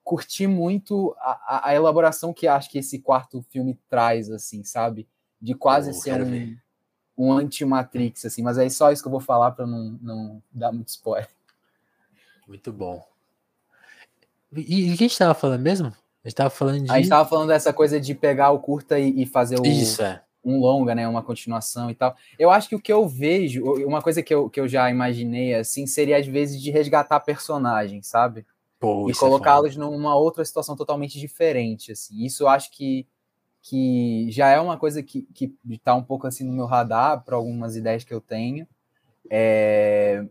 curti 0.04 0.46
muito 0.46 1.14
a- 1.18 1.68
a 1.70 1.74
elaboração 1.74 2.32
que 2.32 2.48
acho 2.48 2.70
que 2.70 2.78
esse 2.78 3.00
quarto 3.00 3.42
filme 3.50 3.78
traz, 3.88 4.30
assim, 4.30 4.64
sabe? 4.64 5.08
De 5.40 5.54
quase 5.54 5.92
ser 5.94 6.22
um, 6.22 6.30
ver. 6.30 6.58
um 7.16 7.32
anti-Matrix, 7.32 8.26
assim, 8.26 8.42
mas 8.42 8.58
é 8.58 8.68
só 8.68 8.92
isso 8.92 9.02
que 9.02 9.08
eu 9.08 9.12
vou 9.12 9.20
falar 9.20 9.52
para 9.52 9.66
não, 9.66 9.98
não 10.02 10.42
dar 10.52 10.72
muito 10.72 10.88
spoiler. 10.88 11.28
Muito 12.46 12.72
bom. 12.72 13.06
E, 14.52 14.92
o 14.92 14.96
que 14.96 15.04
a 15.04 15.08
gente 15.08 15.18
tava 15.18 15.34
falando 15.34 15.60
mesmo? 15.60 15.88
A 16.24 16.28
gente 16.28 16.36
tava 16.36 16.50
falando 16.50 16.84
de. 16.84 16.90
A 16.90 16.96
gente 16.96 17.08
tava 17.08 17.28
falando 17.28 17.48
dessa 17.48 17.72
coisa 17.72 18.00
de 18.00 18.14
pegar 18.14 18.50
o 18.50 18.58
curta 18.58 18.98
e, 18.98 19.22
e 19.22 19.26
fazer 19.26 19.58
o, 19.58 19.64
Isso, 19.64 20.02
é. 20.02 20.22
um 20.44 20.58
longa, 20.58 20.94
né, 20.94 21.06
uma 21.08 21.22
continuação 21.22 21.88
e 21.90 21.94
tal. 21.94 22.14
Eu 22.38 22.50
acho 22.50 22.68
que 22.68 22.74
o 22.74 22.80
que 22.80 22.92
eu 22.92 23.06
vejo, 23.06 23.64
uma 23.86 24.02
coisa 24.02 24.22
que 24.22 24.34
eu, 24.34 24.50
que 24.50 24.60
eu 24.60 24.68
já 24.68 24.90
imaginei, 24.90 25.54
assim, 25.54 25.86
seria 25.86 26.18
às 26.18 26.26
vezes 26.26 26.60
de 26.60 26.70
resgatar 26.70 27.20
personagens, 27.20 28.06
sabe? 28.06 28.44
Pô, 28.78 29.08
e 29.08 29.12
é 29.12 29.14
colocá-los 29.14 29.76
numa 29.76 30.16
outra 30.16 30.44
situação 30.44 30.74
totalmente 30.74 31.18
diferente, 31.20 31.92
assim. 31.92 32.24
Isso 32.24 32.42
eu 32.42 32.48
acho 32.48 32.70
que, 32.72 33.06
que 33.62 34.30
já 34.30 34.48
é 34.48 34.58
uma 34.60 34.78
coisa 34.78 35.02
que, 35.02 35.22
que 35.34 35.54
tá 35.82 35.94
um 35.94 36.02
pouco 36.02 36.26
assim 36.26 36.44
no 36.44 36.52
meu 36.52 36.66
radar 36.66 37.22
para 37.24 37.36
algumas 37.36 37.76
ideias 37.76 38.04
que 38.04 38.14
eu 38.14 38.20
tenho. 38.20 38.66
É... 39.28 40.24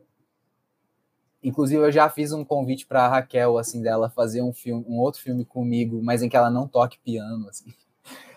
Inclusive 1.42 1.82
eu 1.82 1.92
já 1.92 2.10
fiz 2.10 2.34
um 2.34 2.44
convite 2.44 2.86
para 2.86 3.08
Raquel, 3.08 3.58
assim, 3.58 3.82
dela 3.82 4.10
fazer 4.10 4.42
um 4.42 4.52
filme, 4.52 4.84
um 4.88 5.00
outro 5.00 5.22
filme 5.22 5.46
comigo, 5.46 6.02
mas 6.04 6.22
em 6.22 6.28
que 6.28 6.36
ela 6.36 6.50
não 6.50 6.68
toque 6.68 7.00
piano, 7.00 7.48
assim. 7.48 7.74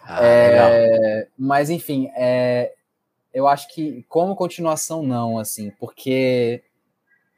Ah. 0.05 0.19
É, 0.23 1.29
mas 1.37 1.71
enfim, 1.71 2.11
é, 2.15 2.75
eu 3.33 3.49
acho 3.49 3.73
que 3.75 4.05
como 4.09 4.37
continuação 4.37 5.03
não, 5.03 5.39
assim, 5.39 5.71
porque 5.79 6.63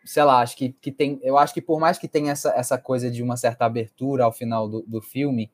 sei 0.05 0.23
lá, 0.23 0.41
acho 0.41 0.57
que, 0.57 0.71
que 0.73 0.93
tem, 0.93 1.19
eu 1.23 1.39
acho 1.39 1.55
que 1.55 1.63
por 1.63 1.81
mais 1.81 1.99
que 1.99 2.07
tenha 2.07 2.33
essa, 2.33 2.51
essa 2.51 2.77
coisa 2.77 3.11
de 3.11 3.23
uma 3.23 3.37
certa 3.37 3.65
abertura 3.65 4.25
ao 4.25 4.33
final 4.33 4.69
do, 4.69 4.83
do 4.83 5.01
filme, 5.01 5.51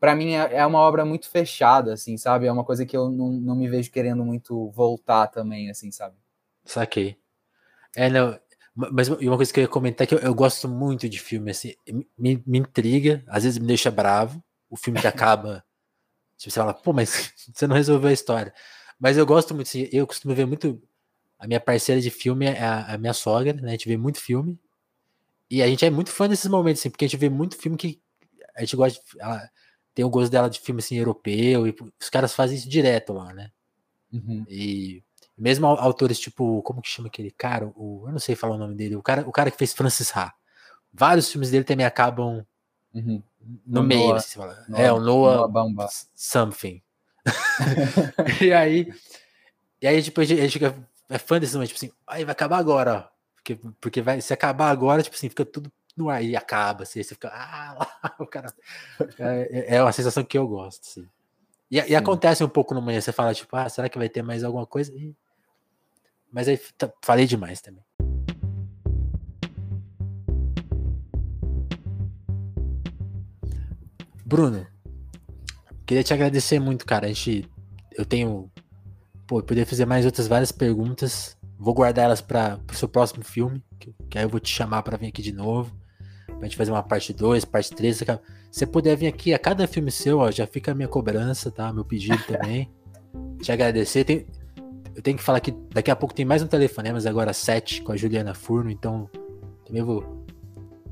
para 0.00 0.16
mim 0.16 0.32
é, 0.34 0.56
é 0.56 0.66
uma 0.66 0.80
obra 0.80 1.04
muito 1.04 1.28
fechada, 1.28 1.92
assim, 1.94 2.16
sabe? 2.16 2.46
É 2.46 2.52
uma 2.52 2.64
coisa 2.64 2.86
que 2.86 2.96
eu 2.96 3.10
não, 3.10 3.30
não 3.32 3.56
me 3.56 3.68
vejo 3.68 3.90
querendo 3.92 4.24
muito 4.24 4.70
voltar 4.70 5.28
também, 5.28 5.70
assim, 5.70 5.90
sabe? 5.92 6.16
Saquei. 6.64 7.16
É, 7.96 8.08
não. 8.10 8.38
ma- 8.74 8.90
Mas 8.92 9.08
uma 9.08 9.36
coisa 9.36 9.52
que 9.52 9.60
eu 9.60 9.64
ia 9.64 9.68
comentar 9.68 10.04
é 10.04 10.08
que 10.08 10.14
eu, 10.14 10.18
eu 10.20 10.34
gosto 10.34 10.68
muito 10.68 11.08
de 11.08 11.18
filme, 11.20 11.50
assim, 11.50 11.74
me, 12.18 12.42
me 12.46 12.58
intriga, 12.58 13.22
às 13.28 13.44
vezes 13.44 13.58
me 13.58 13.66
deixa 13.66 13.90
bravo, 13.90 14.42
o 14.70 14.76
filme 14.76 15.00
que 15.00 15.06
acaba, 15.06 15.64
tipo, 16.38 16.52
você 16.52 16.60
fala, 16.60 16.74
pô, 16.74 16.92
mas 16.92 17.32
você 17.54 17.66
não 17.66 17.76
resolveu 17.76 18.10
a 18.10 18.12
história. 18.12 18.54
Mas 19.00 19.16
eu 19.18 19.26
gosto 19.26 19.54
muito, 19.54 19.68
assim, 19.68 19.88
eu 19.92 20.06
costumo 20.06 20.34
ver 20.34 20.46
muito, 20.46 20.82
a 21.38 21.46
minha 21.46 21.60
parceira 21.60 22.00
de 22.00 22.10
filme 22.10 22.46
é 22.46 22.62
a, 22.62 22.94
a 22.94 22.98
minha 22.98 23.14
sogra, 23.14 23.54
né, 23.54 23.68
a 23.70 23.72
gente 23.72 23.88
vê 23.88 23.96
muito 23.96 24.20
filme, 24.20 24.58
e 25.50 25.62
a 25.62 25.66
gente 25.66 25.84
é 25.84 25.90
muito 25.90 26.10
fã 26.10 26.28
desses 26.28 26.46
momentos, 26.50 26.80
assim, 26.80 26.90
porque 26.90 27.04
a 27.04 27.08
gente 27.08 27.18
vê 27.18 27.28
muito 27.28 27.56
filme 27.56 27.76
que 27.76 28.00
a 28.56 28.60
gente 28.62 28.76
gosta, 28.76 29.00
de, 29.00 29.20
ela 29.20 29.50
tem 29.94 30.04
o 30.04 30.10
gosto 30.10 30.30
dela 30.30 30.48
de 30.48 30.60
filme, 30.60 30.80
assim, 30.80 30.96
europeu, 30.96 31.66
e 31.66 31.74
os 32.00 32.08
caras 32.10 32.32
fazem 32.34 32.56
isso 32.56 32.68
direto 32.68 33.12
lá, 33.12 33.32
né. 33.32 33.50
Uhum. 34.12 34.44
E 34.48 35.02
mesmo 35.36 35.66
au- 35.66 35.78
autores 35.78 36.18
tipo, 36.18 36.62
como 36.62 36.82
que 36.82 36.88
chama 36.88 37.08
aquele 37.08 37.30
cara? 37.30 37.66
O, 37.76 38.04
eu 38.06 38.12
não 38.12 38.18
sei 38.18 38.34
falar 38.34 38.54
o 38.56 38.58
nome 38.58 38.74
dele. 38.74 38.96
O 38.96 39.02
cara, 39.02 39.26
o 39.28 39.32
cara 39.32 39.50
que 39.50 39.56
fez 39.56 39.72
Francis 39.72 40.14
Ha. 40.16 40.32
Vários 40.92 41.30
filmes 41.30 41.50
dele 41.50 41.64
também 41.64 41.86
acabam 41.86 42.44
Uhum. 42.92 43.22
no 43.64 43.82
meio, 43.82 44.08
Noah- 44.08 44.16
assim, 44.18 44.28
você 44.30 44.38
fala. 44.38 44.64
Noah- 44.68 44.82
é, 44.82 44.92
o 44.92 44.98
Noah, 45.00 45.48
Noah. 45.48 45.88
Something. 46.14 46.82
e 48.42 48.52
aí, 48.52 48.92
e 49.80 49.86
aí 49.86 50.02
tipo, 50.02 50.20
a 50.20 50.24
gente 50.24 50.40
a 50.40 50.42
gente 50.44 50.52
fica 50.54 50.74
é 51.08 51.18
fã 51.18 51.38
desse 51.40 51.54
momento, 51.54 51.68
tipo 51.68 51.78
assim, 51.84 51.92
aí 52.06 52.24
vai 52.24 52.32
acabar 52.32 52.58
agora, 52.58 52.94
ó. 53.06 53.10
Porque, 53.36 53.58
porque 53.80 54.02
vai, 54.02 54.20
se 54.20 54.32
acabar 54.32 54.70
agora, 54.70 55.02
tipo 55.02 55.16
assim, 55.16 55.28
fica 55.28 55.44
tudo 55.44 55.70
no 56.00 56.08
ar 56.10 56.22
e 56.24 56.34
acaba, 56.36 56.82
assim, 56.84 57.02
você 57.02 57.14
fica, 57.14 57.28
ah, 57.28 57.74
lá, 57.78 58.14
o 58.18 58.26
cara. 58.26 58.52
É, 59.18 59.76
é 59.76 59.82
uma 59.82 59.92
sensação 59.92 60.24
que 60.24 60.36
eu 60.38 60.46
gosto, 60.48 60.82
assim. 60.82 61.08
E, 61.70 61.76
e 61.76 61.94
acontece 61.94 62.42
um 62.42 62.48
pouco 62.48 62.74
no 62.74 62.82
manhã, 62.82 63.00
você 63.00 63.12
fala, 63.12 63.32
tipo, 63.34 63.54
ah, 63.56 63.68
será 63.68 63.88
que 63.88 63.98
vai 63.98 64.08
ter 64.08 64.22
mais 64.22 64.42
alguma 64.42 64.66
coisa? 64.66 64.92
E- 64.94 65.14
Mas 66.32 66.48
aí 66.48 66.58
tá- 66.76 66.92
falei 67.02 67.26
demais 67.26 67.60
também. 67.60 67.84
Bruno, 74.24 74.66
queria 75.86 76.04
te 76.04 76.14
agradecer 76.14 76.58
muito, 76.60 76.86
cara. 76.86 77.06
A 77.06 77.08
gente, 77.08 77.48
eu 77.92 78.04
tenho, 78.04 78.50
pô, 79.26 79.38
eu 79.40 79.42
poderia 79.42 79.66
fazer 79.66 79.86
mais 79.86 80.04
outras 80.06 80.26
várias 80.28 80.52
perguntas. 80.52 81.36
Vou 81.58 81.74
guardar 81.74 82.04
elas 82.06 82.20
para 82.20 82.58
o 82.70 82.74
seu 82.74 82.88
próximo 82.88 83.22
filme, 83.24 83.62
que, 83.78 83.92
que 84.08 84.18
aí 84.18 84.24
eu 84.24 84.28
vou 84.28 84.40
te 84.40 84.48
chamar 84.48 84.82
para 84.82 84.96
vir 84.96 85.08
aqui 85.08 85.20
de 85.20 85.32
novo, 85.32 85.76
pra 86.40 86.48
gente 86.48 86.56
fazer 86.56 86.70
uma 86.70 86.82
parte 86.82 87.12
2, 87.12 87.44
parte 87.44 87.70
3. 87.74 87.98
Se 87.98 88.04
você 88.50 88.66
puder 88.66 88.96
vir 88.96 89.06
aqui 89.06 89.34
a 89.34 89.38
cada 89.38 89.68
filme 89.68 89.90
seu, 89.90 90.18
ó, 90.18 90.30
já 90.30 90.46
fica 90.46 90.72
a 90.72 90.74
minha 90.74 90.88
cobrança, 90.88 91.50
tá? 91.50 91.70
Meu 91.72 91.84
pedido 91.84 92.18
também. 92.26 92.68
te 93.40 93.52
agradecer. 93.52 94.04
Tem- 94.04 94.26
eu 94.96 95.02
tenho 95.02 95.16
que 95.16 95.22
falar 95.22 95.40
que 95.40 95.52
daqui 95.72 95.90
a 95.90 95.96
pouco 95.96 96.14
tem 96.14 96.24
mais 96.24 96.42
um 96.42 96.46
telefonema, 96.46 96.94
mas 96.94 97.06
agora 97.06 97.32
sete 97.32 97.82
com 97.82 97.92
a 97.92 97.96
Juliana 97.96 98.34
Furno, 98.34 98.70
então 98.70 99.08
também 99.64 99.82
vou 99.82 100.24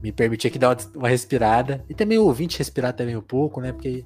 me 0.00 0.12
permitir 0.12 0.48
aqui 0.48 0.58
dar 0.58 0.76
uma, 0.94 1.08
respirada. 1.08 1.84
E 1.88 1.94
também 1.94 2.18
o 2.18 2.24
ouvinte 2.24 2.58
respirar 2.58 2.92
também 2.92 3.16
um 3.16 3.22
pouco, 3.22 3.60
né? 3.60 3.72
Porque 3.72 4.04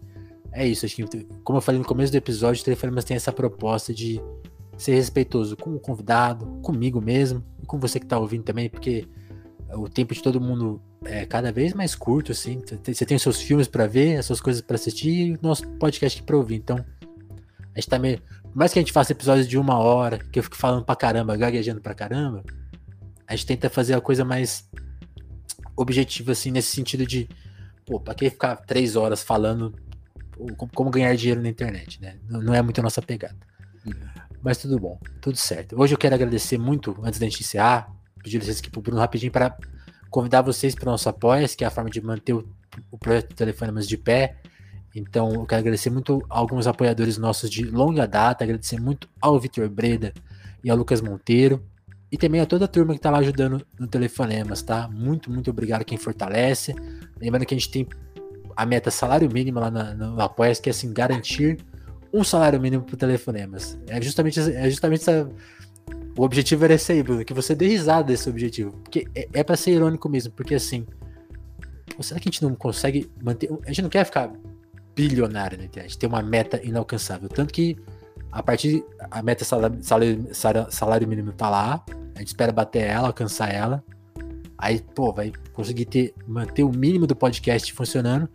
é 0.52 0.66
isso, 0.66 0.86
acho 0.86 0.96
que, 0.96 1.24
como 1.42 1.58
eu 1.58 1.62
falei 1.62 1.80
no 1.80 1.86
começo 1.86 2.12
do 2.12 2.16
episódio, 2.16 2.62
o 2.62 2.64
Telefonemas 2.64 3.04
tem 3.04 3.16
essa 3.16 3.32
proposta 3.32 3.92
de 3.92 4.20
ser 4.76 4.94
respeitoso 4.94 5.56
com 5.56 5.74
o 5.74 5.80
convidado, 5.80 6.46
comigo 6.62 7.00
mesmo, 7.00 7.44
e 7.62 7.66
com 7.66 7.78
você 7.78 8.00
que 8.00 8.06
tá 8.06 8.18
ouvindo 8.18 8.44
também, 8.44 8.70
porque 8.70 9.06
o 9.74 9.88
tempo 9.88 10.14
de 10.14 10.22
todo 10.22 10.40
mundo 10.40 10.80
é 11.04 11.26
cada 11.26 11.52
vez 11.52 11.74
mais 11.74 11.94
curto, 11.94 12.32
assim. 12.32 12.62
Você 12.84 13.04
tem 13.04 13.16
os 13.16 13.22
seus 13.22 13.40
filmes 13.40 13.68
para 13.68 13.86
ver, 13.86 14.18
as 14.18 14.26
suas 14.26 14.40
coisas 14.40 14.62
para 14.62 14.76
assistir 14.76 15.10
e 15.10 15.32
o 15.34 15.38
nosso 15.42 15.66
podcast 15.78 16.22
pra 16.22 16.36
ouvir. 16.36 16.56
Então, 16.56 16.84
a 17.74 17.80
gente 17.80 17.88
tá 17.88 17.98
meio. 17.98 18.20
Por 18.42 18.56
mais 18.56 18.72
que 18.72 18.78
a 18.78 18.82
gente 18.82 18.92
faça 18.92 19.12
episódios 19.12 19.48
de 19.48 19.58
uma 19.58 19.78
hora, 19.78 20.18
que 20.18 20.38
eu 20.38 20.42
fico 20.42 20.56
falando 20.56 20.84
pra 20.84 20.94
caramba, 20.94 21.36
gaguejando 21.36 21.80
pra 21.80 21.94
caramba, 21.94 22.44
a 23.26 23.34
gente 23.34 23.46
tenta 23.46 23.70
fazer 23.70 23.94
a 23.94 24.00
coisa 24.00 24.24
mais 24.24 24.68
objetiva, 25.76 26.32
assim, 26.32 26.50
nesse 26.50 26.74
sentido 26.74 27.06
de, 27.06 27.28
pô, 27.86 27.98
pra 27.98 28.14
que 28.14 28.28
ficar 28.28 28.56
três 28.56 28.94
horas 28.94 29.22
falando 29.22 29.74
como, 30.74 30.90
ganhar 30.90 31.14
dinheiro 31.16 31.40
na 31.40 31.48
internet, 31.48 32.00
né? 32.00 32.18
Não, 32.28 32.42
não 32.42 32.54
é 32.54 32.60
muito 32.60 32.78
a 32.78 32.82
nossa 32.82 33.00
pegada. 33.00 33.36
Mas 34.42 34.58
tudo 34.58 34.78
bom, 34.78 34.98
tudo 35.20 35.36
certo. 35.36 35.80
Hoje 35.80 35.94
eu 35.94 35.98
quero 35.98 36.14
agradecer 36.14 36.58
muito, 36.58 36.98
antes 37.02 37.18
da 37.18 37.26
gente 37.26 37.40
encerrar, 37.40 37.90
pedir 38.22 38.38
licença 38.38 38.60
aqui 38.60 38.70
pro 38.70 38.82
Bruno 38.82 39.00
rapidinho 39.00 39.32
para 39.32 39.56
convidar 40.12 40.42
vocês 40.42 40.74
para 40.74 40.88
o 40.88 40.92
nosso 40.92 41.08
apoia 41.08 41.48
que 41.48 41.64
é 41.64 41.66
a 41.66 41.70
forma 41.70 41.90
de 41.90 42.00
manter 42.00 42.34
o, 42.34 42.46
o 42.90 42.98
projeto 42.98 43.34
Telefonemas 43.34 43.88
de 43.88 43.96
pé. 43.96 44.36
Então, 44.94 45.32
eu 45.32 45.46
quero 45.46 45.60
agradecer 45.60 45.88
muito 45.88 46.22
a 46.28 46.38
alguns 46.38 46.66
apoiadores 46.66 47.16
nossos 47.16 47.48
de 47.48 47.64
longa 47.64 48.06
data, 48.06 48.44
agradecer 48.44 48.78
muito 48.78 49.08
ao 49.20 49.40
Vitor 49.40 49.68
Breda 49.70 50.12
e 50.62 50.70
ao 50.70 50.76
Lucas 50.76 51.00
Monteiro, 51.00 51.64
e 52.10 52.18
também 52.18 52.42
a 52.42 52.46
toda 52.46 52.66
a 52.66 52.68
turma 52.68 52.92
que 52.92 52.98
está 52.98 53.10
lá 53.10 53.18
ajudando 53.18 53.66
no 53.80 53.86
Telefonemas, 53.86 54.60
tá? 54.60 54.86
Muito, 54.86 55.30
muito 55.32 55.50
obrigado 55.50 55.82
quem 55.82 55.96
fortalece. 55.96 56.74
Lembrando 57.18 57.46
que 57.46 57.54
a 57.54 57.58
gente 57.58 57.70
tem 57.70 57.88
a 58.54 58.66
meta 58.66 58.90
salário 58.90 59.30
mínimo 59.32 59.60
lá 59.60 59.70
na, 59.70 59.94
no 59.94 60.20
Apoia, 60.20 60.54
que 60.54 60.68
é 60.68 60.72
assim, 60.72 60.92
garantir 60.92 61.56
um 62.12 62.22
salário 62.22 62.60
mínimo 62.60 62.84
para 62.84 62.96
Telefonemas. 62.98 63.78
É 63.86 64.00
justamente, 64.02 64.38
é 64.38 64.68
justamente 64.68 65.00
essa, 65.00 65.26
o 66.16 66.22
objetivo 66.22 66.64
era 66.64 66.74
esse 66.74 66.92
aí, 66.92 67.02
Bruno, 67.02 67.24
que 67.24 67.32
você 67.32 67.54
dê 67.54 67.68
risada 67.68 68.04
desse 68.04 68.28
objetivo. 68.28 68.72
Porque 68.82 69.06
é, 69.14 69.28
é 69.32 69.44
para 69.44 69.56
ser 69.56 69.72
irônico 69.72 70.08
mesmo, 70.08 70.32
porque 70.32 70.54
assim, 70.54 70.86
será 72.00 72.20
que 72.20 72.28
a 72.28 72.32
gente 72.32 72.42
não 72.42 72.54
consegue 72.54 73.10
manter. 73.22 73.50
A 73.64 73.68
gente 73.68 73.82
não 73.82 73.90
quer 73.90 74.04
ficar 74.04 74.32
bilionário 74.94 75.58
na 75.58 75.64
internet, 75.64 75.96
ter 75.96 76.06
uma 76.06 76.22
meta 76.22 76.60
inalcançável. 76.62 77.28
Tanto 77.28 77.52
que 77.52 77.76
a 78.30 78.42
partir 78.42 78.84
a 79.10 79.22
meta 79.22 79.44
salário, 79.44 79.78
salário, 79.82 80.66
salário 80.70 81.08
mínimo 81.08 81.32
tá 81.32 81.48
lá, 81.48 81.84
a 82.14 82.18
gente 82.18 82.28
espera 82.28 82.52
bater 82.52 82.82
ela, 82.82 83.08
alcançar 83.08 83.52
ela. 83.52 83.82
Aí, 84.56 84.80
pô, 84.94 85.12
vai 85.12 85.32
conseguir 85.52 85.86
ter, 85.86 86.14
manter 86.26 86.62
o 86.62 86.70
mínimo 86.70 87.06
do 87.06 87.16
podcast 87.16 87.72
funcionando. 87.72 88.28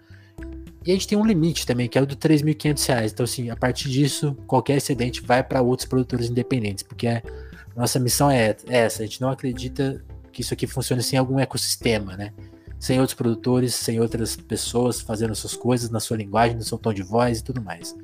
E 0.86 0.91
a 0.91 0.93
gente 0.93 1.07
tem 1.07 1.17
um 1.17 1.25
limite 1.25 1.65
também, 1.65 1.88
que 1.88 1.97
é 1.97 2.01
o 2.01 2.05
do 2.05 2.15
3.500 2.15 2.88
reais. 2.88 3.11
Então, 3.11 3.23
assim, 3.23 3.49
a 3.49 3.55
partir 3.55 3.89
disso, 3.89 4.36
qualquer 4.45 4.78
excedente 4.78 5.21
vai 5.21 5.43
para 5.43 5.61
outros 5.61 5.88
produtores 5.88 6.30
independentes, 6.30 6.84
porque 6.84 7.07
é, 7.07 7.23
nossa 7.78 7.99
missão 7.99 8.30
é 8.30 8.55
essa. 8.67 9.03
A 9.03 9.05
gente 9.05 9.21
não 9.21 9.30
acredita 9.30 10.03
que 10.32 10.41
isso 10.41 10.53
aqui 10.53 10.67
funcione 10.67 11.03
sem 11.03 11.17
algum 11.17 11.39
ecossistema, 11.39 12.17
né? 12.17 12.34
sem 12.80 12.99
outros 12.99 13.15
produtores, 13.15 13.73
sem 13.73 13.99
outras 13.99 14.36
pessoas 14.36 15.01
fazendo 15.01 15.34
suas 15.36 15.55
coisas 15.55 15.89
na 15.89 15.99
sua 15.99 16.17
linguagem, 16.17 16.55
no 16.55 16.63
seu 16.63 16.78
tom 16.78 16.93
de 16.93 17.01
voz 17.01 17.39
e 17.39 17.43
tudo 17.43 17.61
mais. 17.61 17.95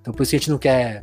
Então 0.00 0.12
por 0.12 0.22
isso 0.22 0.30
que 0.30 0.36
a 0.36 0.38
gente 0.38 0.50
não 0.50 0.58
quer 0.58 1.02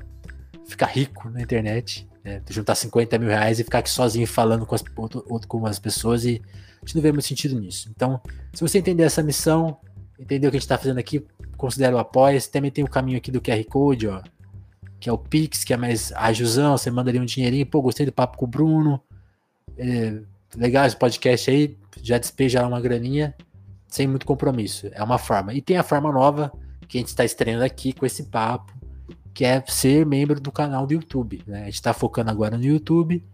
ficar 0.66 0.88
rico 0.88 1.30
na 1.30 1.42
internet, 1.42 2.08
né? 2.24 2.42
juntar 2.50 2.76
50 2.76 3.18
mil 3.20 3.30
reais 3.30 3.60
e 3.60 3.64
ficar 3.64 3.80
aqui 3.80 3.90
sozinho 3.90 4.26
falando 4.28 4.66
com 4.66 4.76
as, 4.76 4.84
outro, 4.96 5.48
com 5.48 5.66
as 5.66 5.80
pessoas 5.80 6.26
e 6.26 6.42
a 6.82 6.86
gente 6.86 6.96
não 6.96 7.02
vê 7.02 7.12
muito 7.12 7.28
sentido 7.28 7.60
nisso. 7.60 7.90
Então, 7.96 8.20
se 8.54 8.62
você 8.62 8.80
entender 8.80 9.04
essa 9.04 9.22
missão, 9.22 9.78
entender 10.20 10.48
o 10.48 10.52
que 10.52 10.58
a 10.58 10.60
gente 10.60 10.66
está 10.66 10.78
fazendo 10.78 10.98
aqui, 10.98 11.24
considere 11.58 11.94
o. 11.94 12.04
Você 12.12 12.50
também 12.50 12.72
tem 12.72 12.84
o 12.84 12.90
caminho 12.90 13.18
aqui 13.18 13.32
do 13.32 13.40
QR 13.40 13.64
Code, 13.66 14.08
ó, 14.08 14.22
que 15.02 15.10
é 15.10 15.12
o 15.12 15.18
Pix, 15.18 15.64
que 15.64 15.74
é 15.74 15.78
mais 15.78 16.14
ágilzão, 16.14 16.78
você 16.78 16.92
manda 16.92 17.10
ali 17.10 17.20
um 17.20 17.26
dinheirinho, 17.26 17.66
pô, 17.66 17.82
gostei 17.82 18.06
do 18.06 18.12
papo 18.12 18.38
com 18.38 18.46
o 18.46 18.48
Bruno, 18.48 19.02
é, 19.76 20.22
legal 20.56 20.86
esse 20.86 20.96
podcast 20.96 21.50
aí, 21.50 21.76
já 22.04 22.20
despeja 22.20 22.66
uma 22.66 22.80
graninha 22.80 23.36
sem 23.88 24.08
muito 24.08 24.28
compromisso. 24.28 24.90
É 24.94 25.04
uma 25.04 25.18
forma. 25.18 25.56
E 25.56 25.62
tem 25.62 25.76
a 25.76 25.84
forma 25.84 26.12
nova 26.12 26.52
que 26.88 27.00
a 27.00 27.02
gente 27.02 27.08
está 27.08 27.26
estreando 27.26 27.64
aqui 27.64 27.94
com 27.94 28.06
esse 28.06 28.26
papo, 28.26 28.72
que 29.34 29.44
é 29.44 29.64
ser 29.68 30.06
membro 30.06 30.40
do 30.40 30.52
canal 30.52 30.86
do 30.86 30.94
YouTube. 30.94 31.42
Né? 31.48 31.64
A 31.64 31.66
gente 31.66 31.74
está 31.74 31.94
focando 31.94 32.30
agora 32.30 32.56
no 32.56 32.64
YouTube. 32.64 33.26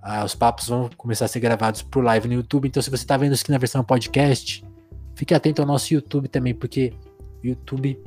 Ah, 0.00 0.24
os 0.24 0.36
papos 0.36 0.68
vão 0.68 0.88
começar 0.96 1.24
a 1.24 1.28
ser 1.28 1.40
gravados 1.40 1.82
por 1.82 2.04
live 2.04 2.28
no 2.28 2.34
YouTube. 2.34 2.68
Então, 2.68 2.80
se 2.80 2.88
você 2.88 3.02
está 3.02 3.16
vendo 3.16 3.32
isso 3.32 3.42
aqui 3.42 3.50
na 3.50 3.58
versão 3.58 3.82
podcast, 3.82 4.64
fique 5.16 5.34
atento 5.34 5.60
ao 5.60 5.66
nosso 5.66 5.92
YouTube 5.92 6.28
também, 6.28 6.54
porque 6.54 6.94
YouTube 7.42 8.00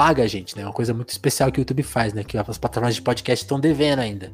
paga 0.00 0.22
a 0.22 0.26
gente, 0.26 0.56
né? 0.56 0.62
É 0.62 0.64
uma 0.64 0.72
coisa 0.72 0.94
muito 0.94 1.10
especial 1.10 1.52
que 1.52 1.58
o 1.58 1.60
YouTube 1.60 1.82
faz, 1.82 2.14
né? 2.14 2.24
Que 2.24 2.38
as 2.38 2.56
plataformas 2.56 2.94
de 2.94 3.02
podcast 3.02 3.44
estão 3.44 3.60
devendo 3.60 3.98
ainda. 3.98 4.32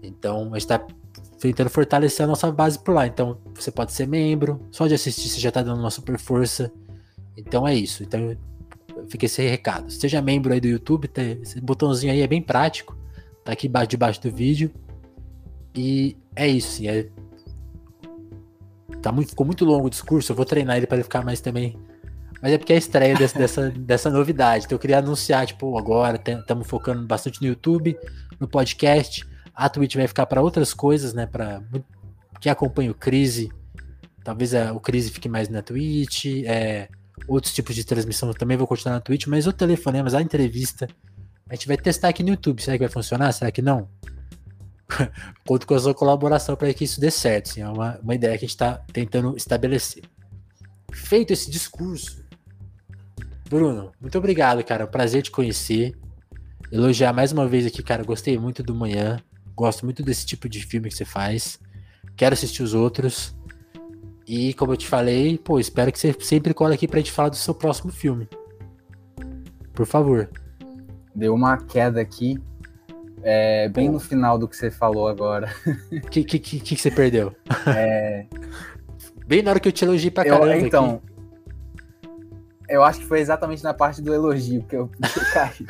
Então, 0.00 0.42
a 0.54 0.58
gente 0.58 0.70
está 0.70 0.86
tentando 1.40 1.68
fortalecer 1.68 2.22
a 2.22 2.28
nossa 2.28 2.48
base 2.52 2.78
por 2.78 2.94
lá. 2.94 3.04
Então, 3.04 3.38
você 3.52 3.72
pode 3.72 3.90
ser 3.90 4.06
membro, 4.06 4.64
só 4.70 4.86
de 4.86 4.94
assistir 4.94 5.28
você 5.28 5.40
já 5.40 5.50
tá 5.50 5.64
dando 5.64 5.80
uma 5.80 5.90
super 5.90 6.16
força. 6.16 6.70
Então 7.36 7.66
é 7.66 7.74
isso. 7.74 8.04
Então, 8.04 8.36
fica 9.08 9.26
esse 9.26 9.42
recado. 9.42 9.90
Seja 9.90 10.22
membro 10.22 10.52
aí 10.52 10.60
do 10.60 10.68
YouTube, 10.68 11.08
tá, 11.08 11.22
esse 11.22 11.60
botãozinho 11.60 12.12
aí 12.12 12.20
é 12.20 12.28
bem 12.28 12.40
prático. 12.40 12.96
Tá 13.44 13.50
aqui 13.50 13.68
debaixo 13.88 14.22
do 14.22 14.30
vídeo. 14.30 14.70
E 15.74 16.16
é 16.36 16.46
isso, 16.46 16.74
sim. 16.74 16.86
É... 16.86 17.08
Tá 19.02 19.10
muito, 19.10 19.30
ficou 19.30 19.44
muito 19.44 19.64
longo 19.64 19.88
o 19.88 19.90
discurso, 19.90 20.30
eu 20.30 20.36
vou 20.36 20.44
treinar 20.44 20.76
ele 20.76 20.86
para 20.86 20.98
ele 20.98 21.02
ficar 21.02 21.24
mais 21.24 21.40
também. 21.40 21.76
Mas 22.42 22.52
é 22.52 22.58
porque 22.58 22.72
é 22.72 22.76
a 22.76 22.78
estreia 22.78 23.14
desse, 23.14 23.38
dessa, 23.38 23.70
dessa 23.70 24.10
novidade. 24.10 24.64
Então 24.64 24.74
eu 24.74 24.80
queria 24.80 24.98
anunciar, 24.98 25.46
tipo, 25.46 25.78
agora 25.78 26.20
estamos 26.26 26.66
focando 26.66 27.06
bastante 27.06 27.40
no 27.40 27.46
YouTube, 27.46 27.96
no 28.40 28.48
podcast 28.48 29.24
a 29.54 29.68
Twitch 29.68 29.96
vai 29.96 30.08
ficar 30.08 30.26
para 30.26 30.42
outras 30.42 30.72
coisas, 30.72 31.12
né? 31.12 31.26
Para 31.26 31.62
quem 32.40 32.50
acompanha 32.50 32.90
o 32.90 32.94
Crise, 32.94 33.52
talvez 34.24 34.54
a, 34.54 34.72
o 34.72 34.80
Crise 34.80 35.10
fique 35.10 35.28
mais 35.28 35.48
na 35.48 35.62
Twitch, 35.62 36.26
é, 36.44 36.88
outros 37.28 37.52
tipos 37.52 37.74
de 37.74 37.84
transmissão 37.84 38.32
também 38.32 38.56
vão 38.56 38.66
continuar 38.66 38.94
na 38.94 39.00
Twitch, 39.00 39.26
mas 39.26 39.46
o 39.46 39.52
telefonema, 39.52 40.08
a 40.16 40.22
entrevista, 40.22 40.88
a 41.48 41.54
gente 41.54 41.68
vai 41.68 41.76
testar 41.76 42.08
aqui 42.08 42.22
no 42.22 42.30
YouTube. 42.30 42.62
Será 42.62 42.76
que 42.76 42.84
vai 42.84 42.92
funcionar? 42.92 43.32
Será 43.32 43.50
que 43.50 43.60
não? 43.60 43.88
Conto 45.46 45.66
com 45.66 45.74
a 45.74 45.78
sua 45.78 45.94
colaboração 45.94 46.56
para 46.56 46.72
que 46.72 46.84
isso 46.84 47.00
dê 47.00 47.10
certo. 47.10 47.50
Assim, 47.50 47.60
é 47.60 47.68
uma, 47.68 47.98
uma 48.02 48.14
ideia 48.14 48.38
que 48.38 48.44
a 48.44 48.48
gente 48.48 48.54
está 48.54 48.82
tentando 48.92 49.36
estabelecer. 49.36 50.02
Feito 50.92 51.32
esse 51.32 51.50
discurso, 51.50 52.21
Bruno, 53.52 53.92
muito 54.00 54.16
obrigado, 54.16 54.64
cara. 54.64 54.86
Prazer 54.86 55.20
te 55.22 55.30
conhecer. 55.30 55.92
Elogiar 56.72 57.12
mais 57.12 57.32
uma 57.32 57.46
vez 57.46 57.66
aqui, 57.66 57.82
cara. 57.82 58.02
Gostei 58.02 58.38
muito 58.38 58.62
do 58.62 58.74
manhã. 58.74 59.18
Gosto 59.54 59.84
muito 59.84 60.02
desse 60.02 60.24
tipo 60.24 60.48
de 60.48 60.64
filme 60.64 60.88
que 60.88 60.94
você 60.94 61.04
faz. 61.04 61.60
Quero 62.16 62.32
assistir 62.32 62.62
os 62.62 62.72
outros. 62.72 63.36
E 64.26 64.54
como 64.54 64.72
eu 64.72 64.76
te 64.78 64.86
falei, 64.86 65.36
pô, 65.36 65.60
espero 65.60 65.92
que 65.92 65.98
você 65.98 66.16
sempre 66.20 66.54
cole 66.54 66.72
aqui 66.72 66.88
pra 66.88 66.98
gente 66.98 67.12
falar 67.12 67.28
do 67.28 67.36
seu 67.36 67.52
próximo 67.54 67.92
filme. 67.92 68.26
Por 69.74 69.84
favor. 69.84 70.30
Deu 71.14 71.34
uma 71.34 71.58
queda 71.58 72.00
aqui. 72.00 72.38
É, 73.22 73.68
bem 73.68 73.90
no 73.90 74.00
final 74.00 74.38
do 74.38 74.48
que 74.48 74.56
você 74.56 74.70
falou 74.70 75.08
agora. 75.08 75.54
O 75.92 76.08
que, 76.08 76.24
que, 76.24 76.38
que, 76.38 76.58
que, 76.58 76.74
você 76.74 76.90
perdeu? 76.90 77.36
É... 77.66 78.24
bem 79.26 79.42
na 79.42 79.50
hora 79.50 79.60
que 79.60 79.68
eu 79.68 79.72
te 79.72 79.84
elogiei 79.84 80.10
pra 80.10 80.24
caramba. 80.24 80.56
Eu, 80.56 80.66
então, 80.66 80.94
aqui. 80.94 81.11
Eu 82.72 82.82
acho 82.82 83.00
que 83.00 83.06
foi 83.06 83.20
exatamente 83.20 83.62
na 83.62 83.74
parte 83.74 84.00
do 84.00 84.14
elogio 84.14 84.62
que 84.62 84.74
eu, 84.74 84.88
que 84.96 85.18
eu 85.18 85.32
caí. 85.34 85.66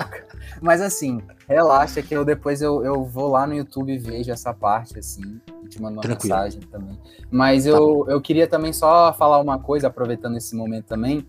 Mas 0.61 0.81
assim, 0.81 1.21
relaxa 1.49 2.01
que 2.01 2.15
eu 2.15 2.25
depois 2.25 2.63
eu, 2.63 2.85
eu 2.85 3.05
vou 3.05 3.29
lá 3.29 3.45
no 3.45 3.55
YouTube 3.55 3.93
e 3.93 3.99
vejo 3.99 4.31
essa 4.31 4.55
parte, 4.55 4.99
assim, 5.01 5.41
e 5.65 5.69
te 5.69 5.83
mando 5.83 5.95
uma 5.95 6.03
Tranquilo. 6.03 6.37
mensagem 6.37 6.61
também. 6.61 6.97
Mas 7.29 7.65
tá 7.65 7.71
eu, 7.71 8.07
eu 8.09 8.21
queria 8.21 8.47
também 8.47 8.73
só 8.73 9.13
falar 9.13 9.41
uma 9.41 9.59
coisa, 9.59 9.89
aproveitando 9.89 10.37
esse 10.37 10.55
momento 10.55 10.87
também, 10.87 11.27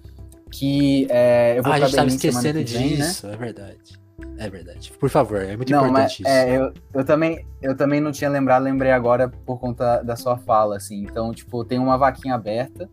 que 0.51 1.07
é, 1.09 1.57
eu 1.57 1.63
vou 1.63 1.73
ah, 1.73 1.75
a 1.77 1.79
gente 1.79 1.95
tava 1.95 2.07
esquecendo 2.07 2.63
vem, 2.63 2.97
né? 2.97 2.97
disso, 2.97 3.25
né? 3.25 3.33
é 3.33 3.37
verdade. 3.37 4.03
É 4.37 4.49
verdade. 4.49 4.91
Por 4.99 5.09
favor, 5.09 5.41
é 5.41 5.57
muito 5.57 5.71
não, 5.71 5.87
importante 5.87 6.21
mas, 6.21 6.31
isso. 6.31 6.39
É, 6.39 6.55
eu, 6.55 6.73
eu, 6.93 7.03
também, 7.03 7.47
eu 7.61 7.75
também 7.75 7.99
não 7.99 8.11
tinha 8.11 8.29
lembrado, 8.29 8.61
lembrei 8.61 8.91
agora 8.91 9.27
por 9.27 9.59
conta 9.59 10.03
da 10.03 10.15
sua 10.15 10.37
fala, 10.37 10.77
assim. 10.77 11.01
Então, 11.03 11.33
tipo, 11.33 11.65
tem 11.65 11.79
uma 11.79 11.97
vaquinha 11.97 12.35
aberta 12.35 12.87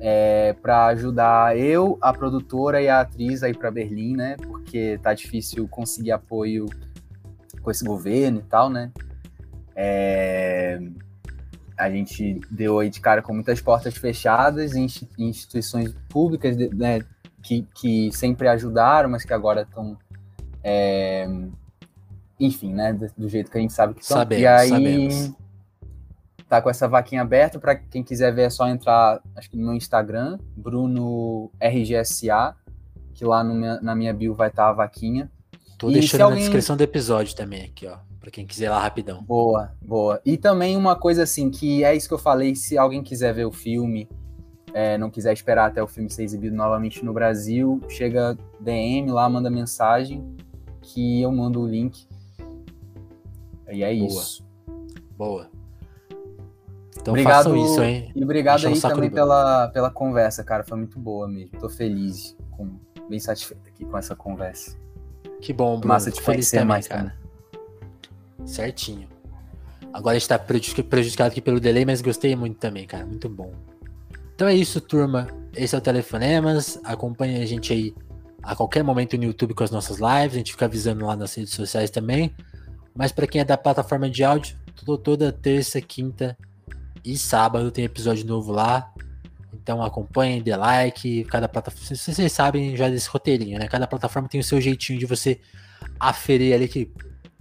é, 0.00 0.54
para 0.60 0.86
ajudar 0.86 1.56
eu, 1.56 1.98
a 2.00 2.12
produtora 2.12 2.82
e 2.82 2.88
a 2.88 3.00
atriz 3.00 3.42
aí 3.42 3.54
para 3.54 3.70
Berlim, 3.70 4.16
né? 4.16 4.36
Porque 4.36 4.98
tá 5.02 5.14
difícil 5.14 5.68
conseguir 5.68 6.12
apoio 6.12 6.66
com 7.62 7.70
esse 7.70 7.84
governo 7.84 8.40
e 8.40 8.42
tal, 8.42 8.68
né? 8.68 8.90
É, 9.74 10.80
a 11.78 11.90
gente 11.90 12.40
deu 12.50 12.78
aí 12.78 12.90
de 12.90 13.00
cara 13.00 13.22
com 13.22 13.32
muitas 13.32 13.60
portas 13.60 13.96
fechadas 13.96 14.74
instituições 15.18 15.94
públicas 16.08 16.56
né, 16.56 17.00
que, 17.42 17.66
que 17.74 18.10
sempre 18.12 18.48
ajudaram, 18.48 19.08
mas 19.08 19.24
que 19.24 19.32
agora 19.32 19.62
estão. 19.62 19.96
É, 20.62 21.26
enfim, 22.38 22.72
né? 22.72 22.92
Do 23.16 23.28
jeito 23.28 23.50
que 23.50 23.58
a 23.58 23.60
gente 23.60 23.72
sabe 23.72 23.94
que 23.94 24.02
estão. 24.02 24.18
Sabemos, 24.18 24.42
e 24.42 24.46
aí, 24.46 24.68
sabemos 24.68 25.41
tá 26.52 26.60
com 26.60 26.68
essa 26.68 26.86
vaquinha 26.86 27.22
aberta 27.22 27.58
para 27.58 27.74
quem 27.74 28.02
quiser 28.02 28.30
ver 28.34 28.42
é 28.42 28.50
só 28.50 28.68
entrar 28.68 29.22
acho 29.34 29.48
que 29.48 29.56
no 29.56 29.74
Instagram 29.74 30.38
Bruno 30.54 31.50
RGSA 31.58 32.54
que 33.14 33.24
lá 33.24 33.42
minha, 33.42 33.80
na 33.80 33.94
minha 33.94 34.12
bio 34.12 34.34
vai 34.34 34.48
estar 34.48 34.64
tá 34.64 34.68
a 34.68 34.72
vaquinha. 34.72 35.30
Tô 35.78 35.88
e 35.88 35.94
deixando 35.94 36.22
alguém... 36.22 36.40
na 36.40 36.44
descrição 36.44 36.76
do 36.76 36.82
episódio 36.82 37.34
também 37.34 37.64
aqui 37.64 37.86
ó 37.86 37.96
para 38.20 38.30
quem 38.30 38.46
quiser 38.46 38.68
lá 38.68 38.78
rapidão. 38.78 39.22
Boa 39.22 39.72
boa. 39.80 40.20
E 40.26 40.36
também 40.36 40.76
uma 40.76 40.94
coisa 40.94 41.22
assim 41.22 41.50
que 41.50 41.84
é 41.84 41.96
isso 41.96 42.06
que 42.06 42.12
eu 42.12 42.18
falei 42.18 42.54
se 42.54 42.76
alguém 42.76 43.02
quiser 43.02 43.32
ver 43.32 43.46
o 43.46 43.52
filme 43.52 44.06
é, 44.74 44.98
não 44.98 45.10
quiser 45.10 45.32
esperar 45.32 45.70
até 45.70 45.82
o 45.82 45.86
filme 45.86 46.10
ser 46.10 46.22
exibido 46.22 46.54
novamente 46.54 47.02
no 47.02 47.14
Brasil 47.14 47.80
chega 47.88 48.36
DM 48.60 49.10
lá 49.10 49.26
manda 49.26 49.48
mensagem 49.48 50.36
que 50.82 51.22
eu 51.22 51.32
mando 51.32 51.62
o 51.62 51.66
link. 51.66 52.06
E 53.70 53.82
é 53.82 53.94
boa. 53.94 54.06
isso. 54.06 54.44
Boa 55.16 55.61
então 57.00 57.12
obrigado, 57.12 57.44
façam 57.44 57.56
isso, 57.56 57.82
hein? 57.82 58.12
E 58.14 58.22
obrigado 58.22 58.66
aí 58.66 58.80
também 58.80 59.10
pela, 59.10 59.68
pela 59.68 59.90
conversa, 59.90 60.44
cara. 60.44 60.62
Foi 60.62 60.78
muito 60.78 60.98
boa 60.98 61.26
mesmo. 61.26 61.58
Tô 61.58 61.68
feliz, 61.68 62.36
com, 62.50 62.70
bem 63.08 63.18
satisfeito 63.18 63.68
aqui 63.68 63.84
com 63.84 63.96
essa 63.96 64.14
conversa. 64.14 64.76
Que 65.40 65.52
bom, 65.52 65.78
Bruno. 65.78 65.88
Massa 65.88 66.10
de 66.10 66.20
feliz 66.20 66.50
também, 66.50 66.66
mais, 66.66 66.86
cara. 66.86 67.16
Certinho. 68.44 69.08
Agora 69.92 70.16
a 70.16 70.18
gente 70.18 70.28
tá 70.28 70.38
prejudicado 70.38 71.30
aqui 71.30 71.40
pelo 71.40 71.60
delay, 71.60 71.84
mas 71.84 72.00
gostei 72.00 72.34
muito 72.36 72.58
também, 72.58 72.86
cara. 72.86 73.04
Muito 73.04 73.28
bom. 73.28 73.52
Então 74.34 74.46
é 74.48 74.54
isso, 74.54 74.80
turma. 74.80 75.28
Esse 75.54 75.74
é 75.74 75.78
o 75.78 75.80
Telefonemas. 75.80 76.80
Acompanhe 76.84 77.42
a 77.42 77.46
gente 77.46 77.72
aí 77.72 77.94
a 78.42 78.56
qualquer 78.56 78.82
momento 78.82 79.16
no 79.16 79.24
YouTube 79.24 79.54
com 79.54 79.64
as 79.64 79.70
nossas 79.70 79.98
lives. 79.98 80.34
A 80.34 80.38
gente 80.38 80.52
fica 80.52 80.64
avisando 80.64 81.04
lá 81.04 81.16
nas 81.16 81.34
redes 81.34 81.52
sociais 81.52 81.90
também. 81.90 82.34
Mas 82.94 83.12
para 83.12 83.26
quem 83.26 83.40
é 83.40 83.44
da 83.44 83.56
plataforma 83.56 84.08
de 84.08 84.24
áudio, 84.24 84.56
toda 85.02 85.32
terça, 85.32 85.80
quinta 85.80 86.36
e 87.04 87.16
sábado 87.16 87.70
tem 87.70 87.84
episódio 87.84 88.26
novo 88.26 88.52
lá. 88.52 88.92
Então 89.52 89.82
acompanhem, 89.82 90.42
dê 90.42 90.56
like. 90.56 91.24
Cada 91.24 91.48
plataforma. 91.48 91.96
Vocês 91.96 92.32
sabem 92.32 92.76
já 92.76 92.88
desse 92.88 93.08
roteirinho, 93.08 93.58
né? 93.58 93.68
Cada 93.68 93.86
plataforma 93.86 94.28
tem 94.28 94.40
o 94.40 94.44
seu 94.44 94.60
jeitinho 94.60 94.98
de 94.98 95.06
você 95.06 95.40
aferir 95.98 96.54
ali 96.54 96.68
que, 96.68 96.90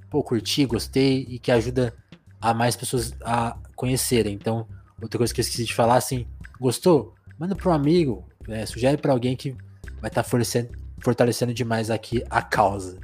pô, 0.10 0.24
curti, 0.24 0.66
gostei 0.66 1.26
e 1.30 1.40
que 1.40 1.52
ajuda 1.52 1.94
a 2.40 2.54
mais 2.54 2.76
pessoas 2.76 3.14
a 3.24 3.58
conhecerem. 3.76 4.34
Então, 4.34 4.68
outra 5.02 5.18
coisa 5.18 5.34
que 5.34 5.40
eu 5.40 5.44
esqueci 5.44 5.66
de 5.66 5.74
falar, 5.74 5.96
assim, 5.96 6.26
gostou? 6.60 7.16
Manda 7.40 7.56
para 7.56 7.70
um 7.70 7.74
amigo, 7.74 8.28
é, 8.48 8.66
sugere 8.66 8.98
para 8.98 9.14
alguém 9.14 9.36
que 9.36 9.52
vai 10.00 10.10
estar 10.10 10.24
tá 10.24 10.24
fortalecendo, 10.24 10.70
fortalecendo 11.00 11.54
demais 11.54 11.90
aqui 11.90 12.24
a 12.30 12.42
causa. 12.42 13.00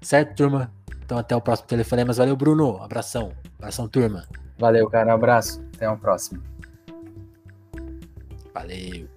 Certo, 0.00 0.34
turma? 0.34 0.72
Então 1.04 1.16
até 1.18 1.34
o 1.34 1.40
próximo 1.40 1.68
telefonema. 1.68 2.12
Valeu, 2.12 2.36
Bruno. 2.36 2.82
Abração. 2.82 3.32
Abração, 3.58 3.88
turma. 3.88 4.26
Valeu, 4.58 4.88
cara. 4.88 5.10
Um 5.10 5.14
abraço. 5.14 5.64
Até 5.74 5.88
o 5.88 5.96
próximo. 5.96 6.42
Valeu. 8.52 9.08